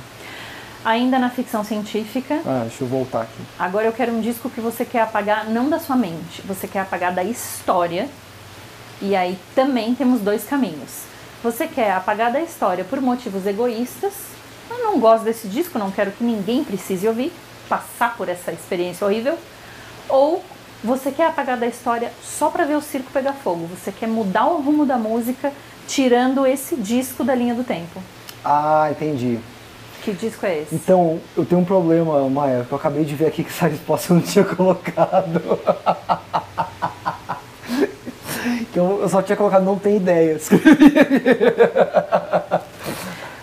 Ainda 0.84 1.18
na 1.18 1.28
ficção 1.28 1.64
científica, 1.64 2.40
Ah, 2.46 2.66
deixa 2.68 2.84
eu 2.84 2.86
voltar 2.86 3.22
aqui. 3.22 3.42
Agora 3.58 3.84
eu 3.86 3.92
quero 3.92 4.12
um 4.12 4.20
disco 4.20 4.48
que 4.48 4.60
você 4.60 4.84
quer 4.84 5.00
apagar 5.00 5.50
não 5.50 5.68
da 5.68 5.80
sua 5.80 5.96
mente, 5.96 6.40
você 6.44 6.68
quer 6.68 6.82
apagar 6.82 7.12
da 7.12 7.24
história. 7.24 8.08
E 9.00 9.16
aí 9.16 9.36
também 9.56 9.92
temos 9.96 10.20
dois 10.20 10.44
caminhos. 10.44 11.02
Você 11.42 11.66
quer 11.66 11.90
apagar 11.94 12.30
da 12.30 12.40
história 12.40 12.84
por 12.84 13.00
motivos 13.00 13.44
egoístas. 13.44 14.12
Eu 14.72 14.84
não 14.84 14.98
gosto 14.98 15.24
desse 15.24 15.48
disco, 15.48 15.78
não 15.78 15.90
quero 15.90 16.12
que 16.12 16.24
ninguém 16.24 16.64
precise 16.64 17.06
ouvir, 17.06 17.30
passar 17.68 18.16
por 18.16 18.26
essa 18.28 18.50
experiência 18.52 19.06
horrível. 19.06 19.36
Ou 20.08 20.42
você 20.82 21.12
quer 21.12 21.26
apagar 21.26 21.58
da 21.58 21.66
história 21.66 22.10
só 22.22 22.48
para 22.48 22.64
ver 22.64 22.76
o 22.76 22.80
circo 22.80 23.12
pegar 23.12 23.34
fogo. 23.34 23.66
Você 23.66 23.92
quer 23.92 24.08
mudar 24.08 24.46
o 24.46 24.62
rumo 24.62 24.86
da 24.86 24.96
música 24.96 25.52
tirando 25.86 26.46
esse 26.46 26.74
disco 26.74 27.22
da 27.22 27.34
linha 27.34 27.54
do 27.54 27.62
tempo. 27.62 28.02
Ah, 28.44 28.88
entendi. 28.90 29.38
Que 30.02 30.12
disco 30.12 30.44
é 30.46 30.62
esse? 30.62 30.74
Então, 30.74 31.20
eu 31.36 31.44
tenho 31.44 31.60
um 31.60 31.64
problema, 31.64 32.28
Maia, 32.28 32.64
que 32.66 32.72
eu 32.72 32.78
acabei 32.78 33.04
de 33.04 33.14
ver 33.14 33.26
aqui 33.26 33.44
que 33.44 33.50
essa 33.54 33.68
resposta 33.68 34.12
eu 34.12 34.16
não 34.16 34.22
tinha 34.22 34.44
colocado. 34.44 35.40
que 38.72 38.78
eu, 38.78 39.00
eu 39.02 39.08
só 39.08 39.22
tinha 39.22 39.36
colocado 39.36 39.64
não 39.64 39.78
tem 39.78 39.98
ideia. 39.98 40.40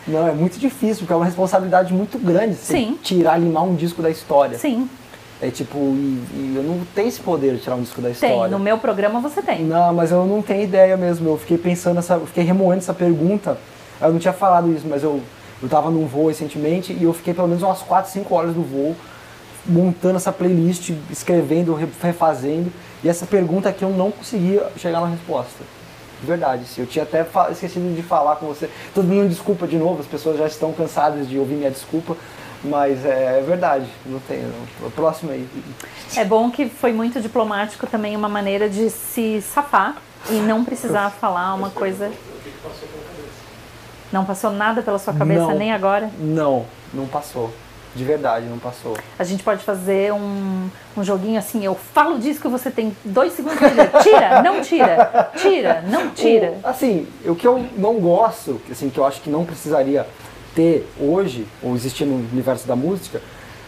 Não, 0.09 0.27
é 0.27 0.31
muito 0.33 0.59
difícil, 0.59 0.99
porque 0.99 1.13
é 1.13 1.15
uma 1.15 1.25
responsabilidade 1.25 1.93
muito 1.93 2.17
grande 2.17 2.55
você 2.55 2.73
Sim. 2.73 2.97
tirar, 3.01 3.37
limar 3.37 3.63
um 3.63 3.75
disco 3.75 4.01
da 4.01 4.09
história. 4.09 4.57
Sim, 4.57 4.89
É 5.41 5.49
tipo, 5.49 5.77
e, 5.77 6.19
e 6.33 6.53
eu 6.57 6.63
não 6.63 6.81
tenho 6.95 7.07
esse 7.07 7.19
poder 7.21 7.55
de 7.55 7.61
tirar 7.61 7.75
um 7.75 7.81
disco 7.81 8.01
da 8.01 8.09
tem. 8.09 8.29
história. 8.29 8.51
No 8.51 8.59
meu 8.63 8.77
programa 8.77 9.19
você 9.21 9.41
tem. 9.41 9.63
Não, 9.63 9.93
mas 9.93 10.11
eu 10.11 10.25
não 10.25 10.41
tenho 10.41 10.63
ideia 10.63 10.97
mesmo. 10.97 11.29
Eu 11.29 11.37
fiquei 11.37 11.57
pensando 11.57 11.99
essa, 11.99 12.15
eu 12.15 12.25
fiquei 12.27 12.43
remoendo 12.43 12.79
essa 12.79 12.93
pergunta. 12.93 13.57
Eu 14.01 14.11
não 14.11 14.19
tinha 14.19 14.33
falado 14.33 14.71
isso, 14.73 14.85
mas 14.87 15.03
eu 15.03 15.21
eu 15.61 15.67
tava 15.67 15.89
num 15.91 16.05
voo 16.05 16.29
recentemente 16.29 16.93
e 16.93 17.03
eu 17.03 17.11
fiquei 17.11 17.33
pelo 17.33 17.45
menos 17.47 17.61
umas 17.61 17.81
4, 17.81 18.09
5 18.11 18.33
horas 18.33 18.53
do 18.53 18.61
voo 18.61 18.95
montando 19.65 20.15
essa 20.15 20.31
playlist, 20.31 20.91
escrevendo, 21.11 21.73
re- 21.73 21.85
refazendo. 22.01 22.71
E 23.03 23.09
essa 23.09 23.25
pergunta 23.25 23.67
aqui 23.69 23.83
eu 23.83 23.89
não 23.89 24.09
conseguia 24.09 24.67
chegar 24.77 25.01
na 25.01 25.07
resposta. 25.07 25.63
De 26.21 26.27
verdade, 26.27 26.65
sim. 26.65 26.81
Eu 26.81 26.87
tinha 26.87 27.03
até 27.03 27.25
esquecido 27.51 27.95
de 27.95 28.03
falar 28.03 28.35
com 28.35 28.47
você. 28.47 28.69
Todo 28.93 29.07
mundo 29.07 29.29
desculpa 29.29 29.65
de 29.67 29.77
novo, 29.77 30.01
as 30.01 30.07
pessoas 30.07 30.37
já 30.37 30.47
estão 30.47 30.73
cansadas 30.73 31.27
de 31.27 31.37
ouvir 31.37 31.55
minha 31.55 31.71
desculpa. 31.71 32.15
Mas 32.63 33.05
é, 33.05 33.41
verdade, 33.41 33.85
não 34.05 34.19
tem. 34.19 34.41
Não. 34.41 34.91
Próximo 34.91 35.31
aí. 35.31 35.47
É 36.15 36.25
bom 36.25 36.51
que 36.51 36.67
foi 36.67 36.91
muito 36.91 37.21
diplomático 37.21 37.87
também, 37.87 38.17
uma 38.17 38.27
maneira 38.27 38.69
de 38.69 38.89
se 38.89 39.41
safar 39.41 39.95
e 40.29 40.33
não 40.33 40.65
precisar 40.65 41.09
falar 41.21 41.53
uma 41.53 41.69
coisa. 41.69 42.11
Não 44.11 44.25
passou 44.25 44.51
nada 44.51 44.81
pela 44.81 44.99
sua 44.99 45.13
cabeça 45.13 45.47
Não. 45.47 45.57
nem 45.57 45.71
agora? 45.71 46.09
Não, 46.19 46.65
não 46.93 47.07
passou. 47.07 47.53
De 47.95 48.03
verdade, 48.03 48.45
não 48.45 48.59
passou. 48.59 48.97
A 49.17 49.23
gente 49.23 49.43
pode 49.43 49.63
fazer 49.63 50.13
um, 50.13 50.69
um 50.95 51.03
joguinho 51.03 51.39
assim, 51.39 51.65
eu 51.65 51.75
falo 51.75 52.19
disso 52.19 52.39
que 52.39 52.47
você 52.47 52.69
tem 52.69 52.95
dois 53.03 53.33
segundos 53.33 53.59
dizer, 53.59 53.89
tira, 54.03 54.41
não 54.43 54.61
tira, 54.61 55.31
tira, 55.35 55.83
não 55.87 56.09
tira. 56.11 56.53
O- 56.63 56.67
assim, 56.67 57.07
o 57.25 57.35
que 57.35 57.47
eu 57.47 57.65
não 57.77 57.95
gosto, 57.99 58.61
assim, 58.71 58.89
que 58.89 58.99
eu 58.99 59.05
acho 59.05 59.21
que 59.21 59.29
não 59.29 59.43
precisaria 59.45 60.05
ter 60.55 60.87
hoje, 60.99 61.47
ou 61.63 61.75
existir 61.75 62.05
no 62.05 62.15
universo 62.15 62.67
da 62.67 62.75
música, 62.75 63.21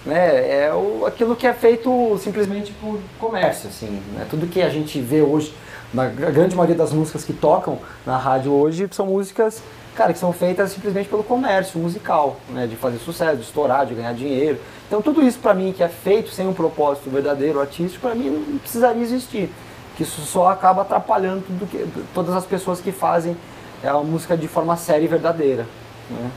né, 0.05 0.65
é 0.65 0.74
o, 0.74 1.05
aquilo 1.05 1.36
que 1.36 1.45
é 1.45 1.53
feito 1.53 2.17
simplesmente 2.24 2.72
por 2.74 2.99
comércio, 3.19 3.69
assim, 3.69 4.01
né? 4.15 4.26
Tudo 4.30 4.47
que 4.47 4.61
a 4.61 4.69
gente 4.69 4.99
vê 4.99 5.22
hoje, 5.22 5.53
na 5.93 6.07
gra- 6.07 6.32
grande 6.32 6.55
maioria 6.55 6.76
das 6.76 6.91
músicas 6.91 7.24
que 7.24 7.34
tocam 7.34 7.78
na 8.05 8.17
rádio 8.17 8.51
hoje, 8.51 8.88
são 8.91 9.05
músicas, 9.05 9.61
cara, 9.96 10.14
que 10.14 10.20
são 10.20 10.32
feitas 10.32 10.72
simplesmente 10.72 11.10
pelo 11.10 11.24
comércio 11.24 11.80
musical, 11.80 12.38
né, 12.50 12.68
de 12.68 12.76
fazer 12.76 12.98
sucesso, 13.00 13.38
de 13.38 13.44
estourar, 13.44 13.86
de 13.86 13.94
ganhar 13.94 14.14
dinheiro. 14.14 14.60
Então 14.88 15.02
tudo 15.02 15.22
isso 15.22 15.39
pra 15.39 15.54
mim 15.54 15.74
que 15.74 15.84
é 15.84 15.89
feito 15.89 16.32
sem 16.32 16.48
um 16.48 16.54
propósito 16.54 17.10
verdadeiro, 17.10 17.60
artístico, 17.60 18.08
pra 18.08 18.16
mim 18.16 18.30
não 18.30 18.58
precisaria 18.60 19.02
existir. 19.02 19.50
Que 19.96 20.04
isso 20.04 20.22
só 20.22 20.48
acaba 20.48 20.82
atrapalhando 20.84 21.44
que, 21.68 21.88
todas 22.14 22.36
as 22.36 22.46
pessoas 22.46 22.80
que 22.80 22.92
fazem 22.92 23.36
é, 23.84 23.88
a 23.88 23.98
música 23.98 24.38
de 24.38 24.48
forma 24.48 24.76
séria 24.78 25.06
e 25.06 25.08
verdadeira. 25.08 25.66
Né? 26.10 26.32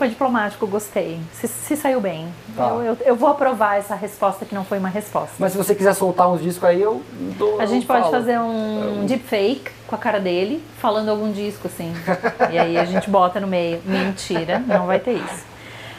Foi 0.00 0.08
diplomático, 0.08 0.66
gostei. 0.66 1.20
Se, 1.30 1.46
se 1.46 1.76
saiu 1.76 2.00
bem. 2.00 2.26
Tá. 2.56 2.68
Eu, 2.68 2.80
eu, 2.80 2.98
eu 3.04 3.14
vou 3.14 3.28
aprovar 3.28 3.76
essa 3.76 3.94
resposta 3.94 4.46
que 4.46 4.54
não 4.54 4.64
foi 4.64 4.78
uma 4.78 4.88
resposta. 4.88 5.34
Mas 5.38 5.52
se 5.52 5.58
você 5.58 5.74
quiser 5.74 5.92
soltar 5.92 6.26
uns 6.32 6.40
discos 6.40 6.64
aí, 6.64 6.80
eu 6.80 7.02
dou. 7.36 7.60
A 7.60 7.66
gente 7.66 7.84
pode 7.84 8.04
falo. 8.04 8.10
fazer 8.10 8.40
um 8.40 9.04
deepfake 9.04 9.70
com 9.86 9.94
a 9.94 9.98
cara 9.98 10.18
dele, 10.18 10.64
falando 10.78 11.10
algum 11.10 11.30
disco, 11.30 11.68
assim. 11.68 11.92
e 12.50 12.58
aí 12.58 12.78
a 12.78 12.84
gente 12.86 13.10
bota 13.10 13.38
no 13.40 13.46
meio. 13.46 13.82
Mentira, 13.84 14.58
não 14.60 14.86
vai 14.86 14.98
ter 14.98 15.18
isso. 15.18 15.44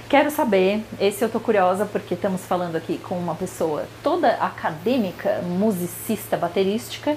Quero 0.09 0.31
saber, 0.31 0.83
esse 0.99 1.23
eu 1.23 1.29
tô 1.29 1.39
curiosa 1.39 1.85
porque 1.85 2.15
estamos 2.15 2.41
falando 2.41 2.77
aqui 2.77 2.97
com 2.97 3.13
uma 3.13 3.35
pessoa 3.35 3.83
toda 4.01 4.29
acadêmica, 4.29 5.43
musicista, 5.43 6.35
baterística. 6.35 7.15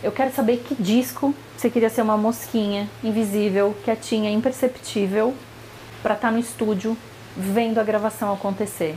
Eu 0.00 0.12
quero 0.12 0.32
saber 0.32 0.58
que 0.58 0.80
disco 0.80 1.34
você 1.56 1.68
queria 1.68 1.90
ser 1.90 2.02
uma 2.02 2.16
mosquinha, 2.16 2.88
invisível, 3.02 3.76
quietinha, 3.84 4.30
imperceptível, 4.30 5.34
para 6.02 6.14
estar 6.14 6.30
no 6.30 6.38
estúdio 6.38 6.96
vendo 7.36 7.78
a 7.78 7.82
gravação 7.84 8.32
acontecer. 8.32 8.96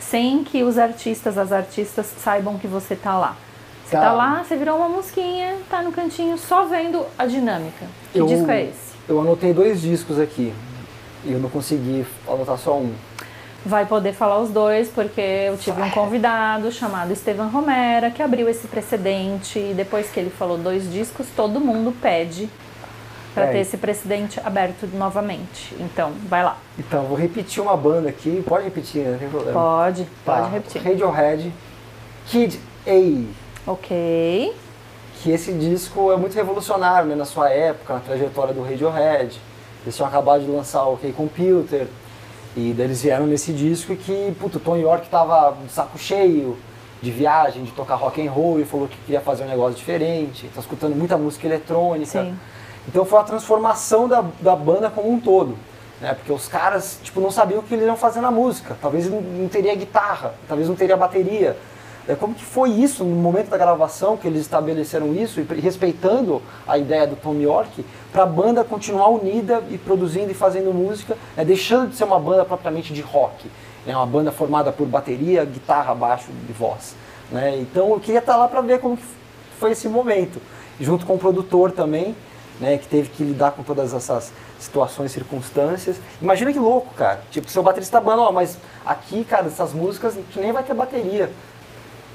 Sem 0.00 0.42
que 0.44 0.62
os 0.62 0.78
artistas, 0.78 1.36
as 1.36 1.52
artistas 1.52 2.06
saibam 2.22 2.58
que 2.58 2.66
você 2.66 2.96
tá 2.96 3.16
lá. 3.18 3.36
Você 3.84 3.96
tá, 3.96 4.02
Tá. 4.02 4.12
lá, 4.12 4.44
você 4.44 4.56
virou 4.56 4.76
uma 4.78 4.88
mosquinha, 4.88 5.56
tá 5.70 5.82
no 5.82 5.92
cantinho 5.92 6.36
só 6.38 6.64
vendo 6.64 7.04
a 7.18 7.26
dinâmica. 7.26 7.86
Que 8.12 8.18
Eu- 8.20 8.26
disco 8.26 8.50
é 8.50 8.64
esse? 8.64 8.88
Eu 9.08 9.20
anotei 9.20 9.52
dois 9.52 9.80
discos 9.80 10.18
aqui. 10.18 10.52
E 11.24 11.32
eu 11.32 11.38
não 11.40 11.48
consegui 11.48 12.06
anotar 12.28 12.56
só 12.58 12.76
um. 12.76 12.92
Vai 13.66 13.84
poder 13.86 14.12
falar 14.12 14.38
os 14.38 14.50
dois, 14.50 14.88
porque 14.88 15.20
eu 15.20 15.56
tive 15.58 15.82
um 15.82 15.90
convidado 15.90 16.70
chamado 16.70 17.12
Estevan 17.12 17.46
Romera, 17.48 18.10
que 18.10 18.22
abriu 18.22 18.48
esse 18.48 18.68
precedente, 18.68 19.58
e 19.58 19.74
depois 19.74 20.08
que 20.10 20.20
ele 20.20 20.30
falou 20.30 20.56
dois 20.56 20.90
discos, 20.90 21.26
todo 21.34 21.58
mundo 21.58 21.92
pede 22.00 22.48
para 23.38 23.48
É. 23.48 23.52
ter 23.52 23.58
esse 23.58 23.76
precedente 23.76 24.40
aberto 24.44 24.86
novamente. 24.94 25.74
Então, 25.78 26.12
vai 26.28 26.42
lá. 26.42 26.56
Então, 26.78 27.04
vou 27.04 27.16
repetir 27.16 27.62
uma 27.62 27.76
banda 27.76 28.08
aqui. 28.08 28.42
Pode 28.46 28.64
repetir, 28.64 29.02
né? 29.02 29.12
Não 29.12 29.18
tem 29.18 29.28
problema. 29.28 29.52
Pode, 29.60 30.04
Tá. 30.24 30.36
pode 30.40 30.50
repetir. 30.52 30.82
Radiohead, 30.82 31.52
Kid 32.26 32.60
A. 32.86 33.70
Ok. 33.70 34.54
que 35.20 35.32
esse 35.32 35.52
disco 35.52 36.12
é 36.12 36.16
muito 36.16 36.34
revolucionário 36.34 37.08
né, 37.08 37.16
na 37.16 37.24
sua 37.24 37.50
época, 37.50 37.94
na 37.94 38.00
trajetória 38.00 38.54
do 38.54 38.62
Radiohead. 38.62 39.36
Eles 39.82 39.96
tinham 39.96 40.06
acabado 40.08 40.44
de 40.44 40.50
lançar 40.50 40.84
o 40.84 40.94
OK 40.94 41.12
Computer, 41.12 41.88
e 42.56 42.72
daí 42.72 42.86
eles 42.86 43.02
vieram 43.02 43.26
nesse 43.26 43.52
disco 43.52 43.96
que, 43.96 44.32
puto, 44.38 44.58
o 44.58 44.60
Tom 44.60 44.76
York 44.76 45.08
tava 45.08 45.56
de 45.64 45.72
saco 45.72 45.98
cheio 45.98 46.56
de 47.02 47.10
viagem, 47.10 47.64
de 47.64 47.72
tocar 47.72 47.96
rock 47.96 48.24
and 48.24 48.30
roll, 48.30 48.60
e 48.60 48.64
falou 48.64 48.86
que 48.86 48.96
queria 49.06 49.20
fazer 49.20 49.42
um 49.44 49.48
negócio 49.48 49.76
diferente, 49.76 50.48
tá 50.54 50.60
escutando 50.60 50.94
muita 50.94 51.16
música 51.16 51.46
eletrônica. 51.48 52.06
Sim. 52.22 52.34
Então 52.88 53.04
foi 53.04 53.18
uma 53.18 53.24
transformação 53.24 54.08
da, 54.08 54.24
da 54.40 54.56
banda 54.56 54.88
como 54.88 55.12
um 55.12 55.20
todo. 55.20 55.56
Né? 56.00 56.14
Porque 56.14 56.32
os 56.32 56.48
caras 56.48 56.98
tipo, 57.02 57.20
não 57.20 57.30
sabiam 57.30 57.60
o 57.60 57.62
que 57.62 57.74
eles 57.74 57.86
iam 57.86 57.96
fazer 57.96 58.20
na 58.20 58.30
música. 58.30 58.76
Talvez 58.80 59.08
não, 59.10 59.48
teria 59.48 59.74
guitarra, 59.74 60.34
talvez 60.48 60.68
não 60.68 60.74
teria 60.74 60.96
bateria. 60.96 61.56
É, 62.08 62.14
como 62.14 62.34
que 62.34 62.44
foi 62.44 62.70
isso 62.70 63.04
no 63.04 63.14
momento 63.16 63.50
da 63.50 63.58
gravação 63.58 64.16
que 64.16 64.26
eles 64.26 64.40
estabeleceram 64.40 65.14
isso 65.14 65.40
e 65.40 65.60
respeitando 65.60 66.40
a 66.66 66.78
ideia 66.78 67.06
do 67.06 67.16
Tom 67.16 67.34
York 67.34 67.84
para 68.10 68.22
a 68.22 68.26
banda 68.26 68.64
continuar 68.64 69.08
unida 69.08 69.62
e 69.68 69.76
produzindo 69.76 70.30
e 70.30 70.34
fazendo 70.34 70.72
música, 70.72 71.18
né? 71.36 71.44
deixando 71.44 71.90
de 71.90 71.96
ser 71.96 72.04
uma 72.04 72.18
banda 72.18 72.46
propriamente 72.46 72.94
de 72.94 73.02
rock, 73.02 73.50
é 73.86 73.94
uma 73.94 74.06
banda 74.06 74.32
formada 74.32 74.72
por 74.72 74.86
bateria, 74.86 75.44
guitarra, 75.44 75.94
baixo 75.94 76.28
e 76.48 76.52
voz. 76.52 76.96
Né? 77.30 77.58
Então 77.58 77.90
eu 77.90 78.00
queria 78.00 78.20
estar 78.20 78.36
lá 78.36 78.48
para 78.48 78.62
ver 78.62 78.80
como 78.80 78.98
foi 79.58 79.72
esse 79.72 79.86
momento, 79.86 80.40
junto 80.80 81.04
com 81.04 81.16
o 81.16 81.18
produtor 81.18 81.72
também, 81.72 82.16
né, 82.60 82.78
que 82.78 82.86
teve 82.86 83.08
que 83.08 83.22
lidar 83.22 83.52
com 83.52 83.62
todas 83.62 83.94
essas 83.94 84.32
situações, 84.58 85.12
circunstâncias. 85.12 85.96
Imagina 86.20 86.52
que 86.52 86.58
louco, 86.58 86.92
cara. 86.94 87.20
Tipo, 87.30 87.48
seu 87.48 87.62
baterista 87.62 87.98
da 87.98 88.04
banda, 88.04 88.22
ó, 88.22 88.32
mas 88.32 88.58
aqui, 88.84 89.24
cara, 89.24 89.46
essas 89.46 89.72
músicas 89.72 90.14
tu 90.32 90.40
nem 90.40 90.52
vai 90.52 90.62
ter 90.62 90.74
bateria. 90.74 91.30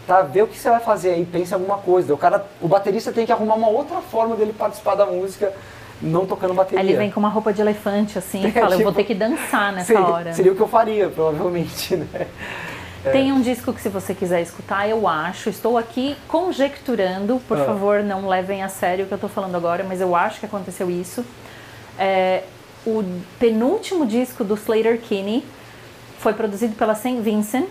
Tá, 0.06 0.22
vê 0.22 0.42
o 0.42 0.48
que 0.48 0.58
você 0.60 0.70
vai 0.70 0.82
fazer 0.82 1.12
aí, 1.12 1.26
pensa 1.26 1.56
em 1.56 1.60
alguma 1.60 1.78
coisa. 1.78 2.14
O 2.14 2.18
cara, 2.18 2.46
o 2.62 2.68
baterista 2.68 3.12
tem 3.14 3.26
que 3.26 3.32
arrumar 3.32 3.56
uma 3.56 3.70
outra 3.70 4.02
forma 4.02 4.36
dele 4.36 4.52
participar 4.52 4.96
da 4.96 5.06
música, 5.06 5.54
não 6.02 6.26
tocando 6.26 6.54
bateria. 6.54 6.82
Aí 6.82 6.90
ele 6.90 6.98
vem 6.98 7.10
com 7.10 7.22
uma 7.22 7.30
roupa 7.30 7.54
de 7.54 7.62
elefante, 7.62 8.18
assim, 8.18 8.44
e 8.44 8.48
É, 8.48 8.52
fala, 8.52 8.76
eu 8.76 8.80
vou 8.80 8.92
tipo, 8.92 8.94
ter 8.96 9.04
que 9.06 9.16
dançar 9.16 9.72
nessa 9.72 9.86
seria, 9.86 10.06
hora. 10.06 10.34
seria 10.34 10.52
o 10.52 10.56
que 10.56 10.62
eu 10.62 10.68
faria, 10.68 11.08
provavelmente, 11.08 11.96
né? 11.96 12.28
Tem 13.12 13.32
um 13.34 13.42
disco 13.42 13.74
que 13.74 13.82
se 13.82 13.90
você 13.90 14.14
quiser 14.14 14.42
escutar, 14.42 14.88
eu 14.88 15.08
acho, 15.08 15.50
estou 15.50 15.78
aqui 15.78 16.16
conjecturando, 16.28 17.42
por 17.48 17.60
Ah. 17.60 17.66
favor, 17.66 18.02
não 18.02 18.28
levem 18.28 18.64
a 18.64 18.70
sério 18.70 19.04
o 19.04 19.08
que 19.08 19.14
eu 19.14 19.18
estou 19.18 19.30
falando 19.30 19.56
agora, 19.56 19.84
mas 19.84 20.00
eu 20.00 20.16
acho 20.16 20.40
que 20.40 20.46
aconteceu 20.46 20.90
isso. 20.90 21.26
É, 22.00 22.44
o 22.86 23.04
penúltimo 23.40 24.06
disco 24.06 24.44
do 24.44 24.56
Slater 24.56 25.00
Kinney 25.02 25.44
foi 26.20 26.34
produzido 26.34 26.76
pela 26.76 26.96
St. 26.96 27.20
Vincent, 27.22 27.70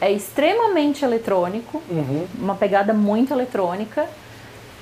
é 0.00 0.10
extremamente 0.10 1.04
eletrônico, 1.04 1.82
Uhum. 1.90 2.26
uma 2.38 2.54
pegada 2.54 2.92
muito 2.94 3.32
eletrônica. 3.32 4.06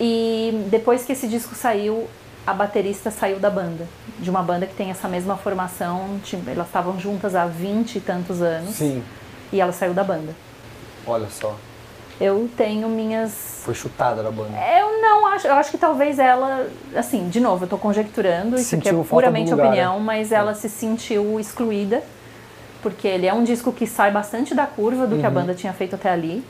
E 0.01 0.67
depois 0.71 1.05
que 1.05 1.13
esse 1.13 1.27
disco 1.29 1.55
saiu, 1.55 2.09
a 2.47 2.53
baterista 2.55 3.11
saiu 3.11 3.39
da 3.39 3.51
banda. 3.51 3.87
De 4.19 4.31
uma 4.31 4.43
banda 4.43 4.67
que 4.67 4.75
tem 4.75 4.91
essa 4.91 5.07
mesma 5.09 5.37
formação, 5.37 6.19
tipo, 6.25 6.49
elas 6.49 6.67
estavam 6.67 6.99
juntas 6.99 7.35
há 7.35 7.47
20 7.47 7.97
e 7.97 8.01
tantos 8.01 8.41
anos. 8.43 8.75
Sim, 8.75 9.03
E 9.53 9.61
ela 9.61 9.73
saiu 9.73 9.93
da 9.95 10.03
banda. 10.05 10.35
olha 11.07 11.29
só. 11.31 11.55
Eu 12.21 12.49
tenho 12.57 12.89
minhas. 12.89 13.61
Foi 13.65 13.75
chutada 13.75 14.23
da 14.23 14.31
banda. 14.31 14.51
Eu 14.79 15.01
não 15.01 15.27
acho. 15.27 15.47
Eu 15.47 15.55
acho 15.55 15.71
que 15.71 15.79
talvez 15.79 16.19
ela. 16.19 16.69
Assim, 16.95 17.29
de 17.29 17.41
novo, 17.41 17.65
eu 17.65 17.69
tô 17.69 17.77
conjecturando, 17.77 18.57
isso 18.57 18.77
aqui 18.77 18.89
é 18.89 18.93
puramente 18.93 19.51
lugar, 19.51 19.67
opinião, 19.67 19.99
né? 19.99 20.05
mas 20.05 20.31
ela 20.31 20.55
se 20.55 20.69
sentiu 20.69 21.41
excluída. 21.41 22.03
Porque 22.81 23.09
ele 23.09 23.27
é 23.27 23.33
um 23.33 23.43
disco 23.45 23.73
que 23.73 23.87
sai 23.87 24.11
bastante 24.11 24.55
da 24.55 24.67
curva 24.67 25.07
do 25.07 25.17
que 25.19 25.25
a 25.25 25.29
Uhum. 25.29 25.35
banda 25.35 25.55
tinha 25.55 25.73
feito 25.73 25.95
até 25.95 26.11
ali. 26.11 26.45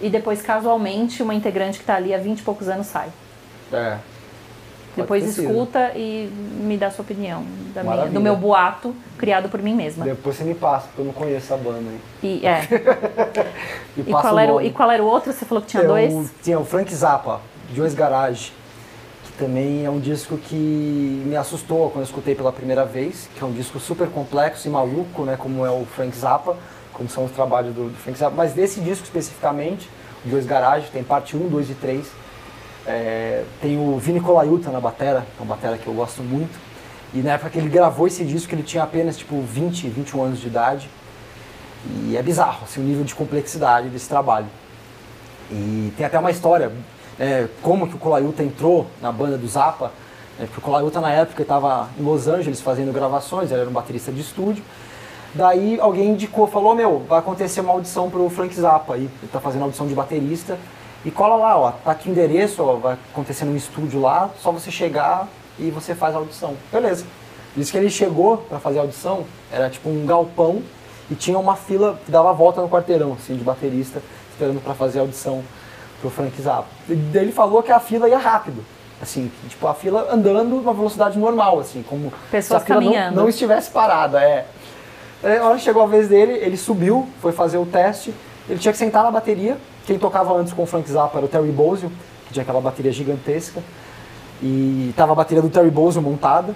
E 0.00 0.08
depois, 0.08 0.40
casualmente, 0.42 1.22
uma 1.22 1.34
integrante 1.34 1.78
que 1.80 1.84
tá 1.84 1.94
ali 1.96 2.14
há 2.14 2.18
20 2.18 2.40
e 2.40 2.42
poucos 2.42 2.68
anos 2.68 2.86
sai. 2.86 3.08
É. 3.72 3.96
Depois 5.02 5.38
escuta 5.38 5.92
e 5.94 6.30
me 6.60 6.76
dá 6.76 6.90
sua 6.90 7.02
opinião. 7.02 7.44
Minha- 7.82 8.06
do 8.06 8.20
meu 8.20 8.36
boato 8.36 8.94
criado 9.16 9.48
por 9.48 9.60
mim 9.62 9.74
mesma. 9.74 10.04
Depois 10.04 10.36
você 10.36 10.44
me 10.44 10.54
passa, 10.54 10.86
porque 10.88 11.00
eu 11.00 11.04
não 11.04 11.12
conheço 11.12 11.52
a 11.54 11.56
banda 11.56 11.78
aí. 11.90 12.00
E, 12.22 12.46
é. 12.46 12.60
E, 13.96 14.00
e, 14.02 14.04
qual 14.04 14.38
era, 14.38 14.62
e 14.64 14.70
qual 14.70 14.90
era 14.90 15.02
o 15.02 15.06
outro? 15.06 15.32
Você 15.32 15.44
falou 15.44 15.60
que 15.62 15.68
tinha 15.68 15.82
É, 15.82 15.86
dois? 15.86 16.30
tinha 16.42 16.58
o 16.58 16.64
Frank 16.64 16.92
Zappa, 16.94 17.40
Joe's 17.74 17.94
Garage, 17.94 18.52
que 19.24 19.32
também 19.32 19.84
é 19.84 19.90
um 19.90 19.98
disco 19.98 20.36
que 20.38 20.54
me 21.26 21.34
assustou 21.36 21.90
quando 21.90 21.98
eu 21.98 22.04
escutei 22.04 22.34
pela 22.34 22.52
primeira 22.52 22.84
vez, 22.84 23.28
que 23.34 23.42
é 23.42 23.46
um 23.46 23.50
disco 23.52 23.80
super 23.80 24.08
complexo 24.08 24.68
e 24.68 24.70
maluco, 24.70 25.22
né, 25.24 25.36
como 25.36 25.66
é 25.66 25.70
o 25.70 25.84
Frank 25.84 26.16
Zappa, 26.16 26.56
como 26.92 27.08
são 27.08 27.24
os 27.24 27.32
trabalhos 27.32 27.74
do, 27.74 27.88
do 27.90 27.96
Frank 27.96 28.16
Zappa, 28.18 28.34
mas 28.36 28.52
desse 28.52 28.80
disco 28.80 29.04
especificamente, 29.04 29.88
o 30.24 30.30
Joe's 30.30 30.46
Garage, 30.46 30.88
tem 30.92 31.02
parte 31.02 31.36
1, 31.36 31.48
2 31.48 31.70
e 31.70 31.74
3, 31.74 32.06
é, 32.88 33.44
tem 33.60 33.78
o 33.78 33.98
Vini 33.98 34.18
Colaiuta 34.18 34.70
na 34.70 34.80
batera, 34.80 35.20
que 35.20 35.42
é 35.42 35.44
uma 35.44 35.54
batera 35.54 35.76
que 35.76 35.86
eu 35.86 35.92
gosto 35.92 36.22
muito, 36.22 36.58
e 37.12 37.18
na 37.18 37.32
época 37.32 37.50
que 37.50 37.58
ele 37.58 37.68
gravou 37.68 38.06
esse 38.06 38.24
disco, 38.24 38.54
ele 38.54 38.62
tinha 38.62 38.82
apenas 38.82 39.16
tipo 39.18 39.40
20, 39.40 39.88
21 39.88 40.22
anos 40.22 40.40
de 40.40 40.46
idade, 40.46 40.88
e 42.06 42.16
é 42.16 42.22
bizarro 42.22 42.64
assim, 42.64 42.80
o 42.80 42.84
nível 42.84 43.04
de 43.04 43.14
complexidade 43.14 43.88
desse 43.90 44.08
trabalho. 44.08 44.46
E 45.50 45.92
tem 45.96 46.06
até 46.06 46.18
uma 46.18 46.30
história, 46.30 46.72
é, 47.20 47.46
como 47.62 47.86
que 47.86 47.94
o 47.94 47.98
Colaiuta 47.98 48.42
entrou 48.42 48.86
na 49.02 49.12
banda 49.12 49.36
do 49.36 49.46
Zappa, 49.46 49.92
né, 50.38 50.46
porque 50.46 50.58
o 50.58 50.62
Colaiuta 50.62 51.00
na 51.00 51.10
época 51.10 51.42
estava 51.42 51.90
em 51.98 52.02
Los 52.02 52.26
Angeles 52.26 52.60
fazendo 52.60 52.92
gravações, 52.92 53.50
ele 53.50 53.60
era 53.60 53.68
um 53.68 53.72
baterista 53.72 54.10
de 54.10 54.22
estúdio. 54.22 54.64
Daí 55.34 55.78
alguém 55.78 56.12
indicou, 56.12 56.46
falou, 56.46 56.74
meu, 56.74 57.04
vai 57.06 57.18
acontecer 57.18 57.60
uma 57.60 57.72
audição 57.72 58.08
pro 58.08 58.30
Frank 58.30 58.54
Zappa 58.54 58.94
aí, 58.94 59.02
ele 59.02 59.30
tá 59.30 59.40
fazendo 59.40 59.62
audição 59.62 59.86
de 59.86 59.94
baterista, 59.94 60.58
e 61.04 61.10
cola 61.10 61.36
lá, 61.36 61.56
ó, 61.56 61.70
tá 61.70 61.92
aqui 61.92 62.08
o 62.08 62.12
endereço, 62.12 62.62
ó, 62.62 62.74
vai 62.74 62.98
acontecer 63.12 63.44
num 63.44 63.56
estúdio 63.56 64.00
lá, 64.00 64.30
só 64.40 64.50
você 64.50 64.70
chegar 64.70 65.28
e 65.58 65.70
você 65.70 65.94
faz 65.94 66.14
a 66.14 66.18
audição. 66.18 66.54
Beleza. 66.72 67.04
Diz 67.56 67.70
que 67.70 67.76
ele 67.76 67.90
chegou 67.90 68.38
para 68.38 68.58
fazer 68.58 68.78
a 68.78 68.82
audição, 68.82 69.24
era 69.50 69.70
tipo 69.70 69.88
um 69.88 70.06
galpão 70.06 70.62
e 71.10 71.14
tinha 71.14 71.38
uma 71.38 71.56
fila 71.56 71.98
que 72.04 72.10
dava 72.10 72.30
a 72.30 72.32
volta 72.32 72.60
no 72.60 72.68
quarteirão, 72.68 73.14
assim, 73.14 73.36
de 73.36 73.42
baterista, 73.44 74.02
esperando 74.30 74.62
para 74.62 74.74
fazer 74.74 74.98
a 74.98 75.02
audição 75.02 75.42
pro 76.00 76.10
Frank 76.10 76.40
Zappa. 76.40 76.68
E 76.88 76.94
daí 76.94 77.24
ele 77.24 77.32
falou 77.32 77.62
que 77.62 77.72
a 77.72 77.80
fila 77.80 78.08
ia 78.08 78.18
rápido. 78.18 78.64
Assim, 79.00 79.30
tipo, 79.48 79.66
a 79.66 79.74
fila 79.74 80.08
andando 80.12 80.44
numa 80.44 80.74
velocidade 80.74 81.18
normal, 81.18 81.60
assim, 81.60 81.84
como 81.88 82.12
Pessoas 82.30 82.62
se 82.62 82.72
a 82.72 82.80
fila 82.80 83.10
não, 83.10 83.22
não 83.22 83.28
estivesse 83.28 83.70
parada, 83.70 84.20
é. 84.20 84.44
Aí, 85.22 85.38
A 85.38 85.46
hora 85.46 85.56
que 85.56 85.62
chegou 85.62 85.82
a 85.82 85.86
vez 85.86 86.08
dele, 86.08 86.32
ele 86.32 86.56
subiu, 86.56 87.08
foi 87.20 87.32
fazer 87.32 87.58
o 87.58 87.66
teste, 87.66 88.12
ele 88.48 88.58
tinha 88.58 88.72
que 88.72 88.78
sentar 88.78 89.04
na 89.04 89.10
bateria. 89.10 89.56
Quem 89.88 89.98
tocava 89.98 90.34
antes 90.34 90.52
com 90.52 90.64
o 90.64 90.66
Frank 90.66 90.86
Zappa 90.86 91.16
era 91.16 91.24
o 91.24 91.28
Terry 91.30 91.50
Bozzio, 91.50 91.90
que 92.26 92.34
tinha 92.34 92.42
aquela 92.42 92.60
bateria 92.60 92.92
gigantesca. 92.92 93.62
E 94.42 94.92
tava 94.94 95.12
a 95.12 95.14
bateria 95.14 95.40
do 95.40 95.48
Terry 95.48 95.70
Bozzio 95.70 96.02
montada. 96.02 96.54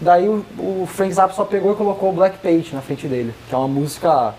Daí 0.00 0.28
o, 0.28 0.44
o 0.58 0.84
Frank 0.84 1.14
Zappa 1.14 1.34
só 1.34 1.44
pegou 1.44 1.70
e 1.70 1.76
colocou 1.76 2.10
o 2.10 2.12
Black 2.12 2.38
Page 2.38 2.74
na 2.74 2.80
frente 2.80 3.06
dele, 3.06 3.32
que 3.48 3.54
é 3.54 3.56
uma 3.56 3.68
música 3.68 4.34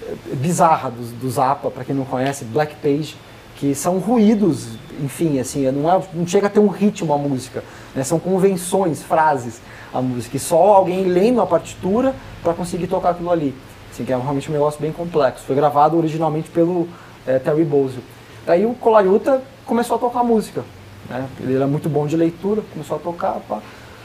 eh, 0.00 0.14
bizarra 0.34 0.88
do, 0.88 1.02
do 1.18 1.28
Zappa, 1.28 1.68
para 1.68 1.82
quem 1.82 1.96
não 1.96 2.04
conhece, 2.04 2.44
Black 2.44 2.76
Page, 2.76 3.16
que 3.56 3.74
são 3.74 3.98
ruídos, 3.98 4.68
enfim, 5.02 5.40
assim, 5.40 5.68
não, 5.72 5.92
é, 5.92 6.00
não 6.14 6.24
chega 6.28 6.46
a 6.46 6.50
ter 6.50 6.60
um 6.60 6.68
ritmo 6.68 7.12
a 7.12 7.18
música, 7.18 7.64
né? 7.92 8.04
são 8.04 8.20
convenções, 8.20 9.02
frases 9.02 9.60
a 9.92 10.00
música, 10.00 10.36
e 10.36 10.40
só 10.40 10.74
alguém 10.74 11.06
lendo 11.06 11.40
a 11.40 11.46
partitura 11.46 12.14
para 12.40 12.54
conseguir 12.54 12.86
tocar 12.86 13.10
aquilo 13.10 13.32
ali. 13.32 13.52
Assim, 13.90 14.04
que 14.04 14.12
é 14.12 14.16
realmente 14.16 14.48
um 14.48 14.52
negócio 14.52 14.80
bem 14.80 14.92
complexo. 14.92 15.44
Foi 15.44 15.56
gravado 15.56 15.96
originalmente 15.96 16.50
pelo 16.50 16.88
eh, 17.26 17.38
Terry 17.38 17.64
Bozzio. 17.64 18.02
Daí 18.46 18.66
o 18.66 18.74
Colaiuta 18.74 19.42
começou 19.64 19.96
a 19.96 19.98
tocar 19.98 20.22
música. 20.22 20.62
Né? 21.08 21.26
Ele 21.40 21.56
era 21.56 21.66
muito 21.66 21.88
bom 21.88 22.06
de 22.06 22.16
leitura, 22.16 22.62
começou 22.72 22.96
a 22.96 23.00
tocar, 23.00 23.40
pá. 23.48 23.60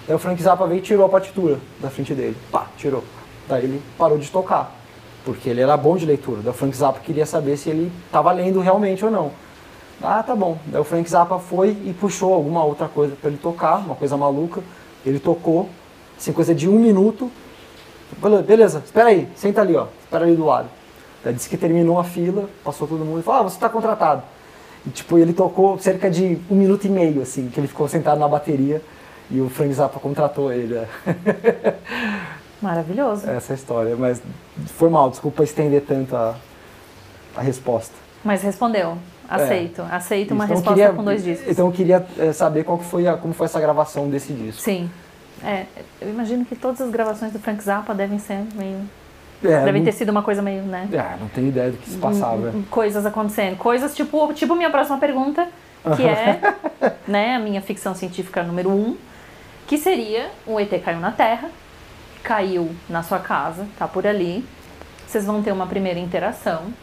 Daí 0.07 0.15
o 0.15 0.19
Frank 0.19 0.41
Zappa 0.41 0.65
veio 0.65 0.79
e 0.79 0.81
tirou 0.81 1.05
a 1.05 1.09
partitura 1.09 1.59
da 1.79 1.89
frente 1.89 2.13
dele. 2.13 2.35
Pá, 2.51 2.67
tirou. 2.77 3.03
Daí 3.47 3.63
ele 3.63 3.81
parou 3.97 4.17
de 4.17 4.29
tocar, 4.29 4.75
porque 5.23 5.49
ele 5.49 5.61
era 5.61 5.75
bom 5.77 5.97
de 5.97 6.05
leitura. 6.05 6.41
Daí 6.41 6.51
o 6.51 6.53
Frank 6.53 6.75
Zappa 6.75 6.99
queria 6.99 7.25
saber 7.25 7.57
se 7.57 7.69
ele 7.69 7.91
estava 8.05 8.31
lendo 8.31 8.59
realmente 8.59 9.03
ou 9.03 9.11
não. 9.11 9.31
Ah, 10.01 10.23
tá 10.23 10.35
bom. 10.35 10.57
Daí 10.65 10.79
o 10.79 10.83
Frank 10.83 11.09
Zappa 11.09 11.37
foi 11.39 11.69
e 11.69 11.93
puxou 11.99 12.33
alguma 12.33 12.63
outra 12.63 12.87
coisa 12.87 13.15
para 13.19 13.29
ele 13.29 13.39
tocar, 13.39 13.77
uma 13.77 13.95
coisa 13.95 14.15
maluca. 14.15 14.61
Ele 15.05 15.19
tocou, 15.19 15.69
assim, 16.17 16.31
coisa 16.31 16.55
de 16.55 16.67
um 16.67 16.79
minuto. 16.79 17.29
Beleza, 18.45 18.81
espera 18.83 19.09
aí, 19.09 19.27
senta 19.35 19.61
ali, 19.61 19.75
ó. 19.75 19.87
Espera 20.03 20.25
ali 20.25 20.35
do 20.35 20.45
lado. 20.45 20.67
Daí 21.23 21.33
disse 21.33 21.49
que 21.49 21.57
terminou 21.57 21.99
a 21.99 22.03
fila, 22.03 22.49
passou 22.63 22.87
todo 22.87 23.03
mundo 23.03 23.19
e 23.19 23.23
falou, 23.23 23.41
ah, 23.41 23.43
você 23.43 23.55
está 23.57 23.67
contratado. 23.69 24.23
E, 24.85 24.89
tipo, 24.89 25.17
ele 25.17 25.33
tocou 25.33 25.77
cerca 25.77 26.09
de 26.09 26.39
um 26.49 26.55
minuto 26.55 26.85
e 26.85 26.89
meio, 26.89 27.21
assim, 27.21 27.49
que 27.49 27.59
ele 27.59 27.67
ficou 27.67 27.87
sentado 27.87 28.17
na 28.19 28.27
bateria 28.27 28.81
e 29.29 29.41
o 29.41 29.49
Frank 29.49 29.73
Zappa 29.73 29.99
contratou 29.99 30.51
ele. 30.51 30.75
é. 30.75 30.87
Maravilhoso. 32.61 33.29
Essa 33.29 33.53
é 33.53 33.55
história, 33.55 33.95
mas 33.95 34.21
foi 34.77 34.89
mal, 34.89 35.09
desculpa 35.09 35.43
estender 35.43 35.81
tanto 35.81 36.15
a, 36.15 36.35
a 37.35 37.41
resposta. 37.41 37.93
Mas 38.23 38.41
respondeu. 38.41 38.97
Aceito. 39.29 39.81
Aceito 39.89 40.33
uma 40.33 40.45
Então, 40.45 40.55
resposta 40.57 40.73
queria- 40.81 40.93
com 40.93 41.03
dois 41.03 41.23
discos. 41.23 41.47
Então 41.49 41.67
eu 41.67 41.71
queria 41.71 42.05
eh, 42.17 42.33
saber 42.33 42.63
qual 42.63 42.79
foi 42.79 43.07
a, 43.07 43.15
como 43.15 43.33
foi 43.33 43.45
essa 43.45 43.59
gravação 43.61 44.09
desse 44.09 44.33
disco. 44.33 44.61
Sim. 44.61 44.89
É, 45.43 45.65
eu 46.01 46.09
imagino 46.09 46.43
que 46.43 46.55
todas 46.55 46.81
as 46.81 46.89
gravações 46.89 47.31
do 47.31 47.39
Frank 47.39 47.63
Zappa 47.63 47.93
devem 47.93 48.17
ser 48.19 48.43
meio. 48.55 48.79
É, 49.43 49.63
devem 49.63 49.81
não, 49.81 49.85
ter 49.85 49.91
sido 49.93 50.09
uma 50.09 50.21
coisa 50.21 50.41
meio, 50.41 50.63
né? 50.63 50.87
é, 50.91 51.17
não 51.19 51.29
tenho 51.29 51.47
ideia 51.47 51.71
do 51.71 51.77
que 51.77 51.89
se 51.89 51.97
passava. 51.97 52.53
Coisas 52.69 53.05
acontecendo. 53.05 53.57
Coisas 53.57 53.95
tipo, 53.95 54.33
tipo 54.33 54.55
minha 54.55 54.69
próxima 54.69 54.97
pergunta, 54.97 55.47
que 55.95 56.03
é 56.03 56.39
né, 57.07 57.35
a 57.35 57.39
minha 57.39 57.61
ficção 57.61 57.95
científica 57.95 58.43
número 58.43 58.69
um, 58.69 58.97
que 59.67 59.77
seria 59.77 60.29
um 60.47 60.59
ET 60.59 60.69
caiu 60.83 60.99
na 60.99 61.11
Terra, 61.11 61.49
caiu 62.21 62.71
na 62.89 63.01
sua 63.01 63.19
casa, 63.19 63.65
tá 63.77 63.87
por 63.87 64.05
ali. 64.05 64.45
Vocês 65.07 65.25
vão 65.25 65.41
ter 65.41 65.51
uma 65.51 65.65
primeira 65.65 65.99
interação 65.99 66.73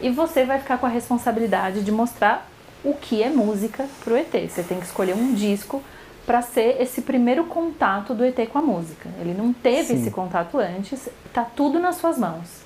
e 0.00 0.10
você 0.10 0.44
vai 0.44 0.58
ficar 0.58 0.78
com 0.78 0.86
a 0.86 0.88
responsabilidade 0.88 1.82
de 1.82 1.90
mostrar 1.90 2.48
o 2.84 2.94
que 2.94 3.22
é 3.22 3.28
música 3.28 3.86
pro 4.04 4.16
ET. 4.16 4.32
Você 4.48 4.62
tem 4.62 4.78
que 4.78 4.86
escolher 4.86 5.14
um 5.14 5.34
disco 5.34 5.82
para 6.28 6.42
ser 6.42 6.76
esse 6.78 7.00
primeiro 7.00 7.44
contato 7.46 8.12
do 8.12 8.22
ET 8.22 8.36
com 8.52 8.58
a 8.58 8.60
música. 8.60 9.08
Ele 9.18 9.32
não 9.32 9.50
teve 9.50 9.94
Sim. 9.94 10.02
esse 10.02 10.10
contato 10.10 10.58
antes, 10.58 11.08
tá 11.32 11.42
tudo 11.42 11.80
nas 11.80 11.96
suas 11.96 12.18
mãos. 12.18 12.60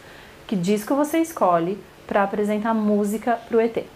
Que 0.48 0.56
disco 0.56 0.96
você 0.96 1.18
escolhe 1.18 1.78
para 2.04 2.24
apresentar 2.24 2.74
música 2.74 3.38
pro 3.48 3.60
ET? 3.60 3.86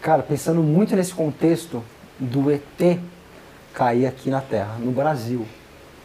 Cara, 0.00 0.22
pensando 0.22 0.62
muito 0.62 0.96
nesse 0.96 1.12
contexto 1.12 1.84
do 2.18 2.50
ET 2.50 2.98
cair 3.74 4.06
aqui 4.06 4.30
na 4.30 4.40
Terra, 4.40 4.78
no 4.78 4.90
Brasil. 4.90 5.46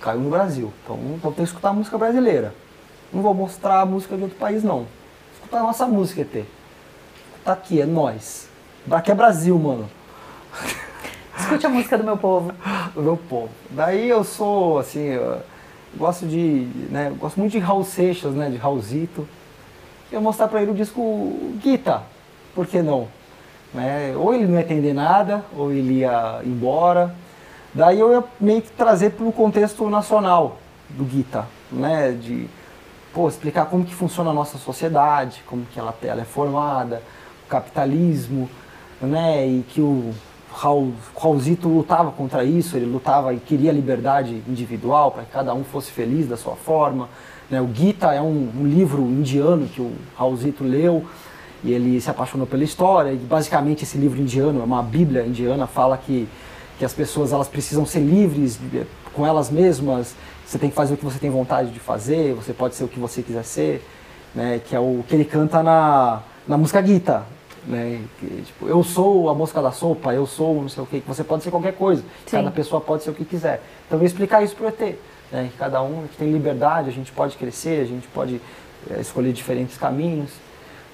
Caiu 0.02 0.20
no 0.20 0.30
Brasil. 0.30 0.74
Então 0.84 0.98
vou 1.22 1.32
ter 1.32 1.44
que 1.44 1.48
escutar 1.48 1.70
a 1.70 1.74
música 1.74 1.98
brasileira. 1.98 2.54
Não 3.14 3.22
vou 3.22 3.34
mostrar 3.34 3.80
a 3.80 3.86
música 3.86 4.18
de 4.18 4.24
outro 4.24 4.38
país, 4.38 4.62
não. 4.62 4.80
Vou 4.80 4.88
escutar 5.36 5.60
a 5.60 5.64
nossa 5.64 5.88
música, 5.88 6.20
ET. 6.20 6.46
Tá 7.46 7.54
aqui, 7.54 7.80
é 7.80 7.86
nós. 7.86 8.50
Aqui 8.92 9.10
é 9.10 9.16
Brasil, 9.16 9.58
mano. 9.58 9.90
Escute 11.40 11.66
a 11.66 11.70
música 11.70 11.98
do 11.98 12.04
meu 12.04 12.18
povo. 12.18 12.52
do 12.94 13.02
meu 13.02 13.18
povo. 13.18 13.50
Daí 13.72 14.10
eu 14.10 14.24
sou, 14.24 14.78
assim, 14.78 15.00
eu 15.00 15.40
gosto 15.96 16.28
de, 16.28 16.68
né, 16.90 17.08
eu 17.10 17.16
gosto 17.16 17.40
muito 17.40 17.54
de 17.54 17.60
Raul 17.60 17.84
Seixas, 17.84 18.34
né, 18.34 18.50
de 18.50 18.58
Raulzito. 18.58 19.28
Eu 20.12 20.20
ia 20.20 20.22
mostrar 20.22 20.48
pra 20.48 20.62
ele 20.62 20.72
o 20.72 20.74
disco 20.74 21.02
Guita, 21.64 22.04
por 22.54 22.68
que 22.68 22.82
não? 22.82 23.08
Né, 23.74 24.14
ou 24.18 24.34
ele 24.34 24.48
não 24.48 24.56
ia 24.56 24.62
entender 24.62 24.94
nada, 24.94 25.44
ou 25.56 25.72
ele 25.72 26.00
ia 26.00 26.42
embora. 26.44 27.16
Daí 27.74 28.00
eu 28.00 28.12
ia 28.12 28.24
meio 28.40 28.62
que 28.62 28.72
trazer 28.72 29.12
para 29.12 29.26
o 29.26 29.32
contexto 29.32 29.90
nacional 29.90 30.58
do 30.90 31.06
Guita, 31.06 31.48
né, 31.72 32.12
de 32.12 32.48
pô, 33.14 33.28
explicar 33.30 33.66
como 33.68 33.86
que 33.86 33.96
funciona 33.96 34.32
a 34.32 34.34
nossa 34.34 34.58
sociedade, 34.58 35.44
como 35.48 35.66
que 35.66 35.80
ela, 35.80 35.96
ela 36.04 36.22
é 36.22 36.26
formada, 36.26 37.02
o 37.46 37.50
capitalismo, 37.50 38.50
né, 39.02 39.48
e 39.48 39.64
que 39.64 39.80
o 39.80 40.14
Raul, 40.52 40.94
Raulzito 41.18 41.68
lutava 41.68 42.12
contra 42.12 42.44
isso, 42.44 42.76
ele 42.76 42.86
lutava 42.86 43.34
e 43.34 43.38
queria 43.38 43.72
liberdade 43.72 44.42
individual 44.48 45.12
para 45.12 45.24
que 45.24 45.32
cada 45.32 45.54
um 45.54 45.64
fosse 45.64 45.92
feliz 45.92 46.28
da 46.28 46.36
sua 46.38 46.56
forma. 46.56 47.08
Né? 47.50 47.62
O 47.62 47.70
Gita 47.74 48.14
é 48.14 48.22
um, 48.22 48.50
um 48.60 48.66
livro 48.66 49.02
indiano 49.04 49.68
que 49.68 49.82
o 49.82 49.92
Raulzito 50.18 50.64
leu 50.64 51.06
e 51.64 51.72
ele 51.72 52.00
se 52.00 52.10
apaixonou 52.10 52.48
pela 52.48 52.64
história. 52.64 53.12
E 53.12 53.16
basicamente 53.18 53.84
esse 53.84 53.98
livro 53.98 54.20
indiano, 54.20 54.60
é 54.62 54.64
uma 54.64 54.84
Bíblia 54.84 55.26
indiana, 55.26 55.68
fala 55.68 55.98
que, 55.98 56.28
que 56.78 56.86
as 56.86 56.94
pessoas 56.94 57.32
elas 57.32 57.48
precisam 57.48 57.86
ser 57.86 58.00
livres 58.00 58.58
de- 58.58 58.86
com 59.14 59.26
elas 59.26 59.50
mesmas. 59.50 60.16
Você 60.46 60.58
tem 60.58 60.70
que 60.70 60.76
fazer 60.76 60.94
o 60.94 60.98
que 60.98 61.06
você 61.06 61.20
tem 61.20 61.30
vontade 61.30 61.70
de 61.72 61.80
fazer, 61.80 62.34
você 62.34 62.54
pode 62.54 62.76
ser 62.76 62.84
o 62.84 62.88
que 62.88 63.00
você 63.00 63.22
quiser 63.22 63.44
ser, 63.44 63.86
né? 64.34 64.60
Que 64.66 64.76
é 64.76 64.80
o 64.80 65.04
que 65.08 65.14
ele 65.16 65.26
canta 65.26 65.62
na, 65.62 66.22
na 66.48 66.58
música 66.58 66.84
Gita, 66.86 67.24
né? 67.68 68.02
Que, 68.20 68.44
tipo, 68.44 68.68
eu 68.68 68.84
sou 68.84 69.30
a 69.30 69.34
mosca 69.34 69.62
da 69.62 69.72
sopa, 69.72 70.14
eu 70.14 70.26
sou 70.26 70.62
não 70.62 70.70
sei 70.70 70.84
o 70.84 70.86
que, 70.86 71.02
que 71.02 71.08
você 71.08 71.24
pode 71.24 71.44
ser 71.44 71.52
qualquer 71.52 71.74
coisa. 71.74 72.02
Sim. 72.26 72.38
Cada 72.38 72.52
pessoa 72.52 72.82
pode 72.82 73.04
ser 73.04 73.12
o 73.12 73.14
que 73.14 73.26
quiser. 73.26 73.62
Então 73.88 74.00
eu 74.00 74.06
explicar 74.06 74.44
isso 74.44 74.56
pro 74.56 74.68
ET, 74.68 74.80
né? 75.32 75.50
Que 75.52 75.58
cada 75.58 75.82
um 75.82 76.06
tem 76.18 76.32
liberdade, 76.32 76.90
a 76.90 76.94
gente 76.94 77.12
pode 77.12 77.38
crescer, 77.38 77.82
a 77.82 77.86
gente 77.86 78.08
pode 78.08 78.42
eh, 78.90 79.00
escolher 79.02 79.34
diferentes 79.34 79.78
caminhos. 79.78 80.32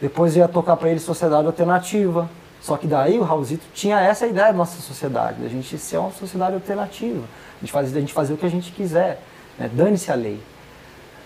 Depois 0.01 0.35
eu 0.35 0.41
ia 0.41 0.47
tocar 0.47 0.75
para 0.75 0.89
ele 0.89 0.99
sociedade 0.99 1.45
alternativa. 1.45 2.29
Só 2.61 2.77
que 2.77 2.87
daí 2.87 3.19
o 3.19 3.23
Raulzito 3.23 3.63
tinha 3.75 3.99
essa 3.99 4.25
ideia 4.25 4.47
da 4.47 4.53
nossa 4.53 4.81
sociedade, 4.81 5.39
da 5.39 5.47
gente 5.47 5.77
ser 5.77 5.97
uma 5.97 6.09
sociedade 6.09 6.55
alternativa, 6.55 7.21
a 7.21 7.59
gente 7.59 7.71
fazer, 7.71 7.95
a 7.95 8.01
gente 8.01 8.11
fazer 8.11 8.33
o 8.33 8.37
que 8.37 8.45
a 8.47 8.49
gente 8.49 8.71
quiser, 8.71 9.21
né? 9.59 9.69
dane-se 9.71 10.11
a 10.11 10.15
lei. 10.15 10.39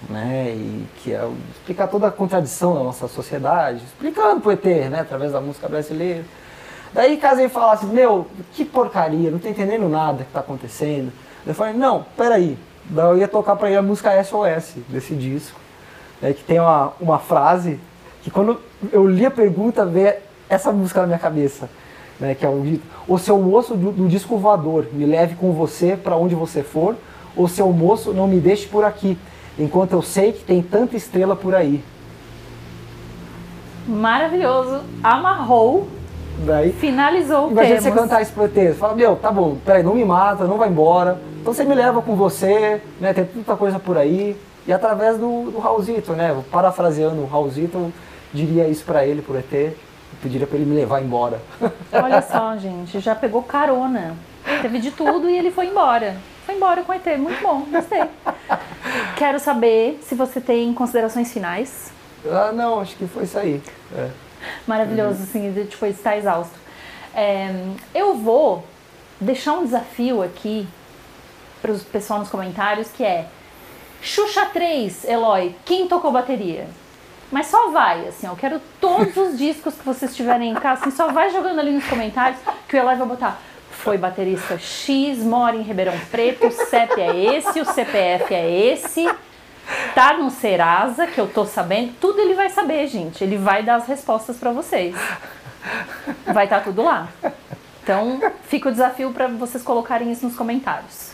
Né? 0.08 0.52
E 0.52 0.88
que 0.98 1.14
é 1.14 1.28
explicar 1.52 1.88
toda 1.88 2.08
a 2.08 2.12
contradição 2.12 2.74
da 2.74 2.84
nossa 2.84 3.08
sociedade, 3.08 3.84
explicando 3.84 4.40
pro 4.40 4.52
ET, 4.52 4.64
né? 4.64 5.00
através 5.02 5.32
da 5.32 5.42
música 5.42 5.68
brasileira. 5.68 6.24
Daí 6.94 7.18
caso 7.18 7.42
ele 7.42 7.50
falasse, 7.50 7.86
meu, 7.86 8.28
que 8.54 8.66
porcaria, 8.66 9.30
não 9.30 9.40
tô 9.40 9.48
entendendo 9.48 9.88
nada 9.88 10.24
que 10.24 10.32
tá 10.32 10.40
acontecendo. 10.40 11.12
Eu 11.46 11.54
falei, 11.54 11.74
não, 11.74 12.06
peraí. 12.18 12.58
Daí 12.86 13.06
eu 13.06 13.18
ia 13.18 13.28
tocar 13.28 13.56
para 13.56 13.68
ele 13.68 13.78
a 13.78 13.82
música 13.82 14.24
SOS 14.24 14.76
desse 14.88 15.14
disco, 15.14 15.60
né, 16.22 16.34
que 16.34 16.44
tem 16.44 16.60
uma, 16.60 16.94
uma 17.00 17.20
frase 17.20 17.80
que 18.24 18.32
quando 18.32 18.60
eu 18.92 19.08
li 19.08 19.26
a 19.26 19.32
pergunta 19.32 19.86
veio 19.86 20.16
essa 20.50 20.72
música 20.72 21.02
na 21.02 21.08
minha 21.08 21.20
cabeça, 21.20 21.70
né, 22.20 22.36
que 22.36 22.46
é 22.46 22.52
dito, 22.62 22.84
o 23.08 23.18
seu 23.18 23.38
moço 23.38 23.76
do, 23.76 23.92
do 23.92 24.08
disco 24.08 24.38
voador, 24.38 24.88
me 24.92 25.06
leve 25.06 25.36
com 25.36 25.54
você 25.54 25.96
para 25.96 26.16
onde 26.16 26.36
você 26.36 26.64
for, 26.64 26.96
o 27.36 27.48
seu 27.48 27.72
moço 27.72 28.12
não 28.12 28.28
me 28.28 28.40
deixe 28.40 28.68
por 28.68 28.84
aqui, 28.84 29.18
enquanto 29.60 29.94
eu 29.94 30.02
sei 30.02 30.32
que 30.32 30.44
tem 30.44 30.62
tanta 30.62 30.96
estrela 30.96 31.36
por 31.36 31.54
aí. 31.54 31.84
Maravilhoso. 33.88 34.82
Amarrou, 35.04 35.88
Daí 36.46 36.72
finalizou 36.72 37.48
o 37.48 37.52
Imagina 37.52 37.82
você 37.82 37.90
Temos. 37.90 38.00
cantar 38.02 38.22
isso 38.22 38.32
pro 38.32 38.46
ET. 38.46 38.54
Você 38.54 38.74
fala, 38.74 38.96
meu, 38.96 39.16
tá 39.16 39.32
bom, 39.32 39.58
peraí, 39.66 39.84
não 39.84 39.94
me 39.94 40.06
mata, 40.06 40.46
não 40.46 40.58
vai 40.58 40.70
embora. 40.70 41.20
Então 41.42 41.54
você 41.54 41.64
me 41.64 41.76
leva 41.76 42.02
com 42.02 42.16
você, 42.16 42.82
né? 43.00 43.14
Tem 43.14 43.26
tanta 43.26 43.56
coisa 43.56 43.78
por 43.78 43.98
aí. 43.98 44.38
E 44.66 44.72
através 44.72 45.18
do, 45.18 45.52
do 45.52 45.60
Raulzito, 45.60 46.14
né? 46.14 46.36
Parafraseando 46.52 47.22
o 47.22 47.26
Raulzito, 47.26 47.92
diria 48.34 48.68
isso 48.68 48.86
pra 48.86 49.06
ele, 49.06 49.22
pro 49.22 49.38
ET. 49.38 49.74
Pediria 50.22 50.48
pra 50.48 50.58
ele 50.58 50.66
me 50.66 50.76
levar 50.76 51.02
embora. 51.02 51.42
Olha 51.92 52.22
só, 52.24 52.56
gente, 52.58 53.00
já 53.00 53.16
pegou 53.16 53.42
carona. 53.44 54.16
Teve 54.62 54.80
de 54.80 54.92
tudo 54.92 55.30
e 55.30 55.38
ele 55.38 55.52
foi 55.52 55.68
embora. 55.68 56.16
Foi 56.50 56.56
embora 56.56 56.82
com 56.82 56.92
o 56.92 56.96
ET. 56.96 57.06
Muito 57.20 57.44
bom, 57.44 57.62
gostei. 57.70 58.02
Quero 59.16 59.40
saber 59.40 60.00
se 60.02 60.16
você 60.16 60.42
tem 60.42 60.74
considerações 60.74 61.32
finais. 61.32 61.92
Ah, 62.26 62.52
não, 62.52 62.80
acho 62.80 62.96
que 62.96 63.06
foi 63.06 63.24
isso 63.24 63.38
aí. 63.38 63.62
É. 63.96 64.10
Maravilhoso, 64.66 65.22
assim, 65.22 65.52
de, 65.52 65.66
tipo, 65.66 65.86
está 65.86 66.18
exausto. 66.18 66.58
É, 67.14 67.54
eu 67.94 68.16
vou 68.16 68.66
deixar 69.22 69.54
um 69.54 69.64
desafio 69.64 70.24
aqui 70.24 70.68
para 71.62 71.72
o 71.72 71.80
pessoal 71.80 72.20
nos 72.20 72.30
comentários, 72.30 72.90
que 72.90 73.04
é 73.04 73.28
Xuxa 74.02 74.48
3, 74.48 75.06
Eloy, 75.06 75.56
quem 75.66 75.88
tocou 75.88 76.12
bateria? 76.12 76.68
Mas 77.32 77.46
só 77.46 77.70
vai, 77.70 78.08
assim, 78.08 78.26
eu 78.26 78.36
quero 78.36 78.60
todos 78.82 79.16
os 79.16 79.38
discos 79.38 79.76
que 79.76 79.86
vocês 79.86 80.16
tiverem 80.16 80.50
em 80.50 80.56
casa, 80.56 80.82
assim, 80.82 80.92
só 80.92 81.12
vai 81.12 81.30
jogando 81.30 81.60
ali 81.60 81.72
nos 81.72 81.86
comentários 81.86 82.40
que 82.68 82.76
o 82.76 82.80
Eloy 82.80 82.96
vai 82.96 83.08
botar. 83.08 83.40
Foi 83.84 83.98
baterista 83.98 84.58
X, 84.58 85.20
mora 85.20 85.56
em 85.56 85.62
Ribeirão 85.62 85.98
Preto, 86.12 86.48
o 86.48 86.52
CEP 86.52 87.00
é 87.00 87.36
esse, 87.36 87.62
o 87.62 87.66
CPF 87.66 88.34
é 88.34 88.50
esse, 88.50 89.10
tá 89.96 90.14
no 90.14 90.30
Serasa, 90.30 91.08
que 91.08 91.20
eu 91.20 91.28
tô 91.28 91.46
sabendo, 91.46 91.94
tudo 92.00 92.20
ele 92.20 92.34
vai 92.34 92.50
saber, 92.50 92.88
gente. 92.88 93.24
Ele 93.24 93.38
vai 93.38 93.64
dar 93.64 93.76
as 93.76 93.88
respostas 93.88 94.38
para 94.38 94.52
vocês. 94.52 94.96
Vai 96.26 96.44
estar 96.44 96.60
tá 96.60 96.64
tudo 96.64 96.84
lá. 96.84 97.08
Então, 97.82 98.20
fica 98.44 98.70
o 98.70 98.72
desafio 98.72 99.12
para 99.12 99.28
vocês 99.28 99.64
colocarem 99.64 100.12
isso 100.12 100.26
nos 100.26 100.36
comentários. 100.36 101.12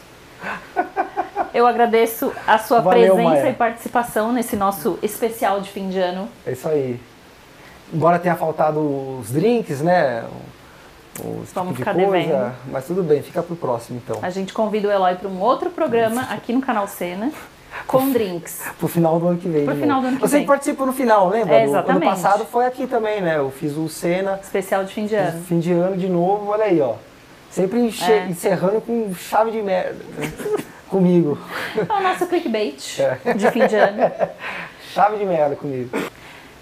Eu 1.54 1.66
agradeço 1.66 2.34
a 2.46 2.58
sua 2.58 2.82
Valeu, 2.82 3.16
presença 3.16 3.42
Maia. 3.42 3.50
e 3.50 3.54
participação 3.54 4.34
nesse 4.34 4.56
nosso 4.56 5.00
especial 5.02 5.62
de 5.62 5.70
fim 5.70 5.88
de 5.88 6.00
ano. 6.00 6.28
É 6.46 6.52
isso 6.52 6.68
aí. 6.68 7.00
Embora 7.94 8.20
tenha 8.20 8.36
faltado 8.36 9.20
os 9.20 9.32
drinks, 9.32 9.82
né? 9.82 10.26
Os 11.20 11.52
Vamos 11.54 11.70
tipo 11.70 11.76
ficar 11.80 11.94
de 11.94 12.06
coisa, 12.06 12.28
devendo. 12.28 12.54
mas 12.72 12.86
tudo 12.86 13.02
bem, 13.04 13.22
fica 13.22 13.42
pro 13.42 13.56
próximo 13.56 14.02
então. 14.04 14.20
A 14.22 14.30
gente 14.30 14.54
convida 14.54 14.88
o 14.88 14.92
Eloy 14.92 15.16
para 15.16 15.30
um 15.30 15.40
outro 15.42 15.70
programa 15.70 16.24
aqui 16.24 16.52
no 16.52 16.62
canal 16.62 16.88
Cena 16.88 17.32
com 17.88 18.12
drinks. 18.12 18.62
Pro 18.78 18.88
final 18.88 19.20
do 19.20 19.28
ano 19.28 19.38
que 19.38 19.48
vem. 19.48 19.66
Pro 19.66 19.76
final 19.76 20.02
do 20.02 20.08
ano 20.08 20.18
que 20.18 20.22
Você 20.22 20.38
vem. 20.40 20.46
participa 20.46 20.86
no 20.86 20.92
final, 20.94 21.30
lembra? 21.30 21.56
É, 21.56 21.64
Do- 21.64 21.70
exatamente. 21.70 22.06
Ano 22.06 22.12
passado 22.16 22.46
foi 22.46 22.66
aqui 22.66 22.86
também, 22.86 23.22
né? 23.22 23.38
Eu 23.38 23.50
fiz 23.50 23.78
o 23.78 23.88
Cena, 23.88 24.40
Especial 24.44 24.84
de 24.84 24.94
fim 24.94 25.06
de 25.06 25.16
ano. 25.16 25.42
fim 25.44 25.60
de 25.60 25.72
ano 25.72 25.96
de 25.98 26.10
novo, 26.10 26.50
olha 26.52 26.66
aí, 26.66 26.82
ó. 26.82 26.96
Sempre 27.50 27.80
É. 28.02 28.28
encerrando 28.28 28.82
com 28.82 29.14
chave 29.16 29.52
de 29.52 29.62
merda. 29.62 29.96
comigo. 30.90 31.38
É 31.78 31.92
o 31.94 32.02
nosso 32.04 32.28
clickbait 32.28 33.00
É. 33.00 33.34
de 33.34 33.52
fim 33.52 33.66
de 33.68 33.76
ano. 33.76 34.12
Chave 34.94 35.18
de 35.18 35.26
merda 35.26 35.56
comigo. 35.58 35.90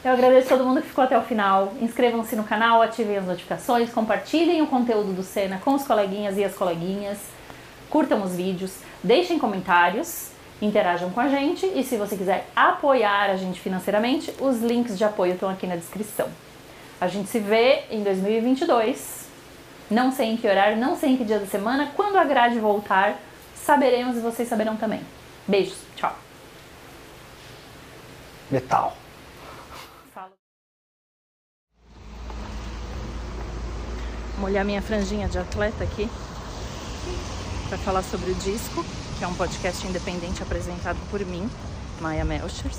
Eu 0.04 0.12
agradeço 0.12 0.50
todo 0.50 0.66
mundo 0.66 0.82
que 0.82 0.90
ficou 0.90 1.06
até 1.06 1.18
o 1.18 1.22
final. 1.22 1.72
Inscrevam-se 1.80 2.36
no 2.36 2.44
canal, 2.44 2.82
ativem 2.82 3.16
as 3.16 3.26
notificações, 3.26 3.90
compartilhem 3.90 4.62
o 4.62 4.68
conteúdo 4.68 5.14
do 5.14 5.24
Cena 5.24 5.62
com 5.64 5.74
os 5.74 5.88
coleguinhas 5.88 6.38
e 6.38 6.44
as 6.44 6.54
coleguinhas. 6.54 7.20
Curtam 7.90 8.22
os 8.22 8.36
vídeos, 8.36 8.74
deixem 9.02 9.40
comentários, 9.40 10.32
interajam 10.62 11.10
com 11.10 11.22
a 11.22 11.30
gente 11.30 11.66
e 11.66 11.86
se 11.86 11.96
você 11.96 12.18
quiser 12.18 12.48
apoiar 12.54 13.30
a 13.30 13.38
gente 13.38 13.62
financeiramente, 13.62 14.34
os 14.42 14.62
links 14.62 14.98
de 14.98 15.06
apoio 15.06 15.36
estão 15.36 15.50
aqui 15.50 15.66
na 15.66 15.78
descrição. 15.78 16.28
A 17.00 17.08
gente 17.08 17.30
se 17.30 17.40
vê 17.40 17.84
em 17.90 18.04
2022. 18.04 19.24
Não 19.90 20.12
sei 20.12 20.32
em 20.32 20.38
que 20.38 20.48
horário, 20.48 20.76
não 20.76 20.98
sei 20.98 21.12
em 21.12 21.18
que 21.18 21.24
dia 21.24 21.40
da 21.40 21.46
semana. 21.46 21.92
Quando 21.96 22.18
a 22.18 22.26
grade 22.26 22.60
voltar, 22.60 23.16
saberemos 23.56 24.18
e 24.18 24.20
vocês 24.20 24.50
saberão 24.50 24.76
também. 24.76 25.00
Beijos, 25.48 25.78
tchau. 25.96 26.14
Metal. 28.52 29.03
Molhar 34.44 34.66
minha 34.66 34.82
franjinha 34.82 35.30
de 35.30 35.40
atleta 35.40 35.86
aqui 35.86 36.10
para 37.70 37.78
falar 37.78 38.04
sobre 38.04 38.30
o 38.30 38.36
disco, 38.36 38.86
que 39.18 39.24
é 39.24 39.28
um 39.28 39.34
podcast 39.34 39.88
independente 39.88 40.44
apresentado 40.44 40.98
por 41.10 41.26
mim, 41.26 41.50
Maya 42.02 42.26
Melchers. 42.26 42.78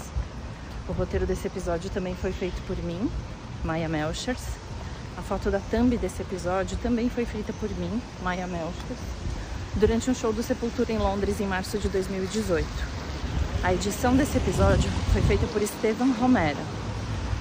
O 0.86 0.92
roteiro 0.92 1.24
desse 1.24 1.46
episódio 1.46 1.88
também 1.88 2.14
foi 2.14 2.32
feito 2.32 2.60
por 2.66 2.76
mim, 2.84 3.10
Maya 3.64 3.88
Melchers. 3.88 4.42
A 5.16 5.22
foto 5.22 5.50
da 5.50 5.58
thumb 5.58 5.96
desse 5.96 6.20
episódio 6.20 6.76
também 6.82 7.08
foi 7.08 7.24
feita 7.24 7.50
por 7.54 7.70
mim, 7.70 7.98
Maya 8.22 8.46
Melchers, 8.46 9.00
durante 9.76 10.10
um 10.10 10.14
show 10.14 10.34
do 10.34 10.42
Sepultura 10.42 10.92
em 10.92 10.98
Londres 10.98 11.40
em 11.40 11.46
março 11.46 11.78
de 11.78 11.88
2018. 11.88 12.66
A 13.62 13.72
edição 13.72 14.14
desse 14.14 14.36
episódio 14.36 14.90
foi 15.14 15.22
feita 15.22 15.46
por 15.46 15.62
Estevan 15.62 16.12
Romero. 16.20 16.60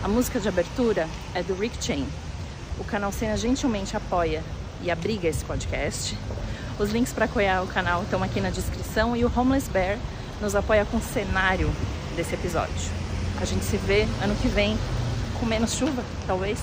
A 0.01 0.07
música 0.07 0.39
de 0.39 0.47
abertura 0.47 1.09
é 1.35 1.43
do 1.43 1.53
Rick 1.55 1.83
Chain. 1.83 2.07
O 2.79 2.83
canal 2.83 3.11
Cena 3.11 3.37
gentilmente 3.37 3.95
apoia 3.95 4.43
e 4.81 4.89
abriga 4.89 5.27
esse 5.27 5.45
podcast. 5.45 6.17
Os 6.79 6.91
links 6.91 7.13
para 7.13 7.25
apoiar 7.25 7.61
o 7.61 7.67
canal 7.67 8.03
estão 8.03 8.23
aqui 8.23 8.41
na 8.41 8.49
descrição 8.49 9.15
e 9.15 9.23
o 9.23 9.31
Homeless 9.33 9.69
Bear 9.69 9.97
nos 10.41 10.55
apoia 10.55 10.85
com 10.85 10.97
o 10.97 11.01
cenário 11.01 11.71
desse 12.15 12.33
episódio. 12.33 12.91
A 13.39 13.45
gente 13.45 13.63
se 13.63 13.77
vê 13.77 14.07
ano 14.21 14.35
que 14.41 14.47
vem 14.47 14.77
com 15.39 15.45
menos 15.45 15.73
chuva, 15.75 16.03
talvez. 16.25 16.59